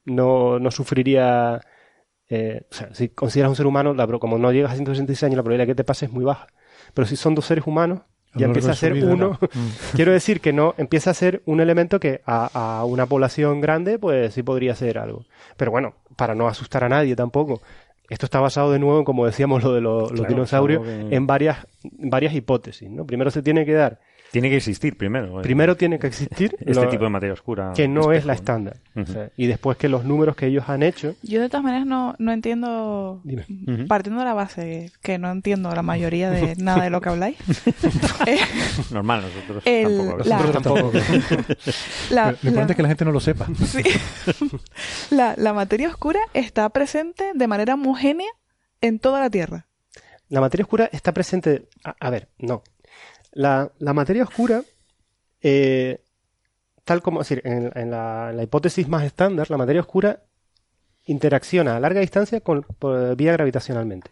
no, 0.05 0.59
no 0.59 0.71
sufriría... 0.71 1.61
eh, 2.29 2.61
o 2.69 2.73
sea, 2.73 2.89
si 2.93 3.09
consideras 3.09 3.49
un 3.49 3.55
ser 3.55 3.65
humano, 3.67 3.93
la, 3.93 4.05
como 4.19 4.37
no 4.37 4.51
llegas 4.51 4.71
a 4.71 4.75
166 4.75 5.23
años, 5.23 5.37
la 5.37 5.43
probabilidad 5.43 5.67
de 5.67 5.71
que 5.71 5.75
te 5.75 5.83
pase 5.83 6.05
es 6.05 6.11
muy 6.11 6.23
baja. 6.25 6.47
Pero 6.93 7.05
si 7.07 7.15
son 7.15 7.35
dos 7.35 7.45
seres 7.45 7.65
humanos, 7.67 7.99
ya 8.33 8.41
largo 8.41 8.51
empieza 8.51 8.71
a 8.71 8.75
ser 8.75 8.93
uno. 8.93 9.15
¿no? 9.41 9.49
Mm. 9.53 9.69
Quiero 9.95 10.11
decir 10.11 10.41
que 10.41 10.53
no, 10.53 10.75
empieza 10.77 11.11
a 11.11 11.13
ser 11.13 11.41
un 11.45 11.59
elemento 11.61 11.99
que 11.99 12.21
a, 12.25 12.79
a 12.79 12.85
una 12.85 13.05
población 13.05 13.61
grande, 13.61 13.97
pues 13.99 14.33
sí 14.33 14.43
podría 14.43 14.75
ser 14.75 14.97
algo. 14.97 15.25
Pero 15.55 15.71
bueno, 15.71 15.95
para 16.15 16.35
no 16.35 16.47
asustar 16.47 16.83
a 16.83 16.89
nadie 16.89 17.15
tampoco. 17.15 17.61
Esto 18.09 18.25
está 18.25 18.39
basado 18.39 18.71
de 18.71 18.79
nuevo, 18.79 19.03
como 19.03 19.25
decíamos, 19.25 19.61
lo 19.63 19.73
de 19.73 19.81
lo- 19.81 20.01
los 20.01 20.11
Claro, 20.11 20.29
dinosaurios, 20.29 20.81
que- 20.81 21.13
en 21.15 21.27
varias, 21.27 21.67
varias 21.83 22.33
hipótesis. 22.33 22.89
¿no? 22.89 23.05
Primero 23.05 23.31
se 23.31 23.41
tiene 23.41 23.65
que 23.65 23.73
dar, 23.73 23.99
Tiene 24.31 24.49
que 24.49 24.57
existir 24.57 24.97
primero. 24.97 25.39
eh, 25.39 25.43
primero 25.43 25.77
tiene 25.77 25.99
que 25.99 26.07
existir 26.07 26.55
este 26.59 26.73
lo- 26.73 26.89
tipo 26.89 27.03
de 27.05 27.09
materia 27.09 27.33
oscura. 27.33 27.71
que 27.75 27.87
no 27.87 28.11
es 28.11 28.25
la 28.25 28.33
estándar. 28.33 28.77
Ujú. 28.95 29.03
O 29.09 29.13
sea, 29.13 29.29
y 29.37 29.47
después 29.47 29.77
que 29.77 29.87
los 29.89 30.03
números 30.03 30.35
que 30.35 30.47
ellos 30.47 30.65
han 30.67 30.83
hecho, 30.83 31.15
Yo 31.23 31.39
de 31.41 31.47
todas 31.49 31.63
maneras 31.63 31.85
no, 31.87 32.15
no 32.19 32.31
entiendo, 32.33 33.21
Dime. 33.23 33.45
Partiendo 33.87 34.19
de 34.19 34.25
la 34.25 34.33
base 34.33 34.91
que 35.01 35.17
no 35.17 35.31
entiendo 35.31 35.71
la 35.73 35.81
mayoría 35.81 36.29
de 36.29 36.55
nada 36.57 36.83
de 36.83 36.89
lo 36.89 36.99
que 37.01 37.09
habláis, 37.09 37.37
eh, 38.27 38.37
Normal, 38.91 39.21
nosotros 39.21 39.63
El- 39.65 39.97
tampoco. 39.97 40.23
la- 40.29 40.39
Nosotros 40.39 40.63
tampoco. 40.63 40.91
la, 42.11 42.25
Lo 42.25 42.29
importante 42.31 42.53
la- 42.53 42.63
es 42.71 42.75
que 42.75 42.81
la 42.83 42.87
gente 42.89 43.05
no 43.05 43.11
lo 43.11 43.19
sepa. 43.19 43.47
sí. 43.65 43.83
la, 45.11 45.35
la 45.37 45.53
materia 45.53 45.87
oscura 45.89 46.19
está 46.33 46.69
presente 46.69 47.31
de 47.33 47.47
manera 47.47 47.73
homogénea 47.75 48.27
en 48.81 48.99
toda 48.99 49.19
la 49.19 49.29
Tierra. 49.29 49.65
la 50.29 50.41
materia 50.41 50.63
oscura 50.63 50.89
está 50.91 51.13
presente. 51.13 51.67
A, 51.83 51.95
a 51.99 52.09
ver, 52.09 52.29
no. 52.39 52.61
La, 53.37 53.71
la 53.77 53.93
materia 53.93 54.23
oscura, 54.23 54.63
eh, 55.41 56.01
tal 56.83 57.03
como, 57.03 57.21
es 57.21 57.29
decir, 57.29 57.43
en, 57.45 57.91
la, 57.91 58.31
en 58.31 58.37
la 58.37 58.43
hipótesis 58.43 58.87
más 58.87 59.03
estándar, 59.03 59.49
la 59.51 59.57
materia 59.57 59.81
oscura 59.81 60.23
interacciona 61.05 61.75
a 61.75 61.79
larga 61.79 62.01
distancia 62.01 62.39
por- 62.39 63.15
vía 63.15 63.33
gravitacionalmente. 63.33 64.09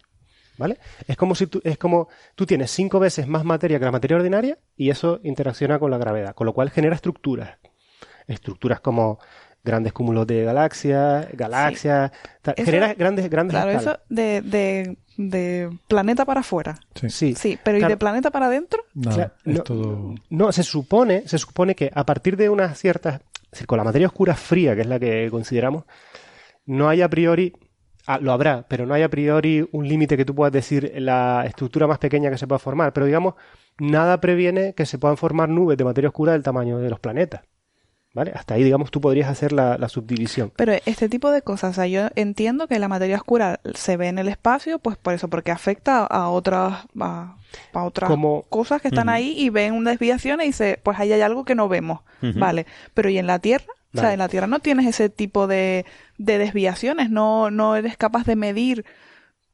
¿vale? 0.58 0.78
Es 1.08 1.18
como 1.18 1.34
si 1.34 1.48
tú, 1.48 1.60
es 1.64 1.78
como 1.80 2.08
tú 2.36 2.46
tienes 2.46 2.70
cinco 2.70 3.00
veces 3.00 3.28
más 3.28 3.44
materia 3.44 3.80
que 3.80 3.86
la 3.86 3.92
materia 3.92 4.18
ordinaria 4.18 4.60
y 4.78 4.92
eso 4.92 5.20
interacciona 5.24 5.80
con 5.80 5.90
la 5.90 5.98
gravedad, 5.98 6.36
con 6.36 6.46
lo 6.46 6.54
cual 6.54 6.70
genera 6.70 6.94
estructuras. 6.96 7.58
Estructuras 8.28 8.80
como 8.80 9.20
grandes 9.66 9.92
cúmulos 9.92 10.26
de 10.28 10.44
galaxias, 10.46 11.28
galaxias, 11.34 12.12
tal. 12.42 12.54
Eso- 12.58 12.66
genera 12.66 12.94
grandes, 12.94 13.30
grandes 13.30 13.54
Claro, 13.56 13.72
escalas. 13.72 13.96
eso 13.96 14.04
de, 14.08 14.42
de, 14.42 14.98
de 15.18 15.70
planeta 15.88 16.24
para 16.24 16.40
afuera. 16.42 16.80
Sí. 16.96 17.10
Sí, 17.10 17.36
Sí, 17.36 17.60
pero 17.64 17.80
¿y 17.80 17.84
de 17.84 17.98
planeta 17.98 18.32
para 18.32 18.46
adentro? 18.46 18.84
Nada, 18.94 19.16
Claro, 19.16 19.34
es 19.46 19.58
no, 19.58 19.64
todo... 19.64 20.16
No, 20.30 20.52
se 20.54 20.64
supone, 20.64 21.28
se 21.28 21.38
supone 21.38 21.76
que 21.76 21.92
a 21.94 22.06
partir 22.06 22.38
de 22.38 22.48
unas 22.50 22.78
ciertas, 22.80 23.16
es 23.44 23.52
decir, 23.52 23.68
con 23.68 23.78
la 23.78 23.84
materia 23.84 24.08
oscura 24.08 24.36
fría, 24.36 24.76
que 24.76 24.82
es 24.82 24.88
la 24.88 25.00
que 25.00 25.28
consideramos, 25.30 25.84
no 26.66 26.88
hay 26.90 27.02
a 27.02 27.10
priori, 27.10 27.54
ah, 28.08 28.18
lo 28.20 28.32
habrá, 28.32 28.66
pero 28.68 28.86
no 28.86 28.94
hay 28.94 29.04
a 29.04 29.10
priori 29.10 29.68
un 29.72 29.88
límite 29.88 30.16
que 30.18 30.26
tú 30.26 30.34
puedas 30.36 30.54
decir 30.54 30.94
la 30.98 31.44
estructura 31.46 31.88
más 31.88 31.98
pequeña 32.00 32.30
que 32.30 32.38
se 32.38 32.48
pueda 32.48 32.60
formar. 32.60 32.92
Pero 32.94 33.06
digamos, 33.06 33.36
nada 33.80 34.20
previene 34.22 34.74
que 34.74 34.86
se 34.86 34.98
puedan 34.98 35.18
formar 35.18 35.50
nubes 35.50 35.78
de 35.78 35.84
materia 35.84 36.10
oscura 36.10 36.32
del 36.34 36.44
tamaño 36.44 36.78
de 36.80 36.90
los 36.90 37.00
planetas. 37.00 37.42
¿Vale? 38.16 38.32
Hasta 38.34 38.54
ahí, 38.56 38.64
digamos, 38.64 38.90
tú 38.92 39.02
podrías 39.02 39.30
hacer 39.30 39.52
la, 39.52 39.78
la 39.78 39.90
subdivisión. 39.90 40.52
Pero 40.56 40.72
este 40.86 41.10
tipo 41.10 41.30
de 41.32 41.42
cosas, 41.42 41.72
o 41.72 41.74
sea, 41.74 41.86
yo 41.86 42.08
entiendo 42.16 42.68
que 42.68 42.80
la 42.80 42.88
materia 42.88 43.18
oscura 43.18 43.60
se 43.74 43.98
ve 43.98 44.08
en 44.08 44.18
el 44.20 44.30
espacio, 44.30 44.80
pues 44.80 44.96
por 44.98 45.14
eso, 45.14 45.28
porque 45.28 45.52
afecta 45.52 46.06
a 46.06 46.30
otras, 46.30 46.86
a, 46.98 47.36
a 47.74 47.84
otras 47.84 48.10
Como- 48.10 48.44
cosas 48.44 48.82
que 48.82 48.88
están 48.88 49.10
ahí 49.10 49.36
y 49.38 49.50
ven 49.50 49.74
una 49.74 49.92
desviación 49.92 50.40
y 50.40 50.46
dice, 50.46 50.80
pues 50.82 50.98
ahí 50.98 51.12
hay 51.12 51.20
algo 51.22 51.44
que 51.44 51.56
no 51.56 51.68
vemos, 51.68 52.00
vale. 52.36 52.66
Pero 52.94 53.10
¿y 53.10 53.18
en 53.18 53.28
la 53.28 53.40
Tierra? 53.40 53.66
O 53.94 53.98
sea, 53.98 54.14
en 54.14 54.20
la 54.20 54.30
Tierra 54.30 54.48
no 54.48 54.60
tienes 54.60 54.86
ese 54.88 55.10
tipo 55.10 55.46
de, 55.48 55.86
de 56.18 56.38
desviaciones, 56.38 57.10
no, 57.10 57.52
no 57.52 57.76
eres 57.76 57.98
capaz 57.98 58.24
de 58.26 58.38
medir 58.38 58.86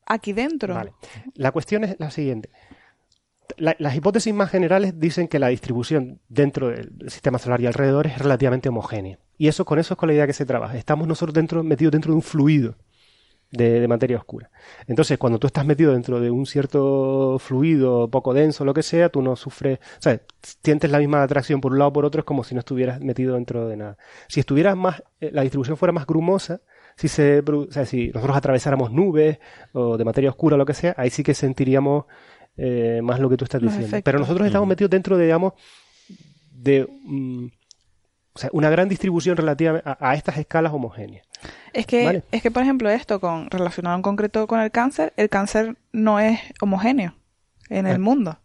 aquí 0.06 0.34
dentro. 0.34 0.76
Vale. 0.76 0.94
La 1.36 1.52
cuestión 1.52 1.84
es 1.84 1.96
la 2.00 2.12
siguiente. 2.12 2.50
La- 3.58 3.76
las 3.80 3.96
hipótesis 3.96 4.34
más 4.34 4.50
generales 4.50 5.00
dicen 5.00 5.28
que 5.28 5.40
la 5.40 5.48
distribución 5.48 6.20
dentro 6.30 6.70
del 6.70 6.92
sistema 7.08 7.38
solar 7.38 7.62
y 7.62 7.66
alrededor 7.68 8.08
es 8.08 8.18
relativamente 8.20 8.70
homogénea. 8.70 9.20
Y 9.38 9.48
eso 9.48 9.66
con 9.66 9.80
eso 9.80 9.94
es 9.94 9.98
con 9.98 10.08
la 10.08 10.14
idea 10.14 10.28
que 10.28 10.34
se 10.34 10.46
trabaja. 10.46 10.78
Estamos 10.78 11.08
nosotros 11.08 11.34
dentro, 11.34 11.64
metidos 11.64 11.92
dentro 11.92 12.12
de 12.12 12.16
un 12.16 12.22
fluido 12.22 12.76
de, 13.52 13.88
materia 13.88 14.18
oscura. 14.18 14.50
Entonces, 14.88 15.18
cuando 15.18 15.40
tú 15.40 15.48
estás 15.48 15.66
metido 15.66 15.94
dentro 15.94 16.20
de 16.20 16.32
un 16.32 16.46
cierto 16.46 17.38
fluido 17.40 18.10
poco 18.10 18.34
denso, 18.34 18.66
lo 18.66 18.74
que 18.74 18.84
sea, 18.84 19.10
tú 19.10 19.22
no 19.22 19.36
sufres, 19.36 19.80
o 20.00 20.02
sea, 20.02 20.22
sientes 20.64 20.90
la 20.90 21.00
misma 21.00 21.24
atracción 21.24 21.60
por 21.62 21.74
un 21.74 21.80
lado 21.80 21.90
o 21.90 21.94
por 21.94 22.06
otro, 22.06 22.20
es 22.20 22.26
como 22.26 22.44
si 22.44 22.56
no 22.56 22.60
estuvieras 22.60 23.02
metido 23.02 23.36
dentro 23.36 23.68
de 23.68 23.78
nada. 23.78 23.98
Si 24.28 24.40
estuvieras 24.40 24.78
más, 24.78 25.04
eh, 25.20 25.32
la 25.34 25.42
distribución 25.42 25.78
fuera 25.78 25.92
más 25.92 26.06
grumosa, 26.06 26.62
si 26.96 27.08
se, 27.08 27.44
si 27.86 28.10
nosotros 28.10 28.38
atravesáramos 28.38 28.92
nubes 28.92 29.40
o 29.74 29.98
de 29.98 30.06
materia 30.06 30.30
oscura 30.30 30.58
lo 30.58 30.66
que 30.66 30.74
sea, 30.74 30.94
ahí 30.98 31.10
sí 31.10 31.24
que 31.24 31.34
sentiríamos 31.34 32.06
eh, 32.58 33.00
más 33.04 33.20
lo 33.20 33.30
que 33.30 33.38
tú 33.38 33.46
estás 33.46 33.62
diciendo. 33.62 33.98
Pero 34.04 34.20
nosotros 34.20 34.46
estamos 34.48 34.68
metidos 34.68 34.90
dentro 34.92 35.18
de, 35.18 35.26
digamos, 35.26 35.54
de 36.52 36.88
mm, 37.04 37.46
o 38.34 38.40
sea, 38.40 38.50
una 38.54 38.70
gran 38.70 38.88
distribución 38.88 39.36
relativa 39.38 39.82
a, 39.84 40.10
a 40.12 40.16
estas 40.16 40.38
escalas 40.38 40.72
homogéneas. 40.74 41.26
Es 41.74 41.86
que, 41.86 42.06
Vale. 42.06 42.24
es 42.32 42.42
que, 42.42 42.52
por 42.52 42.64
ejemplo, 42.64 42.90
esto 42.90 43.20
con 43.20 43.50
relacionado 43.50 43.96
en 43.96 44.02
concreto 44.02 44.48
con 44.48 44.60
el 44.60 44.72
cáncer, 44.72 45.14
el 45.18 45.30
cáncer 45.30 45.76
no 45.92 46.20
es 46.20 46.40
homogéneo 46.62 47.16
en 47.70 47.88
el 47.88 47.96
Eh, 47.96 48.00
mundo. 48.00 48.38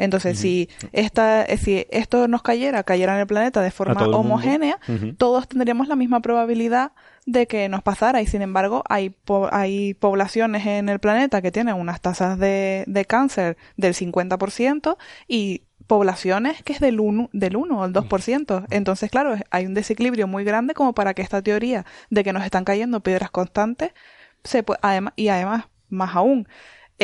Entonces, 0.00 0.38
si 0.38 0.68
esta, 0.92 1.46
si 1.56 1.86
esto 1.90 2.26
nos 2.28 2.42
cayera, 2.42 2.82
cayera 2.82 3.14
en 3.14 3.20
el 3.20 3.26
planeta 3.28 3.62
de 3.62 3.70
forma 3.70 4.06
homogénea, 4.08 4.78
todos 5.18 5.46
tendríamos 5.48 5.86
la 5.88 5.94
misma 5.96 6.20
probabilidad 6.20 6.92
de 7.26 7.46
que 7.46 7.68
nos 7.68 7.82
pasara. 7.82 8.20
Y 8.22 8.26
sin 8.26 8.42
embargo, 8.42 8.82
hay, 8.88 9.10
po- 9.10 9.48
hay 9.52 9.94
poblaciones 9.94 10.66
en 10.66 10.88
el 10.88 10.98
planeta 10.98 11.42
que 11.42 11.52
tienen 11.52 11.74
unas 11.76 12.00
tasas 12.00 12.38
de, 12.38 12.84
de 12.86 13.04
cáncer 13.04 13.56
del 13.76 13.94
50% 13.94 14.96
y 15.28 15.62
poblaciones 15.86 16.62
que 16.62 16.72
es 16.72 16.80
del 16.80 17.00
1, 17.00 17.30
del 17.32 17.56
1 17.56 17.78
o 17.80 17.84
el 17.84 17.92
2%. 17.92 18.66
Entonces, 18.70 19.10
claro, 19.10 19.36
hay 19.50 19.66
un 19.66 19.74
desequilibrio 19.74 20.26
muy 20.26 20.44
grande 20.44 20.74
como 20.74 20.94
para 20.94 21.14
que 21.14 21.22
esta 21.22 21.42
teoría 21.42 21.84
de 22.10 22.24
que 22.24 22.32
nos 22.32 22.44
están 22.44 22.64
cayendo 22.64 23.00
piedras 23.00 23.30
constantes 23.30 23.92
se 24.44 24.64
además, 24.80 25.12
y 25.16 25.28
además, 25.28 25.66
más 25.88 26.16
aún, 26.16 26.48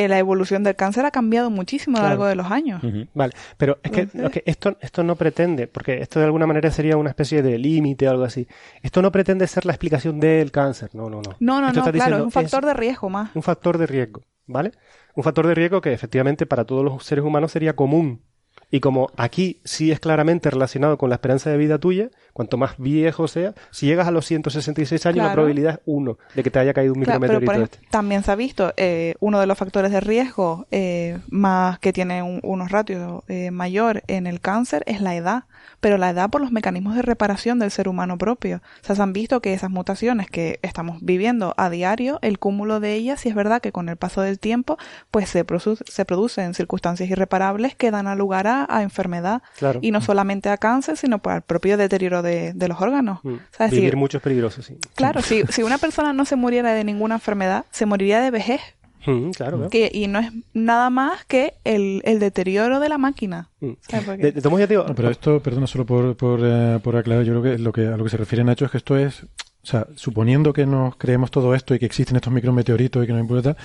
eh, 0.05 0.09
la 0.09 0.19
evolución 0.19 0.63
del 0.63 0.77
cáncer 0.77 1.05
ha 1.05 1.11
cambiado 1.11 1.51
muchísimo 1.51 1.97
a 1.99 2.01
lo 2.01 2.07
Claro. 2.07 2.11
largo 2.11 2.27
de 2.27 2.35
los 2.37 2.51
años. 2.51 2.81
Vale, 3.15 3.33
pero 3.57 3.79
es 3.83 3.91
que, 3.91 4.01
Entonces- 4.03 4.23
lo 4.23 4.31
que 4.31 4.43
esto, 4.47 4.77
esto 4.81 5.03
no 5.05 5.17
pretende, 5.17 5.67
porque 5.67 6.01
esto 6.01 6.19
de 6.21 6.25
alguna 6.27 6.47
manera 6.47 6.71
sería 6.71 6.97
una 6.97 7.11
especie 7.11 7.43
de 7.43 7.59
límite 7.59 8.07
o 8.09 8.11
algo 8.11 8.25
así. 8.25 8.47
Esto 8.83 9.03
no 9.03 9.11
pretende 9.13 9.47
ser 9.47 9.67
la 9.67 9.73
explicación 9.73 10.21
del 10.21 10.51
cáncer, 10.51 10.91
no, 10.95 11.11
no, 11.11 11.21
no. 11.23 11.37
No, 11.41 11.61
no, 11.61 11.69
Esto 11.69 11.85
no, 11.85 11.93
claro, 11.93 12.17
es 12.19 12.23
un 12.23 12.31
factor 12.33 12.65
de 12.65 12.75
riesgo 12.75 13.09
más. 13.11 13.31
un 13.35 13.43
factor 13.43 13.79
de 13.79 13.87
riesgo, 13.87 14.23
¿vale? 14.47 14.73
Un 15.15 15.25
factor 15.25 15.47
de 15.47 15.55
riesgo 15.55 15.81
que 15.81 15.93
efectivamente 15.93 16.47
para 16.47 16.65
todos 16.65 16.85
los 16.85 17.05
seres 17.05 17.25
humanos 17.25 17.53
sería 17.53 17.75
común. 17.75 18.23
Y 18.71 18.81
como 18.81 19.11
aquí 19.17 19.61
sí 19.65 19.91
es 19.93 19.99
claramente 19.99 20.51
relacionado 20.51 20.99
con 20.99 21.09
la 21.09 21.15
esperanza 21.17 21.49
de 21.51 21.57
vida 21.57 21.79
tuya, 21.79 22.11
cuanto 22.39 22.57
más 22.57 22.75
viejo 22.79 23.29
sea, 23.29 23.53
si 23.71 23.87
llegas 23.87 24.09
a 24.09 24.11
los 24.11 24.25
166 24.27 25.05
años, 25.07 25.27
la 25.27 25.33
probabilidad 25.33 25.75
es 25.75 25.81
uno 25.87 26.17
de 26.35 26.43
que 26.43 26.51
te 26.51 26.59
haya 26.59 26.73
caído 26.73 26.95
un 26.95 27.03
Claro, 27.03 27.21
pero 27.21 27.33
micrometeorito 27.41 27.53
ejemplo, 27.53 27.79
este. 27.83 27.91
también 27.91 28.23
se 28.23 28.31
ha 28.31 28.37
visto 28.37 28.73
eh, 28.77 29.15
uno 29.21 29.41
de 29.41 29.47
los 29.47 29.59
factores 29.59 29.91
de 29.93 30.01
riesgo 30.01 30.67
eh, 30.71 31.19
más 31.29 31.79
que 31.81 31.93
tiene 31.93 32.23
un- 32.23 32.41
unos 32.43 32.71
ratios 32.71 33.23
eh, 33.29 33.51
mayor 33.51 34.03
en 34.07 34.27
el 34.27 34.41
cáncer 34.41 34.83
es 34.87 35.01
la 35.01 35.17
edad, 35.17 35.45
pero 35.81 35.99
la 35.99 36.11
edad 36.11 36.31
por 36.31 36.41
los 36.41 36.53
mecanismos 36.53 36.95
de 36.95 37.03
reparación 37.03 37.59
del 37.59 37.71
ser 37.71 37.89
humano 37.89 38.17
propio. 38.19 38.57
O 38.83 38.87
sea, 38.87 38.97
se 38.97 39.03
han 39.03 39.13
visto 39.13 39.41
que 39.41 39.53
esas 39.55 39.71
mutaciones 39.71 40.29
que 40.31 40.59
estamos 40.63 40.99
viviendo 41.03 41.55
a 41.57 41.71
diario, 41.71 42.19
el 42.23 42.39
cúmulo 42.39 42.81
de 42.81 42.95
ellas, 42.95 43.21
si 43.21 43.29
es 43.29 43.35
verdad 43.35 43.61
que 43.61 43.73
con 43.73 43.89
el 43.89 43.97
paso 43.97 44.21
del 44.23 44.39
tiempo, 44.39 44.79
pues 45.11 45.29
se, 45.29 45.45
produ- 45.47 45.83
se 45.89 46.05
producen 46.05 46.55
circunstancias 46.55 47.09
irreparables 47.11 47.75
que 47.75 47.91
dan 47.91 48.07
a 48.07 48.15
lugar 48.15 48.47
a, 48.47 48.67
a 48.69 48.83
enfermedad. 48.83 49.43
Claro. 49.59 49.81
Y 49.83 49.91
no 49.91 50.01
solamente 50.01 50.49
a 50.51 50.57
cáncer, 50.57 50.97
sino 50.97 51.19
pues, 51.19 51.37
al 51.37 51.43
propio 51.43 51.77
deterioro 51.77 52.23
de, 52.23 52.28
de 52.29 52.69
los 52.69 52.81
órganos. 52.81 53.21
Mm. 53.25 53.35
O 53.35 53.39
sea, 53.51 53.67
es 53.67 53.73
Vivir 53.73 53.85
decir, 53.87 53.97
mucho 53.97 54.19
es 54.19 54.23
peligroso, 54.23 54.63
sí. 54.63 54.77
Claro, 54.95 55.23
si, 55.23 55.43
si 55.49 55.63
una 55.63 55.79
persona 55.79 56.13
no 56.13 56.25
se 56.25 56.37
muriera 56.37 56.73
de 56.73 56.85
ninguna 56.85 57.17
enfermedad, 57.17 57.65
se 57.71 57.87
moriría 57.87 58.21
de 58.21 58.31
vejez. 58.31 58.61
Mm, 59.07 59.31
claro, 59.31 59.57
claro. 59.57 59.71
Que, 59.71 59.91
y 59.93 60.07
no 60.09 60.19
es 60.19 60.31
nada 60.53 60.91
más 60.91 61.25
que 61.25 61.55
el, 61.65 62.03
el 62.05 62.19
deterioro 62.19 62.81
de 62.81 62.89
la 62.89 62.99
máquina. 62.99 63.49
Mm. 63.61 63.73
De, 64.19 64.33
de 64.33 64.33
todos 64.33 64.51
modos, 64.51 64.61
ya 64.61 64.67
te 64.67 64.75
digo, 64.75 64.85
No, 64.87 64.95
pero 64.95 65.11
esto, 65.11 65.41
perdona, 65.41 65.67
solo 65.67 65.87
por, 65.87 66.17
por, 66.17 66.41
eh, 66.43 66.79
por 66.83 66.97
aclarar, 66.97 67.25
yo 67.25 67.41
creo 67.41 67.43
que 67.57 67.63
lo 67.63 67.73
que 67.73 67.87
a 67.87 67.97
lo 67.97 68.05
que 68.05 68.11
se 68.11 68.17
refiere 68.17 68.45
Nacho 68.45 68.65
es 68.67 68.71
que 68.71 68.79
esto 68.79 68.97
es, 68.99 69.23
o 69.23 69.67
sea, 69.67 69.87
suponiendo 69.95 70.53
que 70.53 70.67
nos 70.67 70.97
creemos 70.97 71.31
todo 71.31 71.55
esto 71.55 71.75
y 71.75 71.79
que 71.79 71.87
existen 71.87 72.17
estos 72.17 72.33
micrometeoritos 72.33 73.03
y 73.03 73.07
que 73.07 73.13
no 73.13 73.21
importa, 73.21 73.57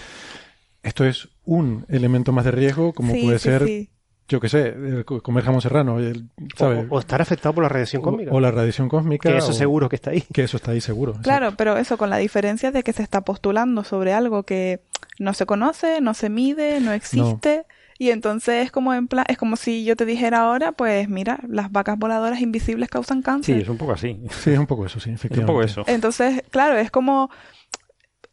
esto 0.83 1.03
es 1.05 1.29
un 1.45 1.85
elemento 1.89 2.31
más 2.31 2.45
de 2.45 2.51
riesgo, 2.51 2.93
como 2.93 3.13
Sí, 3.13 3.23
puede 3.23 3.39
sí, 3.39 3.43
ser, 3.43 3.65
sí. 3.65 3.89
Yo 4.33 4.39
que 4.39 4.49
sé, 4.49 4.75
comer 5.21 5.43
jamón 5.43 5.61
serrano, 5.61 5.95
o, 5.97 6.65
o 6.95 6.99
estar 6.99 7.21
afectado 7.21 7.53
por 7.53 7.63
la 7.63 7.69
radiación 7.69 8.01
cósmica. 8.01 8.31
O, 8.31 8.35
o 8.37 8.39
la 8.39 8.49
radiación 8.51 8.89
cósmica. 8.89 9.29
que 9.29 9.37
eso 9.37 9.51
o- 9.51 9.53
seguro 9.53 9.89
que 9.89 9.95
está 9.95 10.09
ahí. 10.09 10.21
Que 10.33 10.43
eso 10.43 10.57
está 10.57 10.71
ahí 10.71 10.81
seguro. 10.81 11.13
Claro, 11.21 11.53
pero 11.55 11.77
eso 11.77 11.97
con 11.97 12.09
la 12.09 12.17
diferencia 12.17 12.71
de 12.71 12.81
que 12.83 12.93
se 12.93 13.03
está 13.03 13.21
postulando 13.21 13.83
sobre 13.83 14.11
algo 14.13 14.41
que 14.43 14.81
no 15.19 15.33
se 15.35 15.45
conoce, 15.45 16.01
no 16.01 16.13
se 16.15 16.29
mide, 16.29 16.79
no 16.79 16.91
existe. 16.93 17.65
Y 17.99 18.09
entonces 18.09 18.65
es 18.65 18.71
como 18.71 18.93
en 18.95 19.07
plan, 19.07 19.23
es 19.29 19.37
como 19.37 19.55
si 19.55 19.85
yo 19.85 19.95
te 19.95 20.05
dijera 20.05 20.39
ahora, 20.39 20.71
pues 20.71 21.07
mira, 21.09 21.39
las 21.47 21.71
vacas 21.71 21.97
voladoras 21.99 22.41
invisibles 22.41 22.89
causan 22.89 23.19
Sí, 23.19 23.23
cáncer. 23.23 23.61
es 23.61 23.69
un 23.69 23.77
poco 23.77 23.91
así. 23.93 24.19
Sí, 24.31 24.49
es 24.49 24.57
un 24.57 24.65
poco 24.65 24.85
eso, 24.87 24.99
sí, 24.99 25.03
Es 25.03 25.07
un 25.11 25.13
efectivamente. 25.15 25.53
poco 25.53 25.63
eso. 25.63 25.83
Entonces, 25.85 26.41
claro, 26.49 26.75
es 26.77 26.89
como 26.89 27.29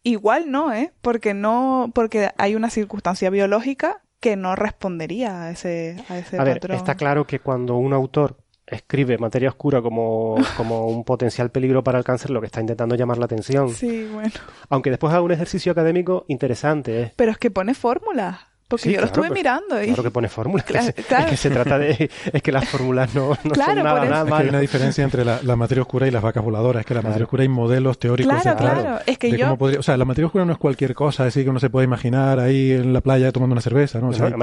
igual 0.03 0.51
no, 0.51 0.73
¿eh? 0.73 0.93
Porque 1.03 1.35
no, 1.35 1.91
porque 1.95 2.31
hay 2.39 2.55
una 2.55 2.71
circunstancia 2.71 3.29
biológica 3.31 4.01
que 4.21 4.37
no 4.37 4.55
respondería 4.55 5.43
a 5.43 5.51
ese, 5.51 5.97
a 6.09 6.19
ese 6.19 6.39
A 6.39 6.45
ver, 6.45 6.61
patrón. 6.61 6.77
está 6.77 6.95
claro 6.95 7.27
que 7.27 7.41
cuando 7.41 7.77
un 7.77 7.93
autor 7.93 8.37
escribe 8.67 9.19
materia 9.19 9.49
oscura 9.49 9.83
como, 9.83 10.37
como 10.57 10.87
un 10.87 11.05
potencial 11.05 11.51
peligro 11.51 11.83
para 11.83 11.99
el 11.99 12.05
cáncer, 12.05 12.31
lo 12.31 12.41
que 12.41 12.47
está 12.47 12.61
intentando 12.61 12.95
llamar 12.95 13.19
la 13.19 13.25
atención. 13.25 13.71
Sí, 13.71 14.07
bueno. 14.13 14.31
Aunque 14.69 14.91
después 14.91 15.13
haga 15.13 15.23
un 15.23 15.33
ejercicio 15.33 15.73
académico 15.73 16.25
interesante. 16.29 17.03
¿eh? 17.03 17.13
Pero 17.17 17.33
es 17.33 17.39
que 17.39 17.51
pone 17.51 17.75
fórmulas. 17.75 18.39
Porque 18.71 18.85
Sí, 18.85 18.89
yo 18.95 19.01
lo 19.01 19.09
claro, 19.09 19.23
estuve 19.25 19.35
mirando 19.39 19.83
y 19.83 19.87
Claro 19.89 20.03
que 20.05 20.11
pone 20.11 20.29
fórmulas. 20.29 20.65
Claro, 20.71 20.93
claro. 21.07 21.25
Es 21.25 21.31
que 21.31 21.37
se 21.37 21.51
trata 21.51 21.77
de. 21.79 22.11
Es 22.33 22.43
que 22.43 22.53
las 22.53 22.69
fórmulas 22.69 23.15
no, 23.15 23.31
no 23.45 23.51
Claro, 23.51 23.75
son 23.75 23.83
nada, 23.83 24.05
nada 24.07 24.23
Es 24.29 24.35
que 24.37 24.43
hay 24.45 24.49
una 24.49 24.61
diferencia 24.61 25.05
entre 25.05 25.25
la, 25.25 25.41
la 25.43 25.57
materia 25.57 25.83
oscura 25.83 26.07
y 26.07 26.11
las 26.11 26.23
vacas 26.23 26.43
voladoras. 26.43 26.81
Es 26.81 26.87
que 26.87 26.95
la 26.95 27.03
materia 27.03 27.25
oscura 27.25 27.43
hay 27.43 27.49
modelos 27.49 27.99
teóricos 27.99 28.33
Claro, 28.41 28.57
claro. 28.57 28.99
Es 29.07 29.19
que 29.19 29.31
de 29.33 29.39
yo- 29.39 29.47
cómo 29.47 29.59
podría- 29.59 29.81
o 29.81 29.83
sea, 29.83 29.97
la 29.97 30.05
materia 30.05 30.27
oscura 30.27 30.45
no 30.45 30.53
es 30.53 30.59
cualquier 30.59 30.95
cosa, 30.95 31.25
así 31.25 31.43
que 31.45 31.51
uno 31.51 31.59
se 31.61 31.69
puede 31.69 31.85
imaginar 31.85 32.39
ahí 32.39 32.71
en 32.73 32.93
la 32.93 33.01
playa 33.01 33.33
tomando 33.33 33.53
una 33.55 33.61
cerveza, 33.61 33.99
¿no? 34.01 34.09
O 34.09 34.13
sea, 34.13 34.27
hay- 34.27 34.35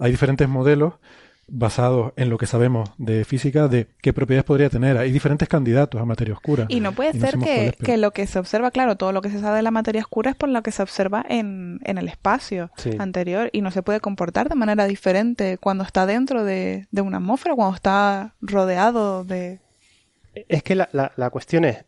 hay 0.00 0.10
diferentes 0.10 0.48
modelos 0.48 0.94
basados 1.48 2.12
en 2.16 2.28
lo 2.28 2.38
que 2.38 2.46
sabemos 2.46 2.90
de 2.98 3.24
física 3.24 3.68
de 3.68 3.86
qué 4.02 4.12
propiedades 4.12 4.44
podría 4.44 4.68
tener. 4.68 4.96
Hay 4.98 5.12
diferentes 5.12 5.48
candidatos 5.48 6.00
a 6.00 6.04
materia 6.04 6.34
oscura. 6.34 6.66
Y 6.68 6.80
no 6.80 6.90
puede 6.92 7.12
ser 7.12 7.38
que, 7.38 7.72
que 7.80 7.96
lo 7.96 8.10
que 8.10 8.26
se 8.26 8.38
observa, 8.40 8.72
claro, 8.72 8.96
todo 8.96 9.12
lo 9.12 9.22
que 9.22 9.30
se 9.30 9.38
sabe 9.40 9.56
de 9.58 9.62
la 9.62 9.70
materia 9.70 10.00
oscura 10.02 10.30
es 10.32 10.36
por 10.36 10.48
lo 10.48 10.62
que 10.62 10.72
se 10.72 10.82
observa 10.82 11.24
en, 11.28 11.78
en 11.84 11.98
el 11.98 12.08
espacio 12.08 12.70
Sí. 12.76 12.90
anterior 12.98 13.48
y 13.52 13.60
no 13.62 13.70
se 13.70 13.82
puede 13.82 14.00
comportar 14.00 14.48
de 14.48 14.56
manera 14.56 14.86
diferente 14.86 15.56
cuando 15.58 15.84
está 15.84 16.04
dentro 16.04 16.42
de, 16.44 16.88
de 16.90 17.00
una 17.00 17.18
atmósfera, 17.18 17.54
cuando 17.54 17.76
está 17.76 18.34
rodeado 18.40 19.22
de... 19.24 19.60
Es 20.48 20.62
que 20.64 20.74
la, 20.74 20.88
la, 20.92 21.12
la 21.16 21.30
cuestión 21.30 21.64
es. 21.64 21.84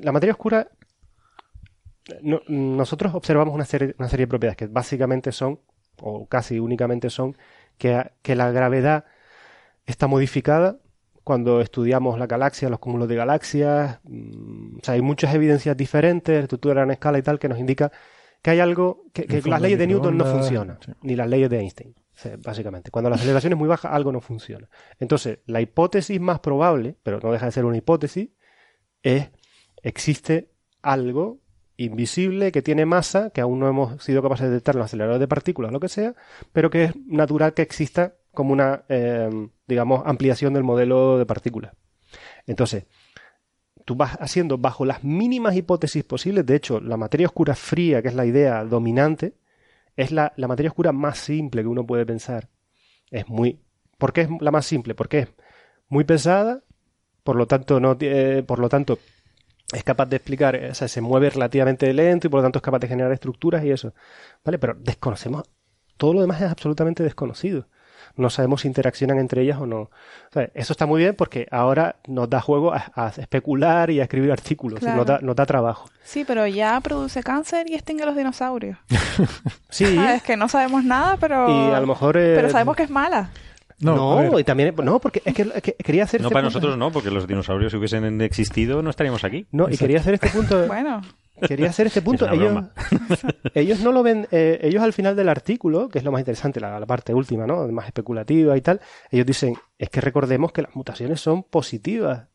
La 0.00 0.12
materia 0.12 0.32
oscura 0.32 0.68
no- 2.22 2.40
nosotros 2.48 3.14
observamos 3.14 3.52
una 3.54 3.64
serie, 3.64 3.94
una 3.98 4.08
serie 4.08 4.26
de 4.26 4.28
propiedades 4.30 4.56
que 4.56 4.66
básicamente 4.68 5.32
son, 5.32 5.58
o 6.00 6.26
casi 6.26 6.58
únicamente 6.58 7.10
son, 7.10 7.36
que, 7.78 8.10
que 8.22 8.34
la 8.34 8.50
gravedad 8.50 9.04
está 9.86 10.06
modificada 10.06 10.78
cuando 11.26 11.60
estudiamos 11.60 12.20
la 12.20 12.28
galaxia, 12.28 12.68
los 12.68 12.78
cúmulos 12.78 13.08
de 13.08 13.16
galaxias. 13.16 13.98
mm, 14.04 14.78
O 14.78 14.84
sea, 14.84 14.94
hay 14.94 15.02
muchas 15.02 15.34
evidencias 15.34 15.76
diferentes, 15.76 16.40
estructura 16.40 16.72
a 16.72 16.76
gran 16.76 16.92
escala 16.92 17.18
y 17.18 17.22
tal, 17.22 17.40
que 17.40 17.48
nos 17.48 17.58
indica 17.58 17.90
que 18.42 18.50
hay 18.50 18.60
algo, 18.60 19.06
que, 19.12 19.42
las 19.44 19.60
leyes 19.60 19.76
de 19.76 19.88
Newton 19.88 20.16
no 20.16 20.24
funcionan, 20.24 20.78
sí. 20.84 20.92
ni 21.02 21.16
las 21.16 21.28
leyes 21.28 21.50
de 21.50 21.58
Einstein, 21.58 21.96
o 21.98 22.18
sea, 22.18 22.36
básicamente. 22.38 22.92
Cuando 22.92 23.10
la 23.10 23.16
aceleración 23.16 23.52
es 23.54 23.58
muy 23.58 23.66
baja, 23.66 23.88
algo 23.88 24.12
no 24.12 24.20
funciona. 24.20 24.68
Entonces, 25.00 25.40
la 25.46 25.60
hipótesis 25.60 26.20
más 26.20 26.38
probable, 26.38 26.96
pero 27.02 27.18
no 27.20 27.32
deja 27.32 27.46
de 27.46 27.52
ser 27.52 27.64
una 27.64 27.76
hipótesis, 27.76 28.28
es 29.02 29.30
existe 29.82 30.52
algo 30.80 31.40
invisible 31.76 32.52
que 32.52 32.62
tiene 32.62 32.86
masa, 32.86 33.30
que 33.30 33.40
aún 33.40 33.58
no 33.58 33.68
hemos 33.68 34.02
sido 34.02 34.22
capaces 34.22 34.44
de 34.46 34.50
detectar 34.52 34.74
en 34.74 34.80
los 34.80 34.86
aceleradores 34.86 35.20
de 35.20 35.28
partículas, 35.28 35.72
lo 35.72 35.80
que 35.80 35.88
sea, 35.88 36.14
pero 36.52 36.70
que 36.70 36.84
es 36.84 36.96
natural 37.06 37.54
que 37.54 37.62
exista 37.62 38.14
como 38.32 38.52
una, 38.52 38.84
eh, 38.88 39.30
digamos, 39.66 40.02
ampliación 40.06 40.54
del 40.54 40.64
modelo 40.64 41.18
de 41.18 41.26
partículas. 41.26 41.74
Entonces, 42.46 42.86
tú 43.84 43.94
vas 43.94 44.16
haciendo 44.20 44.58
bajo 44.58 44.84
las 44.84 45.04
mínimas 45.04 45.56
hipótesis 45.56 46.04
posibles, 46.04 46.46
de 46.46 46.56
hecho, 46.56 46.80
la 46.80 46.96
materia 46.96 47.26
oscura 47.26 47.54
fría, 47.54 48.02
que 48.02 48.08
es 48.08 48.14
la 48.14 48.26
idea 48.26 48.64
dominante, 48.64 49.34
es 49.96 50.12
la, 50.12 50.32
la 50.36 50.48
materia 50.48 50.70
oscura 50.70 50.92
más 50.92 51.18
simple 51.18 51.62
que 51.62 51.68
uno 51.68 51.86
puede 51.86 52.04
pensar. 52.04 52.48
Es 53.10 53.28
muy... 53.28 53.60
¿Por 53.98 54.12
qué 54.12 54.22
es 54.22 54.28
la 54.40 54.50
más 54.50 54.66
simple? 54.66 54.94
Porque 54.94 55.20
es 55.20 55.28
muy 55.88 56.04
pesada, 56.04 56.62
por 57.22 57.36
lo 57.36 57.46
tanto, 57.46 57.80
no, 57.80 57.96
eh, 58.00 58.44
por 58.46 58.58
lo 58.58 58.68
tanto 58.68 58.98
es 59.72 59.84
capaz 59.84 60.06
de 60.06 60.16
explicar, 60.16 60.56
o 60.70 60.74
sea, 60.74 60.88
se 60.88 61.00
mueve 61.00 61.30
relativamente 61.30 61.92
lento 61.92 62.26
y 62.26 62.30
por 62.30 62.38
lo 62.38 62.44
tanto 62.44 62.58
es 62.58 62.62
capaz 62.62 62.78
de 62.78 62.88
generar 62.88 63.12
estructuras 63.12 63.64
y 63.64 63.70
eso. 63.70 63.94
¿Vale? 64.44 64.58
Pero 64.58 64.74
desconocemos, 64.78 65.44
todo 65.96 66.14
lo 66.14 66.20
demás 66.20 66.40
es 66.40 66.50
absolutamente 66.50 67.02
desconocido. 67.02 67.66
No 68.14 68.30
sabemos 68.30 68.62
si 68.62 68.68
interaccionan 68.68 69.18
entre 69.18 69.42
ellas 69.42 69.58
o 69.60 69.66
no. 69.66 69.80
O 69.80 69.90
sea, 70.32 70.48
eso 70.54 70.72
está 70.72 70.86
muy 70.86 71.00
bien 71.00 71.14
porque 71.14 71.46
ahora 71.50 71.96
nos 72.06 72.30
da 72.30 72.40
juego 72.40 72.72
a, 72.72 72.90
a 72.94 73.08
especular 73.08 73.90
y 73.90 74.00
a 74.00 74.04
escribir 74.04 74.32
artículos. 74.32 74.80
Claro. 74.80 74.98
Nos, 74.98 75.06
da, 75.06 75.18
nos 75.20 75.36
da 75.36 75.44
trabajo. 75.44 75.90
Sí, 76.02 76.24
pero 76.24 76.46
ya 76.46 76.80
produce 76.80 77.22
cáncer 77.22 77.68
y 77.68 77.74
extingue 77.74 78.04
a 78.04 78.06
los 78.06 78.16
dinosaurios. 78.16 78.78
Sí. 79.68 79.96
Ah, 79.98 80.14
es 80.16 80.22
que 80.22 80.36
no 80.36 80.48
sabemos 80.48 80.84
nada, 80.84 81.16
pero. 81.18 81.48
Y 81.50 81.74
a 81.74 81.80
lo 81.80 81.86
mejor, 81.86 82.16
eh, 82.16 82.34
Pero 82.36 82.48
sabemos 82.48 82.76
que 82.76 82.84
es 82.84 82.90
mala. 82.90 83.30
No, 83.80 84.38
y 84.38 84.44
también, 84.44 84.74
no, 84.82 84.98
porque 85.00 85.20
es 85.24 85.34
que, 85.34 85.42
es 85.54 85.62
que 85.62 85.74
quería 85.74 86.04
hacer 86.04 86.20
No, 86.22 86.28
este 86.28 86.32
para 86.34 86.46
punto. 86.46 86.58
nosotros 86.58 86.78
no, 86.78 86.90
porque 86.92 87.10
los 87.10 87.26
dinosaurios 87.26 87.72
si 87.72 87.76
hubiesen 87.78 88.20
existido 88.22 88.82
no 88.82 88.88
estaríamos 88.90 89.22
aquí. 89.24 89.46
No, 89.52 89.68
y 89.68 89.76
quería 89.76 89.98
hacer 90.00 90.14
este 90.14 90.28
punto. 90.30 90.66
Bueno. 90.66 91.02
Quería 91.46 91.68
hacer 91.68 91.86
este 91.88 92.00
punto. 92.00 92.24
Es 92.26 92.32
ellos, 92.32 92.64
ellos 93.54 93.80
no 93.80 93.92
lo 93.92 94.02
ven. 94.02 94.26
eh, 94.30 94.58
ellos 94.62 94.82
al 94.82 94.94
final 94.94 95.14
del 95.14 95.28
artículo, 95.28 95.90
que 95.90 95.98
es 95.98 96.04
lo 96.04 96.10
más 96.10 96.20
interesante, 96.20 96.60
la, 96.60 96.80
la 96.80 96.86
parte 96.86 97.12
última, 97.12 97.46
¿no? 97.46 97.68
Más 97.68 97.84
especulativa 97.84 98.56
y 98.56 98.62
tal. 98.62 98.80
Ellos 99.10 99.26
dicen: 99.26 99.54
es 99.76 99.90
que 99.90 100.00
recordemos 100.00 100.50
que 100.52 100.62
las 100.62 100.74
mutaciones 100.74 101.20
son 101.20 101.42
positivas. 101.42 102.28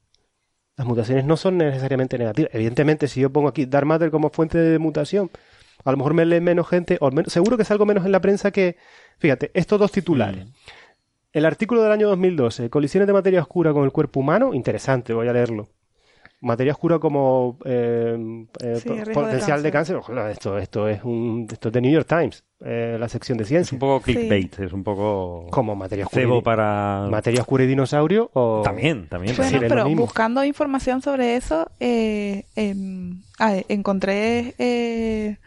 Las 0.78 0.86
mutaciones 0.86 1.26
no 1.26 1.36
son 1.36 1.58
necesariamente 1.58 2.18
negativas. 2.20 2.52
Evidentemente, 2.54 3.08
si 3.08 3.22
yo 3.22 3.32
pongo 3.32 3.48
aquí 3.50 3.66
Dark 3.66 3.88
Matter 3.88 4.12
como 4.12 4.30
fuente 4.30 4.60
de 4.60 4.78
mutación, 4.78 5.32
a 5.84 5.90
lo 5.90 5.98
mejor 5.98 6.14
me 6.14 6.24
lee 6.26 6.40
menos 6.40 6.68
gente, 6.68 6.98
o 7.02 7.10
menos- 7.10 7.34
seguro 7.34 7.58
que 7.58 7.64
es 7.64 7.72
algo 7.72 7.88
menos 7.88 8.06
en 8.06 8.12
la 8.12 8.20
prensa 8.22 8.52
que. 8.52 8.78
Fíjate, 9.18 9.50
estos 9.56 9.80
dos 9.80 9.92
titulares. 9.92 10.46
El 11.34 11.46
artículo 11.46 11.82
del 11.82 11.92
año 11.92 12.10
2012, 12.10 12.70
colisiones 12.70 13.08
de 13.08 13.14
materia 13.14 13.42
oscura 13.42 13.72
con 13.74 13.84
el 13.86 13.92
cuerpo 13.92 14.20
humano, 14.20 14.54
interesante, 14.54 15.14
voy 15.14 15.28
a 15.28 15.34
leerlo. 15.34 15.70
Materia 16.44 16.74
oscura 16.74 16.98
como 16.98 17.60
eh, 17.66 18.18
eh, 18.62 18.76
Sí, 18.82 18.90
de 18.90 19.14
potencial 19.14 19.62
de 19.62 19.72
cáncer. 19.72 19.96
cáncer. 19.96 19.96
Ojalá, 19.98 20.32
esto, 20.32 20.58
esto 20.58 20.88
es 20.90 21.04
un, 21.04 21.48
esto 21.52 21.68
es 21.70 21.74
de 21.74 21.82
New 21.82 21.92
York 21.92 22.08
Times, 22.08 22.44
eh, 22.66 22.98
la 23.00 23.08
sección 23.08 23.38
de 23.38 23.44
Es 23.44 23.48
ciencia. 23.50 23.76
un 23.76 23.80
poco 23.80 24.02
clickbait, 24.02 24.60
es 24.60 24.74
un 24.74 24.84
poco... 24.84 25.46
Como 25.52 25.76
materia 25.76 26.06
oscura. 26.06 26.22
Cebo 26.24 26.42
para... 26.42 27.08
Materia 27.12 27.42
oscura 27.42 27.64
y 27.64 27.68
dinosaurio 27.68 28.32
o 28.34 28.62
También, 28.64 29.08
también. 29.08 29.36
Bueno, 29.36 29.50
Sí, 29.52 29.56
es 29.58 29.62
lo 29.62 29.68
pero 29.70 29.86
mismo. 29.86 30.02
buscando 30.02 30.44
información 30.44 31.04
sobre 31.04 31.36
eso, 31.36 31.70
eh, 31.80 32.46
em, 32.56 33.22
ah, 33.40 33.58
encontré 33.70 34.56
eh, 34.58 35.38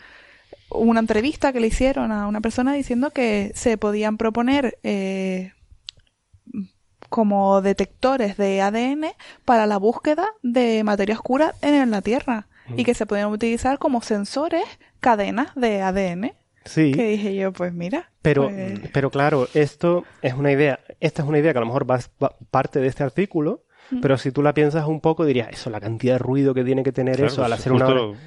una 0.70 1.00
entrevista 1.00 1.52
que 1.52 1.58
le 1.58 1.66
hicieron 1.66 2.12
a 2.12 2.28
una 2.28 2.40
persona 2.40 2.72
diciendo 2.72 3.10
que 3.10 3.50
se 3.56 3.76
podían 3.78 4.16
proponer 4.16 4.78
eh, 4.84 5.50
como 7.08 7.60
detectores 7.62 8.36
de 8.36 8.60
ADN 8.62 9.06
para 9.44 9.66
la 9.66 9.76
búsqueda 9.78 10.26
de 10.42 10.82
materia 10.84 11.14
oscura 11.14 11.54
en 11.62 11.90
la 11.90 12.02
Tierra 12.02 12.46
Mm. 12.66 12.78
y 12.78 12.84
que 12.84 12.94
se 12.94 13.04
podían 13.06 13.28
utilizar 13.28 13.78
como 13.78 14.00
sensores 14.00 14.64
cadenas 15.00 15.48
de 15.54 15.82
ADN. 15.82 16.32
Sí. 16.64 16.92
Que 16.92 17.08
dije 17.08 17.34
yo, 17.34 17.52
pues 17.52 17.74
mira. 17.74 18.10
Pero, 18.22 18.48
pues- 18.48 18.80
pero 18.92 19.10
claro, 19.10 19.48
esto 19.52 20.04
es 20.22 20.32
una 20.32 20.50
idea, 20.50 20.80
esta 21.00 21.20
es 21.22 21.28
una 21.28 21.38
idea 21.38 21.52
que 21.52 21.58
a 21.58 21.60
lo 21.60 21.66
mejor 21.66 21.88
va, 21.90 22.00
va- 22.22 22.34
parte 22.50 22.80
de 22.80 22.86
este 22.86 23.02
artículo, 23.04 23.64
Mm. 23.90 24.00
pero 24.00 24.16
si 24.16 24.32
tú 24.32 24.42
la 24.42 24.54
piensas 24.54 24.86
un 24.86 25.00
poco 25.00 25.24
dirías, 25.26 25.48
eso, 25.52 25.68
la 25.70 25.80
cantidad 25.80 26.14
de 26.14 26.18
ruido 26.18 26.54
que 26.54 26.64
tiene 26.64 26.82
que 26.82 26.90
tener 26.92 27.16
Claro, 27.16 27.30
eso 27.32 27.42
al 27.44 27.50
pues, 27.50 27.60
hacer 27.60 27.72
una... 27.72 27.86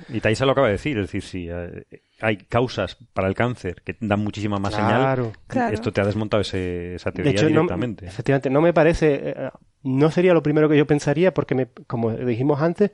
Y 0.10 0.22
Taisa 0.22 0.46
lo 0.46 0.52
acaba 0.52 0.68
de 0.68 0.74
decir, 0.74 0.98
es 0.98 1.06
decir, 1.06 1.24
si 1.24 1.48
eh, 1.50 1.84
hay 2.22 2.38
causas 2.38 2.98
para 3.14 3.28
el 3.28 3.34
cáncer 3.34 3.82
que 3.84 3.96
dan 4.00 4.20
muchísima 4.24 4.58
más 4.60 4.76
Claro. 4.76 5.26
señal, 5.26 5.34
Claro. 5.48 5.74
esto 5.74 5.92
te 5.92 6.02
ha 6.02 6.06
desmontado 6.06 6.42
ese- 6.42 6.96
esa 6.96 7.10
De 7.12 7.24
teoría 7.24 7.42
no, 7.44 7.48
directamente. 7.50 8.06
efectivamente, 8.06 8.50
no 8.50 8.62
me 8.62 8.72
parece, 8.74 9.20
eh, 9.30 9.50
no 9.84 10.12
sería 10.12 10.34
lo 10.34 10.44
primero 10.44 10.70
que 10.70 10.78
yo 10.78 10.86
pensaría, 10.86 11.34
porque 11.34 11.56
me- 11.56 11.68
como 11.88 12.12
dijimos 12.12 12.62
antes, 12.62 12.92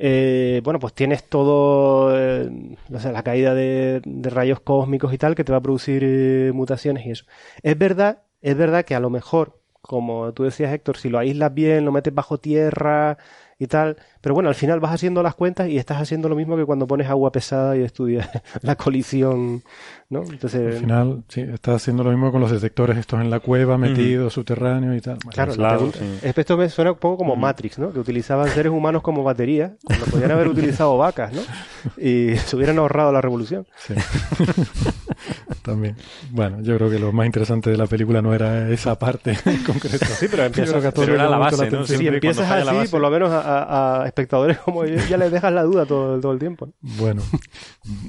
eh, 0.00 0.60
bueno, 0.64 0.78
pues 0.78 0.94
tienes 0.94 1.24
todo, 1.28 2.16
eh, 2.16 2.48
o 2.92 2.98
sea, 3.00 3.10
la 3.12 3.22
caída 3.22 3.54
de, 3.54 4.00
de 4.04 4.30
rayos 4.30 4.60
cósmicos 4.60 5.12
y 5.12 5.18
tal, 5.18 5.34
que 5.34 5.44
te 5.44 5.52
va 5.52 5.58
a 5.58 5.62
producir 5.62 6.02
eh, 6.04 6.52
mutaciones 6.54 7.04
y 7.06 7.10
eso. 7.10 7.24
Es 7.62 7.76
verdad, 7.76 8.22
es 8.40 8.56
verdad 8.56 8.84
que 8.84 8.94
a 8.94 9.00
lo 9.00 9.10
mejor, 9.10 9.58
como 9.80 10.32
tú 10.34 10.44
decías, 10.44 10.72
Héctor, 10.72 10.96
si 10.98 11.08
lo 11.08 11.18
aíslas 11.18 11.54
bien, 11.54 11.84
lo 11.84 11.92
metes 11.92 12.14
bajo 12.14 12.38
tierra 12.38 13.18
y 13.58 13.66
tal, 13.66 13.96
pero 14.20 14.34
bueno, 14.34 14.48
al 14.48 14.54
final 14.54 14.80
vas 14.80 14.92
haciendo 14.92 15.22
las 15.22 15.34
cuentas 15.34 15.68
y 15.68 15.78
estás 15.78 16.00
haciendo 16.00 16.28
lo 16.28 16.34
mismo 16.36 16.56
que 16.56 16.64
cuando 16.64 16.86
pones 16.86 17.08
agua 17.08 17.30
pesada 17.32 17.76
y 17.76 17.82
estudias 17.82 18.28
la 18.62 18.74
colisión, 18.76 19.62
¿no? 20.10 20.22
Entonces, 20.22 20.74
Al 20.76 20.80
final, 20.80 21.22
sí, 21.28 21.40
está 21.42 21.74
haciendo 21.74 22.02
lo 22.04 22.10
mismo 22.10 22.32
con 22.32 22.40
los 22.40 22.50
detectores 22.50 22.96
estos 22.98 23.20
en 23.20 23.30
la 23.30 23.40
cueva, 23.40 23.76
metidos, 23.78 24.32
subterráneos 24.32 24.96
y 24.96 25.00
tal. 25.00 25.14
Bueno, 25.16 25.30
Claro, 25.32 25.52
aislado, 25.52 25.72
la 25.86 25.92
pregunta- 25.92 25.98
sí. 26.22 26.40
esto 26.40 26.56
me 26.56 26.68
suena 26.68 26.92
un 26.92 26.98
poco 26.98 27.18
como 27.18 27.36
Matrix, 27.36 27.78
¿no? 27.78 27.92
Que 27.92 27.98
utilizaban 28.00 28.48
seres 28.48 28.72
humanos 28.72 29.02
como 29.02 29.22
batería, 29.22 29.74
cuando 29.84 30.06
podían 30.06 30.30
haber 30.30 30.48
utilizado 30.48 30.96
vacas, 30.96 31.32
¿no? 31.32 31.40
Y 31.96 32.36
se 32.46 32.56
hubieran 32.56 32.78
ahorrado 32.78 33.12
la 33.12 33.20
revolución. 33.20 33.66
sí. 33.76 33.94
También. 35.62 35.96
Bueno, 36.30 36.60
yo 36.62 36.76
creo 36.76 36.88
que 36.90 36.98
lo 36.98 37.12
más 37.12 37.26
interesante 37.26 37.68
de 37.70 37.76
la 37.76 37.86
película 37.86 38.22
no 38.22 38.32
era 38.32 38.70
esa 38.70 38.98
parte 38.98 39.36
en 39.44 39.62
concreto. 39.64 40.06
Sí, 40.06 40.26
pero 40.30 40.44
Yo 40.44 40.46
empieza- 40.46 40.70
creo 40.72 40.82
que 40.82 40.88
a 40.88 40.92
todos 40.92 41.06
pero 41.06 41.20
era 41.20 41.28
la 41.28 41.36
base, 41.38 41.56
¿no? 41.56 41.62
atención. 41.64 41.98
Si 42.00 42.06
empiezas 42.06 42.48
la 42.48 42.70
así, 42.70 42.76
base. 42.78 42.90
por 42.90 43.00
lo 43.00 43.10
menos 43.10 43.30
a, 43.30 43.40
a- 43.40 44.02
a 44.04 44.07
espectadores 44.08 44.58
como 44.64 44.84
yo, 44.84 44.96
ya 45.08 45.16
les 45.16 45.30
dejas 45.30 45.52
la 45.52 45.62
duda 45.62 45.86
todo, 45.86 46.20
todo 46.20 46.32
el 46.32 46.38
tiempo. 46.38 46.66
¿no? 46.66 46.72
Bueno, 46.98 47.22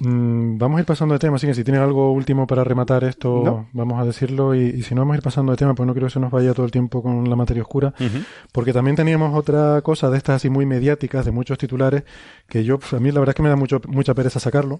mm, 0.01 0.57
vamos 0.57 0.77
a 0.77 0.79
ir 0.81 0.85
pasando 0.85 1.13
de 1.13 1.19
tema, 1.19 1.35
así 1.35 1.47
que 1.47 1.53
si 1.53 1.63
tienen 1.63 1.81
algo 1.81 2.11
último 2.11 2.47
para 2.47 2.63
rematar 2.63 3.03
esto, 3.03 3.41
No. 3.43 3.69
vamos 3.73 3.99
a 4.01 4.05
decirlo. 4.05 4.55
Y, 4.55 4.59
y 4.59 4.83
si 4.83 4.95
no, 4.95 5.01
vamos 5.01 5.13
a 5.13 5.17
ir 5.17 5.23
pasando 5.23 5.51
de 5.51 5.57
tema, 5.57 5.75
pues 5.75 5.85
no 5.87 5.93
quiero 5.93 6.07
que 6.07 6.13
se 6.13 6.19
nos 6.19 6.31
vaya 6.31 6.53
todo 6.53 6.65
el 6.65 6.71
tiempo 6.71 7.01
con 7.03 7.29
la 7.29 7.35
materia 7.35 7.61
oscura. 7.63 7.93
Porque 8.51 8.73
también 8.73 8.95
teníamos 8.95 9.37
otra 9.37 9.81
cosa 9.81 10.09
de 10.09 10.17
estas 10.17 10.37
así 10.37 10.49
muy 10.49 10.65
mediáticas, 10.65 11.25
de 11.25 11.31
muchos 11.31 11.57
titulares, 11.57 12.03
que 12.47 12.63
yo, 12.63 12.79
pues, 12.79 12.93
a 12.93 12.99
mí 12.99 13.11
la 13.11 13.19
verdad 13.19 13.33
es 13.33 13.35
que 13.35 13.43
me 13.43 13.49
da 13.49 13.55
mucho, 13.55 13.81
mucha 13.87 14.13
pereza 14.13 14.39
sacarlo. 14.39 14.79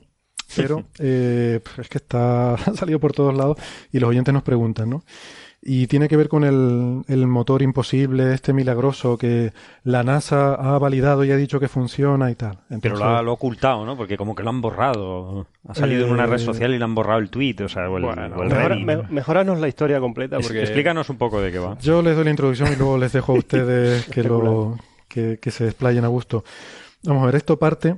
Pero 0.55 0.83
eh, 0.99 1.59
pues, 1.63 1.79
es 1.79 1.89
que 1.89 1.97
está 1.99 2.53
ha 2.55 2.73
salido 2.73 2.99
por 2.99 3.13
todos 3.13 3.35
lados 3.35 3.57
y 3.91 3.99
los 3.99 4.09
oyentes 4.09 4.33
nos 4.33 4.43
preguntan, 4.43 4.89
¿no? 4.89 5.03
Y 5.61 5.87
tiene 5.87 6.07
que 6.07 6.15
ver 6.15 6.29
con 6.29 6.45
el, 6.45 7.01
el 7.09 7.27
motor 7.27 7.61
imposible, 7.61 8.33
este 8.33 8.53
milagroso 8.53 9.17
que 9.17 9.51
la 9.83 10.03
NASA 10.03 10.53
ha 10.55 10.77
validado 10.79 11.25
y 11.25 11.31
ha 11.31 11.35
dicho 11.35 11.59
que 11.59 11.67
funciona 11.67 12.31
y 12.31 12.35
tal. 12.35 12.59
Pero 12.81 12.95
lo 12.95 13.03
ha, 13.03 13.21
lo 13.21 13.31
ha 13.31 13.33
ocultado, 13.33 13.85
¿no? 13.85 13.97
Porque 13.97 14.15
como 14.15 14.35
que 14.35 14.43
lo 14.43 14.51
han 14.51 14.61
borrado. 14.61 15.47
Ha 15.67 15.75
salido 15.75 16.05
en 16.07 16.13
una 16.13 16.25
red 16.27 16.35
Eh, 16.37 16.39
social 16.39 16.73
y 16.73 16.77
le 16.77 16.83
han 16.85 16.95
borrado 16.95 17.19
el 17.19 17.29
tweet, 17.29 17.57
o 17.61 17.67
sea, 17.67 17.89
o 17.89 17.97
el, 17.97 18.03
Bueno, 18.05 18.21
o 18.37 18.43
el 18.43 18.49
mejora- 18.49 18.67
Reddit. 18.69 18.85
me- 18.85 19.03
mejoranos 19.09 19.59
la 19.59 19.67
historia 19.67 19.99
completa 19.99 20.39
porque... 20.39 20.61
Explícanos 20.61 21.09
un 21.09 21.17
poco 21.17 21.41
de 21.41 21.51
qué 21.51 21.59
va. 21.59 21.77
Yo 21.81 22.01
les 22.01 22.15
doy 22.15 22.23
la 22.23 22.31
introducción 22.31 22.71
y 22.71 22.77
luego 22.77 22.97
les 22.97 23.11
dejo 23.11 23.33
a 23.33 23.35
ustedes 23.39 24.05
que, 24.05 24.23
lo, 24.23 24.77
que, 25.09 25.39
que 25.41 25.51
se 25.51 25.65
desplayen 25.65 26.05
a 26.05 26.07
gusto. 26.07 26.45
Vamos 27.03 27.23
a 27.23 27.25
ver, 27.25 27.35
esto 27.35 27.59
parte 27.59 27.95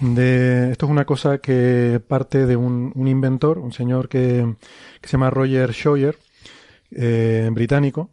de... 0.00 0.72
Esto 0.72 0.86
es 0.86 0.90
una 0.90 1.04
cosa 1.04 1.38
que 1.38 2.00
parte 2.06 2.46
de 2.46 2.56
un, 2.56 2.90
un 2.96 3.06
inventor, 3.08 3.58
un 3.58 3.72
señor 3.72 4.08
que, 4.08 4.54
que 5.00 5.08
se 5.08 5.12
llama 5.12 5.30
Roger 5.30 5.72
Scheuer, 5.72 6.16
eh, 6.90 7.48
británico, 7.52 8.10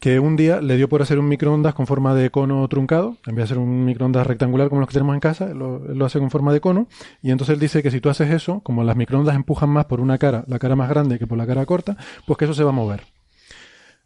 que 0.00 0.18
un 0.18 0.34
día 0.34 0.60
le 0.62 0.76
dio 0.76 0.88
por 0.88 1.02
hacer 1.02 1.18
un 1.18 1.28
microondas 1.28 1.74
con 1.74 1.86
forma 1.86 2.14
de 2.14 2.30
cono 2.30 2.66
truncado, 2.68 3.18
en 3.26 3.34
vez 3.34 3.42
de 3.42 3.42
hacer 3.44 3.58
un 3.58 3.84
microondas 3.84 4.26
rectangular 4.26 4.68
como 4.68 4.80
los 4.80 4.88
que 4.88 4.94
tenemos 4.94 5.14
en 5.14 5.20
casa, 5.20 5.52
lo, 5.52 5.78
lo 5.78 6.04
hace 6.06 6.18
con 6.18 6.30
forma 6.30 6.52
de 6.52 6.60
cono, 6.60 6.88
y 7.22 7.30
entonces 7.30 7.54
él 7.54 7.60
dice 7.60 7.82
que 7.82 7.90
si 7.90 8.00
tú 8.00 8.08
haces 8.08 8.30
eso, 8.30 8.60
como 8.60 8.82
las 8.82 8.96
microondas 8.96 9.36
empujan 9.36 9.68
más 9.68 9.84
por 9.84 10.00
una 10.00 10.16
cara, 10.16 10.44
la 10.46 10.58
cara 10.58 10.74
más 10.74 10.88
grande 10.88 11.18
que 11.18 11.26
por 11.26 11.36
la 11.36 11.46
cara 11.46 11.66
corta, 11.66 11.96
pues 12.26 12.38
que 12.38 12.46
eso 12.46 12.54
se 12.54 12.64
va 12.64 12.70
a 12.70 12.72
mover. 12.72 13.02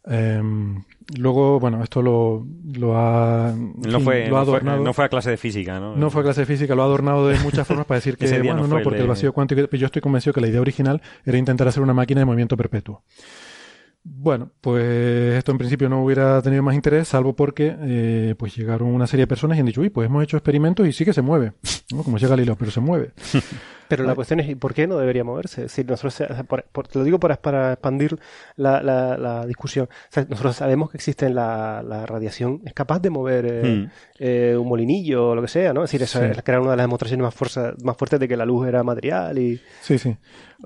Em, 0.07 0.83
luego, 1.17 1.59
bueno, 1.59 1.81
esto 1.83 2.01
lo, 2.01 2.45
lo 2.75 2.97
ha, 2.97 3.53
No 3.55 3.99
fue, 3.99 4.27
lo 4.27 4.37
ha 4.37 4.41
no, 4.41 4.45
fue, 4.45 4.53
adornado. 4.53 4.83
no 4.83 4.93
fue 4.93 5.05
a 5.05 5.09
clase 5.09 5.31
de 5.31 5.37
física, 5.37 5.79
¿no? 5.79 5.95
No 5.95 6.09
fue 6.09 6.21
a 6.21 6.25
clase 6.25 6.41
de 6.41 6.45
física, 6.45 6.75
lo 6.75 6.83
ha 6.83 6.85
adornado 6.85 7.27
de 7.27 7.39
muchas 7.39 7.67
formas 7.67 7.85
para 7.85 7.97
decir 7.99 8.17
que, 8.19 8.27
bueno, 8.39 8.61
no 8.61 8.67
no, 8.67 8.77
el 8.77 8.83
porque 8.83 9.01
el 9.01 9.07
vacío 9.07 9.33
cuántico, 9.33 9.67
yo 9.75 9.85
estoy 9.85 10.01
convencido 10.01 10.33
que 10.33 10.41
la 10.41 10.47
idea 10.47 10.61
original 10.61 11.01
era 11.25 11.37
intentar 11.37 11.67
hacer 11.67 11.81
una 11.81 11.93
máquina 11.93 12.21
de 12.21 12.25
movimiento 12.25 12.55
perpetuo. 12.55 13.01
Bueno, 14.07 14.51
pues 14.61 15.33
esto 15.35 15.51
en 15.51 15.57
principio 15.57 15.89
no 15.89 16.03
hubiera 16.03 16.39
tenido 16.43 16.61
más 16.61 16.75
interés, 16.75 17.07
salvo 17.07 17.35
porque 17.35 17.75
eh, 17.81 18.35
pues 18.37 18.55
llegaron 18.55 18.89
una 18.89 19.07
serie 19.07 19.23
de 19.23 19.27
personas 19.27 19.57
y 19.57 19.61
han 19.61 19.65
dicho, 19.65 19.81
uy, 19.81 19.89
pues 19.89 20.05
hemos 20.07 20.23
hecho 20.23 20.37
experimentos 20.37 20.87
y 20.87 20.93
sí 20.93 21.03
que 21.05 21.11
se 21.13 21.23
mueve, 21.23 21.53
¿no? 21.91 22.03
como 22.03 22.17
llega 22.19 22.29
Galileo, 22.29 22.55
pero 22.55 22.69
se 22.69 22.81
mueve. 22.81 23.11
Pero 23.87 24.03
la 24.03 24.15
cuestión 24.15 24.39
es, 24.39 24.49
¿y 24.49 24.55
por 24.55 24.73
qué 24.73 24.87
no 24.87 24.97
debería 24.97 25.23
moverse? 25.23 25.69
Si 25.69 25.83
nosotros, 25.83 26.19
o 26.19 26.33
sea, 26.33 26.43
por- 26.43 26.63
por- 26.71 26.87
te 26.87 26.97
lo 26.97 27.05
digo 27.05 27.19
para, 27.19 27.35
para 27.35 27.73
expandir 27.73 28.17
la, 28.55 28.81
la, 28.81 29.15
la 29.15 29.45
discusión. 29.45 29.85
O 29.85 30.07
sea, 30.09 30.25
nosotros 30.27 30.55
sabemos 30.55 30.89
que 30.89 30.97
existe 30.97 31.29
la, 31.29 31.83
la 31.87 32.03
radiación, 32.07 32.61
es 32.65 32.73
capaz 32.73 32.97
de 32.99 33.11
mover 33.11 33.45
eh, 33.45 33.61
Hmm. 33.85 33.91
eh, 34.17 34.57
un 34.59 34.67
molinillo 34.67 35.29
o 35.29 35.35
lo 35.35 35.43
que 35.43 35.47
sea, 35.49 35.71
¿no? 35.71 35.83
Es 35.83 35.91
decir, 35.91 36.01
eso 36.01 36.17
Sí. 36.19 36.25
es 36.31 36.41
crear 36.41 36.61
una 36.61 36.71
de 36.71 36.77
las 36.77 36.85
demostraciones 36.85 37.25
más, 37.25 37.35
fuerza, 37.35 37.73
más 37.83 37.95
fuertes 37.95 38.19
de 38.19 38.27
que 38.27 38.35
la 38.35 38.45
luz 38.47 38.67
era 38.67 38.81
material 38.81 39.37
y... 39.37 39.61
Sí, 39.81 39.99
sí. 39.99 40.17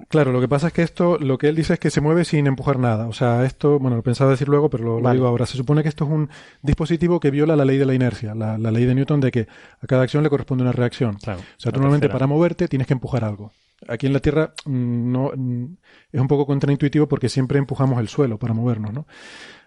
Claro, 0.07 0.31
lo 0.31 0.39
que 0.41 0.47
pasa 0.47 0.67
es 0.67 0.73
que 0.73 0.81
esto, 0.81 1.17
lo 1.19 1.37
que 1.37 1.49
él 1.49 1.55
dice 1.55 1.73
es 1.73 1.79
que 1.79 1.89
se 1.89 2.01
mueve 2.01 2.25
sin 2.25 2.47
empujar 2.47 2.79
nada. 2.79 3.07
O 3.07 3.13
sea, 3.13 3.43
esto, 3.45 3.77
bueno, 3.79 3.97
lo 3.97 4.03
pensaba 4.03 4.31
decir 4.31 4.47
luego, 4.47 4.69
pero 4.69 4.83
lo, 4.83 4.95
lo 4.97 5.01
Vale. 5.01 5.17
digo 5.17 5.27
ahora. 5.27 5.45
Se 5.45 5.57
supone 5.57 5.83
que 5.83 5.89
esto 5.89 6.05
es 6.05 6.09
un 6.11 6.29
dispositivo 6.61 7.19
que 7.19 7.31
viola 7.31 7.55
la 7.55 7.65
ley 7.65 7.77
de 7.77 7.85
la 7.85 7.93
inercia, 7.93 8.33
la, 8.33 8.57
la 8.57 8.71
ley 8.71 8.85
de 8.85 8.95
Newton 8.95 9.19
de 9.19 9.31
que 9.31 9.47
a 9.81 9.87
cada 9.87 10.03
acción 10.03 10.23
le 10.23 10.29
corresponde 10.29 10.63
una 10.63 10.71
reacción. 10.71 11.15
Claro, 11.15 11.39
O 11.41 11.59
sea, 11.59 11.71
tú 11.71 11.79
normalmente 11.79 12.07
tercera. 12.07 12.13
para 12.19 12.27
moverte 12.27 12.67
tienes 12.67 12.87
que 12.87 12.93
empujar 12.93 13.23
algo. 13.23 13.51
Aquí 13.87 14.07
en 14.07 14.13
la 14.13 14.19
Tierra 14.19 14.53
mm, 14.65 15.11
no 15.11 15.31
mm, 15.35 15.65
es 16.11 16.19
un 16.21 16.27
poco 16.27 16.45
contraintuitivo 16.45 17.07
porque 17.07 17.29
siempre 17.29 17.59
empujamos 17.59 17.99
el 17.99 18.07
suelo 18.09 18.37
para 18.37 18.53
movernos, 18.53 18.93
¿no? 18.93 19.07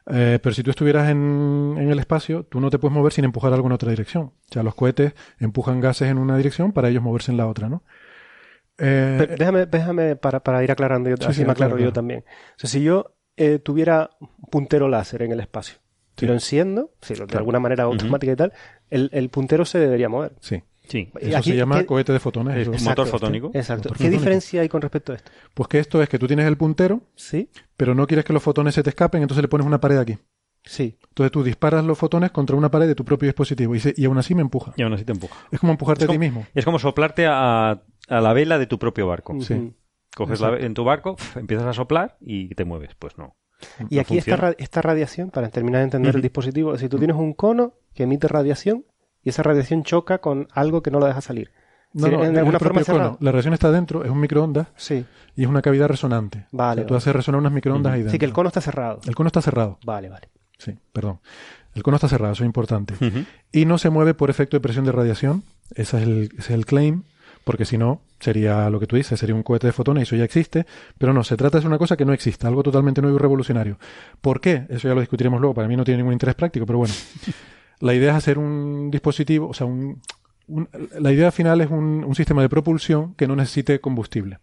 Eh, 0.06 0.40
pero 0.42 0.52
si 0.52 0.62
tú 0.64 0.70
estuvieras 0.70 1.08
en, 1.10 1.76
en 1.78 1.90
el 1.90 1.98
espacio, 2.00 2.42
tú 2.44 2.60
no 2.60 2.70
te 2.70 2.78
puedes 2.78 2.94
mover 2.96 3.12
sin 3.12 3.24
empujar 3.24 3.52
algo 3.52 3.68
en 3.68 3.72
otra 3.72 3.90
dirección. 3.90 4.24
O 4.24 4.52
sea, 4.52 4.62
los 4.64 4.74
cohetes 4.74 5.14
empujan 5.38 5.80
gases 5.80 6.10
en 6.10 6.18
una 6.18 6.36
dirección 6.36 6.72
para 6.72 6.88
ellos 6.88 7.02
moverse 7.02 7.30
en 7.30 7.36
la 7.36 7.46
otra, 7.46 7.68
¿no? 7.68 7.82
Eh, 8.78 9.16
Pero 9.18 9.36
déjame, 9.36 9.66
déjame 9.66 10.16
para, 10.16 10.40
para 10.40 10.62
ir 10.64 10.70
aclarando, 10.72 11.10
yo, 11.10 11.16
Sí, 11.18 11.24
así 11.24 11.34
sí, 11.40 11.44
me 11.44 11.52
aclaro 11.52 11.72
claro, 11.76 11.84
yo 11.84 11.92
también. 11.92 12.24
O 12.56 12.58
sea, 12.58 12.70
si 12.70 12.82
yo 12.82 13.14
eh, 13.36 13.58
tuviera 13.58 14.10
un 14.20 14.28
puntero 14.50 14.88
láser 14.88 15.22
en 15.22 15.32
el 15.32 15.40
espacio 15.40 15.78
Sí. 16.16 16.24
y 16.24 16.28
lo 16.28 16.34
enciendo, 16.34 16.92
si 17.00 17.14
lo- 17.14 17.20
de 17.20 17.26
Claro. 17.28 17.40
alguna 17.40 17.60
manera 17.60 17.84
automática 17.84 18.32
y 18.32 18.36
tal, 18.36 18.52
el, 18.90 19.08
el 19.12 19.28
puntero 19.30 19.64
se 19.64 19.78
debería 19.78 20.08
mover. 20.08 20.32
sí. 20.40 20.62
Sí. 20.88 21.10
Eso 21.20 21.38
aquí- 21.38 21.52
se 21.52 21.56
llama 21.56 21.78
¿qué- 21.78 21.86
cohete 21.86 22.12
de 22.12 22.18
fotones. 22.18 22.56
Es 22.56 22.66
un 22.66 22.84
motor 22.84 23.06
fotónico. 23.06 23.52
Exacto. 23.54 23.84
Motor 23.84 23.92
¿Qué 23.92 23.98
fotónico. 24.04 24.18
diferencia 24.20 24.60
hay 24.62 24.68
con 24.68 24.82
respecto 24.82 25.12
a 25.12 25.14
esto? 25.14 25.30
Pues 25.54 25.68
que 25.68 25.78
esto 25.78 26.02
es 26.02 26.08
que 26.08 26.18
tú 26.18 26.26
tienes 26.26 26.44
el 26.46 26.56
puntero, 26.56 27.02
Sí, 27.14 27.48
pero 27.76 27.94
no 27.94 28.04
quieres 28.08 28.24
que 28.24 28.32
los 28.32 28.42
fotones 28.42 28.74
se 28.74 28.82
te 28.82 28.90
escapen, 28.90 29.22
entonces 29.22 29.42
le 29.42 29.48
pones 29.48 29.64
una 29.66 29.80
pared 29.80 29.96
aquí. 29.98 30.18
sí. 30.64 30.98
Entonces 31.10 31.30
tú 31.30 31.44
disparas 31.44 31.84
los 31.84 31.96
fotones 31.96 32.32
contra 32.32 32.56
una 32.56 32.68
pared 32.70 32.88
de 32.88 32.96
tu 32.96 33.04
propio 33.04 33.28
dispositivo 33.28 33.74
y, 33.76 33.80
se- 33.80 33.94
y 33.96 34.04
aún 34.06 34.18
así 34.18 34.34
me 34.34 34.42
empuja. 34.42 34.72
Y 34.76 34.82
aún 34.82 34.92
así 34.92 35.04
te 35.04 35.12
empuja. 35.12 35.34
Es 35.52 35.60
como 35.60 35.72
empujarte 35.72 36.04
Es 36.04 36.10
a 36.10 36.12
ti 36.12 36.18
mismo. 36.18 36.46
Es 36.52 36.64
como 36.64 36.80
soplarte 36.80 37.26
a, 37.28 37.80
a 38.08 38.20
la 38.20 38.32
vela 38.32 38.58
de 38.58 38.66
tu 38.66 38.78
propio 38.78 39.06
barco. 39.06 39.40
Sí. 39.40 39.74
Coges 40.14 40.40
la, 40.40 40.56
en 40.58 40.74
tu 40.74 40.84
barco, 40.84 41.16
empiezas 41.36 41.66
a 41.66 41.72
soplar 41.72 42.16
y 42.20 42.54
te 42.54 42.64
mueves. 42.64 42.90
Pues 42.98 43.16
no. 43.16 43.34
Y 43.88 43.94
No 43.96 44.00
aquí 44.02 44.18
esta, 44.18 44.32
funciona. 44.36 44.54
esta 44.58 44.82
radiación, 44.82 45.30
para 45.30 45.48
terminar 45.48 45.78
de 45.80 45.84
entender 45.84 46.16
el 46.16 46.22
dispositivo, 46.22 46.76
si 46.76 46.88
tú 46.88 46.98
tienes 46.98 47.16
un 47.16 47.32
cono 47.32 47.74
que 47.94 48.02
emite 48.02 48.28
radiación 48.28 48.84
y 49.22 49.28
esa 49.30 49.42
radiación 49.42 49.84
choca 49.84 50.18
con 50.18 50.48
algo 50.52 50.82
que 50.82 50.90
no 50.90 50.98
lo 50.98 51.06
deja 51.06 51.20
salir. 51.20 51.50
No, 51.94 52.08
no, 52.08 52.24
en 52.24 52.32
es 52.32 52.38
alguna 52.38 52.58
el 52.58 52.64
forma 52.64 52.82
cono. 52.84 53.18
La 53.20 53.32
reacción 53.32 53.54
está 53.54 53.70
dentro, 53.70 54.02
es 54.02 54.10
un 54.10 54.18
microondas 54.18 54.68
Sí, 54.76 55.04
y 55.36 55.42
es 55.42 55.48
una 55.48 55.60
cavidad 55.62 55.88
resonante. 55.88 56.46
Vale, 56.50 56.80
O 56.80 56.82
sea, 56.82 56.86
tú 56.86 56.94
vale. 56.94 56.98
haces 56.98 57.14
resonar 57.16 57.38
unas 57.40 57.52
microondas 57.52 57.92
ahí 57.92 57.98
dentro. 58.00 58.12
sí 58.12 58.18
que 58.18 58.24
el 58.24 58.32
cono 58.32 58.48
está 58.48 58.60
cerrado. 58.62 59.00
El 59.06 59.14
cono 59.14 59.26
está 59.28 59.42
cerrado. 59.42 59.78
Vale, 59.84 60.08
vale. 60.08 60.28
Sí, 60.58 60.76
perdón. 60.92 61.20
El 61.74 61.82
cono 61.82 61.96
está 61.96 62.08
cerrado, 62.08 62.32
eso 62.32 62.44
es 62.44 62.46
importante. 62.46 62.94
Y 63.52 63.64
no 63.66 63.78
se 63.78 63.90
mueve 63.90 64.14
por 64.14 64.28
efecto 64.30 64.56
de 64.56 64.60
presión 64.60 64.84
de 64.84 64.92
radiación. 64.92 65.44
Ese 65.74 65.98
es 65.98 66.02
el, 66.02 66.22
ese 66.32 66.38
es 66.38 66.50
el 66.50 66.66
claim, 66.66 67.04
porque 67.44 67.64
si 67.64 67.76
no, 67.78 68.00
sería 68.20 68.68
lo 68.70 68.78
que 68.80 68.86
tú 68.86 68.96
dices, 68.96 69.18
sería 69.18 69.34
un 69.34 69.42
cohete 69.42 69.66
de 69.66 69.72
fotones 69.72 70.02
y 70.02 70.04
eso 70.04 70.16
ya 70.16 70.24
existe. 70.24 70.66
Pero 70.98 71.12
no, 71.12 71.24
se 71.24 71.36
trata 71.36 71.58
de 71.60 71.66
una 71.66 71.78
cosa 71.78 71.96
que 71.96 72.04
no 72.04 72.12
existe, 72.12 72.46
algo 72.46 72.62
totalmente 72.62 73.02
nuevo 73.02 73.16
y 73.16 73.20
revolucionario. 73.20 73.78
¿Por 74.20 74.40
qué? 74.40 74.66
Eso 74.68 74.88
ya 74.88 74.94
lo 74.94 75.00
discutiremos 75.00 75.40
luego. 75.40 75.54
Para 75.54 75.68
mí 75.68 75.76
no 75.76 75.84
tiene 75.84 75.98
ningún 75.98 76.12
interés 76.12 76.34
práctico, 76.34 76.66
pero 76.66 76.78
bueno. 76.78 76.94
La 77.80 77.94
idea 77.94 78.12
es 78.12 78.16
hacer 78.18 78.38
un 78.38 78.92
dispositivo, 78.92 79.48
o 79.48 79.54
sea, 79.54 79.66
un, 79.66 80.00
un- 80.46 80.68
la 81.00 81.10
idea 81.12 81.32
final 81.32 81.60
es 81.62 81.68
un, 81.68 82.04
un 82.06 82.14
sistema 82.14 82.40
de 82.40 82.48
propulsión 82.48 83.14
que 83.14 83.26
no 83.26 83.34
necesite 83.34 83.80
combustible. 83.80 84.38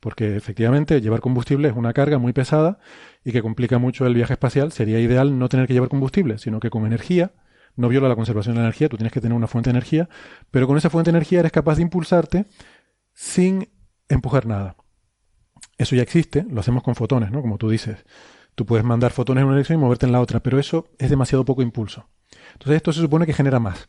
Porque 0.00 0.34
efectivamente 0.34 1.00
llevar 1.00 1.20
combustible 1.20 1.68
es 1.68 1.76
una 1.76 1.92
carga 1.92 2.18
muy 2.18 2.32
pesada 2.32 2.80
y 3.24 3.30
que 3.30 3.40
complica 3.42 3.78
mucho 3.78 4.04
el 4.06 4.14
viaje 4.14 4.32
espacial. 4.32 4.72
Sería 4.72 4.98
ideal 4.98 5.38
no 5.38 5.48
tener 5.48 5.68
que 5.68 5.72
llevar 5.74 5.88
combustible, 5.88 6.38
sino 6.38 6.58
que 6.58 6.70
con 6.70 6.84
energía, 6.84 7.30
no 7.76 7.88
viola 7.88 8.08
la 8.08 8.16
conservación 8.16 8.54
de 8.54 8.60
la 8.60 8.66
energía, 8.66 8.88
tú 8.88 8.96
tienes 8.96 9.12
que 9.12 9.20
tener 9.20 9.36
una 9.36 9.46
fuente 9.46 9.70
de 9.70 9.72
energía, 9.72 10.08
pero 10.50 10.66
con 10.66 10.76
esa 10.76 10.90
fuente 10.90 11.10
de 11.10 11.16
energía 11.16 11.40
eres 11.40 11.52
capaz 11.52 11.76
de 11.76 11.82
impulsarte 11.82 12.46
sin 13.12 13.68
empujar 14.08 14.46
nada. 14.46 14.76
Eso 15.78 15.96
ya 15.96 16.02
existe, 16.02 16.46
lo 16.48 16.60
hacemos 16.60 16.82
con 16.82 16.94
fotones, 16.94 17.30
¿no? 17.30 17.42
Como 17.42 17.58
tú 17.58 17.68
dices. 17.68 18.04
Tú 18.54 18.66
puedes 18.66 18.84
mandar 18.84 19.10
fotones 19.10 19.42
en 19.42 19.46
una 19.46 19.56
dirección 19.56 19.80
y 19.80 19.82
moverte 19.82 20.06
en 20.06 20.12
la 20.12 20.20
otra, 20.20 20.40
pero 20.40 20.60
eso 20.60 20.86
es 20.98 21.10
demasiado 21.10 21.44
poco 21.44 21.62
impulso. 21.62 22.08
Entonces 22.52 22.76
esto 22.76 22.92
se 22.92 23.00
supone 23.00 23.26
que 23.26 23.32
genera 23.32 23.58
más. 23.58 23.88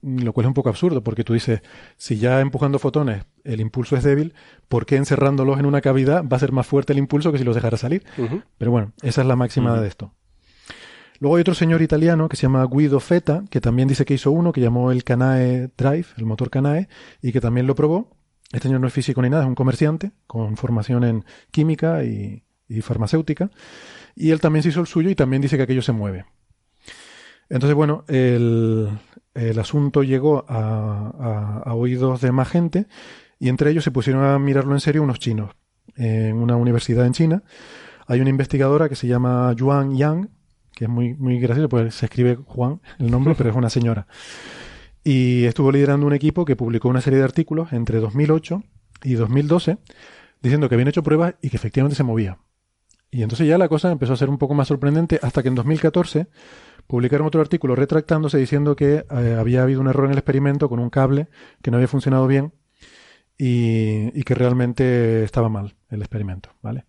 Lo 0.00 0.32
cual 0.32 0.44
es 0.44 0.48
un 0.48 0.54
poco 0.54 0.68
absurdo, 0.68 1.02
porque 1.02 1.24
tú 1.24 1.34
dices, 1.34 1.60
si 1.96 2.18
ya 2.18 2.40
empujando 2.40 2.78
fotones 2.78 3.24
el 3.44 3.60
impulso 3.60 3.96
es 3.96 4.04
débil, 4.04 4.34
¿por 4.68 4.86
qué 4.86 4.96
encerrándolos 4.96 5.58
en 5.58 5.66
una 5.66 5.80
cavidad 5.80 6.24
va 6.24 6.36
a 6.36 6.40
ser 6.40 6.52
más 6.52 6.66
fuerte 6.66 6.92
el 6.92 6.98
impulso 6.98 7.32
que 7.32 7.38
si 7.38 7.44
los 7.44 7.54
dejara 7.54 7.76
salir? 7.76 8.04
Pero 8.58 8.70
bueno, 8.70 8.92
esa 9.02 9.20
es 9.20 9.26
la 9.26 9.36
máxima 9.36 9.80
de 9.80 9.88
esto. 9.88 10.12
Luego 11.20 11.36
hay 11.36 11.40
otro 11.40 11.54
señor 11.54 11.82
italiano 11.82 12.28
que 12.28 12.36
se 12.36 12.42
llama 12.42 12.64
Guido 12.70 13.00
Feta, 13.00 13.44
que 13.50 13.60
también 13.60 13.88
dice 13.88 14.04
que 14.04 14.14
hizo 14.14 14.30
uno 14.30 14.52
que 14.52 14.60
llamó 14.60 14.92
el 14.92 15.02
Canae 15.02 15.70
Drive, 15.76 16.06
el 16.16 16.26
motor 16.26 16.48
Canae, 16.48 16.88
y 17.20 17.32
que 17.32 17.40
también 17.40 17.66
lo 17.66 17.74
probó. 17.74 18.10
Este 18.52 18.68
señor 18.68 18.80
no 18.80 18.86
es 18.86 18.92
físico 18.92 19.20
ni 19.20 19.28
nada, 19.28 19.42
es 19.42 19.48
un 19.48 19.54
comerciante 19.54 20.12
con 20.26 20.56
formación 20.56 21.04
en 21.04 21.24
química 21.50 22.04
y, 22.04 22.44
farmacéutica. 22.82 23.50
Y 24.14 24.30
él 24.30 24.40
también 24.40 24.62
se 24.62 24.68
hizo 24.68 24.80
el 24.80 24.86
suyo 24.86 25.10
y 25.10 25.14
también 25.14 25.42
dice 25.42 25.56
que 25.56 25.64
aquello 25.64 25.82
se 25.82 25.92
mueve. 25.92 26.24
Entonces, 27.48 27.74
bueno, 27.74 28.04
el, 28.08 28.88
el 29.34 29.58
asunto 29.58 30.02
llegó 30.02 30.44
a- 30.48 31.62
a 31.64 31.74
oídos 31.74 32.20
de 32.20 32.30
más 32.30 32.48
gente 32.48 32.86
y 33.38 33.48
entre 33.48 33.70
ellos 33.70 33.84
se 33.84 33.90
pusieron 33.90 34.24
a 34.24 34.38
mirarlo 34.38 34.74
en 34.74 34.80
serio 34.80 35.02
unos 35.02 35.18
chinos 35.18 35.50
en 35.96 36.36
una 36.36 36.56
universidad 36.56 37.06
en 37.06 37.12
China. 37.12 37.42
Hay 38.06 38.20
una 38.20 38.30
investigadora 38.30 38.88
que 38.88 38.96
se 38.96 39.06
llama 39.06 39.52
Yuan 39.56 39.96
Yang, 39.96 40.30
que 40.78 40.84
es 40.84 40.90
muy, 40.90 41.14
muy 41.14 41.40
gracioso, 41.40 41.68
pues 41.68 41.92
se 41.92 42.06
escribe 42.06 42.36
Juan 42.36 42.80
el 43.00 43.10
nombre, 43.10 43.34
pero 43.36 43.50
es 43.50 43.56
una 43.56 43.68
señora. 43.68 44.06
Y 45.02 45.44
estuvo 45.44 45.72
liderando 45.72 46.06
un 46.06 46.12
equipo 46.12 46.44
que 46.44 46.54
publicó 46.54 46.88
una 46.88 47.00
serie 47.00 47.18
de 47.18 47.24
artículos 47.24 47.72
entre 47.72 47.98
2008 47.98 48.62
y 49.02 49.14
2012 49.14 49.78
diciendo 50.40 50.68
que 50.68 50.76
habían 50.76 50.86
hecho 50.86 51.02
pruebas 51.02 51.34
y 51.42 51.50
que 51.50 51.56
efectivamente 51.56 51.96
se 51.96 52.04
movía. 52.04 52.38
Y 53.10 53.24
entonces 53.24 53.48
ya 53.48 53.58
la 53.58 53.68
cosa 53.68 53.90
empezó 53.90 54.12
a 54.12 54.16
ser 54.16 54.30
un 54.30 54.38
poco 54.38 54.54
más 54.54 54.68
sorprendente 54.68 55.18
hasta 55.20 55.42
que 55.42 55.48
en 55.48 55.56
2014 55.56 56.28
publicaron 56.86 57.26
otro 57.26 57.40
artículo 57.40 57.74
retractándose 57.74 58.38
diciendo 58.38 58.76
que 58.76 59.04
eh, 59.10 59.36
había 59.36 59.64
habido 59.64 59.80
un 59.80 59.88
error 59.88 60.04
en 60.04 60.12
el 60.12 60.18
experimento 60.18 60.68
con 60.68 60.78
un 60.78 60.90
cable 60.90 61.26
que 61.60 61.72
no 61.72 61.78
había 61.78 61.88
funcionado 61.88 62.28
bien 62.28 62.52
y, 63.36 64.16
y 64.16 64.22
que 64.22 64.36
realmente 64.36 65.24
estaba 65.24 65.48
mal 65.48 65.74
el 65.90 66.02
experimento, 66.02 66.50
¿vale? 66.62 66.84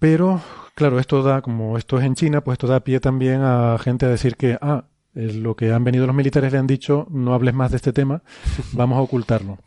Pero, 0.00 0.40
claro, 0.74 0.98
esto 0.98 1.22
da, 1.22 1.42
como 1.42 1.76
esto 1.76 1.98
es 1.98 2.06
en 2.06 2.14
China, 2.14 2.42
pues 2.42 2.54
esto 2.54 2.66
da 2.66 2.80
pie 2.80 3.00
también 3.00 3.42
a 3.42 3.76
gente 3.78 4.06
a 4.06 4.08
decir 4.08 4.34
que, 4.34 4.58
ah, 4.60 4.86
eh, 5.14 5.34
lo 5.34 5.54
que 5.54 5.72
han 5.72 5.84
venido 5.84 6.06
los 6.06 6.16
militares 6.16 6.50
le 6.52 6.58
han 6.58 6.66
dicho, 6.66 7.06
no 7.10 7.34
hables 7.34 7.52
más 7.52 7.70
de 7.70 7.76
este 7.76 7.92
tema, 7.92 8.22
vamos 8.72 8.96
a 8.96 9.02
ocultarlo. 9.02 9.58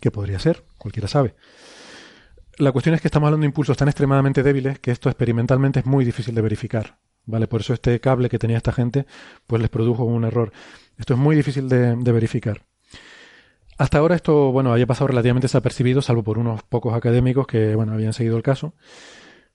Que 0.00 0.10
podría 0.10 0.38
ser, 0.38 0.64
cualquiera 0.78 1.06
sabe. 1.06 1.36
La 2.56 2.72
cuestión 2.72 2.94
es 2.94 3.02
que 3.02 3.08
estamos 3.08 3.26
hablando 3.26 3.42
de 3.42 3.48
impulsos 3.48 3.76
tan 3.76 3.88
extremadamente 3.88 4.42
débiles 4.42 4.78
que 4.78 4.90
esto 4.90 5.10
experimentalmente 5.10 5.80
es 5.80 5.86
muy 5.86 6.04
difícil 6.04 6.34
de 6.34 6.42
verificar. 6.42 6.98
¿Vale? 7.24 7.46
Por 7.46 7.60
eso 7.60 7.72
este 7.72 8.00
cable 8.00 8.28
que 8.28 8.38
tenía 8.38 8.56
esta 8.56 8.72
gente, 8.72 9.06
pues 9.46 9.60
les 9.60 9.70
produjo 9.70 10.04
un 10.04 10.24
error. 10.24 10.50
Esto 10.98 11.14
es 11.14 11.20
muy 11.20 11.36
difícil 11.36 11.68
de, 11.68 11.94
de 11.94 12.12
verificar. 12.12 12.64
Hasta 13.78 13.98
ahora 13.98 14.16
esto, 14.16 14.50
bueno, 14.50 14.72
había 14.72 14.86
pasado 14.86 15.08
relativamente 15.08 15.44
desapercibido, 15.44 16.02
salvo 16.02 16.24
por 16.24 16.38
unos 16.38 16.62
pocos 16.64 16.94
académicos 16.94 17.46
que, 17.46 17.76
bueno, 17.76 17.92
habían 17.92 18.12
seguido 18.12 18.36
el 18.36 18.42
caso. 18.42 18.74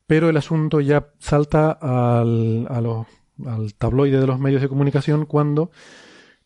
Pero 0.08 0.30
el 0.30 0.38
asunto 0.38 0.80
ya 0.82 1.10
salta 1.20 1.72
al, 1.72 2.66
a 2.70 2.82
los- 2.82 3.05
al 3.45 3.74
tabloide 3.76 4.20
de 4.20 4.26
los 4.28 4.39
medios 4.39 4.62
de 4.62 4.68
comunicación 4.70 5.26
cuando 5.26 5.70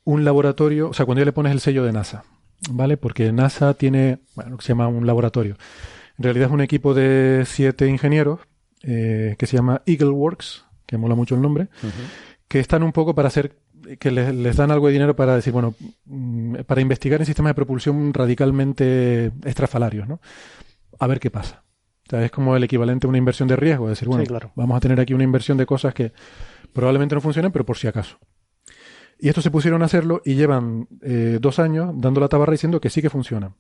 un 0.04 0.26
laboratorio, 0.26 0.90
o 0.90 0.94
sea, 0.94 1.06
cuando 1.06 1.22
ya 1.22 1.26
le 1.26 1.32
pones 1.32 1.52
el 1.54 1.60
sello 1.62 1.84
de 1.84 1.94
NASA, 1.94 2.24
¿vale? 2.72 2.98
Porque 2.98 3.32
NASA 3.32 3.74
tiene, 3.76 4.20
bueno, 4.36 4.52
lo 4.52 4.58
que 4.58 4.64
se 4.64 4.70
llama 4.70 4.88
un 4.88 5.06
laboratorio. 5.08 5.56
En 6.18 6.24
realidad 6.24 6.48
es 6.48 6.54
un 6.54 6.62
equipo 6.62 6.94
de 6.94 7.44
siete 7.46 7.88
ingenieros 7.88 8.40
eh, 8.84 9.36
que 9.38 9.46
se 9.46 9.56
llama 9.58 9.84
EagleWorks, 9.86 10.66
que 10.88 10.98
mola 10.98 11.16
mucho 11.16 11.36
el 11.36 11.42
nombre, 11.42 11.70
que 12.48 12.60
están 12.60 12.84
un 12.84 12.92
poco 12.92 13.14
para 13.16 13.28
hacer, 13.30 13.56
que 14.00 14.12
les, 14.12 14.34
les 14.36 14.56
dan 14.58 14.72
algo 14.72 14.88
de 14.88 14.94
dinero 14.94 15.16
para 15.16 15.36
decir, 15.36 15.54
bueno, 15.54 15.76
mm, 16.06 16.56
para 16.66 16.82
investigar 16.82 17.20
en 17.22 17.26
sistemas 17.28 17.52
de 17.52 17.56
propulsión 17.56 18.14
radicalmente 18.14 19.28
extrafalarios, 19.46 20.08
¿no? 20.08 20.20
A 21.00 21.08
ver 21.08 21.20
qué 21.20 21.30
pasa. 21.32 21.64
Sea, 22.12 22.24
es 22.26 22.32
como 22.32 22.56
el 22.56 22.64
equivalente 22.64 23.08
a 23.08 23.10
una 23.10 23.18
inversión 23.18 23.48
de 23.48 23.56
riesgo. 23.56 23.86
Es 23.88 23.92
decir, 23.98 24.08
bueno, 24.08 24.24
Sí, 24.24 24.28
claro. 24.28 24.52
vamos 24.56 24.78
a 24.78 24.80
tener 24.80 25.00
aquí 25.00 25.14
una 25.14 25.24
inversión 25.24 25.58
de 25.58 25.66
cosas 25.66 25.94
que 25.94 26.14
probablemente 26.74 27.16
no 27.16 27.22
funcionen, 27.22 27.52
pero 27.52 27.66
por 27.66 27.78
si 27.78 27.88
acaso. 27.88 28.18
Y 29.20 29.30
estos 29.30 29.44
se 29.44 29.52
pusieron 29.52 29.82
a 29.82 29.86
hacerlo 29.86 30.22
y 30.26 30.36
llevan 30.36 30.88
eh, 31.02 31.38
dos 31.40 31.60
años 31.60 31.92
dando 31.96 32.20
la 32.22 32.28
tabarra 32.28 32.52
diciendo 32.54 32.82
que 32.82 32.90
sí 32.90 33.02
que 33.02 33.10
funciona. 33.10 33.56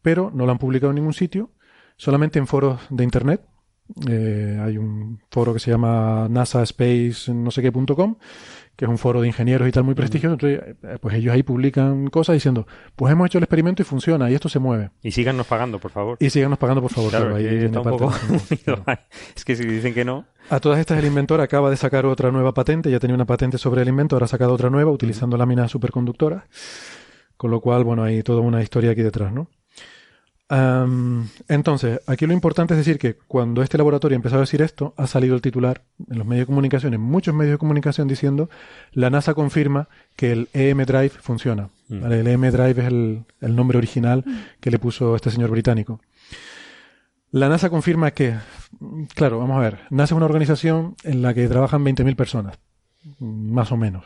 Pero 0.00 0.30
no 0.34 0.46
lo 0.46 0.52
han 0.52 0.58
publicado 0.58 0.90
en 0.90 0.96
ningún 0.96 1.12
sitio, 1.12 1.50
solamente 1.96 2.38
en 2.38 2.46
foros 2.46 2.80
de 2.90 3.04
internet. 3.04 3.42
Eh, 4.08 4.58
hay 4.62 4.78
un 4.78 5.20
foro 5.30 5.52
que 5.52 5.58
se 5.58 5.70
llama 5.72 6.28
NASA 6.30 6.62
Space 6.62 7.32
no 7.34 7.50
sé 7.50 7.62
qué.com, 7.62 8.16
que 8.82 8.86
es 8.86 8.90
un 8.90 8.98
foro 8.98 9.20
de 9.20 9.28
ingenieros 9.28 9.68
y 9.68 9.70
tal 9.70 9.84
muy 9.84 9.94
prestigioso. 9.94 10.34
Entonces, 10.34 10.74
eh, 10.82 10.98
pues 11.00 11.14
ellos 11.14 11.32
ahí 11.32 11.44
publican 11.44 12.08
cosas 12.08 12.34
diciendo, 12.34 12.66
pues 12.96 13.12
hemos 13.12 13.26
hecho 13.26 13.38
el 13.38 13.44
experimento 13.44 13.80
y 13.80 13.84
funciona, 13.84 14.28
y 14.28 14.34
esto 14.34 14.48
se 14.48 14.58
mueve. 14.58 14.90
Y 15.04 15.12
síganos 15.12 15.46
pagando, 15.46 15.78
por 15.78 15.92
favor. 15.92 16.16
Y 16.18 16.30
síganos 16.30 16.58
pagando, 16.58 16.82
por 16.82 16.90
favor. 16.90 17.10
Claro, 17.10 17.26
claro, 17.26 17.36
ahí 17.36 17.46
está 17.46 17.80
un 17.80 17.90
poco. 17.90 18.12
Es 19.36 19.44
que 19.44 19.54
si 19.54 19.64
dicen 19.64 19.94
que 19.94 20.04
no, 20.04 20.26
A 20.50 20.58
todas 20.58 20.80
estas, 20.80 20.98
el 20.98 21.04
inventor 21.04 21.40
acaba 21.40 21.70
de 21.70 21.76
sacar 21.76 22.06
otra 22.06 22.32
nueva 22.32 22.54
patente, 22.54 22.90
ya 22.90 22.98
tenía 22.98 23.14
una 23.14 23.24
patente 23.24 23.56
sobre 23.56 23.82
el 23.82 23.88
invento, 23.88 24.16
ahora 24.16 24.24
ha 24.24 24.28
sacado 24.28 24.52
otra 24.52 24.68
nueva 24.68 24.90
utilizando 24.90 25.36
láminas 25.36 25.70
superconductoras, 25.70 26.42
con 27.36 27.52
lo 27.52 27.60
cual, 27.60 27.84
bueno, 27.84 28.02
hay 28.02 28.24
toda 28.24 28.40
una 28.40 28.62
historia 28.62 28.90
aquí 28.90 29.02
detrás, 29.02 29.32
¿no? 29.32 29.48
Am, 30.54 31.30
entonces, 31.48 32.00
aquí 32.06 32.26
lo 32.26 32.34
importante 32.34 32.74
es 32.74 32.78
decir 32.78 32.98
que 32.98 33.14
cuando 33.14 33.62
este 33.62 33.78
laboratorio 33.78 34.16
empezó 34.16 34.36
a 34.36 34.40
decir 34.40 34.60
esto, 34.60 34.92
ha 34.98 35.06
salido 35.06 35.34
el 35.34 35.40
titular 35.40 35.80
en 36.10 36.18
los 36.18 36.26
medios 36.26 36.42
de 36.42 36.46
comunicación, 36.46 36.92
en 36.92 37.00
muchos 37.00 37.34
medios 37.34 37.54
de 37.54 37.58
comunicación, 37.58 38.06
diciendo 38.06 38.50
la 38.92 39.08
NASA 39.08 39.32
confirma 39.32 39.88
que 40.14 40.30
el 40.30 40.48
EM 40.52 40.84
Drive 40.84 41.08
funciona. 41.08 41.70
¿vale? 41.88 42.20
El 42.20 42.26
EM 42.26 42.50
Drive 42.50 42.82
es 42.82 42.86
el, 42.86 43.24
el 43.40 43.56
nombre 43.56 43.78
original 43.78 44.26
que 44.60 44.70
le 44.70 44.78
puso 44.78 45.16
este 45.16 45.30
señor 45.30 45.48
británico. 45.48 46.02
La 47.30 47.48
NASA 47.48 47.70
confirma 47.70 48.10
que, 48.10 48.36
claro, 49.14 49.38
vamos 49.38 49.56
a 49.56 49.60
ver, 49.60 49.78
NASA 49.88 50.12
es 50.12 50.16
una 50.18 50.26
organización 50.26 50.96
en 51.02 51.22
la 51.22 51.32
que 51.32 51.48
trabajan 51.48 51.82
20.000 51.82 52.14
personas, 52.14 52.58
más 53.18 53.72
o 53.72 53.78
menos, 53.78 54.04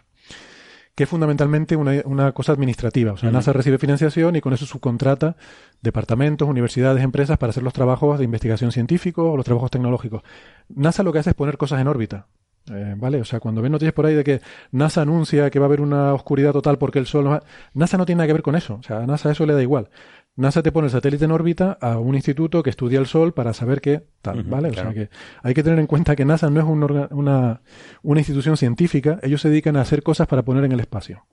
que 0.97 1.05
es 1.05 1.09
fundamentalmente 1.09 1.77
una, 1.77 2.03
una 2.07 2.33
cosa 2.33 2.51
administrativa. 2.53 3.13
O 3.13 3.17
sea, 3.17 3.31
NASA 3.31 3.53
recibe 3.53 3.79
financiación 3.79 4.35
y 4.35 4.41
con 4.41 4.53
eso 4.53 4.67
subcontrata 4.67 5.37
departamentos, 5.83 6.49
universidades, 6.49 7.05
empresas 7.05 7.39
para 7.39 7.51
hacer 7.51 7.63
los 7.63 7.73
trabajos 7.75 8.19
de 8.19 8.25
investigación 8.25 8.73
científica 8.73 9.23
o 9.23 9.37
los 9.37 9.45
trabajos 9.45 9.71
tecnológicos. 9.71 10.23
NASA 10.69 11.03
lo 11.05 11.13
que 11.13 11.21
hace 11.21 11.31
es 11.31 11.37
poner 11.37 11.59
cosas 11.59 11.81
en 11.81 11.87
órbita. 11.89 12.27
Eh, 12.69 12.95
¿Vale? 12.97 13.21
O 13.21 13.25
sea, 13.25 13.39
cuando 13.39 13.63
ven 13.63 13.71
noticias 13.71 13.95
por 13.95 14.07
ahí 14.07 14.15
de 14.15 14.25
que 14.25 14.41
NASA 14.73 15.03
anuncia 15.03 15.51
que 15.51 15.61
va 15.61 15.67
a 15.67 15.69
haber 15.69 15.81
una 15.81 16.13
oscuridad 16.15 16.53
total 16.53 16.79
porque 16.79 16.99
el 16.99 17.07
Sol... 17.07 17.23
no 17.25 17.31
va- 17.31 17.43
NASA 17.75 17.97
no 17.97 18.05
tiene 18.07 18.19
nada 18.19 18.27
que 18.27 18.33
ver 18.33 18.43
con 18.43 18.57
eso. 18.57 18.75
O 18.81 18.83
sea, 18.83 18.99
a 19.05 19.07
NASA 19.07 19.31
eso 19.31 19.47
le 19.47 19.53
da 19.55 19.63
igual. 19.63 19.89
NASA 20.37 20.63
te 20.63 20.71
pone 20.71 20.87
el 20.87 20.91
satélite 20.93 21.25
en 21.25 21.31
órbita 21.31 21.79
a 21.81 21.99
un 21.99 22.15
instituto 22.15 22.63
que 22.63 22.69
estudia 22.71 22.99
el 22.99 23.07
Sol 23.07 23.33
para 23.33 23.55
saber 23.55 23.81
qué 23.81 24.05
tal, 24.23 24.41
¿vale? 24.51 24.71
claro. 24.71 24.91
O 24.91 24.93
sea 24.93 25.03
que 25.07 25.11
hay 25.43 25.55
que 25.55 25.63
tener 25.63 25.79
en 25.79 25.87
cuenta 25.87 26.15
que 26.15 26.25
NASA 26.27 26.51
no 26.51 26.61
es 26.61 26.67
un 26.67 26.83
orga- 26.83 27.09
una, 27.11 27.63
una 28.03 28.21
institución 28.21 28.57
científica, 28.59 29.19
ellos 29.23 29.41
se 29.41 29.49
dedican 29.49 29.77
a 29.77 29.81
hacer 29.81 30.03
cosas 30.03 30.27
para 30.29 30.43
poner 30.45 30.65
en 30.65 30.73
el 30.73 30.81
espacio. 30.81 31.25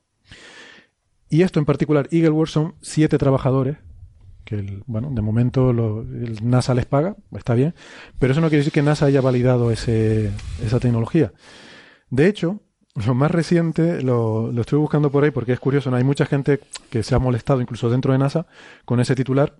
Y 1.29 1.41
esto 1.41 1.59
en 1.59 1.65
particular, 1.65 2.07
Eagleworks 2.11 2.51
son 2.51 2.75
siete 2.81 3.17
trabajadores, 3.17 3.77
que 4.45 4.55
el- 4.55 4.83
bueno, 4.85 5.09
de 5.11 5.21
momento 5.21 5.73
lo- 5.73 6.01
el 6.01 6.39
NASA 6.47 6.73
les 6.73 6.85
paga, 6.85 7.15
está 7.35 7.55
bien, 7.55 7.73
pero 8.19 8.31
eso 8.33 8.41
no 8.41 8.47
quiere 8.47 8.59
decir 8.59 8.73
que 8.73 8.81
NASA 8.83 9.05
haya 9.07 9.21
validado 9.21 9.71
ese, 9.71 10.31
esa 10.63 10.79
tecnología. 10.79 11.33
De 12.09 12.27
hecho, 12.27 12.61
lo 12.95 13.13
más 13.15 13.31
reciente 13.31 14.01
lo, 14.03 14.51
estoy 14.61 14.79
buscando 14.79 15.11
por 15.11 15.23
ahí 15.23 15.31
porque 15.31 15.53
es 15.53 15.59
curioso, 15.59 15.93
hay 15.95 16.03
mucha 16.03 16.25
gente 16.25 16.59
que 16.89 17.03
se 17.03 17.15
ha 17.15 17.19
molestado 17.19 17.61
incluso 17.61 17.89
dentro 17.89 18.13
de 18.13 18.19
NASA 18.19 18.45
con 18.85 18.99
ese 18.99 19.15
titular. 19.15 19.55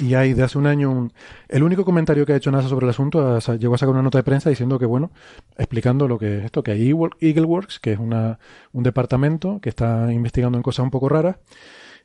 Y 0.00 0.14
hay 0.14 0.32
de 0.32 0.44
hace 0.44 0.58
un 0.58 0.66
año 0.68 0.90
un- 0.92 1.12
el 1.48 1.64
único 1.64 1.84
comentario 1.84 2.24
que 2.24 2.32
ha 2.32 2.36
hecho 2.36 2.52
NASA 2.52 2.68
sobre 2.68 2.86
el 2.86 2.90
asunto 2.90 3.38
llegó 3.58 3.74
a 3.74 3.78
sacar 3.78 3.92
una 3.94 4.02
nota 4.02 4.18
de 4.18 4.22
prensa 4.24 4.48
diciendo 4.48 4.78
que 4.78 4.86
bueno, 4.86 5.10
explicando 5.56 6.06
lo 6.06 6.18
que 6.18 6.38
es 6.38 6.44
esto, 6.44 6.62
que 6.62 6.70
hay 6.72 6.88
Eagle- 6.92 7.10
Eagleworks, 7.20 7.80
que 7.80 7.92
es 7.94 7.98
una, 7.98 8.38
un 8.72 8.84
departamento 8.84 9.60
que 9.60 9.68
está 9.68 10.12
investigando 10.12 10.56
en 10.56 10.62
cosas 10.62 10.84
un 10.84 10.90
poco 10.92 11.08
raras, 11.08 11.36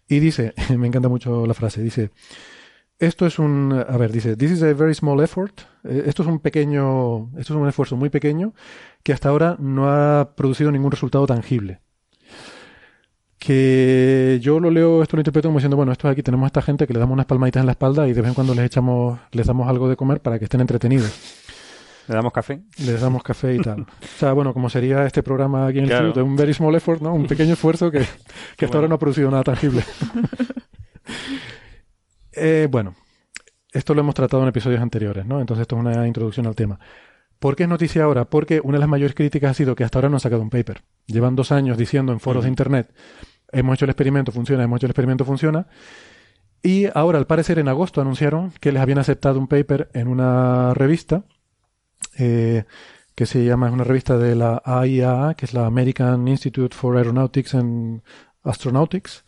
y 0.08 0.20
dice, 0.20 0.54
me 0.78 0.88
encanta 0.88 1.10
mucho 1.10 1.48
la 1.48 1.54
frase, 1.56 1.84
dice, 1.84 2.12
esto 3.00 3.26
es 3.26 3.40
un, 3.40 3.74
a 3.74 3.98
ver, 3.98 4.12
dice, 4.12 4.36
this 4.38 4.52
is 4.52 4.64
a 4.64 4.74
very 4.74 4.94
small 4.96 5.22
effort. 5.22 5.62
Eh, 5.84 6.04
Esto 6.06 6.24
es 6.24 6.30
un 6.30 6.40
pequeño, 6.40 7.30
esto 7.38 7.54
es 7.54 7.60
un 7.60 7.68
esfuerzo 7.68 7.96
muy 7.98 8.10
pequeño 8.10 8.54
que 9.04 9.12
hasta 9.14 9.30
ahora 9.30 9.58
no 9.60 9.90
ha 9.90 10.36
producido 10.36 10.72
ningún 10.72 10.92
resultado 10.92 11.26
tangible. 11.28 11.82
Que 13.40 14.40
yo 14.42 14.60
lo 14.62 14.70
leo, 14.72 15.02
esto 15.04 15.18
lo 15.18 15.22
interpreto 15.22 15.50
como 15.50 15.60
diciendo, 15.60 15.76
bueno, 15.76 15.92
esto 15.92 16.08
aquí 16.08 16.24
tenemos 16.24 16.46
a 16.46 16.48
esta 16.48 16.62
gente 16.62 16.88
que 16.88 16.94
le 16.94 17.00
damos 17.00 17.14
unas 17.14 17.26
palmaditas 17.26 17.60
en 17.60 17.66
la 17.66 17.74
espalda 17.74 18.08
y 18.08 18.14
de 18.14 18.22
vez 18.22 18.30
en 18.30 18.36
cuando 18.36 18.56
les 18.56 18.66
echamos, 18.66 19.20
les 19.32 19.46
damos 19.48 19.68
algo 19.68 19.90
de 19.90 19.98
comer 19.98 20.22
para 20.22 20.40
que 20.40 20.46
estén 20.46 20.62
entretenidos. 20.62 21.12
le 22.08 22.16
damos 22.16 22.32
café. 22.32 22.62
Les 22.86 23.02
damos 23.02 23.22
café 23.22 23.56
y 23.56 23.60
tal. 23.60 23.82
O 23.82 23.86
sea, 24.18 24.32
bueno, 24.32 24.54
como 24.54 24.70
sería 24.70 25.06
este 25.06 25.24
programa 25.24 25.68
aquí 25.68 25.80
en 25.80 25.86
el 25.86 25.90
Claro. 25.90 26.24
un 26.26 26.38
very 26.38 26.54
small 26.54 26.74
effort, 26.76 27.02
¿no? 27.02 27.14
Un 27.14 27.28
pequeño 27.28 27.54
esfuerzo 27.54 27.92
que, 27.92 28.06
que 28.56 28.64
hasta 28.66 28.78
ahora 28.78 28.88
no 28.88 28.96
ha 28.96 29.00
producido 29.00 29.30
nada 29.30 29.44
tangible. 29.44 29.84
Eh, 32.36 32.68
bueno, 32.70 32.96
esto 33.72 33.94
lo 33.94 34.02
hemos 34.02 34.16
tratado 34.16 34.44
en 34.44 34.50
episodios 34.50 34.82
anteriores, 34.82 35.26
¿no? 35.26 35.40
Entonces 35.40 35.64
esto 35.64 35.76
es 35.76 35.82
una 35.82 36.08
introducción 36.08 36.48
al 36.48 36.56
tema. 36.56 36.80
¿Por 37.40 37.56
qué 37.56 37.64
es 37.64 37.70
noticia 37.70 38.04
ahora? 38.04 38.26
Porque 38.26 38.62
una 38.64 38.78
de 38.78 38.80
las 38.80 38.90
mayores 38.90 39.16
críticas 39.16 39.52
ha 39.52 39.54
sido 39.54 39.76
que 39.76 39.84
hasta 39.84 39.98
ahora 39.98 40.10
no 40.10 40.16
han 40.16 40.22
sacado 40.22 40.42
un 40.42 40.50
paper. 40.50 40.84
Llevan 41.08 41.36
dos 41.36 41.52
años 41.52 41.78
diciendo 41.78 42.14
en 42.14 42.20
foros 42.20 42.44
de 42.44 42.50
internet, 42.50 42.94
hemos 43.52 43.76
hecho 43.76 43.86
el 43.86 43.92
experimento, 43.92 44.32
funciona, 44.32 44.64
hemos 44.64 44.78
hecho 44.78 44.86
el 44.86 44.92
experimento, 44.92 45.26
funciona. 45.26 45.68
Y 46.62 46.86
ahora, 46.94 47.18
al 47.18 47.28
parecer, 47.28 47.60
en 47.60 47.68
agosto 47.68 48.00
anunciaron 48.00 48.54
que 48.62 48.72
les 48.72 48.82
habían 48.82 49.00
aceptado 49.00 49.40
un 49.40 49.48
paper 49.48 49.90
en 49.94 50.08
una 50.08 50.74
revista 50.74 51.26
eh, 52.18 52.64
que 53.16 53.26
se 53.26 53.44
llama, 53.44 53.68
es 53.68 53.74
una 53.74 53.84
revista 53.84 54.18
de 54.18 54.36
la 54.36 54.62
AIAA, 54.64 55.34
que 55.36 55.46
es 55.46 55.54
la 55.54 55.66
American 55.66 56.28
Institute 56.28 56.76
for 56.76 56.96
Aeronautics 56.96 57.56
and 57.56 58.02
Astronautics. 58.44 59.26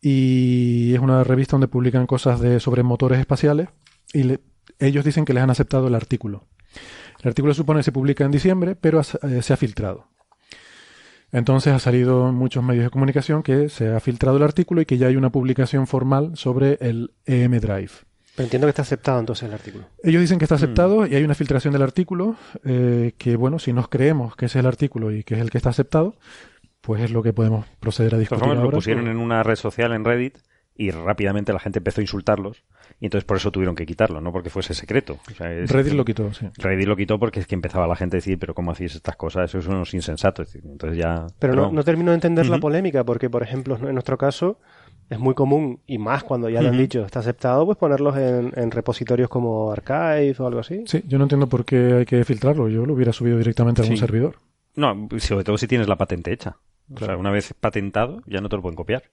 Y 0.00 0.94
es 0.94 1.00
una 1.00 1.24
revista 1.24 1.52
donde 1.52 1.68
publican 1.68 2.06
cosas 2.06 2.40
de, 2.40 2.58
sobre 2.60 2.82
motores 2.82 3.18
espaciales. 3.20 3.68
Y 4.12 4.22
le- 4.24 4.40
ellos 4.78 5.04
dicen 5.04 5.24
que 5.24 5.34
les 5.34 5.42
han 5.42 5.50
aceptado 5.50 5.88
el 5.88 5.94
artículo. 5.94 6.46
El 7.22 7.28
artículo 7.28 7.52
supone 7.54 7.80
que 7.80 7.84
se 7.84 7.92
publica 7.92 8.24
en 8.24 8.30
diciembre, 8.30 8.76
pero 8.76 9.00
ha- 9.00 9.26
eh, 9.28 9.42
se 9.42 9.52
ha 9.52 9.56
filtrado. 9.56 10.06
Entonces 11.32 11.72
ha 11.72 11.78
salido 11.78 12.28
en 12.28 12.34
muchos 12.34 12.64
medios 12.64 12.84
de 12.84 12.90
comunicación 12.90 13.42
que 13.42 13.68
se 13.68 13.88
ha 13.88 14.00
filtrado 14.00 14.36
el 14.38 14.42
artículo 14.42 14.80
y 14.80 14.86
que 14.86 14.98
ya 14.98 15.06
hay 15.06 15.16
una 15.16 15.30
publicación 15.30 15.86
formal 15.86 16.32
sobre 16.34 16.76
el 16.80 17.12
EM 17.24 17.60
Drive. 17.60 17.90
Pero 18.34 18.44
entiendo 18.46 18.66
que 18.66 18.70
está 18.70 18.82
aceptado 18.82 19.20
entonces 19.20 19.46
el 19.48 19.54
artículo. 19.54 19.84
Ellos 20.02 20.20
dicen 20.22 20.38
que 20.38 20.44
está 20.44 20.54
aceptado 20.56 21.06
y 21.06 21.14
hay 21.14 21.22
una 21.22 21.34
filtración 21.34 21.72
del 21.72 21.82
artículo 21.82 22.36
eh, 22.64 23.12
que, 23.18 23.36
bueno, 23.36 23.58
si 23.60 23.72
nos 23.72 23.88
creemos 23.88 24.34
que 24.34 24.46
ese 24.46 24.58
es 24.58 24.60
el 24.60 24.66
artículo 24.66 25.12
y 25.12 25.22
que 25.22 25.34
es 25.34 25.40
el 25.40 25.50
que 25.50 25.58
está 25.58 25.70
aceptado, 25.70 26.16
pues 26.80 27.02
es 27.02 27.10
lo 27.10 27.22
que 27.22 27.32
podemos 27.32 27.66
proceder 27.80 28.14
a 28.14 28.16
De 28.16 28.20
discutir 28.20 28.40
formas, 28.40 28.58
lo 28.58 28.64
ahora. 28.64 28.76
pusieron 28.76 29.06
en 29.08 29.16
una 29.18 29.42
red 29.42 29.56
social, 29.56 29.92
en 29.92 30.04
Reddit, 30.04 30.38
y 30.76 30.90
rápidamente 30.92 31.52
la 31.52 31.58
gente 31.58 31.78
empezó 31.80 32.00
a 32.00 32.04
insultarlos. 32.04 32.64
Y 33.00 33.06
entonces 33.06 33.24
por 33.26 33.36
eso 33.36 33.50
tuvieron 33.50 33.74
que 33.74 33.84
quitarlo, 33.84 34.20
no 34.22 34.32
porque 34.32 34.48
fuese 34.48 34.72
secreto. 34.72 35.18
O 35.30 35.34
sea, 35.34 35.52
es- 35.52 35.70
Reddit 35.70 35.92
lo 35.92 36.04
quitó, 36.06 36.32
sí. 36.32 36.46
Reddit 36.56 36.86
lo 36.88 36.96
quitó 36.96 37.18
porque 37.18 37.40
es 37.40 37.46
que 37.46 37.54
empezaba 37.54 37.86
la 37.86 37.96
gente 37.96 38.16
a 38.16 38.18
decir, 38.18 38.38
pero 38.38 38.54
¿cómo 38.54 38.70
hacéis 38.70 38.94
estas 38.94 39.16
cosas? 39.16 39.50
Eso 39.50 39.58
es 39.58 39.66
unos 39.66 39.92
insensatos. 39.92 40.54
Entonces 40.56 40.98
ya... 40.98 41.26
Pero 41.38 41.70
no, 41.70 41.84
termino 41.84 42.12
de 42.12 42.16
entender 42.16 42.46
la 42.48 42.58
polémica, 42.58 43.04
porque, 43.04 43.28
por 43.28 43.42
ejemplo, 43.42 43.76
en 43.76 43.92
nuestro 43.92 44.16
caso 44.16 44.58
es 45.10 45.18
muy 45.18 45.34
común, 45.34 45.80
y 45.86 45.98
más 45.98 46.22
cuando 46.24 46.48
ya 46.48 46.62
lo 46.62 46.68
han 46.70 46.78
dicho, 46.78 47.04
está 47.04 47.18
aceptado, 47.18 47.66
pues 47.66 47.76
ponerlos 47.76 48.16
en, 48.16 48.52
en 48.56 48.70
repositorios 48.70 49.28
como 49.28 49.70
Archive 49.72 50.36
o 50.38 50.46
algo 50.46 50.60
así. 50.60 50.84
Sí, 50.86 51.02
yo 51.06 51.18
no 51.18 51.24
entiendo 51.24 51.46
por 51.48 51.64
qué 51.66 51.92
hay 51.94 52.04
que 52.06 52.24
filtrarlo. 52.24 52.68
Yo 52.68 52.86
lo 52.86 52.94
hubiera 52.94 53.12
subido 53.12 53.36
directamente 53.36 53.82
a 53.82 53.84
algún 53.84 53.96
Sí. 53.96 54.00
servidor. 54.00 54.36
No, 54.76 55.08
sobre 55.18 55.44
todo 55.44 55.58
si 55.58 55.66
tienes 55.66 55.88
la 55.88 55.96
patente 55.96 56.32
hecha. 56.32 56.56
O 56.94 56.98
sea, 56.98 57.16
una 57.16 57.30
vez 57.30 57.54
patentado, 57.58 58.22
ya 58.26 58.40
no 58.40 58.48
te 58.48 58.56
lo 58.56 58.62
pueden 58.62 58.76
copiar. 58.76 59.04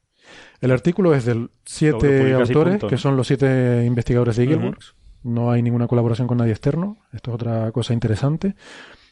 El 0.61 0.71
artículo 0.71 1.13
es 1.13 1.25
de 1.25 1.47
siete 1.63 2.33
autores, 2.33 2.73
punto, 2.73 2.87
que 2.87 2.97
son 2.97 3.15
los 3.15 3.27
siete 3.27 3.83
investigadores 3.85 4.35
de. 4.35 4.43
Eagleworks. 4.43 4.95
No 5.23 5.51
hay 5.51 5.61
ninguna 5.61 5.87
colaboración 5.87 6.27
con 6.27 6.37
nadie 6.37 6.51
externo. 6.51 6.97
Esto 7.11 7.31
es 7.31 7.35
otra 7.35 7.71
cosa 7.71 7.93
interesante. 7.93 8.55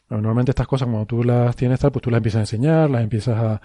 Bueno, 0.08 0.22
normalmente 0.22 0.52
estas 0.52 0.68
cosas, 0.68 0.88
cuando 0.88 1.06
tú 1.06 1.24
las 1.24 1.56
tienes 1.56 1.80
tal, 1.80 1.92
pues 1.92 2.04
tú 2.04 2.12
las 2.12 2.20
empiezas 2.20 2.40
a 2.40 2.42
enseñar, 2.42 2.90
las 2.90 3.02
empiezas 3.02 3.38
a, 3.38 3.62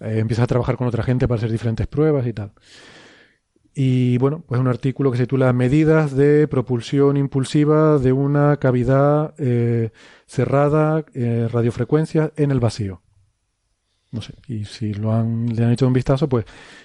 eh, 0.00 0.18
empiezas 0.18 0.44
a 0.44 0.46
trabajar 0.46 0.76
con 0.76 0.86
otra 0.86 1.02
gente 1.02 1.28
para 1.28 1.38
hacer 1.38 1.52
diferentes 1.52 1.86
pruebas 1.86 2.26
y 2.26 2.32
tal. 2.32 2.52
Y 3.74 4.18
bueno, 4.18 4.44
pues 4.46 4.60
un 4.60 4.68
artículo 4.68 5.10
que 5.10 5.18
se 5.18 5.24
titula 5.24 5.52
Medidas 5.52 6.14
de 6.14 6.46
propulsión 6.46 7.16
impulsiva 7.16 7.98
de 7.98 8.12
una 8.12 8.56
cavidad 8.58 9.34
eh, 9.38 9.90
cerrada, 10.26 11.04
eh, 11.12 11.48
radiofrecuencia 11.50 12.32
en 12.36 12.52
el 12.52 12.60
vacío. 12.60 13.02
No 14.14 14.20
sé, 14.22 14.34
y 14.48 14.64
si 14.64 14.94
lo 14.94 15.12
han, 15.12 15.46
le 15.54 15.64
han 15.64 15.72
hecho 15.72 15.86
un 15.86 15.92
vistazo, 15.92 16.28
pues 16.28 16.44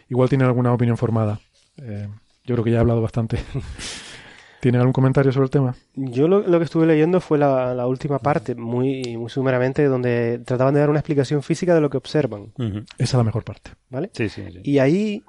igual 0.10 0.30
tienen 0.30 0.48
alguna 0.48 0.74
opinión 0.74 0.98
formada. 0.98 1.40
Eh, 1.78 2.08
yo 2.44 2.56
creo 2.56 2.64
que 2.64 2.72
ya 2.72 2.78
he 2.78 2.82
hablado 2.82 3.02
bastante. 3.02 3.38
¿Tienen 4.62 4.82
algún 4.82 4.94
comentario 4.94 5.32
sobre 5.32 5.46
el 5.46 5.52
tema? 5.52 5.76
Yo 5.96 6.28
lo, 6.28 6.40
lo 6.42 6.58
que 6.58 6.66
estuve 6.66 6.86
leyendo 6.86 7.22
fue 7.22 7.38
la, 7.38 7.74
la 7.74 7.88
última 7.88 8.20
parte, 8.20 8.56
muy, 8.56 9.16
muy 9.18 9.30
sumeramente, 9.30 9.86
donde 9.86 10.40
trataban 10.46 10.74
de 10.74 10.82
dar 10.82 10.90
una 10.90 11.00
explicación 11.00 11.42
física 11.44 11.74
de 11.74 11.80
lo 11.82 11.90
que 11.90 11.96
observan. 11.98 12.52
Esa 12.58 12.84
es 12.98 13.14
la 13.14 13.24
mejor 13.24 13.44
parte. 13.46 13.72
¿vale? 13.90 14.10
Sí, 14.14 14.28
sí, 14.28 14.44
sí. 14.52 14.60
Y 14.64 14.80
ahí 14.80 15.24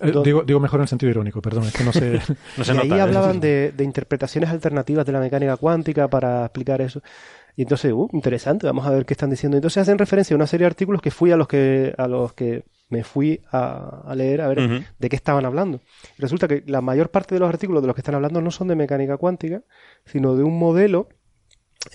Eh, 0.00 0.12
Do- 0.12 0.22
digo, 0.22 0.42
digo 0.44 0.60
mejor 0.60 0.80
en 0.80 0.86
sentido 0.86 1.10
irónico, 1.10 1.42
perdón, 1.42 1.64
es 1.64 1.72
que 1.72 1.82
no 1.82 1.92
sé. 1.92 2.20
No 2.56 2.62
se 2.64 2.72
y 2.72 2.76
nota, 2.76 2.82
ahí 2.84 2.98
¿eh? 2.98 3.00
hablaban 3.00 3.40
de, 3.40 3.72
de 3.76 3.82
interpretaciones 3.84 4.50
alternativas 4.50 5.04
de 5.06 5.12
la 5.12 5.18
mecánica 5.18 5.56
cuántica 5.56 6.06
para 6.06 6.44
explicar 6.44 6.80
eso. 6.80 7.02
Y 7.58 7.62
entonces, 7.62 7.92
uh, 7.92 8.08
interesante, 8.12 8.66
vamos 8.68 8.86
a 8.86 8.90
ver 8.90 9.04
qué 9.04 9.14
están 9.14 9.30
diciendo. 9.30 9.56
Entonces 9.56 9.80
hacen 9.82 9.98
referencia 9.98 10.32
a 10.32 10.36
una 10.36 10.46
serie 10.46 10.62
de 10.62 10.68
artículos 10.68 11.02
que 11.02 11.10
fui 11.10 11.32
a 11.32 11.36
los 11.36 11.48
que, 11.48 11.92
a 11.98 12.06
los 12.06 12.32
que 12.32 12.62
me 12.88 13.02
fui 13.02 13.40
a, 13.50 14.02
a 14.06 14.14
leer 14.14 14.40
a 14.42 14.46
ver 14.48 14.58
de 14.96 15.08
qué 15.08 15.16
estaban 15.16 15.44
hablando. 15.44 15.80
Y 16.16 16.22
resulta 16.22 16.46
que 16.46 16.62
la 16.66 16.80
mayor 16.80 17.10
parte 17.10 17.34
de 17.34 17.40
los 17.40 17.48
artículos 17.48 17.82
de 17.82 17.88
los 17.88 17.96
que 17.96 18.00
están 18.00 18.14
hablando 18.14 18.40
no 18.40 18.52
son 18.52 18.68
de 18.68 18.76
mecánica 18.76 19.16
cuántica, 19.16 19.62
sino 20.04 20.36
de 20.36 20.44
un 20.44 20.56
modelo 20.56 21.08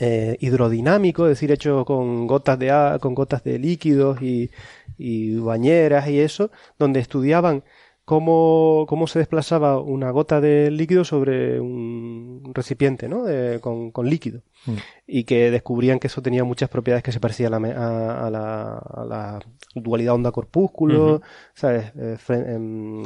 eh, 0.02 0.36
hidrodinámico, 0.42 1.26
es 1.28 1.30
decir, 1.30 1.50
hecho 1.54 1.86
con 1.86 2.28
gotas 2.28 2.60
de 2.60 2.70
a- 2.72 2.98
con 3.00 3.16
gotas 3.16 3.42
de 3.46 3.58
líquidos 3.58 4.22
y, 4.22 4.52
y 4.98 5.38
bañeras 5.38 6.10
y 6.10 6.20
eso, 6.20 6.52
donde 6.78 7.00
estudiaban 7.00 7.64
cómo, 8.06 8.86
cómo 8.90 9.08
se 9.08 9.20
desplazaba 9.20 9.80
una 9.80 10.12
gota 10.12 10.42
de 10.42 10.72
líquido 10.72 11.06
sobre 11.06 11.60
un 11.62 12.52
recipiente, 12.54 13.08
¿no? 13.08 13.24
De- 13.24 13.60
con, 13.62 13.92
con 13.92 14.10
líquido. 14.10 14.42
Mm. 14.66 14.76
Y 15.08 15.24
que 15.26 15.52
descubrían 15.52 16.00
que 16.00 16.08
eso 16.08 16.22
tenía 16.22 16.44
muchas 16.44 16.70
propiedades 16.70 17.04
que 17.04 17.12
se 17.12 17.20
parecían 17.20 17.54
a 17.54 17.60
la, 17.60 17.68
a, 17.68 18.28
a 18.28 18.30
la, 18.30 18.78
a 18.78 19.06
la 19.06 19.40
dualidad 19.76 20.16
onda-corpúsculo. 20.16 21.22
¿sabes? 21.54 21.92
Eh, 21.98 22.18
em, 22.30 23.04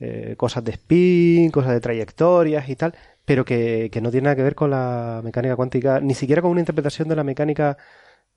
eh, 0.00 0.34
cosas 0.36 0.64
de 0.64 0.72
spin, 0.72 1.50
cosas 1.50 1.72
de 1.72 1.80
trayectorias 1.80 2.68
y 2.68 2.76
tal, 2.76 2.94
pero 3.24 3.44
que, 3.44 3.90
que 3.92 4.00
no 4.00 4.10
tiene 4.10 4.24
nada 4.24 4.36
que 4.36 4.42
ver 4.42 4.54
con 4.54 4.70
la 4.70 5.20
mecánica 5.22 5.56
cuántica, 5.56 6.00
ni 6.00 6.14
siquiera 6.14 6.42
con 6.42 6.50
una 6.50 6.60
interpretación 6.60 7.06
de 7.08 7.16
la 7.16 7.24
mecánica 7.24 7.76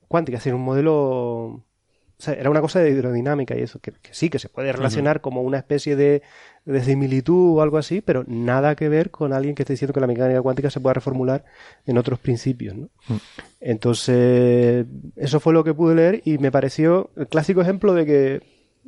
cuántica, 0.08 0.38
es 0.38 0.44
decir, 0.44 0.54
un 0.54 0.62
modelo... 0.62 1.64
O 2.18 2.22
sea, 2.22 2.34
era 2.34 2.48
una 2.48 2.60
cosa 2.60 2.78
de 2.80 2.90
hidrodinámica 2.90 3.56
y 3.56 3.62
eso, 3.62 3.80
que, 3.80 3.90
que 3.92 4.14
sí, 4.14 4.30
que 4.30 4.38
se 4.38 4.48
puede 4.48 4.72
relacionar 4.72 5.20
como 5.20 5.42
una 5.42 5.58
especie 5.58 5.96
de, 5.96 6.22
de 6.64 6.84
similitud 6.84 7.58
o 7.58 7.60
algo 7.62 7.76
así, 7.76 8.00
pero 8.00 8.24
nada 8.28 8.76
que 8.76 8.88
ver 8.88 9.10
con 9.10 9.32
alguien 9.32 9.54
que 9.54 9.62
esté 9.64 9.72
diciendo 9.72 9.92
que 9.92 10.00
la 10.00 10.06
mecánica 10.06 10.40
cuántica 10.40 10.70
se 10.70 10.80
pueda 10.80 10.94
reformular 10.94 11.44
en 11.86 11.98
otros 11.98 12.18
principios, 12.20 12.76
¿no? 12.76 12.88
Mm. 13.08 13.16
Entonces, 13.60 14.86
eso 15.16 15.40
fue 15.40 15.52
lo 15.52 15.62
que 15.64 15.74
pude 15.74 15.94
leer 15.94 16.22
y 16.24 16.38
me 16.38 16.50
pareció 16.50 17.10
el 17.16 17.26
clásico 17.28 17.60
ejemplo 17.60 17.92
de 17.94 18.06
que 18.06 18.42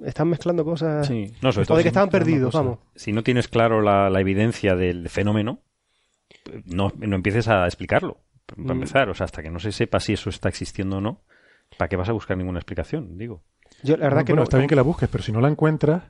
están 0.05 0.29
mezclando 0.29 0.65
cosas 0.65 1.07
Sí. 1.07 1.33
No, 1.43 1.53
sobre 1.53 1.65
o 1.65 1.67
todo 1.67 1.77
de 1.79 1.83
que 1.83 1.89
estaban 1.89 2.09
perdidos, 2.11 2.55
vamos. 2.55 2.79
si 2.95 3.13
no 3.13 3.23
tienes 3.23 3.49
claro 3.49 3.83
la, 3.83 4.09
la 4.11 4.21
evidencia 4.21 4.75
del 4.77 5.09
fenómeno, 5.09 5.61
no, 6.65 6.93
no 6.99 7.17
empieces 7.17 7.49
a 7.49 7.67
explicarlo, 7.67 8.19
para 8.47 8.63
Mm. 8.63 8.71
empezar. 8.71 9.09
O 9.11 9.15
sea, 9.15 9.25
hasta 9.25 9.43
que 9.43 9.51
no 9.51 9.59
se 9.59 9.73
sepa 9.73 10.01
si 10.01 10.13
eso 10.13 10.31
está 10.31 10.49
existiendo 10.49 10.99
o 10.99 11.01
no, 11.01 11.23
¿para 11.79 11.89
qué 11.89 11.97
vas 11.97 12.09
a 12.09 12.13
buscar 12.13 12.37
ninguna 12.37 12.59
explicación? 12.59 13.17
Digo. 13.19 13.43
Yo, 13.83 13.97
la 13.97 14.05
verdad 14.05 14.25
que 14.25 14.33
bueno, 14.33 14.41
no, 14.41 14.45
está 14.45 14.57
bien 14.59 14.69
que 14.69 14.77
la 14.77 14.83
busques, 14.83 15.09
pero 15.09 15.23
si 15.23 15.33
no 15.33 15.41
la 15.41 15.49
encuentras, 15.49 16.05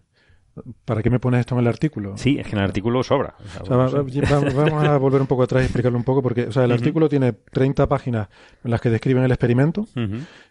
¿para 0.85 1.03
qué 1.03 1.11
me 1.11 1.19
pones 1.19 1.41
esto 1.41 1.55
en 1.55 1.61
el 1.61 1.67
artículo? 1.67 2.17
Sí, 2.17 2.39
es 2.39 2.47
que 2.47 2.53
en 2.53 2.59
el 2.59 2.65
artículo 2.65 3.03
sobra. 3.03 3.35
O 3.39 3.49
sea, 3.49 3.63
O 3.63 3.67
sea, 3.67 3.77
bueno, 3.77 4.05
va- 4.05 4.11
sí. 4.11 4.21
va- 4.21 4.41
vamos 4.65 4.85
a 4.85 4.97
volver 4.99 5.21
un 5.21 5.27
poco 5.27 5.43
atrás 5.43 5.63
y 5.63 5.65
explicarlo 5.67 5.99
un 5.99 6.05
poco, 6.05 6.23
porque 6.23 6.45
o 6.47 6.53
sea, 6.53 6.65
el 6.65 6.73
artículo 6.73 7.09
tiene 7.09 7.33
30 7.33 7.89
páginas 7.89 8.29
en 8.65 8.71
las 8.71 8.81
que 8.81 8.91
describen 8.91 9.25
el 9.25 9.31
experimento, 9.33 9.87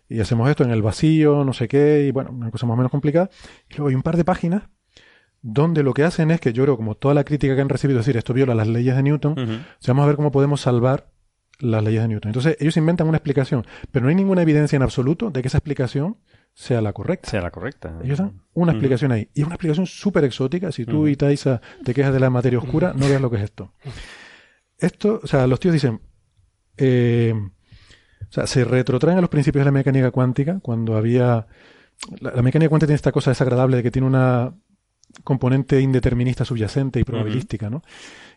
y 0.09 0.19
hacemos 0.19 0.49
esto 0.49 0.63
en 0.63 0.71
el 0.71 0.81
vacío, 0.81 1.43
no 1.45 1.53
sé 1.53 1.67
qué, 1.67 2.05
y 2.07 2.11
bueno, 2.11 2.31
una 2.31 2.51
cosa 2.51 2.65
más 2.67 2.73
o 2.73 2.77
menos 2.77 2.91
complicada. 2.91 3.29
Y 3.69 3.75
luego 3.77 3.89
hay 3.89 3.95
un 3.95 4.03
par 4.03 4.17
de 4.17 4.25
páginas 4.25 4.63
donde 5.41 5.83
lo 5.83 5.93
que 5.93 6.03
hacen 6.03 6.31
es 6.31 6.39
que 6.41 6.53
yo 6.53 6.63
creo, 6.63 6.75
como 6.75 6.95
toda 6.95 7.13
la 7.13 7.23
crítica 7.23 7.55
que 7.55 7.61
han 7.61 7.69
recibido, 7.69 7.99
es 7.99 8.05
decir, 8.05 8.17
esto 8.17 8.33
viola 8.33 8.55
las 8.55 8.67
leyes 8.67 8.95
de 8.95 9.03
Newton, 9.03 9.33
o 9.37 9.45
sea, 9.79 9.93
vamos 9.93 10.03
a 10.03 10.07
ver 10.07 10.15
cómo 10.15 10.31
podemos 10.31 10.59
salvar 10.61 11.07
las 11.59 11.83
leyes 11.83 12.01
de 12.01 12.07
Newton. 12.07 12.29
Entonces, 12.29 12.57
ellos 12.59 12.77
inventan 12.77 13.07
una 13.07 13.17
explicación, 13.17 13.65
pero 13.91 14.03
no 14.03 14.09
hay 14.09 14.15
ninguna 14.15 14.41
evidencia 14.41 14.75
en 14.75 14.83
absoluto 14.83 15.31
de 15.31 15.41
que 15.41 15.47
esa 15.47 15.57
explicación 15.57 16.17
sea 16.53 16.81
la 16.81 16.93
correcta. 16.93 17.29
Sea 17.29 17.41
la 17.41 17.51
correcta. 17.51 17.99
Ellos 18.03 18.19
dan 18.19 18.41
una 18.53 18.71
explicación 18.71 19.11
ahí. 19.11 19.29
Y 19.33 19.41
es 19.41 19.45
una 19.45 19.55
explicación 19.55 19.85
súper 19.85 20.23
exótica. 20.23 20.71
Si 20.71 20.85
tú 20.85 21.07
y 21.07 21.15
Taisa 21.15 21.61
te 21.83 21.93
quejas 21.93 22.13
de 22.13 22.19
la 22.19 22.29
materia 22.29 22.59
oscura, 22.59 22.93
no 22.95 23.07
veas 23.07 23.21
lo 23.21 23.29
que 23.29 23.37
es 23.37 23.43
esto. 23.43 23.73
Esto, 24.77 25.19
o 25.23 25.27
sea, 25.27 25.47
los 25.47 25.59
tíos 25.59 25.73
dicen, 25.73 26.01
eh, 26.77 27.33
o 27.33 28.31
sea, 28.31 28.47
se 28.47 28.63
retrotraen 28.63 29.17
a 29.17 29.21
los 29.21 29.29
principios 29.29 29.61
de 29.61 29.65
la 29.65 29.71
mecánica 29.71 30.11
cuántica 30.11 30.59
cuando 30.61 30.95
había... 30.95 31.47
La, 32.19 32.31
la 32.31 32.41
mecánica 32.41 32.69
cuántica 32.69 32.87
tiene 32.87 32.95
esta 32.95 33.11
cosa 33.11 33.31
desagradable 33.31 33.77
de 33.77 33.83
que 33.83 33.91
tiene 33.91 34.07
una 34.07 34.53
componente 35.23 35.81
indeterminista 35.81 36.45
subyacente 36.45 36.99
y 36.99 37.03
probabilística, 37.03 37.69
¿no? 37.69 37.81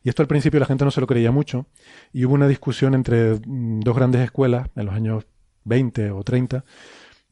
Y 0.02 0.08
esto 0.08 0.22
al 0.22 0.28
principio 0.28 0.60
la 0.60 0.66
gente 0.66 0.84
no 0.84 0.90
se 0.90 1.00
lo 1.00 1.06
creía 1.06 1.30
mucho 1.30 1.66
y 2.12 2.24
hubo 2.24 2.34
una 2.34 2.48
discusión 2.48 2.94
entre 2.94 3.38
dos 3.44 3.96
grandes 3.96 4.22
escuelas 4.22 4.68
en 4.76 4.86
los 4.86 4.94
años 4.94 5.26
20 5.64 6.12
o 6.12 6.22
30 6.22 6.64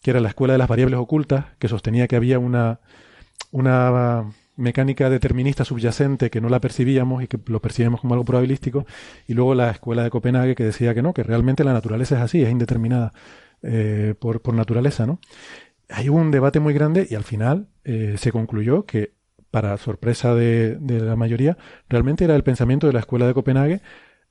que 0.07 0.11
era 0.11 0.21
la 0.21 0.29
escuela 0.29 0.55
de 0.55 0.59
las 0.59 0.69
variables 0.69 1.01
ocultas, 1.01 1.47
que 1.59 1.67
sostenía 1.67 2.07
que 2.07 2.15
había 2.15 2.39
una, 2.39 2.79
una 3.51 4.31
mecánica 4.55 5.11
determinista 5.11 5.65
subyacente 5.65 6.31
que 6.31 6.41
no 6.41 6.49
la 6.49 6.61
percibíamos 6.61 7.25
y 7.25 7.27
que 7.27 7.41
lo 7.47 7.61
percibíamos 7.61 8.01
como 8.03 8.15
algo 8.15 8.25
probabilístico, 8.25 8.87
y 9.27 9.35
luego 9.35 9.57
la 9.57 9.69
escuela 9.69 10.05
de 10.05 10.11
Copenhague 10.11 10.55
que 10.55 10.63
decía 10.63 10.95
que 10.95 11.03
no, 11.03 11.13
que 11.13 11.25
realmente 11.25 11.65
la 11.65 11.73
naturaleza 11.73 12.15
es 12.15 12.23
así, 12.23 12.41
es 12.41 12.51
indeterminada 12.53 13.13
eh, 13.65 14.15
por, 14.21 14.43
por 14.43 14.55
naturaleza, 14.55 15.07
¿no? 15.07 15.19
Hubo 16.09 16.19
un 16.19 16.31
debate 16.31 16.61
muy 16.61 16.73
grande 16.73 17.09
y 17.11 17.17
al 17.17 17.25
final 17.25 17.67
eh, 17.83 18.15
se 18.17 18.31
concluyó 18.31 18.87
que, 18.87 19.16
para 19.57 19.79
sorpresa 19.79 20.35
de, 20.35 20.77
de 20.77 21.01
la 21.01 21.17
mayoría, 21.17 21.57
realmente 21.89 22.25
era 22.25 22.37
el 22.37 22.43
pensamiento 22.43 22.89
de 22.89 22.93
la 22.93 22.99
escuela 22.99 23.27
de 23.27 23.33
Copenhague 23.33 23.81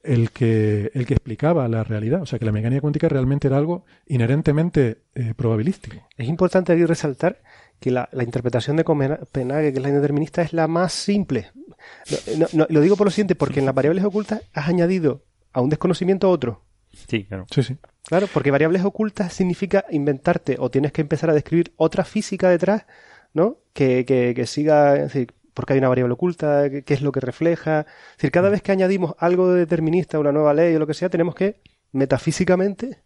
el 0.03 0.29
que, 0.29 0.91
el 0.93 1.07
que 1.07 1.15
explicaba 1.15 1.67
la 1.67 1.83
realidad. 1.83 2.21
O 2.21 2.27
sea, 2.27 2.37
que 2.37 2.45
la 2.45 2.51
mecánica 2.51 2.81
cuántica 2.81 3.09
realmente 3.09 3.47
era 3.47 3.57
algo 3.57 3.85
inherentemente 4.05 4.99
eh, 5.15 5.33
probabilístico. 5.35 6.07
Es 6.15 6.27
importante 6.27 6.73
aquí 6.73 6.85
resaltar 6.85 7.41
que 7.79 7.89
la, 7.89 8.07
la 8.11 8.23
interpretación 8.23 8.77
de 8.77 8.83
Copenhague, 8.83 9.71
que 9.71 9.79
es 9.79 9.81
la 9.81 9.89
indeterminista, 9.89 10.43
es 10.43 10.53
la 10.53 10.67
más 10.67 10.93
simple. 10.93 11.49
No, 11.55 12.37
no, 12.37 12.45
no, 12.53 12.67
lo 12.69 12.81
digo 12.81 12.95
por 12.95 13.07
lo 13.07 13.11
siguiente, 13.11 13.33
porque 13.33 13.61
en 13.61 13.65
las 13.65 13.73
variables 13.73 14.03
ocultas 14.03 14.43
has 14.53 14.67
añadido 14.67 15.23
a 15.53 15.61
un 15.61 15.71
desconocimiento 15.71 16.29
otro. 16.29 16.61
Sí, 16.93 17.23
claro. 17.23 17.47
Sí, 17.49 17.63
sí. 17.63 17.77
Claro, 18.03 18.27
porque 18.31 18.51
variables 18.51 18.85
ocultas 18.85 19.33
significa 19.33 19.85
inventarte 19.89 20.57
o 20.59 20.69
tienes 20.69 20.91
que 20.91 21.01
empezar 21.01 21.31
a 21.31 21.33
describir 21.33 21.73
otra 21.77 22.05
física 22.05 22.47
detrás, 22.47 22.85
¿no? 23.35 23.57
Que, 23.73 24.03
que, 24.05 24.33
que 24.35 24.47
siga, 24.47 24.95
es 24.95 25.01
decir, 25.13 25.31
porque 25.53 25.73
hay 25.73 25.79
una 25.79 25.89
variable 25.89 26.13
oculta, 26.13 26.69
qué 26.69 26.93
es 26.93 27.01
lo 27.01 27.11
que 27.11 27.19
refleja. 27.19 27.81
Es 27.81 28.17
decir, 28.17 28.31
cada 28.31 28.49
vez 28.49 28.61
que 28.63 28.71
añadimos 28.71 29.13
algo 29.19 29.53
de 29.53 29.59
determinista, 29.59 30.17
una 30.19 30.31
nueva 30.31 30.53
ley 30.55 30.73
o 30.75 30.79
lo 30.79 30.87
que 30.87 30.93
sea, 30.95 31.09
tenemos 31.09 31.35
que, 31.35 31.61
metafísicamente, 31.91 32.99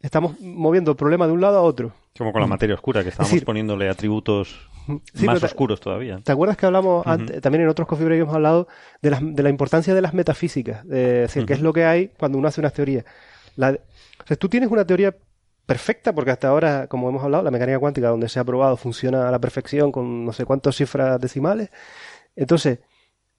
estamos 0.00 0.40
moviendo 0.40 0.90
el 0.90 0.96
problema 0.96 1.26
de 1.26 1.32
un 1.32 1.40
lado 1.40 1.58
a 1.58 1.62
otro. 1.62 1.92
Como 2.18 2.32
con 2.32 2.40
la 2.42 2.46
materia 2.48 2.74
oscura, 2.74 3.02
que 3.02 3.10
estábamos 3.10 3.32
decir, 3.32 3.44
poniéndole 3.46 3.88
atributos 3.88 4.68
Sí, 5.14 5.24
más 5.26 5.38
te- 5.40 5.46
oscuros 5.46 5.78
todavía. 5.80 6.18
¿Te 6.24 6.32
acuerdas 6.32 6.56
que 6.56 6.66
hablamos 6.66 7.06
antes, 7.06 7.40
también 7.40 7.62
en 7.62 7.68
otros 7.68 7.86
coffee 7.86 8.04
break 8.06 8.22
hemos 8.22 8.34
hablado 8.34 8.66
de, 9.02 9.10
las- 9.10 9.20
de 9.22 9.42
la 9.42 9.50
importancia 9.50 9.94
de 9.94 10.00
las 10.02 10.14
metafísicas? 10.14 10.84
De, 10.86 11.24
es 11.24 11.28
decir, 11.34 11.46
qué 11.46 11.52
es 11.52 11.60
lo 11.60 11.72
que 11.72 11.84
hay 11.84 12.08
cuando 12.18 12.38
uno 12.38 12.48
hace 12.48 12.60
unas 12.60 12.72
teorías. 12.72 13.04
La- 13.56 13.70
o 13.70 14.26
sea, 14.26 14.36
tú 14.36 14.48
tienes 14.48 14.68
una 14.70 14.84
teoría 14.84 15.14
perfecta, 15.74 16.12
porque 16.12 16.32
hasta 16.32 16.48
ahora, 16.48 16.86
como 16.88 17.08
hemos 17.08 17.22
hablado, 17.22 17.44
la 17.44 17.50
mecánica 17.52 17.78
cuántica, 17.78 18.08
donde 18.08 18.28
se 18.28 18.40
ha 18.40 18.44
probado, 18.44 18.76
funciona 18.76 19.28
a 19.28 19.30
la 19.30 19.38
perfección 19.38 19.92
con 19.92 20.24
no 20.26 20.32
sé 20.32 20.44
cuántas 20.44 20.74
cifras 20.76 21.20
decimales. 21.20 21.70
Entonces, 22.34 22.80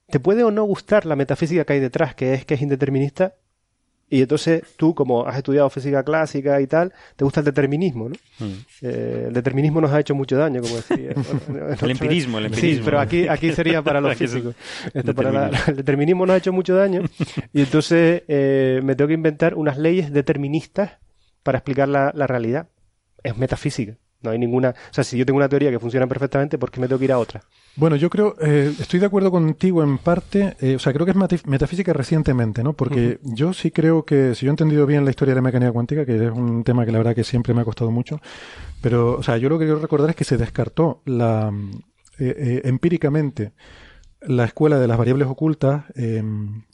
¿te 0.08 0.18
puede 0.18 0.42
o 0.42 0.50
no 0.50 0.64
gustar 0.64 1.04
la 1.04 1.14
metafísica 1.16 1.64
que 1.64 1.74
hay 1.74 1.80
detrás, 1.80 2.14
que 2.14 2.32
es 2.34 2.44
que 2.46 2.54
es 2.54 2.62
indeterminista? 2.62 3.34
Y 4.08 4.20
entonces 4.20 4.62
tú, 4.76 4.94
como 4.94 5.26
has 5.26 5.38
estudiado 5.38 5.70
física 5.70 6.02
clásica 6.02 6.60
y 6.60 6.66
tal, 6.66 6.92
te 7.16 7.24
gusta 7.24 7.40
el 7.40 7.46
determinismo, 7.46 8.10
¿no? 8.10 8.14
Mm. 8.46 8.52
Eh, 8.82 9.24
el 9.28 9.32
determinismo 9.32 9.80
nos 9.80 9.90
ha 9.90 10.00
hecho 10.00 10.14
mucho 10.14 10.36
daño, 10.36 10.60
como 10.60 10.76
decía. 10.76 11.12
El 11.82 11.90
empirismo, 11.90 12.36
el 12.38 12.44
Sí, 12.48 12.54
empirismo. 12.54 12.84
pero 12.84 13.00
aquí, 13.00 13.26
aquí 13.28 13.52
sería 13.52 13.80
para 13.82 14.00
los 14.02 14.14
físicos. 14.22 14.54
Esto 14.92 15.14
para 15.14 15.32
la- 15.32 15.40
determinismo. 15.46 15.70
el 15.70 15.76
determinismo 15.76 16.26
nos 16.26 16.34
ha 16.34 16.38
hecho 16.38 16.52
mucho 16.52 16.74
daño 16.76 17.02
y 17.54 17.60
entonces 17.62 18.22
eh, 18.28 18.80
me 18.84 18.94
tengo 18.96 19.08
que 19.08 19.14
inventar 19.14 19.54
unas 19.54 19.78
leyes 19.78 20.12
deterministas 20.12 20.92
para 21.42 21.58
explicar 21.58 21.88
la, 21.88 22.12
la 22.14 22.26
realidad. 22.26 22.68
Es 23.22 23.36
metafísica. 23.36 23.96
No 24.22 24.30
hay 24.30 24.38
ninguna... 24.38 24.70
O 24.70 24.94
sea, 24.94 25.02
si 25.02 25.18
yo 25.18 25.26
tengo 25.26 25.38
una 25.38 25.48
teoría 25.48 25.70
que 25.70 25.80
funciona 25.80 26.06
perfectamente, 26.06 26.56
¿por 26.56 26.70
qué 26.70 26.80
me 26.80 26.86
tengo 26.86 26.98
que 26.98 27.06
ir 27.06 27.12
a 27.12 27.18
otra? 27.18 27.42
Bueno, 27.74 27.96
yo 27.96 28.08
creo, 28.08 28.36
eh, 28.40 28.72
estoy 28.78 29.00
de 29.00 29.06
acuerdo 29.06 29.30
contigo 29.30 29.82
en 29.82 29.98
parte, 29.98 30.56
eh, 30.60 30.76
o 30.76 30.78
sea, 30.78 30.92
creo 30.92 31.06
que 31.06 31.12
es 31.12 31.46
metafísica 31.46 31.92
recientemente, 31.92 32.62
¿no? 32.62 32.74
Porque 32.74 33.18
yo 33.22 33.52
sí 33.52 33.70
creo 33.70 34.04
que, 34.04 34.34
si 34.34 34.46
yo 34.46 34.50
he 34.50 34.54
entendido 34.54 34.86
bien 34.86 35.04
la 35.04 35.10
historia 35.10 35.32
de 35.32 35.36
la 35.36 35.42
mecánica 35.42 35.72
cuántica, 35.72 36.06
que 36.06 36.26
es 36.26 36.30
un 36.30 36.62
tema 36.62 36.84
que 36.84 36.92
la 36.92 36.98
verdad 36.98 37.14
que 37.14 37.24
siempre 37.24 37.52
me 37.54 37.62
ha 37.62 37.64
costado 37.64 37.90
mucho, 37.90 38.20
pero, 38.80 39.16
o 39.16 39.22
sea, 39.22 39.38
yo 39.38 39.48
lo 39.48 39.58
que 39.58 39.64
quiero 39.64 39.80
recordar 39.80 40.10
es 40.10 40.16
que 40.16 40.24
se 40.24 40.36
descartó 40.36 41.02
la, 41.06 41.50
eh, 42.18 42.34
eh, 42.36 42.60
empíricamente 42.64 43.52
la 44.26 44.44
escuela 44.44 44.78
de 44.78 44.86
las 44.88 44.98
variables 44.98 45.28
ocultas. 45.28 45.84
eh, 45.94 46.22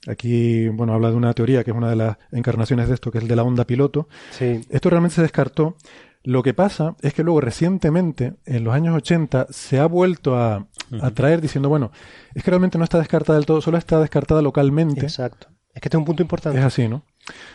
aquí, 0.06 0.68
bueno, 0.68 0.94
habla 0.94 1.10
de 1.10 1.16
una 1.16 1.32
teoría 1.34 1.64
que 1.64 1.70
es 1.70 1.76
una 1.76 1.90
de 1.90 1.96
las 1.96 2.16
encarnaciones 2.32 2.88
de 2.88 2.94
esto, 2.94 3.10
que 3.10 3.18
es 3.18 3.22
el 3.24 3.28
de 3.28 3.36
la 3.36 3.42
onda 3.42 3.64
piloto. 3.64 4.08
Sí. 4.30 4.60
Esto 4.70 4.90
realmente 4.90 5.16
se 5.16 5.22
descartó. 5.22 5.76
Lo 6.24 6.42
que 6.42 6.52
pasa 6.52 6.96
es 7.00 7.14
que 7.14 7.22
luego 7.22 7.40
recientemente, 7.40 8.34
en 8.44 8.64
los 8.64 8.74
años 8.74 8.94
80, 8.96 9.46
se 9.50 9.78
ha 9.78 9.86
vuelto 9.86 10.36
a, 10.36 10.66
a 11.00 11.10
traer 11.12 11.40
diciendo, 11.40 11.68
bueno, 11.68 11.90
es 12.34 12.42
que 12.42 12.50
realmente 12.50 12.76
no 12.76 12.84
está 12.84 12.98
descartada 12.98 13.38
del 13.38 13.46
todo, 13.46 13.60
solo 13.60 13.78
está 13.78 14.00
descartada 14.00 14.42
localmente. 14.42 15.02
Exacto. 15.02 15.48
Es 15.74 15.80
que 15.80 15.88
este 15.88 15.96
es 15.96 16.00
un 16.00 16.04
punto 16.04 16.22
importante. 16.22 16.58
Es 16.58 16.64
así, 16.64 16.88
¿no? 16.88 17.04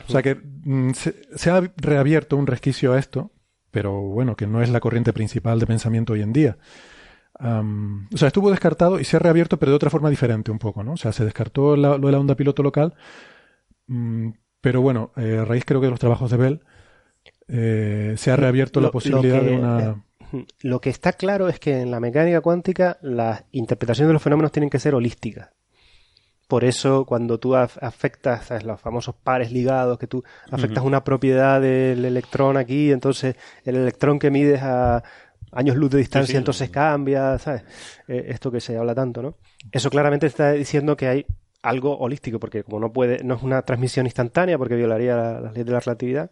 O 0.08 0.12
sea 0.12 0.22
que 0.22 0.36
mm, 0.36 0.92
se, 0.92 1.16
se 1.36 1.50
ha 1.50 1.62
reabierto 1.76 2.38
un 2.38 2.48
resquicio 2.48 2.94
a 2.94 3.00
esto, 3.00 3.32
pero 3.70 4.00
bueno, 4.02 4.36
que 4.36 4.48
no 4.48 4.62
es 4.62 4.70
la 4.70 4.80
corriente 4.80 5.14
principal 5.14 5.60
de 5.60 5.68
pensamiento 5.68 6.14
hoy 6.14 6.22
en 6.22 6.32
día. 6.32 6.58
O 7.40 8.18
sea, 8.18 8.28
estuvo 8.28 8.50
descartado 8.52 9.00
y 9.00 9.04
se 9.06 9.16
ha 9.18 9.20
reabierto, 9.20 9.58
pero 9.58 9.72
de 9.72 9.76
otra 9.76 9.90
forma 9.90 10.10
diferente 10.10 10.52
un 10.52 10.60
poco, 10.60 10.84
¿no? 10.84 10.94
O 10.94 10.98
sea, 10.98 11.12
se 11.12 11.26
descartó 11.26 11.76
la- 11.76 11.98
lo 11.98 12.08
de 12.08 12.12
la 12.12 12.20
onda 12.20 12.36
piloto 12.36 12.64
local, 12.64 12.94
mm, 13.88 14.30
pero 14.62 14.82
bueno, 14.82 15.12
eh, 15.18 15.40
a 15.42 15.46
raíz 15.46 15.66
creo 15.66 15.80
que 15.82 15.88
de 15.88 15.92
los 15.92 16.00
trabajos 16.00 16.32
de 16.32 16.38
Bell, 16.38 16.62
eh, 17.48 18.14
se 18.18 18.32
ha 18.32 18.36
reabierto 18.36 18.80
Lo- 18.80 18.88
la 18.88 18.92
posibilidad 18.92 19.40
que- 19.42 19.46
de 19.46 19.56
una... 19.58 19.80
eh, 19.82 19.96
Lo 20.62 20.82
que 20.82 20.90
está 20.90 21.14
claro 21.14 21.48
es 21.48 21.60
que 21.60 21.82
en 21.82 21.92
la 21.92 22.00
mecánica 22.00 22.42
cuántica 22.42 22.98
las 23.04 23.44
interpretaciones 23.52 24.08
de 24.10 24.14
los 24.14 24.22
fenómenos 24.24 24.52
tienen 24.52 24.70
que 24.72 24.80
ser 24.80 24.96
holísticas. 24.96 25.50
Por 26.48 26.64
eso, 26.66 27.06
cuando 27.06 27.40
tú 27.40 27.54
af- 27.54 27.78
afectas 27.82 28.46
¿sabes? 28.48 28.64
los 28.64 28.80
famosos 28.82 29.16
pares 29.16 29.52
ligados, 29.52 29.98
que 30.00 30.08
tú 30.08 30.24
afectas 30.52 30.84
una 30.84 31.04
propiedad 31.04 31.62
del 31.62 32.04
electrón 32.04 32.58
aquí, 32.58 32.92
entonces 32.92 33.36
el 33.64 33.76
electrón 33.76 34.18
que 34.20 34.30
mides 34.32 34.62
a 34.64 35.04
años 35.56 35.76
luz 35.76 35.92
de 35.92 36.00
distancia, 36.00 36.34
sí. 36.34 36.38
entonces 36.38 36.70
cambia, 36.70 37.38
¿sabes? 37.40 37.64
Eh, 38.08 38.26
esto 38.30 38.52
que 38.52 38.60
se 38.62 38.78
habla 38.78 38.94
tanto, 38.96 39.22
¿no? 39.22 39.38
Eso 39.72 39.90
claramente 39.90 40.28
está 40.28 40.52
diciendo 40.54 40.96
que 40.98 41.08
hay 41.08 41.26
algo 41.62 41.98
holístico, 41.98 42.40
porque 42.40 42.64
como 42.64 42.80
no 42.80 42.92
puede, 42.92 43.24
no 43.24 43.36
es 43.36 43.44
una 43.44 43.62
transmisión 43.62 44.06
instantánea, 44.06 44.58
porque 44.58 44.76
violaría 44.76 45.16
la- 45.16 45.40
las 45.42 45.54
leyes 45.54 45.66
de 45.66 45.72
la 45.72 45.80
relatividad, 45.80 46.32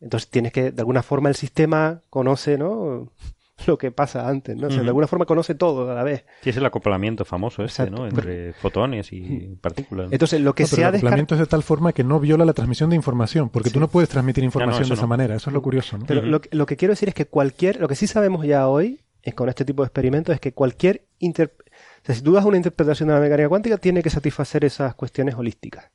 entonces 0.00 0.30
tienes 0.30 0.52
que, 0.52 0.70
de 0.70 0.80
alguna 0.80 1.02
forma, 1.02 1.28
el 1.28 1.34
sistema 1.34 2.02
conoce, 2.10 2.56
¿no? 2.58 3.10
Lo 3.66 3.76
que 3.76 3.90
pasa 3.90 4.28
antes, 4.28 4.56
¿no? 4.56 4.68
O 4.68 4.70
sea, 4.70 4.82
de 4.82 4.86
alguna 4.88 5.06
forma 5.06 5.24
conoce 5.26 5.54
todo 5.54 5.90
a 5.90 5.94
la 5.94 6.04
vez. 6.04 6.24
Sí, 6.42 6.50
es 6.50 6.56
el 6.56 6.64
acoplamiento 6.66 7.24
famoso 7.24 7.64
este, 7.64 7.82
Exacto. 7.82 8.02
¿no? 8.02 8.08
Entre 8.08 8.52
fotones 8.52 9.12
y 9.12 9.56
partículas. 9.60 10.06
¿no? 10.08 10.12
Entonces, 10.12 10.40
lo 10.40 10.54
que 10.54 10.62
No, 10.62 10.68
se 10.68 10.76
el 10.76 10.82
ha 10.84 10.92
descartado. 10.92 10.98
acoplamiento 11.08 11.34
es 11.34 11.40
de 11.40 11.46
tal 11.46 11.62
forma 11.62 11.92
que 11.92 12.04
no 12.04 12.20
viola 12.20 12.44
la 12.44 12.52
transmisión 12.52 12.90
de 12.90 12.96
información, 12.96 13.48
porque 13.48 13.70
tú 13.70 13.80
no 13.80 13.88
puedes 13.88 14.08
transmitir 14.08 14.44
información 14.44 14.88
de 14.88 14.94
esa 14.94 15.06
manera. 15.06 15.34
Eso 15.34 15.50
es 15.50 15.54
lo 15.54 15.62
curioso, 15.62 15.98
¿no? 15.98 16.06
Pero 16.06 16.22
lo, 16.22 16.40
que- 16.40 16.48
lo 16.56 16.66
que 16.66 16.76
quiero 16.76 16.92
decir 16.92 17.08
es 17.08 17.14
que 17.14 17.26
cualquier, 17.26 17.80
lo 17.80 17.88
que 17.88 17.94
sí 17.96 18.06
sabemos 18.06 18.46
ya 18.46 18.68
hoy, 18.68 19.00
es 19.22 19.34
con 19.34 19.48
este 19.48 19.64
tipo 19.64 19.82
de 19.82 19.86
experimentos, 19.88 20.32
es 20.34 20.40
que 20.40 20.54
cualquier 20.54 21.06
inter- 21.18 21.54
o 22.02 22.06
sea, 22.06 22.14
si 22.14 22.22
tú 22.22 22.32
das 22.32 22.44
una 22.44 22.56
interpretación 22.56 23.08
de 23.08 23.14
la 23.16 23.20
mecánica 23.20 23.48
cuántica, 23.48 23.76
tiene 23.78 24.02
que 24.02 24.10
satisfacer 24.10 24.64
esas 24.64 24.94
cuestiones 24.94 25.34
holísticas. 25.34 25.90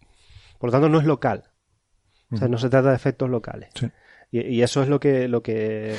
Por 0.60 0.68
lo 0.68 0.72
tanto, 0.72 0.90
no 0.90 1.00
es 1.00 1.06
local. 1.06 1.46
O 2.32 2.38
sea, 2.38 2.48
no 2.48 2.58
se 2.58 2.70
trata 2.70 2.90
de 2.90 2.96
efectos 2.96 3.30
locales. 3.30 3.70
Sí. 3.76 3.88
Y, 4.32 4.42
y 4.42 4.62
eso 4.64 4.82
es 4.84 4.90
lo 4.90 5.00
que, 5.00 5.28
lo 5.28 5.42
que 5.44 5.96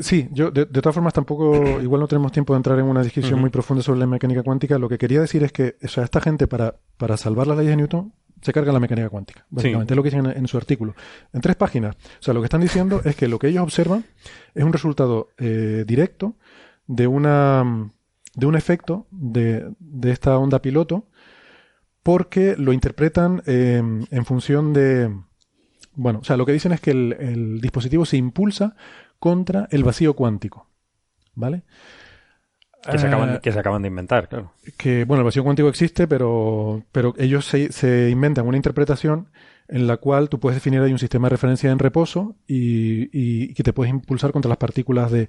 Sí, 0.00 0.28
yo 0.32 0.50
de, 0.50 0.64
de 0.64 0.80
todas 0.80 0.94
formas 0.94 1.12
tampoco, 1.12 1.80
igual 1.80 2.00
no 2.00 2.08
tenemos 2.08 2.32
tiempo 2.32 2.54
de 2.54 2.58
entrar 2.58 2.78
en 2.78 2.86
una 2.86 3.02
discusión 3.02 3.40
muy 3.40 3.50
profunda 3.50 3.82
sobre 3.82 4.00
la 4.00 4.06
mecánica 4.06 4.42
cuántica. 4.42 4.78
Lo 4.78 4.88
que 4.88 4.96
quería 4.96 5.20
decir 5.20 5.42
es 5.42 5.52
que 5.52 5.76
o 5.82 5.88
sea, 5.88 6.04
esta 6.04 6.20
gente 6.20 6.46
para, 6.46 6.76
para 6.96 7.16
salvar 7.16 7.46
las 7.46 7.58
leyes 7.58 7.72
de 7.72 7.76
Newton 7.76 8.12
se 8.40 8.52
carga 8.52 8.72
la 8.72 8.80
mecánica 8.80 9.08
cuántica. 9.08 9.46
Básicamente 9.50 9.92
es 9.92 9.96
lo 9.96 10.02
que 10.02 10.10
dicen 10.10 10.26
en, 10.26 10.36
en 10.36 10.48
su 10.48 10.56
artículo. 10.56 10.94
En 11.32 11.40
tres 11.40 11.56
páginas. 11.56 11.94
O 11.94 12.22
sea, 12.22 12.34
lo 12.34 12.40
que 12.40 12.46
están 12.46 12.62
diciendo 12.62 13.02
es 13.04 13.14
que 13.16 13.28
lo 13.28 13.38
que 13.38 13.48
ellos 13.48 13.62
observan 13.62 14.04
es 14.54 14.64
un 14.64 14.72
resultado 14.72 15.28
eh, 15.38 15.84
directo 15.86 16.36
de 16.86 17.06
una 17.06 17.92
de 18.34 18.46
un 18.46 18.56
efecto 18.56 19.06
de, 19.10 19.70
de 19.78 20.10
esta 20.10 20.38
onda 20.38 20.62
piloto 20.62 21.06
porque 22.02 22.56
lo 22.56 22.72
interpretan 22.72 23.42
eh, 23.46 23.82
en 24.10 24.24
función 24.24 24.72
de 24.72 25.14
bueno, 25.94 26.20
o 26.20 26.24
sea, 26.24 26.38
lo 26.38 26.46
que 26.46 26.52
dicen 26.52 26.72
es 26.72 26.80
que 26.80 26.90
el, 26.90 27.14
el 27.18 27.60
dispositivo 27.60 28.06
se 28.06 28.16
impulsa 28.16 28.76
contra 29.22 29.68
el 29.70 29.84
vacío 29.84 30.14
cuántico. 30.14 30.66
¿Vale? 31.36 31.62
Que 32.90 32.98
se, 32.98 33.06
acaban, 33.06 33.36
Eh, 33.36 33.40
que 33.40 33.52
se 33.52 33.58
acaban 33.60 33.82
de 33.82 33.86
inventar, 33.88 34.28
claro. 34.28 34.52
que, 34.76 35.04
bueno, 35.04 35.20
el 35.20 35.24
vacío 35.26 35.44
cuántico 35.44 35.68
existe, 35.68 36.08
pero, 36.08 36.82
pero 36.90 37.14
ellos 37.16 37.46
se, 37.46 37.70
se 37.70 38.10
inventan 38.10 38.44
una 38.48 38.56
interpretación 38.56 39.28
en 39.68 39.86
la 39.86 39.98
cual 39.98 40.28
tú 40.28 40.40
puedes 40.40 40.56
definir 40.56 40.80
ahí 40.80 40.90
un 40.90 40.98
sistema 40.98 41.26
de 41.28 41.30
referencia 41.30 41.70
en 41.70 41.78
reposo 41.78 42.34
y, 42.48 43.02
y- 43.16 43.50
y 43.50 43.54
que 43.54 43.62
te 43.62 43.72
puedes 43.72 43.92
impulsar 43.94 44.32
contra 44.32 44.48
las 44.48 44.58
partículas 44.58 45.12
de... 45.12 45.28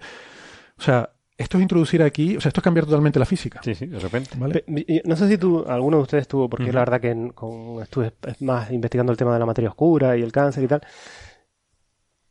O 0.80 0.82
sea, 0.82 1.12
esto 1.38 1.58
es 1.58 1.62
introducir 1.62 2.02
aquí, 2.02 2.36
o 2.38 2.42
sea, 2.42 2.50
esto 2.50 2.60
es 2.60 2.64
cambiar 2.64 2.86
totalmente 2.86 3.20
la 3.20 3.26
física. 3.26 3.62
Sí, 3.64 3.76
sí, 3.76 3.86
de 3.86 4.00
repente. 4.00 4.32
¿vale? 4.38 4.64
No 5.06 5.16
sé 5.16 5.28
si 5.30 5.38
tú, 5.38 5.64
alguno 5.68 5.98
de 5.98 6.04
ustedes 6.04 6.24
estuvo, 6.24 6.50
porque 6.50 6.66
Ujú. 6.66 6.74
la 6.74 6.80
verdad 6.82 7.00
que 7.02 7.12
en- 7.12 7.30
con, 7.30 7.82
estuve 7.84 8.14
más 8.40 8.72
investigando 8.72 9.12
el 9.12 9.18
tema 9.20 9.32
de 9.34 9.40
la 9.40 9.46
materia 9.46 9.70
oscura 9.70 10.18
y 10.18 10.24
el 10.24 10.32
cáncer 10.32 10.64
y 10.64 10.68
tal. 10.68 10.82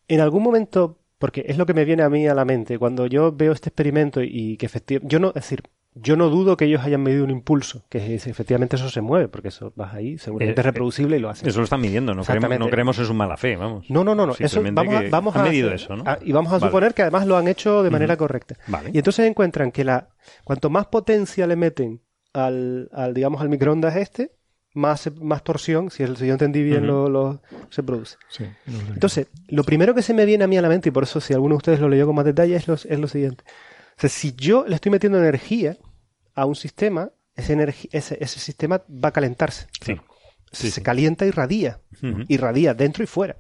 En 0.09 0.21
algún 0.21 0.43
momento, 0.43 0.99
porque 1.23 1.45
es 1.47 1.57
lo 1.57 1.67
que 1.67 1.73
me 1.75 1.85
viene 1.85 2.03
a 2.03 2.11
mí 2.11 2.27
a 2.27 2.35
la 2.35 2.45
mente, 2.45 2.79
cuando 2.81 3.07
yo 3.07 3.31
veo 3.33 3.53
este 3.53 3.69
experimento 3.69 4.21
y 4.23 4.57
que 4.57 4.67
efectivamente, 4.67 5.09
yo 5.13 5.21
no, 5.21 5.29
es 5.29 5.35
decir, 5.35 5.63
yo 5.95 6.17
no 6.17 6.29
dudo 6.31 6.57
que 6.57 6.65
ellos 6.65 6.83
hayan 6.83 7.03
medido 7.03 7.23
un 7.23 7.31
impulso, 7.31 7.85
que 7.89 8.15
es- 8.17 8.27
efectivamente 8.27 8.75
eso 8.77 8.89
se 8.89 9.01
mueve, 9.03 9.29
porque 9.29 9.49
eso 9.49 9.73
vas 9.77 9.95
ahí, 9.95 10.19
seguramente 10.19 10.59
Eh, 10.59 10.63
es 10.63 10.67
reproducible 10.67 11.17
y 11.19 11.21
lo 11.21 11.29
haces. 11.31 11.47
Eso 11.47 11.59
lo 11.61 11.65
están 11.65 11.81
midiendo, 11.81 12.13
no 12.15 12.25
creemos, 12.25 12.59
no 12.59 12.69
creemos 12.69 12.99
en 12.99 13.05
su 13.05 13.15
mala 13.15 13.37
fe, 13.37 13.55
vamos. 13.57 13.89
No, 13.89 14.03
no, 14.03 14.15
no, 14.17 14.27
no. 14.27 14.33
Eso 14.39 14.63
vamos 14.73 14.95
a, 14.95 15.03
vamos 15.11 15.37
han 15.37 15.43
a 15.43 15.45
medido 15.45 15.71
eso, 15.71 15.95
y 16.23 16.33
vamos 16.33 16.53
a 16.53 16.59
Vale. 16.59 16.71
suponer 16.71 16.95
que 16.95 17.03
además 17.03 17.27
lo 17.27 17.37
han 17.37 17.47
hecho 17.47 17.83
de 17.85 17.91
manera 17.91 18.17
correcta. 18.17 18.57
Vale. 18.67 18.91
Y 18.93 18.99
entonces 18.99 19.25
encuentran 19.29 19.71
que 19.71 19.85
la 19.85 20.09
cuanto 20.45 20.71
más 20.71 20.87
potencia 20.87 21.47
le 21.47 21.55
meten 21.57 22.01
al, 22.33 22.89
al 22.93 23.15
digamos 23.15 23.41
al 23.43 23.49
microondas 23.49 23.95
este, 23.97 24.33
más 24.75 25.11
más 25.21 25.45
torsión, 25.45 25.91
si, 25.91 26.03
el- 26.03 26.17
si 26.17 26.27
yo 26.27 26.33
entendí 26.33 26.63
bien, 26.63 26.87
lo, 26.87 27.09
lo- 27.09 27.43
se 27.71 27.83
produce. 27.83 28.17
Sí. 28.29 28.45
Entonces, 28.95 29.27
lo 29.49 29.65
primero 29.65 29.95
que 29.95 30.03
se 30.03 30.15
me 30.15 30.25
viene 30.25 30.45
a 30.45 30.47
mí 30.47 30.57
a 30.57 30.63
la 30.63 30.69
mente, 30.69 30.89
y 30.89 30.93
por 30.93 31.03
eso 31.03 31.21
si 31.21 31.35
alguno 31.35 31.55
de 31.55 31.59
ustedes 31.59 31.81
lo 31.81 31.89
leyó 31.89 32.07
con 32.07 32.15
más 32.15 32.25
detalle, 32.25 32.57
es 32.57 32.67
lo, 32.69 32.75
es 32.75 32.99
lo 32.99 33.09
siguiente. 33.09 33.45
O 33.97 34.01
sea, 34.01 34.09
si 34.11 34.33
yo 34.35 34.65
le 34.67 34.75
estoy 34.75 34.91
metiendo 34.91 35.19
energía 35.19 35.77
a 36.35 36.47
un 36.47 36.55
sistema, 36.57 37.11
ese, 37.37 37.55
ese, 37.93 38.19
ese 38.21 38.41
sistema 38.41 38.83
va 38.89 39.09
a 39.11 39.13
calentarse. 39.13 39.67
Sí. 39.81 39.95
Sí, 40.51 40.71
se 40.71 40.83
calienta 40.83 41.25
y 41.27 41.31
radia. 41.31 41.81
Ujú. 42.03 42.25
Irradia 42.29 42.75
dentro 42.75 43.03
y 43.03 43.07
fuera. 43.07 43.37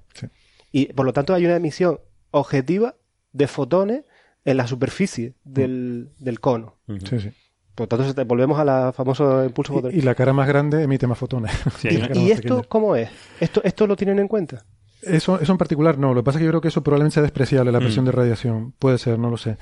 Y 0.70 0.86
por 0.94 1.04
lo 1.04 1.12
tanto 1.12 1.34
hay 1.34 1.44
una 1.44 1.56
emisión 1.56 2.00
objetiva 2.30 2.94
de 3.32 3.46
fotones 3.46 4.04
en 4.44 4.56
la 4.56 4.66
superficie 4.66 5.34
del, 5.44 6.10
del 6.18 6.40
cono. 6.40 6.78
Sí, 6.88 7.18
sí. 7.20 7.30
Por 7.74 7.90
lo 7.90 7.99
tanto, 7.99 8.24
volvemos 8.27 8.59
a 8.59 8.65
la 8.65 8.93
famoso 8.93 9.44
impulso 9.44 9.73
Y, 9.73 9.77
fotónico. 9.77 9.99
y 9.99 10.03
la 10.03 10.15
cara 10.15 10.32
más 10.32 10.47
grande 10.47 10.82
emite 10.82 11.07
más 11.07 11.19
fotones. 11.19 11.53
Sí, 11.78 11.89
¿Y, 11.89 12.31
esto 12.31 12.43
pequeña. 12.57 12.62
cómo 12.69 12.97
es? 12.97 13.09
¿Esto, 13.40 13.62
¿Esto 13.65 13.86
lo 13.86 13.97
tienen 13.97 14.19
en 14.19 14.28
cuenta? 14.28 14.65
Eso, 15.01 15.40
eso 15.40 15.53
en 15.53 15.59
particular 15.59 15.99
no. 15.99 16.15
Lo 16.15 16.20
que 16.20 16.24
pasa 16.27 16.39
es 16.39 16.40
que 16.40 16.44
yo 16.47 16.51
creo 16.51 16.61
que 16.61 16.69
eso 16.69 16.82
probablemente 16.82 17.15
sea 17.15 17.23
despreciable, 17.23 17.73
la 17.73 17.78
Mm. 17.81 17.82
presión 17.82 18.05
de 18.05 18.12
radiación. 18.12 18.73
Puede 18.78 18.99
ser, 18.99 19.19
no 19.19 19.31
lo 19.31 19.36
sé. 19.36 19.57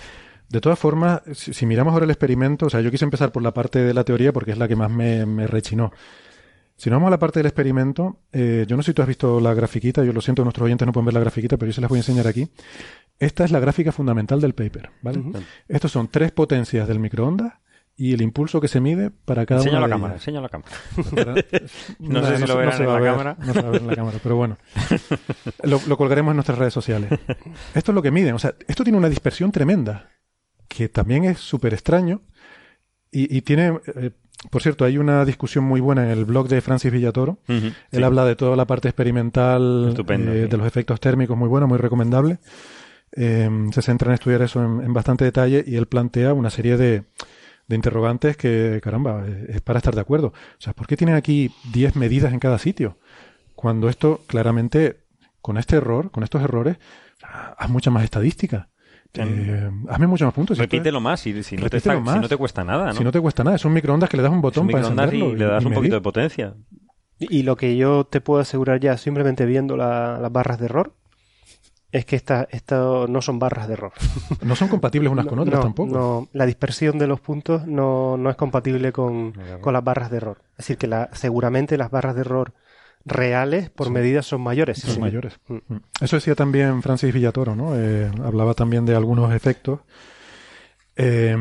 De 0.49 0.61
todas 0.61 0.79
formas, 0.79 1.23
si, 1.35 1.55
si 1.55 1.65
miramos 1.67 1.93
ahora 1.93 2.05
el 2.05 2.11
experimento, 2.11 2.67
o 2.67 2.71
sea, 2.71 2.81
yo 2.81 2.91
quise 2.91 3.05
empezar 3.05 3.31
por 3.31 3.43
la 3.43 3.55
parte 3.55 3.79
de 3.79 3.95
la 3.95 4.03
teoría 4.05 4.33
porque 4.33 4.51
es 4.51 4.59
la 4.59 4.67
que 4.67 4.75
más 4.77 4.91
me, 4.91 5.25
me 5.25 5.47
rechinó. 5.47 5.93
Si 6.77 6.91
nos 6.91 6.97
vamos 6.97 7.09
a 7.09 7.11
la 7.13 7.19
parte 7.19 7.39
del 7.39 7.47
experimento, 7.47 8.19
eh, 8.33 8.65
yo 8.67 8.77
no 8.77 8.83
sé 8.83 8.91
si 8.91 8.95
tú 8.95 9.03
has 9.03 9.09
visto 9.09 9.39
la 9.39 9.55
grafiquita, 9.55 10.03
yo 10.03 10.13
lo 10.13 10.21
siento, 10.21 10.43
nuestros 10.43 10.65
oyentes 10.65 10.85
no 10.87 10.93
pueden 10.93 11.05
ver 11.05 11.15
la 11.15 11.21
grafiquita, 11.21 11.57
pero 11.59 11.69
yo 11.69 11.75
se 11.75 11.81
las 11.83 11.89
voy 11.91 11.99
a 11.99 12.01
enseñar 12.01 12.27
aquí. 12.27 12.49
Esta 13.19 13.45
es 13.45 13.51
la 13.53 13.61
gráfica 13.61 13.93
fundamental 13.93 14.41
del 14.41 14.55
paper. 14.55 14.91
Estos 15.69 15.93
son 15.93 16.09
tres 16.09 16.33
potencias 16.33 16.89
del 16.89 16.99
microondas 16.99 17.53
y 18.03 18.15
el 18.15 18.23
impulso 18.23 18.61
que 18.63 18.69
se 18.69 18.81
mide 18.81 19.11
para 19.11 19.45
cada 19.45 19.61
Enseña 19.61 19.79
una 19.79 19.81
la 19.83 19.87
de 19.89 19.93
cámara, 19.93 20.15
ellas. 20.27 20.43
la 20.43 20.49
cámara. 20.49 20.71
Pero- 21.15 21.35
No 21.99 22.25
sé 22.27 22.39
si 22.39 22.47
lo 22.47 22.57
verán 22.57 22.81
en 22.81 22.87
la 22.89 22.95
ver, 22.99 23.11
cámara. 23.13 23.37
No 23.39 23.53
se 23.53 23.61
va 23.63 23.69
a 23.69 23.71
ver 23.73 23.81
en 23.83 23.87
la 23.89 23.95
cámara, 23.97 24.19
pero 24.23 24.37
bueno. 24.37 24.57
Lo, 25.65 25.81
lo 25.87 25.97
colgaremos 25.99 26.33
en 26.33 26.37
nuestras 26.37 26.59
redes 26.59 26.73
sociales. 26.73 27.11
Esto 27.75 27.93
es 27.93 27.95
lo 27.95 28.01
que 28.03 28.11
miden. 28.11 28.35
O 28.35 28.39
sea, 28.39 28.55
esto 28.67 28.85
tiene 28.85 28.97
una 28.99 29.09
dispersión 29.11 29.53
tremenda, 29.53 30.09
que 30.69 30.89
también 30.89 31.25
es 31.25 31.39
súper 31.41 31.75
extraño. 31.75 32.23
Y, 33.13 33.37
y 33.37 33.43
tiene, 33.43 33.79
eh, 33.97 34.13
por 34.51 34.63
cierto, 34.63 34.85
hay 34.87 34.97
una 34.97 35.25
discusión 35.27 35.65
muy 35.65 35.81
buena 35.81 36.05
en 36.05 36.11
el 36.19 36.25
blog 36.25 36.49
de 36.49 36.61
Francis 36.63 36.91
Villatoro. 36.93 37.39
Él 37.49 37.75
Sí. 37.91 38.03
habla 38.03 38.25
de 38.25 38.35
toda 38.37 38.57
la 38.57 38.67
parte 38.67 38.89
experimental, 38.89 39.89
Estupendo, 39.91 40.33
eh, 40.33 40.45
sí. 40.45 40.49
de 40.49 40.57
los 40.57 40.67
efectos 40.67 41.01
térmicos, 41.01 41.37
muy 41.37 41.49
bueno, 41.49 41.67
muy 41.67 41.77
recomendable. 41.77 42.39
Eh, 43.13 43.51
se 43.73 43.83
centra 43.83 44.09
en 44.11 44.15
estudiar 44.15 44.41
eso 44.43 44.65
en, 44.65 44.81
en 44.85 44.93
bastante 44.95 45.25
detalle 45.25 45.65
y 45.67 45.75
él 45.77 45.87
plantea 45.87 46.33
una 46.33 46.49
serie 46.49 46.77
de, 46.77 47.03
de 47.71 47.77
interrogantes 47.77 48.37
que, 48.37 48.81
caramba, 48.83 49.25
es 49.49 49.61
para 49.61 49.79
estar 49.79 49.95
de 49.95 50.01
acuerdo. 50.01 50.29
O 50.29 50.61
sea, 50.61 50.73
¿por 50.73 50.87
qué 50.89 50.97
tienen 50.97 51.15
aquí 51.15 51.53
10 51.73 51.95
medidas 51.97 52.33
en 52.33 52.41
cada 52.41 52.59
sitio? 52.59 52.99
Cuando 53.55 53.89
esto, 53.89 54.21
claramente, 54.27 55.05
con 55.41 55.57
este 55.57 55.77
error, 55.77 56.11
con 56.11 56.25
estos 56.25 56.43
errores, 56.43 56.79
haz 57.23 57.71
mucha 57.71 57.91
más 57.91 58.03
estadística. 58.05 58.69
Eh, 59.15 59.71
hazme 59.89 60.07
muchos 60.07 60.27
más 60.27 60.35
puntos. 60.35 60.57
Si 60.57 60.63
esto 60.63 60.75
es- 60.77 60.79
Repítelo 60.81 61.01
más, 61.01 61.21
si, 61.21 61.43
si 61.43 61.57
no 61.57 61.63
te 61.63 61.77
Repítelo 61.77 61.99
está- 61.99 62.05
más. 62.05 62.15
si 62.15 62.21
no 62.21 62.29
te 62.29 62.37
cuesta 62.37 62.65
nada, 62.65 62.87
¿no? 62.87 62.95
Si 62.95 63.05
no 63.05 63.13
te 63.13 63.21
cuesta 63.21 63.45
nada, 63.45 63.57
es 63.57 63.65
un 63.65 63.73
microondas 63.73 64.09
que 64.11 64.17
le 64.17 64.23
das 64.23 64.33
un 64.33 64.41
botón 64.41 64.67
para 64.69 64.79
microondas 64.79 65.13
y 65.13 65.17
encenderlo. 65.17 65.37
le 65.39 65.45
das 65.53 65.65
un 65.65 65.71
medir. 65.71 65.75
poquito 65.79 65.95
de 65.95 66.01
potencia. 66.01 66.55
Y, 67.19 67.39
y 67.39 67.43
lo 67.45 67.57
que 67.57 67.77
yo 67.77 68.05
te 68.05 68.21
puedo 68.21 68.41
asegurar 68.41 68.81
ya, 68.81 68.97
simplemente 68.97 69.47
viendo 69.47 69.77
la- 69.77 70.19
las 70.21 70.33
barras 70.33 70.59
de 70.59 70.65
error, 70.67 70.97
es 71.93 72.05
que 72.05 72.17
esta- 72.17 72.47
esto 72.51 73.07
no 73.09 73.21
son 73.21 73.39
barras 73.39 73.67
de 73.67 73.75
error. 73.75 73.93
No 74.43 74.55
son 74.57 74.69
compatibles 74.69 75.11
unas 75.13 75.27
con 75.27 75.39
otras 75.41 75.57
no, 75.57 75.63
tampoco. 75.63 75.93
no. 75.93 76.29
la 76.33 76.47
dispersión 76.47 76.99
de 76.99 77.07
los 77.07 77.21
puntos 77.21 77.67
no, 77.67 78.17
no 78.17 78.31
es 78.31 78.37
compatible 78.37 78.93
con, 78.93 79.33
Claro. 79.33 79.61
con 79.61 79.73
las 79.73 79.83
barras 79.85 80.11
de 80.11 80.19
error. 80.19 80.39
Es 80.53 80.59
decir, 80.59 80.79
que 80.79 80.87
la, 80.87 81.09
seguramente 81.13 81.77
las 81.77 81.91
barras 81.91 82.15
de 82.15 82.21
error 82.23 82.53
reales 83.05 83.71
por 83.71 83.87
Son- 83.87 83.95
medidas 83.95 84.27
son 84.27 84.41
mayores. 84.43 84.79
Son 84.79 84.95
Sí. 84.95 85.01
mayores. 85.01 85.39
Mm. 85.49 85.55
Mm. 85.69 85.81
Eso 86.01 86.17
decía 86.17 86.35
también 86.35 86.83
Francis 86.83 87.13
Villatoro, 87.15 87.57
¿no? 87.57 87.73
Eh, 87.75 88.11
hablaba 88.23 88.55
también 88.55 88.85
de 88.87 88.95
algunos 88.95 89.33
efectos 89.35 89.81
eh, 90.97 91.37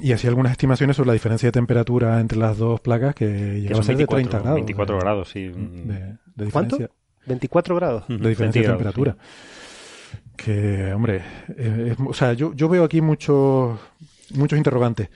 y 0.00 0.12
hacía 0.12 0.30
algunas 0.30 0.52
estimaciones 0.52 0.96
sobre 0.96 1.08
la 1.08 1.12
diferencia 1.14 1.48
de 1.48 1.52
temperatura 1.52 2.20
entre 2.20 2.38
las 2.38 2.56
dos 2.58 2.80
placas 2.80 3.14
que 3.14 3.26
Que 3.26 3.60
llegaba 3.62 3.80
a 3.80 3.82
ser 3.82 3.96
de 3.96 4.04
24, 4.06 4.16
30 4.30 4.38
grados. 4.38 4.54
24 4.54 4.94
de- 4.96 5.00
grados, 5.00 5.28
sí. 5.30 5.48
De, 5.48 6.16
de 6.36 6.50
¿Cuánto? 6.50 6.76
diferencia, 6.76 6.90
24 7.26 7.74
grados. 7.76 8.04
De 8.08 8.14
diferencia 8.28 8.62
de 8.62 8.68
20 8.68 8.78
grados, 8.78 8.78
temperatura. 8.94 9.16
Que, 10.42 10.90
hombre, 10.94 11.22
eh, 11.58 11.94
o 12.06 12.14
sea, 12.14 12.32
yo, 12.32 12.54
yo 12.54 12.70
veo 12.70 12.82
aquí 12.84 13.02
muchos 13.02 13.78
muchos 14.34 14.56
interrogantes. 14.56 15.10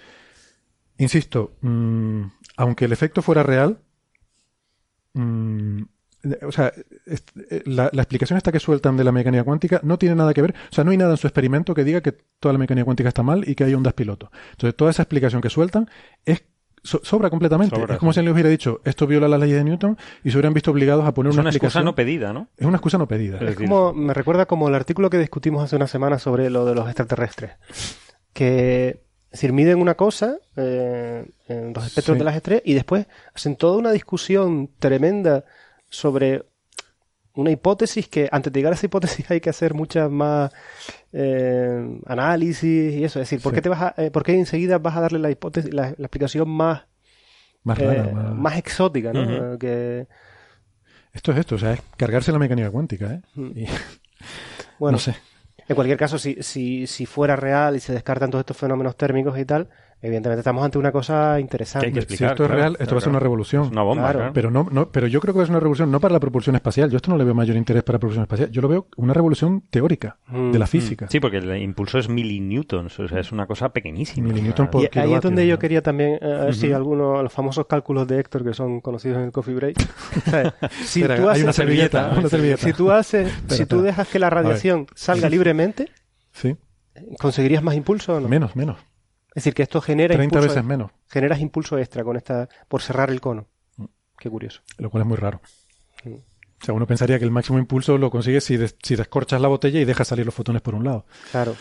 insisto, 0.99 1.57
mm, 1.63 2.25
aunque 2.59 2.85
el 2.85 2.93
efecto 2.93 3.23
fuera 3.23 3.43
real, 3.43 3.79
mm, 5.15 5.83
o 6.47 6.53
sea, 6.53 6.73
eh, 7.07 7.63
la, 7.65 7.89
la 7.93 8.03
explicación 8.03 8.37
esta 8.37 8.53
que 8.53 8.61
sueltan 8.61 8.97
de 8.99 9.05
la 9.05 9.13
mecánica 9.13 9.45
cuántica 9.45 9.81
no 9.83 9.99
tiene 9.99 10.15
nada 10.15 10.35
que 10.35 10.43
ver, 10.43 10.55
o 10.71 10.75
sea, 10.75 10.85
no 10.85 10.91
hay 10.91 10.99
nada 10.99 11.13
en 11.13 11.17
su 11.17 11.27
experimento 11.27 11.75
que 11.75 11.85
diga 11.85 12.03
que 12.03 12.13
toda 12.13 12.53
la 12.53 12.59
mecánica 12.59 12.85
cuántica 12.85 13.09
está 13.09 13.23
mal 13.23 13.49
y 13.49 13.55
que 13.55 13.65
hay 13.65 13.75
ondas 13.75 13.95
piloto. 13.95 14.31
Entonces, 14.53 14.77
toda 14.77 14.91
esa 14.91 15.03
explicación 15.03 15.41
que 15.41 15.51
sueltan 15.51 15.89
es 16.27 16.45
so- 16.85 17.01
sobra 17.02 17.28
completamente. 17.31 17.74
Sobra, 17.74 17.94
es 17.94 17.98
como 17.98 18.12
sí. 18.12 18.15
si 18.15 18.20
alguien 18.20 18.31
les 18.31 18.35
hubiera 18.36 18.51
dicho, 18.51 18.81
esto 18.85 19.06
viola 19.09 19.27
las 19.27 19.40
leyes 19.40 19.56
de 19.56 19.65
Newton 19.65 19.98
y 20.23 20.31
se 20.31 20.36
hubieran 20.36 20.55
visto 20.55 20.70
obligados 20.70 21.05
a 21.05 21.12
poner 21.12 21.31
Es 21.31 21.35
una, 21.35 21.40
una 21.43 21.51
excusa 21.51 21.81
explicación. 21.81 21.85
no 21.86 21.94
pedida, 21.97 22.32
¿no? 22.32 22.48
Es 22.56 22.66
una 22.66 22.77
excusa 22.77 22.98
no 22.98 23.09
pedida. 23.09 23.39
Es 23.40 23.56
como, 23.56 23.93
me 23.93 24.15
recuerda 24.15 24.47
como 24.47 24.69
el 24.69 24.74
artículo 24.77 25.11
que 25.11 25.19
discutimos 25.19 25.65
hace 25.65 25.74
una 25.74 25.89
semana 25.89 26.20
sobre 26.20 26.48
lo 26.51 26.65
de 26.65 26.74
los 26.77 26.86
extraterrestres. 26.86 27.52
Que, 28.32 28.89
es 29.31 29.40
decir, 29.40 29.52
miden 29.52 29.81
una 29.81 29.94
cosa 29.94 30.36
eh, 30.56 31.24
en 31.48 31.73
los 31.73 31.86
espectros 31.86 32.15
Sí. 32.15 32.19
de 32.19 32.24
las 32.24 32.36
estrellas 32.36 32.62
y 32.65 32.74
después 32.74 33.06
hacen 33.35 33.56
toda 33.56 33.78
una 33.78 33.90
discusión 33.93 34.70
tremenda 34.78 35.44
sobre 35.90 36.44
una 37.35 37.51
hipótesis 37.51 38.09
que 38.09 38.28
antes 38.31 38.52
de 38.52 38.61
llegar 38.61 38.73
a 38.73 38.77
esa 38.77 38.86
hipótesis 38.86 39.28
hay 39.31 39.40
que 39.40 39.51
hacer 39.51 39.74
muchas 39.74 40.11
más 40.11 40.52
eh, 41.12 42.01
análisis 42.06 42.94
y 42.94 43.05
eso. 43.05 43.20
Es 43.20 43.28
decir, 43.28 43.43
¿por 43.43 43.52
Sí. 43.52 43.56
qué 43.56 43.62
te 43.62 43.69
vas 43.69 43.82
a, 43.82 43.94
eh, 43.97 44.11
por 44.11 44.23
qué 44.23 44.35
enseguida 44.39 44.78
vas 44.78 44.97
a 44.97 45.01
darle 45.01 45.19
la 45.19 45.31
hipótesis, 45.31 45.73
la, 45.73 45.94
la 45.97 46.06
explicación 46.06 46.48
más, 46.48 46.85
Más 47.65 47.78
eh, 47.78 48.11
más- 48.15 48.35
más 48.35 48.56
exótica, 48.59 49.12
¿no? 49.12 49.59
Que, 49.59 50.06
Esto 51.12 51.32
es 51.32 51.39
esto, 51.39 51.55
o 51.55 51.59
sea, 51.59 51.73
es 51.74 51.82
cargarse 51.97 52.32
la 52.32 52.39
mecánica 52.39 52.70
cuántica, 52.70 53.12
¿eh? 53.15 53.20
Y- 53.36 53.66
bueno, 54.78 54.93
no 54.97 54.98
sé. 54.98 55.15
En 55.66 55.74
cualquier 55.77 55.97
caso, 55.98 56.19
si, 56.19 56.36
si, 56.43 56.86
si 56.86 57.06
fuera 57.06 57.36
real 57.36 57.74
y 57.77 57.81
se 57.81 57.93
descartan 57.94 58.31
todos 58.31 58.40
estos 58.43 58.56
fenómenos 58.56 58.97
térmicos 58.97 59.39
y 59.39 59.44
tal, 59.44 59.69
evidentemente 60.03 60.41
estamos 60.41 60.65
ante 60.65 60.79
una 60.79 60.93
cosa 60.93 61.39
interesante. 61.41 61.91
Que 61.93 62.01
hay 62.01 62.07
que 62.07 62.16
Si 62.16 62.25
esto 62.25 62.45
es 62.45 62.49
claro, 62.49 62.55
real, 62.55 62.73
esto 62.73 62.85
claro, 62.85 62.95
va 62.95 62.99
a 62.99 63.01
ser 63.03 63.11
una 63.11 63.21
revolución. 63.21 63.62
Es 63.65 63.71
una 63.71 63.83
bomba, 63.83 64.03
Claro. 64.05 64.19
claro. 64.19 64.33
Pero 64.35 64.51
no, 64.51 64.69
no, 64.71 64.91
pero 64.91 65.07
yo 65.07 65.21
creo 65.21 65.35
que 65.35 65.43
es 65.43 65.49
una 65.49 65.61
revolución 65.61 65.91
no 65.91 66.01
para 66.01 66.12
la 66.12 66.21
propulsión 66.21 66.55
espacial. 66.57 66.91
Yo 66.91 66.97
esto 66.97 67.11
no 67.11 67.16
le 67.16 67.25
veo 67.25 67.35
mayor 67.35 67.57
interés 67.57 67.83
para 67.83 67.97
la 67.97 68.01
propulsión 68.01 68.23
espacial. 68.23 68.51
Yo 68.51 68.61
lo 68.62 68.69
veo 68.69 68.87
una 68.97 69.15
revolución 69.15 69.62
teórica 69.71 70.16
Mm, 70.29 70.51
de 70.53 70.59
la 70.59 70.66
física. 70.66 71.07
Sí, 71.09 71.21
porque 71.21 71.39
el 71.39 71.57
impulso 71.62 71.99
es 71.99 72.09
milinewtons, 72.09 72.99
o 73.01 73.09
sea, 73.09 73.21
es 73.21 73.33
una 73.33 73.47
cosa 73.47 73.71
pequeñísima. 73.71 74.35
Sea, 74.35 74.71
por 74.71 74.83
Y 74.83 74.99
ahí 74.99 75.15
es 75.15 75.21
donde 75.21 75.47
yo 75.47 75.59
quería 75.59 75.83
también, 75.83 76.19
eh, 76.21 76.39
a 76.41 76.45
ver 76.47 76.55
si 76.55 76.73
algunos, 76.73 77.23
los 77.23 77.33
famosos 77.33 77.66
cálculos 77.66 78.07
de 78.07 78.21
Héctor 78.21 78.45
que 78.45 78.55
son 78.55 78.81
conocidos 78.81 79.19
en 79.19 79.25
el 79.25 79.33
Coffee 79.33 79.55
Break. 79.55 79.77
si 80.85 81.01
Espera, 81.03 81.16
tú 81.16 81.23
hay 81.29 81.33
haces, 81.33 81.43
una 81.45 81.53
servilleta, 81.53 82.15
una 82.19 82.29
servilleta. 82.29 82.62
Si 82.62 82.73
tú 82.73 82.91
haces, 82.91 83.33
si 83.49 83.66
tú 83.66 83.83
dejas 83.83 84.09
que 84.09 84.19
la 84.19 84.31
radiación 84.31 84.87
salga 84.95 85.29
libremente, 85.29 85.89
Sí, 86.33 86.57
¿conseguirías 87.19 87.62
más 87.62 87.75
impulso 87.77 88.16
o 88.16 88.21
no? 88.21 88.29
menos, 88.29 88.57
menos. 88.57 88.77
Es 89.35 89.43
decir, 89.43 89.55
que 89.55 89.62
esto 89.65 89.81
genera 89.81 90.15
30 90.15 90.24
impulso, 90.36 90.48
veces 90.48 90.65
menos, 90.65 90.90
generas 91.09 91.40
impulso 91.40 91.78
extra 91.78 92.05
con 92.05 92.16
esta, 92.16 92.48
por 92.69 92.82
cerrar 92.82 93.11
el 93.11 93.20
cono. 93.20 93.47
Qué 94.19 94.31
curioso. 94.31 94.61
lo 94.78 94.90
cual 94.90 95.02
es 95.02 95.09
muy 95.09 95.16
raro. 95.16 95.40
Mm. 96.05 96.12
O 96.15 96.65
sea, 96.65 96.73
uno 96.74 96.86
pensaría 96.86 97.19
que 97.19 97.24
el 97.24 97.31
máximo 97.32 97.59
impulso 97.59 97.98
lo 97.98 98.11
consigues 98.11 98.44
si, 98.44 98.56
des- 98.56 98.77
si 98.82 98.94
descorchas 98.97 99.40
la 99.40 99.48
botella 99.48 99.81
y 99.81 99.85
dejas 99.85 100.09
salir 100.09 100.24
los 100.24 100.35
fotones 100.35 100.62
por 100.62 100.74
un 100.74 100.85
lado. 100.85 101.05
Claro. 101.32 101.55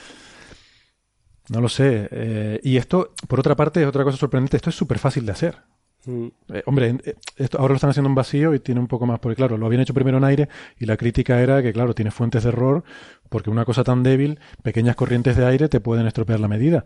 No 1.50 1.60
lo 1.62 1.68
sé. 1.68 2.08
eh, 2.12 2.60
y 2.64 2.78
esto, 2.78 3.14
por 3.28 3.40
otra 3.40 3.56
parte, 3.56 3.82
es 3.82 3.88
otra 3.88 4.04
cosa 4.04 4.18
sorprendente. 4.18 4.56
Esto 4.58 4.70
es 4.70 4.76
súper 4.76 5.00
fácil 5.00 5.26
de 5.26 5.32
hacer. 5.34 5.58
Mm. 6.06 6.28
Eh, 6.54 6.64
hombre, 6.68 6.96
eh, 7.04 7.16
esto 7.38 7.58
ahora 7.60 7.72
lo 7.74 7.76
están 7.76 7.90
haciendo 7.90 8.08
en 8.10 8.16
vacío 8.16 8.54
y 8.54 8.60
tiene 8.60 8.80
un 8.80 8.88
poco 8.88 9.06
más, 9.06 9.20
porque 9.20 9.36
claro, 9.36 9.58
lo 9.58 9.66
habían 9.66 9.82
hecho 9.82 9.94
primero 9.94 10.18
en 10.20 10.24
aire 10.26 10.48
y 10.80 10.86
la 10.86 10.96
crítica 10.96 11.42
era 11.42 11.62
que, 11.62 11.74
claro, 11.74 11.94
tiene 11.96 12.12
fuentes 12.12 12.44
de 12.44 12.50
error 12.50 12.84
porque 13.30 13.50
una 13.50 13.66
cosa 13.66 13.84
tan 13.84 14.04
débil, 14.04 14.40
pequeñas 14.62 14.96
corrientes 14.96 15.36
de 15.36 15.46
aire 15.46 15.68
te 15.70 15.80
pueden 15.82 16.06
estropear 16.08 16.40
la 16.40 16.48
medida. 16.48 16.86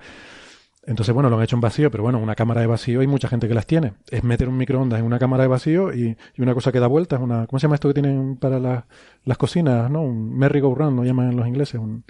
Entonces, 0.87 1.13
bueno, 1.13 1.29
lo 1.29 1.35
han 1.37 1.43
hecho 1.43 1.55
en 1.57 1.61
vacío, 1.61 1.91
pero 1.91 2.01
bueno, 2.03 2.17
una 2.17 2.33
cámara 2.33 2.61
de 2.61 2.67
vacío 2.67 3.01
hay 3.01 3.07
mucha 3.07 3.27
gente 3.27 3.47
que 3.47 3.53
las 3.53 3.67
tiene. 3.67 3.93
Es 4.09 4.23
meter 4.23 4.47
un 4.47 4.57
microondas 4.57 4.99
en 4.99 5.05
una 5.05 5.19
cámara 5.19 5.43
de 5.43 5.49
vacío 5.49 5.93
y, 5.93 6.17
y 6.35 6.41
una 6.41 6.53
cosa 6.53 6.71
que 6.71 6.79
da 6.79 6.87
vueltas, 6.87 7.19
una, 7.19 7.45
¿cómo 7.45 7.59
se 7.59 7.63
llama 7.67 7.75
esto 7.75 7.89
que 7.89 7.93
tienen 7.93 8.37
para 8.37 8.57
la- 8.57 8.85
las 9.25 9.37
cocinas, 9.37 9.91
no? 9.91 10.01
Un 10.01 10.35
merry-go-round, 10.37 10.97
lo 10.97 11.03
llaman 11.03 11.35
los 11.35 11.45
ingleses, 11.45 11.79
un- 11.79 12.03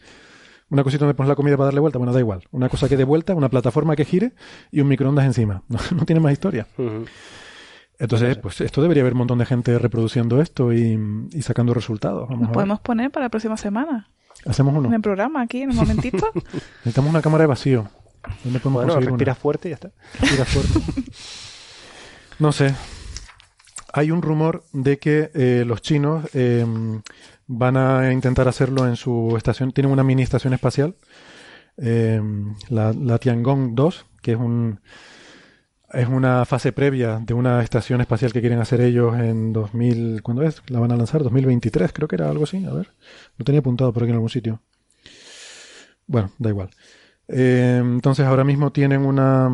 una 0.69 0.83
cosita 0.83 1.05
donde 1.05 1.15
pones 1.15 1.29
la 1.29 1.35
comida 1.35 1.57
para 1.57 1.65
darle 1.65 1.79
vuelta, 1.79 1.97
bueno, 1.97 2.13
da 2.13 2.19
igual. 2.19 2.43
Una 2.51 2.69
cosa 2.69 2.87
que 2.87 2.97
dé 2.97 3.03
vuelta, 3.03 3.33
una 3.33 3.49
plataforma 3.49 3.95
que 3.95 4.05
gire 4.05 4.33
y 4.71 4.79
un 4.81 4.87
microondas 4.89 5.25
encima. 5.25 5.63
No, 5.69 5.79
no 5.95 6.05
tiene 6.05 6.19
más 6.21 6.33
historia. 6.33 6.67
Entonces, 7.99 8.37
pues 8.37 8.61
esto 8.61 8.81
debería 8.83 9.01
haber 9.01 9.13
un 9.13 9.19
montón 9.19 9.39
de 9.39 9.45
gente 9.47 9.77
reproduciendo 9.79 10.39
esto 10.39 10.71
y, 10.71 10.99
y 11.31 11.41
sacando 11.41 11.73
resultados. 11.73 12.27
Vamos 12.29 12.41
Nos 12.41 12.51
podemos 12.51 12.79
poner 12.81 13.09
para 13.09 13.25
la 13.25 13.29
próxima 13.29 13.57
semana. 13.57 14.09
Hacemos 14.45 14.75
uno. 14.75 14.87
En 14.89 14.93
el 14.93 15.01
programa, 15.01 15.41
aquí, 15.41 15.63
en 15.63 15.71
un 15.71 15.77
momentito. 15.77 16.27
Necesitamos 16.85 17.09
una 17.09 17.23
cámara 17.23 17.41
de 17.43 17.47
vacío. 17.47 17.89
¿Dónde 18.44 18.60
podemos 18.60 18.85
Bueno, 18.85 19.14
una? 19.14 19.35
fuerte 19.35 19.69
y 19.69 19.72
ya 19.72 19.76
está. 19.76 19.91
Respira 20.19 20.45
fuerte. 20.45 20.80
No 22.39 22.52
sé. 22.52 22.76
Hay 23.94 24.11
un 24.11 24.22
rumor 24.22 24.64
de 24.73 24.99
que 24.99 25.31
eh, 25.34 25.64
los 25.65 25.81
chinos 25.81 26.30
eh, 26.35 26.64
van 27.48 27.77
a 27.77 28.11
intentar 28.14 28.48
hacerlo 28.48 28.88
en 28.88 28.95
su 28.95 29.34
estación. 29.38 29.72
Tienen 29.72 29.91
una 29.91 30.03
mini 30.03 30.22
estación 30.22 30.53
espacial, 30.53 30.95
eh, 31.77 32.22
la, 32.69 32.94
la 32.94 33.18
Tiangong 33.18 33.73
2, 33.73 34.06
que 34.22 34.34
es 34.34 34.38
un 34.38 34.80
es 35.94 36.07
una 36.07 36.44
fase 36.45 36.73
previa 36.73 37.18
de 37.19 37.34
una 37.34 37.64
estación 37.64 38.02
espacial 38.02 38.34
que 38.34 38.41
quieren 38.41 38.60
hacer 38.60 38.81
ellos 38.81 39.18
en 39.18 39.53
2000. 39.53 40.22
¿Cuándo 40.22 40.44
es? 40.44 40.61
La 40.68 40.80
van 40.80 40.91
a 40.91 40.98
lanzar 40.98 41.23
2023, 41.23 41.91
creo 41.94 42.07
que 42.07 42.15
era 42.18 42.30
algo 42.30 42.44
así. 42.44 42.64
A 42.65 42.73
ver, 42.73 42.91
lo 43.38 43.45
tenía 43.45 43.60
apuntado 43.60 43.94
por 43.94 44.03
aquí 44.03 44.10
en 44.10 44.15
algún 44.15 44.30
sitio. 44.30 44.61
Bueno, 46.06 46.31
da 46.38 46.49
igual. 46.49 46.69
Eh, 47.27 47.81
entonces 47.83 48.25
ahora 48.25 48.43
mismo 48.43 48.71
tienen 48.71 49.05
una, 49.05 49.49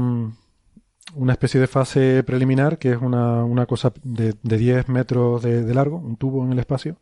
una 1.15 1.31
especie 1.31 1.59
de 1.59 1.67
fase 1.67 2.23
preliminar 2.23 2.77
que 2.77 2.91
es 2.91 2.97
una, 2.97 3.43
una 3.43 3.65
cosa 3.65 3.93
de, 4.03 4.35
de 4.41 4.57
10 4.57 4.89
metros 4.89 5.41
de, 5.41 5.63
de 5.63 5.73
largo, 5.73 5.97
un 5.97 6.17
tubo 6.17 6.43
en 6.43 6.51
el 6.53 6.59
espacio, 6.59 6.97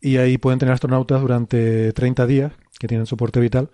y 0.00 0.16
ahí 0.18 0.38
pueden 0.38 0.58
tener 0.58 0.72
astronautas 0.74 1.20
durante 1.20 1.92
30 1.92 2.26
días 2.26 2.52
que 2.78 2.88
tienen 2.88 3.06
soporte 3.06 3.40
vital. 3.40 3.70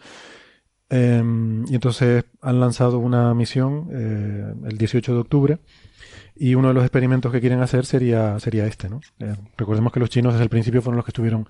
Eh, 0.90 1.22
y 1.66 1.74
entonces 1.74 2.24
han 2.40 2.60
lanzado 2.60 2.98
una 2.98 3.34
misión 3.34 3.88
eh, 3.92 4.54
el 4.68 4.78
18 4.78 5.14
de 5.14 5.18
octubre 5.18 5.58
y 6.36 6.54
uno 6.54 6.68
de 6.68 6.74
los 6.74 6.84
experimentos 6.84 7.32
que 7.32 7.40
quieren 7.40 7.60
hacer 7.60 7.86
sería, 7.86 8.38
sería 8.38 8.66
este. 8.66 8.88
¿no? 8.88 9.00
Eh, 9.18 9.34
recordemos 9.56 9.92
que 9.92 10.00
los 10.00 10.10
chinos 10.10 10.34
desde 10.34 10.44
el 10.44 10.50
principio 10.50 10.82
fueron 10.82 10.96
los 10.96 11.04
que 11.04 11.10
estuvieron 11.10 11.48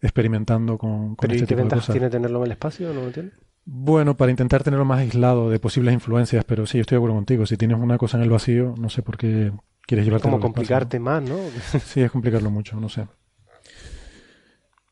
experimentando 0.00 0.76
con, 0.76 1.16
con 1.16 1.16
Pero 1.16 1.34
¿y 1.34 1.36
este 1.36 1.46
qué 1.46 1.48
tipo 1.48 1.58
de 1.58 1.62
ventajas 1.62 1.84
cosas. 1.86 1.94
tiene 1.94 2.10
tenerlo 2.10 2.40
en 2.40 2.46
el 2.46 2.52
espacio? 2.52 2.92
¿No 2.92 3.00
lo 3.00 3.06
entiendes? 3.06 3.34
Bueno, 3.66 4.16
para 4.16 4.30
intentar 4.30 4.62
tenerlo 4.62 4.84
más 4.84 5.00
aislado 5.00 5.48
de 5.48 5.58
posibles 5.58 5.94
influencias, 5.94 6.44
pero 6.44 6.66
sí, 6.66 6.78
yo 6.78 6.82
estoy 6.82 6.96
de 6.96 6.98
acuerdo 6.98 7.16
contigo. 7.16 7.46
Si 7.46 7.56
tienes 7.56 7.78
una 7.78 7.96
cosa 7.96 8.18
en 8.18 8.24
el 8.24 8.30
vacío, 8.30 8.74
no 8.78 8.90
sé 8.90 9.02
por 9.02 9.16
qué 9.16 9.52
quieres 9.86 10.04
llevarte 10.04 10.28
Como 10.28 10.40
complicarte 10.40 10.98
más, 10.98 11.22
¿no? 11.22 11.36
Sí, 11.84 12.00
es 12.02 12.10
complicarlo 12.10 12.50
mucho, 12.50 12.78
no 12.78 12.88
sé. 12.88 13.06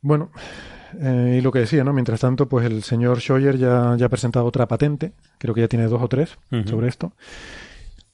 Bueno, 0.00 0.30
eh, 1.00 1.36
y 1.38 1.40
lo 1.42 1.52
que 1.52 1.60
decía, 1.60 1.84
¿no? 1.84 1.92
Mientras 1.92 2.20
tanto, 2.20 2.48
pues 2.48 2.66
el 2.66 2.82
señor 2.82 3.20
Scheuer 3.20 3.56
ya, 3.58 3.94
ya 3.96 4.06
ha 4.06 4.08
presentado 4.08 4.46
otra 4.46 4.66
patente, 4.66 5.12
creo 5.38 5.54
que 5.54 5.60
ya 5.60 5.68
tiene 5.68 5.86
dos 5.86 6.02
o 6.02 6.08
tres 6.08 6.38
sobre 6.66 6.88
esto. 6.88 7.12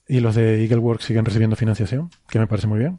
Y 0.07 0.21
los 0.21 0.35
de 0.35 0.63
EagleWorks 0.63 1.05
siguen 1.05 1.25
recibiendo 1.25 1.55
financiación, 1.57 2.11
que 2.29 2.39
me 2.39 2.47
parece 2.47 2.67
muy 2.67 2.79
bien. 2.79 2.99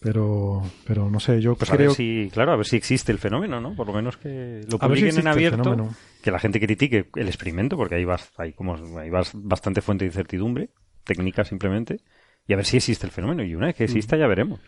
Pero, 0.00 0.62
pero 0.84 1.08
no 1.08 1.20
sé, 1.20 1.40
yo 1.40 1.54
Pues 1.54 1.70
a 1.70 1.76
creo 1.76 1.90
ver 1.90 1.96
si, 1.96 2.28
claro, 2.32 2.52
a 2.52 2.56
ver 2.56 2.66
si 2.66 2.76
existe 2.76 3.12
el 3.12 3.18
fenómeno, 3.18 3.60
¿no? 3.60 3.74
Por 3.76 3.86
lo 3.86 3.92
menos 3.92 4.16
que 4.16 4.60
lo 4.68 4.78
A 4.80 4.88
ver 4.88 4.98
si 4.98 5.04
publiquen 5.04 5.06
existe 5.06 5.20
en 5.20 5.26
el 5.26 5.32
abierto, 5.32 5.62
fenómeno. 5.62 5.94
Que 6.22 6.30
la 6.30 6.38
gente 6.38 6.60
critique 6.60 7.10
el 7.16 7.26
experimento, 7.28 7.76
porque 7.76 7.96
ahí 7.96 8.04
vas, 8.04 8.30
hay 8.38 8.52
como 8.52 8.76
bas- 8.78 9.32
bastante 9.34 9.80
fuente 9.82 10.04
de 10.04 10.10
incertidumbre, 10.10 10.70
técnica 11.04 11.44
simplemente, 11.44 12.00
y 12.46 12.52
a 12.52 12.56
ver 12.56 12.64
si 12.64 12.76
existe 12.78 13.06
el 13.06 13.12
fenómeno. 13.12 13.42
Y 13.44 13.54
una 13.54 13.66
vez 13.66 13.76
que 13.76 13.84
exista 13.84 14.16
ya 14.16 14.26
veremos. 14.26 14.60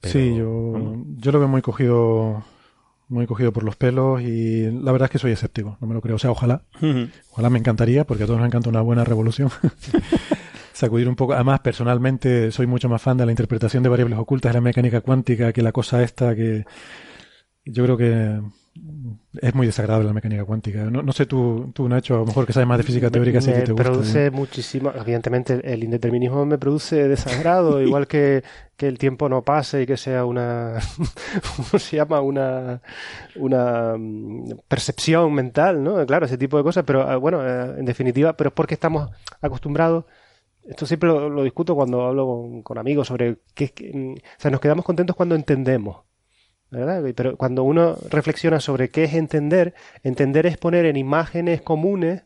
Pero, 0.00 0.12
sí, 0.12 0.36
yo, 0.36 1.02
yo 1.16 1.32
lo 1.32 1.38
veo 1.38 1.48
muy 1.48 1.62
cogido, 1.62 2.44
muy 3.08 3.26
cogido 3.26 3.52
por 3.52 3.62
los 3.64 3.76
pelos 3.76 4.20
y 4.22 4.70
la 4.70 4.92
verdad 4.92 5.06
es 5.06 5.10
que 5.12 5.18
soy 5.18 5.32
escéptico, 5.32 5.78
no 5.80 5.86
me 5.86 5.94
lo 5.94 6.00
creo. 6.00 6.16
O 6.16 6.18
sea, 6.18 6.30
ojalá. 6.30 6.62
Ojalá 7.30 7.50
me 7.50 7.58
encantaría, 7.58 8.04
porque 8.04 8.24
a 8.24 8.26
todos 8.26 8.38
nos 8.38 8.46
encanta 8.46 8.68
una 8.68 8.80
buena 8.82 9.04
revolución. 9.04 9.50
Sacudir 10.72 11.08
un 11.08 11.14
poco. 11.16 11.34
Además, 11.34 11.60
personalmente 11.60 12.50
soy 12.50 12.66
mucho 12.66 12.88
más 12.88 13.00
fan 13.00 13.16
de 13.16 13.24
la 13.24 13.32
interpretación 13.32 13.82
de 13.82 13.88
variables 13.88 14.18
ocultas 14.18 14.50
de 14.52 14.54
la 14.58 14.60
mecánica 14.60 15.00
cuántica 15.00 15.52
que 15.52 15.62
la 15.62 15.72
cosa 15.72 16.02
esta 16.02 16.34
que 16.34 16.64
yo 17.64 17.84
creo 17.84 17.96
que 17.96 18.40
es 19.40 19.54
muy 19.54 19.66
desagradable 19.66 20.06
la 20.08 20.12
mecánica 20.12 20.44
cuántica. 20.44 20.84
No, 20.90 21.02
no 21.02 21.12
sé 21.12 21.26
tú, 21.26 21.70
tú, 21.72 21.88
Nacho, 21.88 22.14
a 22.16 22.18
lo 22.18 22.26
mejor 22.26 22.44
que 22.46 22.52
sabes 22.52 22.66
más 22.66 22.78
de 22.78 22.84
física 22.84 23.10
teórica, 23.10 23.40
sí 23.40 23.50
me 23.50 23.56
que 23.58 23.62
te 23.62 23.72
gusta. 23.72 23.84
produce 23.90 24.26
¿eh? 24.26 24.30
muchísimo, 24.30 24.92
evidentemente 24.94 25.60
el 25.72 25.84
indeterminismo 25.84 26.44
me 26.44 26.58
produce 26.58 27.06
desagrado, 27.08 27.80
igual 27.86 28.06
que, 28.08 28.42
que 28.76 28.88
el 28.88 28.98
tiempo 28.98 29.28
no 29.28 29.42
pase 29.42 29.82
y 29.82 29.86
que 29.86 29.96
sea 29.96 30.24
una, 30.24 30.80
¿cómo 31.56 31.78
se 31.78 31.96
llama? 31.96 32.20
Una, 32.20 32.80
una 33.36 33.94
mm, 33.96 34.50
percepción 34.66 35.32
mental, 35.32 35.82
¿no? 35.82 36.04
Claro, 36.06 36.26
ese 36.26 36.38
tipo 36.38 36.56
de 36.56 36.64
cosas, 36.64 36.84
pero 36.84 37.02
ah, 37.02 37.16
bueno, 37.16 37.46
eh, 37.46 37.76
en 37.78 37.84
definitiva, 37.84 38.36
pero 38.36 38.48
es 38.48 38.54
porque 38.54 38.74
estamos 38.74 39.08
acostumbrados 39.40 40.04
esto 40.66 40.86
siempre 40.86 41.10
lo, 41.10 41.28
lo 41.28 41.42
discuto 41.42 41.74
cuando 41.74 42.02
hablo 42.06 42.26
con, 42.26 42.62
con 42.62 42.78
amigos 42.78 43.06
sobre 43.08 43.36
qué, 43.54 43.68
qué- 43.72 43.92
mm, 43.92 44.12
o 44.14 44.40
sea, 44.40 44.50
nos 44.50 44.60
quedamos 44.60 44.84
contentos 44.84 45.14
cuando 45.14 45.34
entendemos. 45.34 45.98
¿Verdad? 46.74 47.02
Pero 47.14 47.36
cuando 47.36 47.64
uno 47.64 47.96
reflexiona 48.10 48.60
sobre 48.60 48.90
qué 48.90 49.04
es 49.04 49.14
entender, 49.14 49.74
entender 50.02 50.46
es 50.46 50.58
poner 50.58 50.86
en 50.86 50.96
imágenes 50.96 51.62
comunes, 51.62 52.24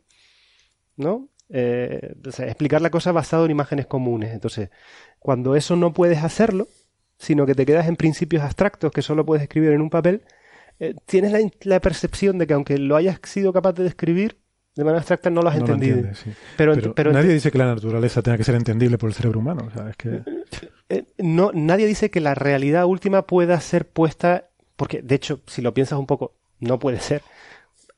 ¿no? 0.97 1.29
eh, 1.49 2.15
o 2.27 2.33
sea, 2.33 2.47
explicar 2.47 2.83
la 2.83 2.91
cosa 2.91 3.13
basado 3.13 3.45
en 3.45 3.51
imágenes 3.51 3.87
comunes. 3.87 4.33
Entonces, 4.33 4.71
cuando 5.19 5.57
eso 5.57 5.77
no 5.77 5.93
puedes 5.93 6.23
hacerlo, 6.23 6.69
sino 7.19 7.47
que 7.47 7.55
te 7.55 7.67
quedas 7.67 7.89
en 7.89 7.97
principios 7.97 8.43
abstractos 8.43 8.93
que 8.93 9.03
solo 9.03 9.25
puedes 9.25 9.43
escribir 9.43 9.73
en 9.73 9.81
un 9.81 9.91
papel, 9.91 10.23
eh, 10.79 10.95
tienes 11.07 11.33
la, 11.33 11.41
la 11.63 11.81
percepción 11.81 12.39
de 12.39 12.47
que 12.47 12.55
aunque 12.55 12.79
lo 12.79 12.97
hayas 12.97 13.19
sido 13.25 13.53
capaz 13.53 13.73
de 13.73 13.85
describir, 13.85 14.41
de 14.75 14.85
manera 14.85 14.99
abstracta 14.99 15.29
no 15.31 15.43
lo 15.43 15.49
has 15.49 15.57
No 15.59 15.67
lo 15.67 15.75
entendido. 15.75 16.15
sí. 16.15 16.31
pero, 16.57 16.75
Pero 16.75 16.95
pero 16.95 17.13
nadie 17.13 17.33
dice 17.33 17.51
que 17.51 17.59
la 17.59 17.67
naturaleza 17.67 18.23
tenga 18.23 18.37
que 18.39 18.45
ser 18.45 18.55
entendible 18.55 18.97
por 18.99 19.09
el 19.11 19.15
cerebro 19.15 19.41
humano. 19.41 19.65
O 19.67 19.71
sea, 19.71 19.91
es 19.91 19.97
que... 19.97 20.23
eh, 20.89 21.05
no, 21.19 21.51
nadie 21.53 21.87
dice 21.87 22.11
que 22.11 22.21
la 22.21 22.35
realidad 22.35 22.85
última 22.87 23.23
pueda 23.23 23.61
ser 23.61 23.89
puesta, 23.89 24.51
porque 24.77 25.03
de 25.03 25.15
hecho, 25.17 25.41
si 25.47 25.63
lo 25.63 25.75
piensas 25.75 25.99
un 25.99 26.07
poco, 26.07 26.35
no 26.61 26.79
puede 26.79 27.01
ser, 27.01 27.23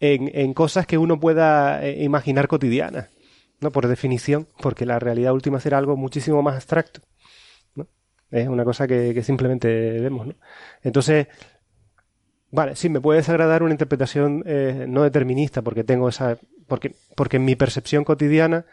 en, 0.00 0.30
en 0.34 0.54
cosas 0.54 0.86
que 0.86 0.96
uno 0.96 1.20
pueda 1.20 1.84
eh, 1.84 2.02
imaginar 2.02 2.48
cotidianas, 2.48 3.08
¿no? 3.60 3.70
Por 3.70 3.86
definición, 3.86 4.48
porque 4.62 4.86
la 4.86 4.98
realidad 4.98 5.34
última 5.34 5.60
será 5.60 5.76
algo 5.76 5.96
muchísimo 5.98 6.42
más 6.42 6.54
abstracto, 6.54 7.02
¿no? 7.74 7.86
Es 8.30 8.48
una 8.48 8.64
cosa 8.64 8.88
que, 8.88 9.12
que 9.12 9.22
simplemente 9.22 9.68
vemos, 10.00 10.28
¿no? 10.28 10.34
Entonces, 10.82 11.26
vale, 12.50 12.74
sí, 12.76 12.88
me 12.88 13.00
puede 13.02 13.18
desagradar 13.18 13.62
una 13.62 13.72
interpretación 13.72 14.42
eh, 14.46 14.86
no 14.88 15.02
determinista, 15.02 15.60
porque 15.60 15.84
tengo 15.84 16.08
esa, 16.08 16.38
porque, 16.70 16.94
porque 17.14 17.36
en 17.36 17.44
mi 17.44 17.54
percepción 17.56 18.04
cotidiana, 18.04 18.64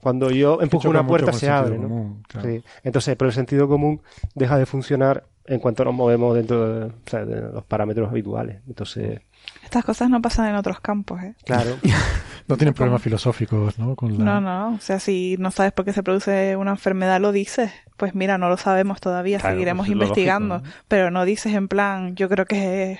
cuando 0.00 0.30
yo 0.30 0.62
empujo 0.62 0.88
una 0.88 1.04
puerta 1.04 1.32
se 1.32 1.50
abre, 1.50 1.76
¿no? 1.76 1.88
común, 1.88 2.22
claro. 2.28 2.48
Sí. 2.48 2.62
Entonces, 2.84 3.16
pero 3.16 3.28
el 3.30 3.34
sentido 3.34 3.66
común 3.68 4.00
deja 4.36 4.56
de 4.56 4.66
funcionar 4.66 5.24
en 5.46 5.58
cuanto 5.58 5.84
nos 5.84 5.94
movemos 5.94 6.36
dentro 6.36 6.68
de, 6.68 6.84
o 6.84 6.92
sea, 7.06 7.24
de 7.24 7.40
los 7.52 7.64
parámetros 7.64 8.08
habituales. 8.08 8.60
Entonces, 8.68 9.20
Estas 9.64 9.84
cosas 9.84 10.08
no 10.08 10.22
pasan 10.22 10.46
en 10.50 10.54
otros 10.54 10.78
campos, 10.80 11.20
¿eh? 11.22 11.34
claro. 11.44 11.76
No 12.48 12.56
tienen 12.56 12.74
problemas 12.74 13.00
filosóficos, 13.00 13.78
¿no? 13.78 13.94
Con 13.94 14.18
la... 14.18 14.24
No, 14.24 14.40
no, 14.40 14.74
o 14.74 14.80
sea, 14.80 14.98
si 14.98 15.36
no 15.38 15.52
sabes 15.52 15.70
por 15.70 15.84
qué 15.84 15.92
se 15.92 16.02
produce 16.02 16.56
una 16.56 16.72
enfermedad, 16.72 17.20
lo 17.20 17.30
dices. 17.30 17.70
Pues 17.96 18.16
mira, 18.16 18.38
no 18.38 18.48
lo 18.48 18.56
sabemos 18.56 19.00
todavía, 19.00 19.38
Claro, 19.38 19.54
seguiremos 19.54 19.86
pues 19.86 19.92
investigando. 19.92 20.56
lógico, 20.56 20.74
Pero 20.88 21.12
no 21.12 21.24
dices 21.24 21.54
en 21.54 21.68
plan, 21.68 22.16
yo 22.16 22.28
creo 22.28 22.46
que 22.46 22.92
es 22.92 22.98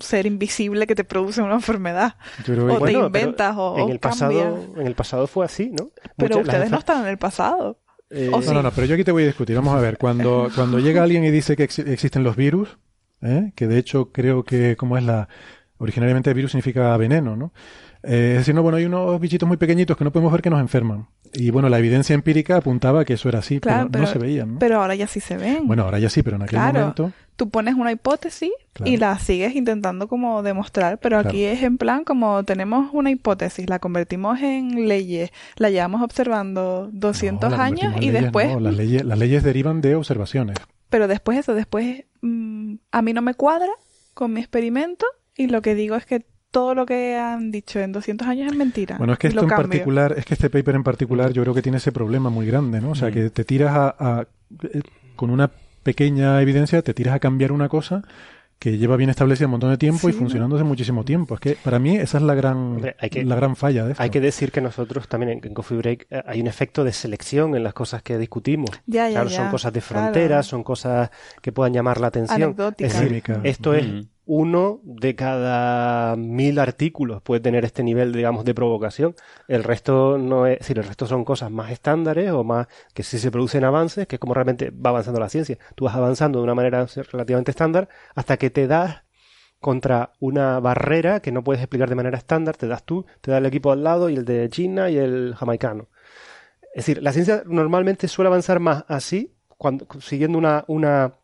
ser 0.00 0.26
invisible 0.26 0.86
que 0.86 0.94
te 0.94 1.04
produce 1.04 1.42
una 1.42 1.54
enfermedad. 1.54 2.16
Yo 2.46 2.54
creo 2.54 2.66
que- 2.66 2.72
O 2.72 2.74
te 2.76 2.78
Bueno, 2.80 3.06
inventas 3.06 3.54
o, 3.56 3.76
en 3.78 3.84
o 3.84 3.88
el 3.90 3.98
pasado, 4.00 4.32
cambias. 4.42 4.78
en 4.80 4.86
el 4.86 4.94
pasado 4.94 5.26
fue 5.26 5.44
así, 5.44 5.70
¿no? 5.70 5.90
Pero 6.16 6.38
Muchas- 6.38 6.54
ustedes 6.54 6.70
no 6.70 6.78
están 6.78 7.02
en 7.02 7.08
el 7.08 7.18
pasado. 7.18 7.78
eh, 8.10 8.28
¿O 8.32 8.36
No, 8.36 8.42
sí? 8.42 8.52
no, 8.54 8.62
no, 8.62 8.70
pero 8.70 8.86
yo 8.86 8.94
aquí 8.94 9.04
te 9.04 9.12
voy 9.12 9.22
a 9.24 9.26
discutir. 9.26 9.56
Vamos 9.56 9.74
a 9.74 9.80
ver, 9.80 9.98
cuando, 9.98 10.48
cuando 10.54 10.78
llega 10.78 11.02
alguien 11.02 11.24
y 11.24 11.30
dice 11.30 11.56
que 11.56 11.64
ex- 11.64 11.78
existen 11.80 12.22
los 12.22 12.36
virus, 12.36 12.78
¿eh? 13.22 13.52
que 13.56 13.66
de 13.66 13.78
hecho 13.78 14.12
creo 14.12 14.44
que 14.44 14.76
como 14.76 14.96
es 14.98 15.04
la... 15.04 15.28
Originariamente 15.78 16.32
virus 16.32 16.52
significa 16.52 16.96
veneno, 16.96 17.34
¿no? 17.36 17.52
Eh, 18.06 18.32
es 18.32 18.38
decir, 18.38 18.54
no, 18.54 18.62
bueno, 18.62 18.76
hay 18.78 18.84
unos 18.84 19.18
bichitos 19.20 19.46
muy 19.48 19.56
pequeñitos 19.56 19.96
que 19.96 20.04
no 20.04 20.12
podemos 20.12 20.32
ver 20.32 20.42
que 20.42 20.50
nos 20.50 20.60
enferman. 20.60 21.06
Y 21.32 21.50
bueno, 21.50 21.68
la 21.68 21.78
evidencia 21.78 22.14
empírica 22.14 22.56
apuntaba 22.58 23.04
que 23.04 23.14
eso 23.14 23.28
era 23.28 23.40
así, 23.40 23.58
Claro, 23.60 23.88
pero, 23.90 23.90
pero, 23.92 24.04
no 24.04 24.10
se 24.12 24.18
veían, 24.18 24.52
¿no? 24.54 24.58
pero 24.60 24.80
ahora 24.80 24.94
ya 24.94 25.06
sí 25.06 25.18
se 25.20 25.36
ven. 25.36 25.66
Bueno, 25.66 25.82
ahora 25.82 25.98
ya 25.98 26.08
sí, 26.10 26.22
pero 26.22 26.36
en 26.36 26.42
aquel 26.42 26.58
Claro. 26.58 26.80
momento... 26.80 27.12
Tú 27.36 27.50
pones 27.50 27.74
una 27.74 27.90
hipótesis 27.90 28.52
Claro. 28.74 28.92
y 28.92 28.96
la 28.96 29.18
sigues 29.18 29.56
intentando 29.56 30.06
como 30.06 30.44
demostrar, 30.44 30.98
pero 31.00 31.18
aquí 31.18 31.42
es 31.42 31.64
en 31.64 31.78
plan 31.78 32.04
como 32.04 32.44
tenemos 32.44 32.90
una 32.92 33.10
hipótesis, 33.10 33.68
la 33.68 33.80
convertimos 33.80 34.40
en 34.40 34.86
leyes, 34.86 35.32
la 35.56 35.70
llevamos 35.70 36.00
observando 36.02 36.88
200 36.92 37.50
No, 37.50 37.56
la 37.56 37.64
años 37.64 37.92
y 37.96 38.06
leyes, 38.10 38.22
después, 38.22 38.52
no, 38.52 38.60
las, 38.60 38.76
leyes, 38.76 39.04
las 39.04 39.18
leyes 39.18 39.42
derivan 39.42 39.80
de 39.80 39.96
observaciones. 39.96 40.56
pero 40.90 41.08
después 41.08 41.36
eso, 41.38 41.54
después 41.54 42.04
mm, 42.22 42.74
a 42.92 43.02
mí 43.02 43.12
no 43.12 43.22
me 43.22 43.34
cuadra 43.34 43.70
con 44.14 44.32
mi 44.32 44.38
experimento 44.38 45.04
y 45.36 45.48
lo 45.48 45.60
que 45.60 45.74
digo 45.74 45.96
es 45.96 46.06
que 46.06 46.24
todo 46.54 46.74
lo 46.74 46.86
que 46.86 47.16
han 47.16 47.50
dicho 47.50 47.80
en 47.80 47.92
200 47.92 48.26
años 48.26 48.50
es 48.50 48.56
mentira. 48.56 48.96
Bueno, 48.96 49.12
es 49.12 49.18
que 49.18 49.26
esto 49.26 49.42
en 49.42 49.48
cambio. 49.48 49.68
particular, 49.68 50.14
es 50.16 50.24
que 50.24 50.34
este 50.34 50.48
paper 50.48 50.76
en 50.76 50.84
particular 50.84 51.32
yo 51.32 51.42
creo 51.42 51.52
que 51.54 51.60
tiene 51.62 51.78
ese 51.78 51.92
problema 51.92 52.30
muy 52.30 52.46
grande, 52.46 52.80
¿no? 52.80 52.92
O 52.92 52.94
sea, 52.94 53.08
Mm. 53.08 53.12
que 53.12 53.30
te 53.30 53.44
tiras 53.44 53.72
a, 53.74 53.94
a- 53.98 54.26
eh, 54.72 54.80
con 55.16 55.30
una 55.30 55.50
pequeña 55.82 56.40
evidencia, 56.40 56.80
te 56.82 56.94
tiras 56.94 57.14
a 57.14 57.18
cambiar 57.18 57.52
una 57.52 57.68
cosa 57.68 58.02
que 58.58 58.78
lleva 58.78 58.96
bien 58.96 59.10
establecida 59.10 59.46
un 59.46 59.50
montón 59.50 59.70
de 59.70 59.76
tiempo 59.76 60.08
y 60.08 60.12
funcionando 60.12 60.56
hace 60.56 60.64
muchísimo 60.64 61.04
tiempo. 61.04 61.34
Es 61.34 61.40
que 61.40 61.56
para 61.62 61.78
mí 61.78 61.96
esa 61.96 62.16
es 62.18 62.22
la 62.24 62.34
gran, 62.34 62.56
Hombre, 62.56 62.96
hay 62.98 63.10
que- 63.10 63.24
la 63.24 63.34
gran 63.34 63.56
falla 63.56 63.84
de 63.84 63.90
esto. 63.92 64.02
Hay 64.02 64.08
que 64.10 64.20
decir 64.20 64.52
que 64.52 64.62
nosotros 64.62 65.06
también 65.08 65.32
en, 65.32 65.40
en 65.44 65.52
Coffee 65.52 65.76
Break 65.76 66.06
eh, 66.08 66.22
hay 66.24 66.40
un 66.40 66.46
efecto 66.46 66.82
de 66.84 66.92
selección 66.92 67.54
en 67.56 67.62
las 67.64 67.74
cosas 67.74 68.02
que 68.02 68.16
discutimos. 68.16 68.70
Ya, 68.86 69.08
ya, 69.08 69.14
claro, 69.16 69.28
ya, 69.28 69.36
son 69.36 69.48
cosas 69.50 69.72
de 69.72 69.80
claro. 69.82 70.04
fronteras, 70.04 70.46
son 70.46 70.62
cosas 70.62 71.10
que 71.42 71.52
puedan 71.52 71.74
llamar 71.74 72.00
la 72.00 72.06
atención. 72.06 72.54
Es 72.78 72.98
decir, 73.00 73.22
esto 73.42 73.74
es 73.74 73.86
Mm. 73.86 74.00
Uno 74.26 74.80
de 74.84 75.14
cada 75.14 76.16
mil 76.16 76.58
artículos 76.58 77.22
puede 77.22 77.40
tener 77.40 77.64
este 77.64 77.82
nivel, 77.82 78.12
digamos, 78.12 78.44
de 78.44 78.54
provocación. 78.54 79.14
El 79.48 79.64
resto 79.64 80.18
no 80.18 80.46
es, 80.46 80.54
es 80.54 80.58
decir, 80.60 80.78
el 80.78 80.84
resto 80.84 81.06
son 81.06 81.24
cosas 81.24 81.50
más 81.50 81.70
estándares 81.70 82.30
o 82.30 82.44
más 82.44 82.66
que 82.94 83.02
sí 83.02 83.18
se 83.18 83.30
producen 83.30 83.64
avances, 83.64 84.06
que 84.06 84.16
es 84.16 84.20
como 84.20 84.34
realmente 84.34 84.70
va 84.70 84.90
avanzando 84.90 85.20
la 85.20 85.28
ciencia. 85.28 85.58
Tú 85.74 85.84
vas 85.84 85.94
avanzando 85.94 86.38
de 86.38 86.44
una 86.44 86.54
manera 86.54 86.86
relativamente 87.12 87.50
estándar 87.50 87.88
hasta 88.14 88.36
que 88.36 88.50
te 88.50 88.66
das 88.66 89.04
contra 89.60 90.12
una 90.20 90.60
barrera 90.60 91.20
que 91.20 91.32
no 91.32 91.42
puedes 91.42 91.62
explicar 91.62 91.88
de 91.88 91.94
manera 91.94 92.18
estándar, 92.18 92.56
te 92.56 92.66
das 92.66 92.84
tú, 92.84 93.06
te 93.22 93.30
da 93.30 93.38
el 93.38 93.46
equipo 93.46 93.72
al 93.72 93.82
lado 93.82 94.10
y 94.10 94.14
el 94.14 94.24
de 94.24 94.48
China 94.50 94.90
y 94.90 94.98
el 94.98 95.34
jamaicano. 95.34 95.88
Es 96.74 96.86
decir, 96.86 97.02
la 97.02 97.12
ciencia 97.12 97.44
normalmente 97.46 98.08
suele 98.08 98.28
avanzar 98.28 98.60
más 98.60 98.84
así, 98.88 99.34
cuando, 99.56 99.86
siguiendo 100.00 100.36
una, 100.36 100.64
una, 100.66 101.14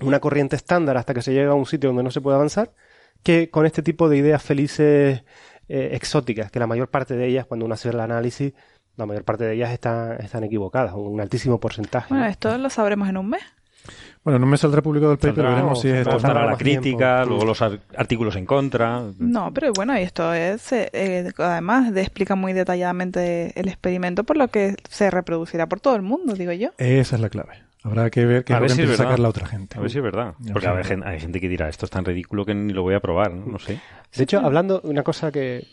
una 0.00 0.20
corriente 0.20 0.56
estándar 0.56 0.96
hasta 0.96 1.14
que 1.14 1.22
se 1.22 1.32
llega 1.32 1.52
a 1.52 1.54
un 1.54 1.66
sitio 1.66 1.90
donde 1.90 2.02
no 2.02 2.10
se 2.10 2.20
puede 2.20 2.36
avanzar, 2.36 2.72
que 3.22 3.50
con 3.50 3.66
este 3.66 3.82
tipo 3.82 4.08
de 4.08 4.16
ideas 4.18 4.42
felices 4.42 5.22
eh, 5.68 5.90
exóticas, 5.92 6.50
que 6.50 6.58
la 6.58 6.66
mayor 6.66 6.88
parte 6.88 7.14
de 7.16 7.26
ellas, 7.26 7.46
cuando 7.46 7.66
uno 7.66 7.74
hace 7.74 7.88
el 7.90 8.00
análisis, 8.00 8.52
la 8.96 9.06
mayor 9.06 9.24
parte 9.24 9.44
de 9.44 9.54
ellas 9.54 9.70
están, 9.72 10.20
están 10.20 10.44
equivocadas, 10.44 10.92
un 10.94 11.20
altísimo 11.20 11.58
porcentaje. 11.60 12.08
Bueno, 12.10 12.24
¿no? 12.24 12.30
esto 12.30 12.56
lo 12.58 12.70
sabremos 12.70 13.08
en 13.08 13.16
un 13.16 13.28
mes. 13.30 13.42
Bueno, 14.24 14.38
no 14.40 14.46
me 14.46 14.58
saldrá 14.58 14.82
publicado 14.82 15.12
el 15.12 15.18
paper, 15.18 15.36
Saldrá, 15.36 15.50
veremos 15.50 15.80
si 15.80 15.88
es 15.88 15.94
saldrá. 15.94 16.16
esto. 16.16 16.26
Estará 16.26 16.46
la 16.50 16.56
tiempo. 16.58 16.82
crítica, 16.82 17.24
luego 17.24 17.44
los 17.46 17.62
ar- 17.62 17.80
artículos 17.96 18.36
en 18.36 18.44
contra. 18.44 19.02
No, 19.18 19.54
pero 19.54 19.72
bueno, 19.72 19.98
y 19.98 20.02
esto 20.02 20.34
es, 20.34 20.72
eh, 20.72 20.90
eh, 20.92 21.30
además, 21.38 21.94
de, 21.94 22.02
explica 22.02 22.34
muy 22.34 22.52
detalladamente 22.52 23.58
el 23.58 23.68
experimento, 23.68 24.24
por 24.24 24.36
lo 24.36 24.48
que 24.48 24.74
se 24.90 25.10
reproducirá 25.10 25.66
por 25.68 25.80
todo 25.80 25.96
el 25.96 26.02
mundo, 26.02 26.34
digo 26.34 26.52
yo. 26.52 26.70
Esa 26.78 27.16
es 27.16 27.22
la 27.22 27.28
clave. 27.30 27.62
Habrá 27.88 28.10
que 28.10 28.24
ver 28.24 28.44
qué 28.44 28.54
A 28.54 28.60
ver 28.60 28.68
que 28.68 28.74
si 28.74 28.80
es 28.82 28.84
empieza 28.84 29.02
a 29.02 29.06
sacar 29.06 29.18
la 29.18 29.28
otra 29.28 29.46
gente. 29.46 29.78
A 29.78 29.80
ver 29.80 29.90
si 29.90 29.98
es 29.98 30.04
verdad. 30.04 30.34
Ya 30.40 30.52
Porque 30.52 30.84
gente, 30.84 31.08
hay 31.08 31.20
gente 31.20 31.40
que 31.40 31.48
dirá, 31.48 31.68
esto 31.68 31.86
es 31.86 31.90
tan 31.90 32.04
ridículo 32.04 32.44
que 32.44 32.54
ni 32.54 32.72
lo 32.72 32.82
voy 32.82 32.94
a 32.94 33.00
probar, 33.00 33.32
no, 33.32 33.46
No 33.46 33.58
sé. 33.58 33.80
De 34.14 34.22
hecho, 34.22 34.40
hablando, 34.40 34.80
una 34.84 35.02
cosa 35.02 35.32
que 35.32 35.66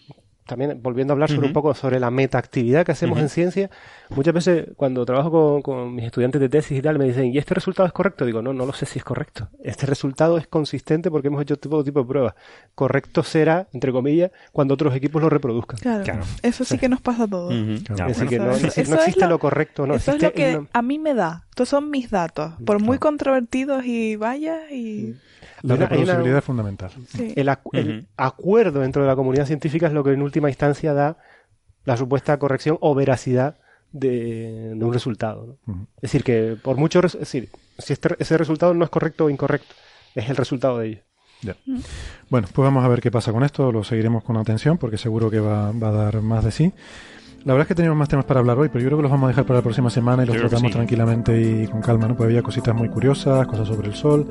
también, 0.46 0.80
volviendo 0.82 1.12
a 1.12 1.16
hablar 1.16 1.30
sobre 1.30 1.48
un 1.48 1.54
poco 1.54 1.74
sobre 1.74 2.00
la 2.00 2.12
metaactividad 2.12 2.86
que 2.86 2.92
hacemos 2.92 3.20
en 3.20 3.30
ciencia, 3.30 3.70
muchas 4.10 4.34
veces 4.34 4.68
cuando 4.76 5.06
trabajo 5.06 5.32
con, 5.32 5.62
con 5.62 5.96
mis 5.96 6.06
estudiantes 6.06 6.40
de 6.40 6.50
tesis 6.50 6.78
y 6.78 6.82
tal, 6.82 7.00
me 7.00 7.06
dicen, 7.06 7.26
¿y 7.34 7.38
este 7.38 7.54
resultado 7.56 7.88
es 7.88 7.94
correcto? 7.94 8.26
Digo, 8.26 8.42
no, 8.42 8.54
no 8.54 8.66
lo 8.66 8.74
sé 8.74 8.86
si 8.86 9.00
es 9.00 9.06
correcto. 9.06 9.50
Este 9.64 9.86
resultado 9.86 10.38
es 10.38 10.48
consistente 10.48 11.10
porque 11.10 11.30
hemos 11.30 11.42
hecho 11.42 11.58
todo 11.58 11.84
tipo 11.84 12.02
de 12.02 12.06
pruebas. 12.08 12.34
Correcto 12.76 13.24
será, 13.24 13.68
entre 13.74 13.92
comillas, 13.92 14.32
cuando 14.52 14.74
otros 14.76 14.96
equipos 14.96 15.22
lo 15.22 15.30
reproduzcan. 15.30 15.80
Claro, 15.80 16.04
Claro. 16.04 16.24
eso 16.44 16.64
sí 16.64 16.78
que 16.78 16.90
nos 16.90 17.02
pasa 17.02 17.24
a 17.24 17.28
todos. 17.28 17.54
Ujú. 17.54 17.84
Claro. 17.84 18.12
Es 18.12 18.18
decir, 18.20 18.30
que 18.30 18.38
no, 18.40 18.46
no 18.46 18.52
es 18.54 18.78
existe 18.78 19.22
lo- 19.26 19.30
lo 19.32 19.40
correcto, 19.40 19.88
no 19.88 19.96
eso 19.96 20.12
es 20.12 20.22
lo 20.22 20.32
que 20.32 20.58
una- 20.58 20.68
a 20.74 20.82
mí 20.82 21.00
me 21.00 21.14
da. 21.14 21.44
Estos 21.50 21.70
son 21.70 21.90
mis 21.90 22.10
datos. 22.12 22.54
Por 22.66 22.82
muy 22.82 22.98
controvertidos 23.00 23.86
y 23.86 24.16
vaya 24.18 24.70
y... 24.72 25.16
La 25.68 25.76
una- 25.76 25.86
hay 25.86 25.88
una- 25.88 25.88
reproducibilidad 25.88 26.38
es 26.40 26.44
fundamental. 26.44 26.92
Sí. 27.08 27.34
El, 27.36 27.48
acu- 27.50 27.70
el 27.74 27.98
Ujú. 28.00 28.08
acuerdo 28.18 28.80
dentro 28.82 29.02
de 29.02 29.08
la 29.08 29.16
comunidad 29.16 29.46
científica 29.46 29.88
es 29.88 29.94
lo 29.94 30.04
que 30.04 30.12
en 30.12 30.22
última 30.22 30.50
instancia 30.50 30.94
da 30.94 31.18
la 31.86 31.98
supuesta 31.98 32.38
corrección 32.40 32.78
o 32.82 32.96
veracidad 32.96 33.58
de, 33.92 34.74
de 34.76 34.86
un 34.86 34.94
resultado. 34.94 35.58
¿no? 35.66 35.74
Ujú. 35.74 35.84
Es 35.98 36.02
decir, 36.12 36.24
que 36.24 36.58
por 36.62 36.78
mucho, 36.78 37.00
es 37.06 37.18
decir, 37.18 37.50
si 37.78 37.94
este- 37.94 38.16
ese 38.20 38.38
resultado 38.38 38.74
no 38.74 38.84
es 38.84 38.90
correcto 38.90 39.26
o 39.26 39.30
incorrecto, 39.30 39.74
es 40.16 40.30
el 40.30 40.36
resultado 40.36 40.80
de 40.80 40.88
ello. 40.88 41.02
Ya. 41.42 41.56
Bueno, 42.30 42.48
pues 42.54 42.64
vamos 42.66 42.84
a 42.84 42.88
ver 42.88 43.02
qué 43.02 43.12
pasa 43.12 43.32
con 43.32 43.44
esto. 43.44 43.72
Lo 43.72 43.84
seguiremos 43.84 44.24
con 44.24 44.38
atención 44.38 44.78
porque 44.78 44.98
seguro 44.98 45.30
que 45.30 45.40
va, 45.40 45.72
va 45.72 45.90
a 45.90 45.92
dar 45.92 46.22
más 46.22 46.44
de 46.46 46.52
sí. 46.52 46.74
La 47.44 47.54
verdad 47.54 47.66
es 47.66 47.68
que 47.68 47.76
teníamos 47.76 48.00
más 48.00 48.10
temas 48.10 48.26
para 48.26 48.40
hablar 48.40 48.58
hoy, 48.58 48.70
pero 48.70 48.80
yo 48.82 48.88
creo 48.88 48.98
que 48.98 49.04
los 49.04 49.12
vamos 49.12 49.26
a 49.26 49.28
dejar 49.28 49.46
para 49.46 49.60
la 49.60 49.64
próxima 49.64 49.92
semana 49.92 50.24
y 50.24 50.26
los 50.26 50.36
creo 50.36 50.50
tratamos 50.50 50.72
sí. 50.72 50.76
tranquilamente 50.78 51.40
y 51.40 51.68
con 51.68 51.82
calma, 51.82 52.08
¿no? 52.08 52.16
Pues 52.16 52.26
había 52.26 52.42
cositas 52.42 52.74
muy 52.74 52.90
curiosas, 52.90 53.46
cosas 53.46 53.68
sobre 53.68 53.90
el 53.90 53.94
Sol, 53.94 54.28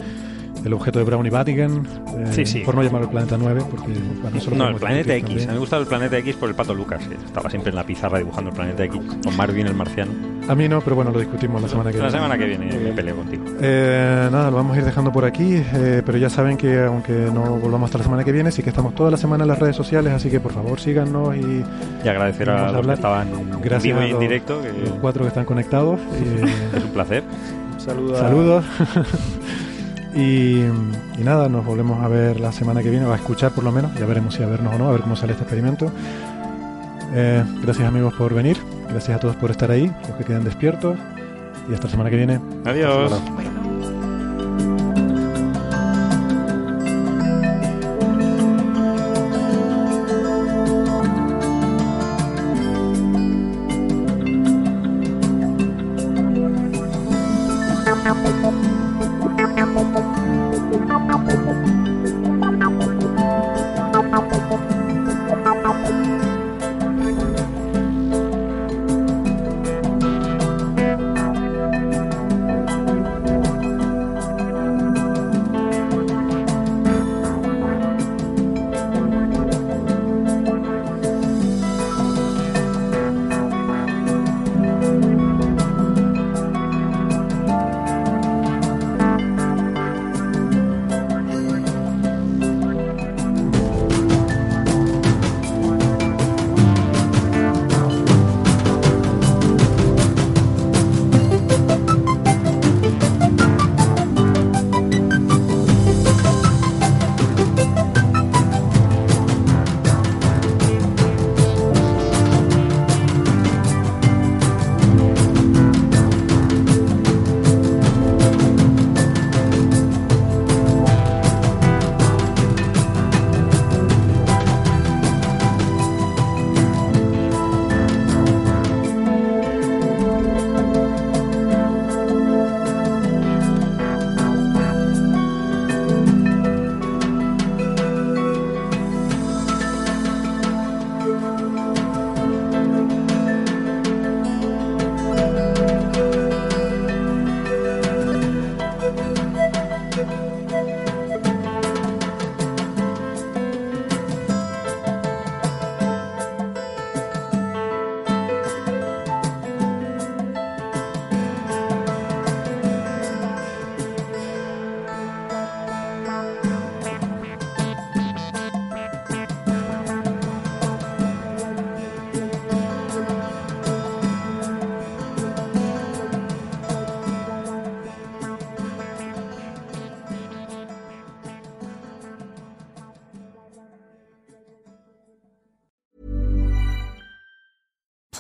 el 0.64 0.72
objeto 0.72 0.98
de 0.98 1.04
Brown 1.04 1.26
y 1.26 1.30
Vatican, 1.30 1.86
eh, 2.18 2.26
Sí, 2.32 2.46
sí. 2.46 2.60
por 2.60 2.74
no 2.74 2.82
llamarlo 2.82 3.06
el 3.06 3.10
planeta 3.12 3.36
9, 3.38 3.62
porque 3.70 3.92
bueno, 4.22 4.36
eso 4.36 4.50
lo 4.50 4.56
No, 4.56 4.68
el 4.68 4.76
planeta 4.76 5.14
X. 5.14 5.24
A 5.24 5.28
mí 5.28 5.34
me 5.34 5.40
también. 5.42 5.60
gusta 5.60 5.76
el 5.78 5.86
planeta 5.86 6.18
X 6.18 6.36
por 6.36 6.48
el 6.48 6.54
pato 6.54 6.74
Lucas, 6.74 7.06
que 7.06 7.14
estaba 7.14 7.50
siempre 7.50 7.70
en 7.70 7.76
la 7.76 7.84
pizarra 7.84 8.18
dibujando 8.18 8.50
el 8.50 8.56
planeta 8.56 8.84
X, 8.84 9.00
con 9.24 9.36
Marvin 9.36 9.66
el 9.66 9.74
marciano. 9.74 10.12
A 10.48 10.54
mí 10.54 10.68
no, 10.68 10.80
pero 10.82 10.94
bueno, 10.96 11.10
lo 11.10 11.18
discutimos 11.20 11.60
la 11.62 11.68
semana 11.68 11.90
que 11.90 11.96
La 11.98 12.04
viene. 12.04 12.18
semana 12.18 12.38
que 12.38 12.44
viene 12.44 12.66
me 12.78 12.92
peleo 12.92 13.16
contigo. 13.16 13.44
Eh, 13.62 14.28
nada, 14.30 14.50
lo 14.50 14.56
vamos 14.56 14.76
a 14.76 14.80
ir 14.80 14.84
dejando 14.84 15.10
por 15.10 15.24
aquí, 15.24 15.54
eh, 15.74 16.02
pero 16.04 16.18
ya 16.18 16.28
saben 16.28 16.56
que 16.58 16.82
aunque 16.82 17.12
no 17.32 17.42
volvamos 17.56 17.88
hasta 17.88 17.98
la 17.98 18.04
semana 18.04 18.24
que 18.24 18.32
viene, 18.32 18.50
sí 18.52 18.62
que 18.62 18.68
estamos 18.70 18.94
toda 18.94 19.10
la 19.10 19.16
semana 19.16 19.44
en 19.44 19.48
las 19.48 19.58
redes 19.58 19.74
sociales, 19.76 20.12
así 20.12 20.28
que 20.30 20.40
por 20.40 20.52
favor 20.52 20.78
síganos 20.80 21.34
y 21.36 21.64
Y 22.04 22.08
agradecer 22.08 22.50
a 22.50 22.68
a 22.68 22.72
los 22.72 22.86
que 22.86 22.92
estaban 22.92 23.28
gracias 23.62 23.82
vivo 23.82 24.00
y 24.02 24.04
en 24.06 24.10
los, 24.12 24.20
directo, 24.20 24.60
que 24.62 24.68
los 24.90 24.98
cuatro 25.00 25.22
que 25.22 25.28
están 25.28 25.44
conectados. 25.46 25.98
y- 26.22 26.44
es 26.76 26.84
un 26.84 26.90
placer. 26.90 27.22
Saludos. 27.78 28.18
Saludos. 28.18 28.64
y, 30.14 30.60
y 31.18 31.24
nada, 31.24 31.48
nos 31.48 31.64
volvemos 31.64 32.02
a 32.02 32.08
ver 32.08 32.40
la 32.40 32.52
semana 32.52 32.82
que 32.82 32.90
viene, 32.90 33.06
o 33.06 33.12
a 33.12 33.16
escuchar 33.16 33.52
por 33.52 33.64
lo 33.64 33.72
menos, 33.72 33.94
ya 33.94 34.06
veremos 34.06 34.34
si 34.34 34.42
a 34.42 34.46
vernos 34.46 34.74
o 34.74 34.78
no, 34.78 34.88
a 34.88 34.92
ver 34.92 35.02
cómo 35.02 35.16
sale 35.16 35.32
este 35.32 35.44
experimento. 35.44 35.90
Eh, 37.14 37.44
gracias 37.62 37.86
amigos 37.86 38.14
por 38.14 38.34
venir, 38.34 38.56
gracias 38.88 39.16
a 39.16 39.20
todos 39.20 39.36
por 39.36 39.50
estar 39.50 39.70
ahí, 39.70 39.92
los 40.08 40.16
que 40.16 40.24
queden 40.24 40.44
despiertos 40.44 40.98
y 41.68 41.74
hasta 41.74 41.86
la 41.86 41.90
semana 41.90 42.10
que 42.10 42.16
viene. 42.16 42.40
Adiós. 42.64 43.12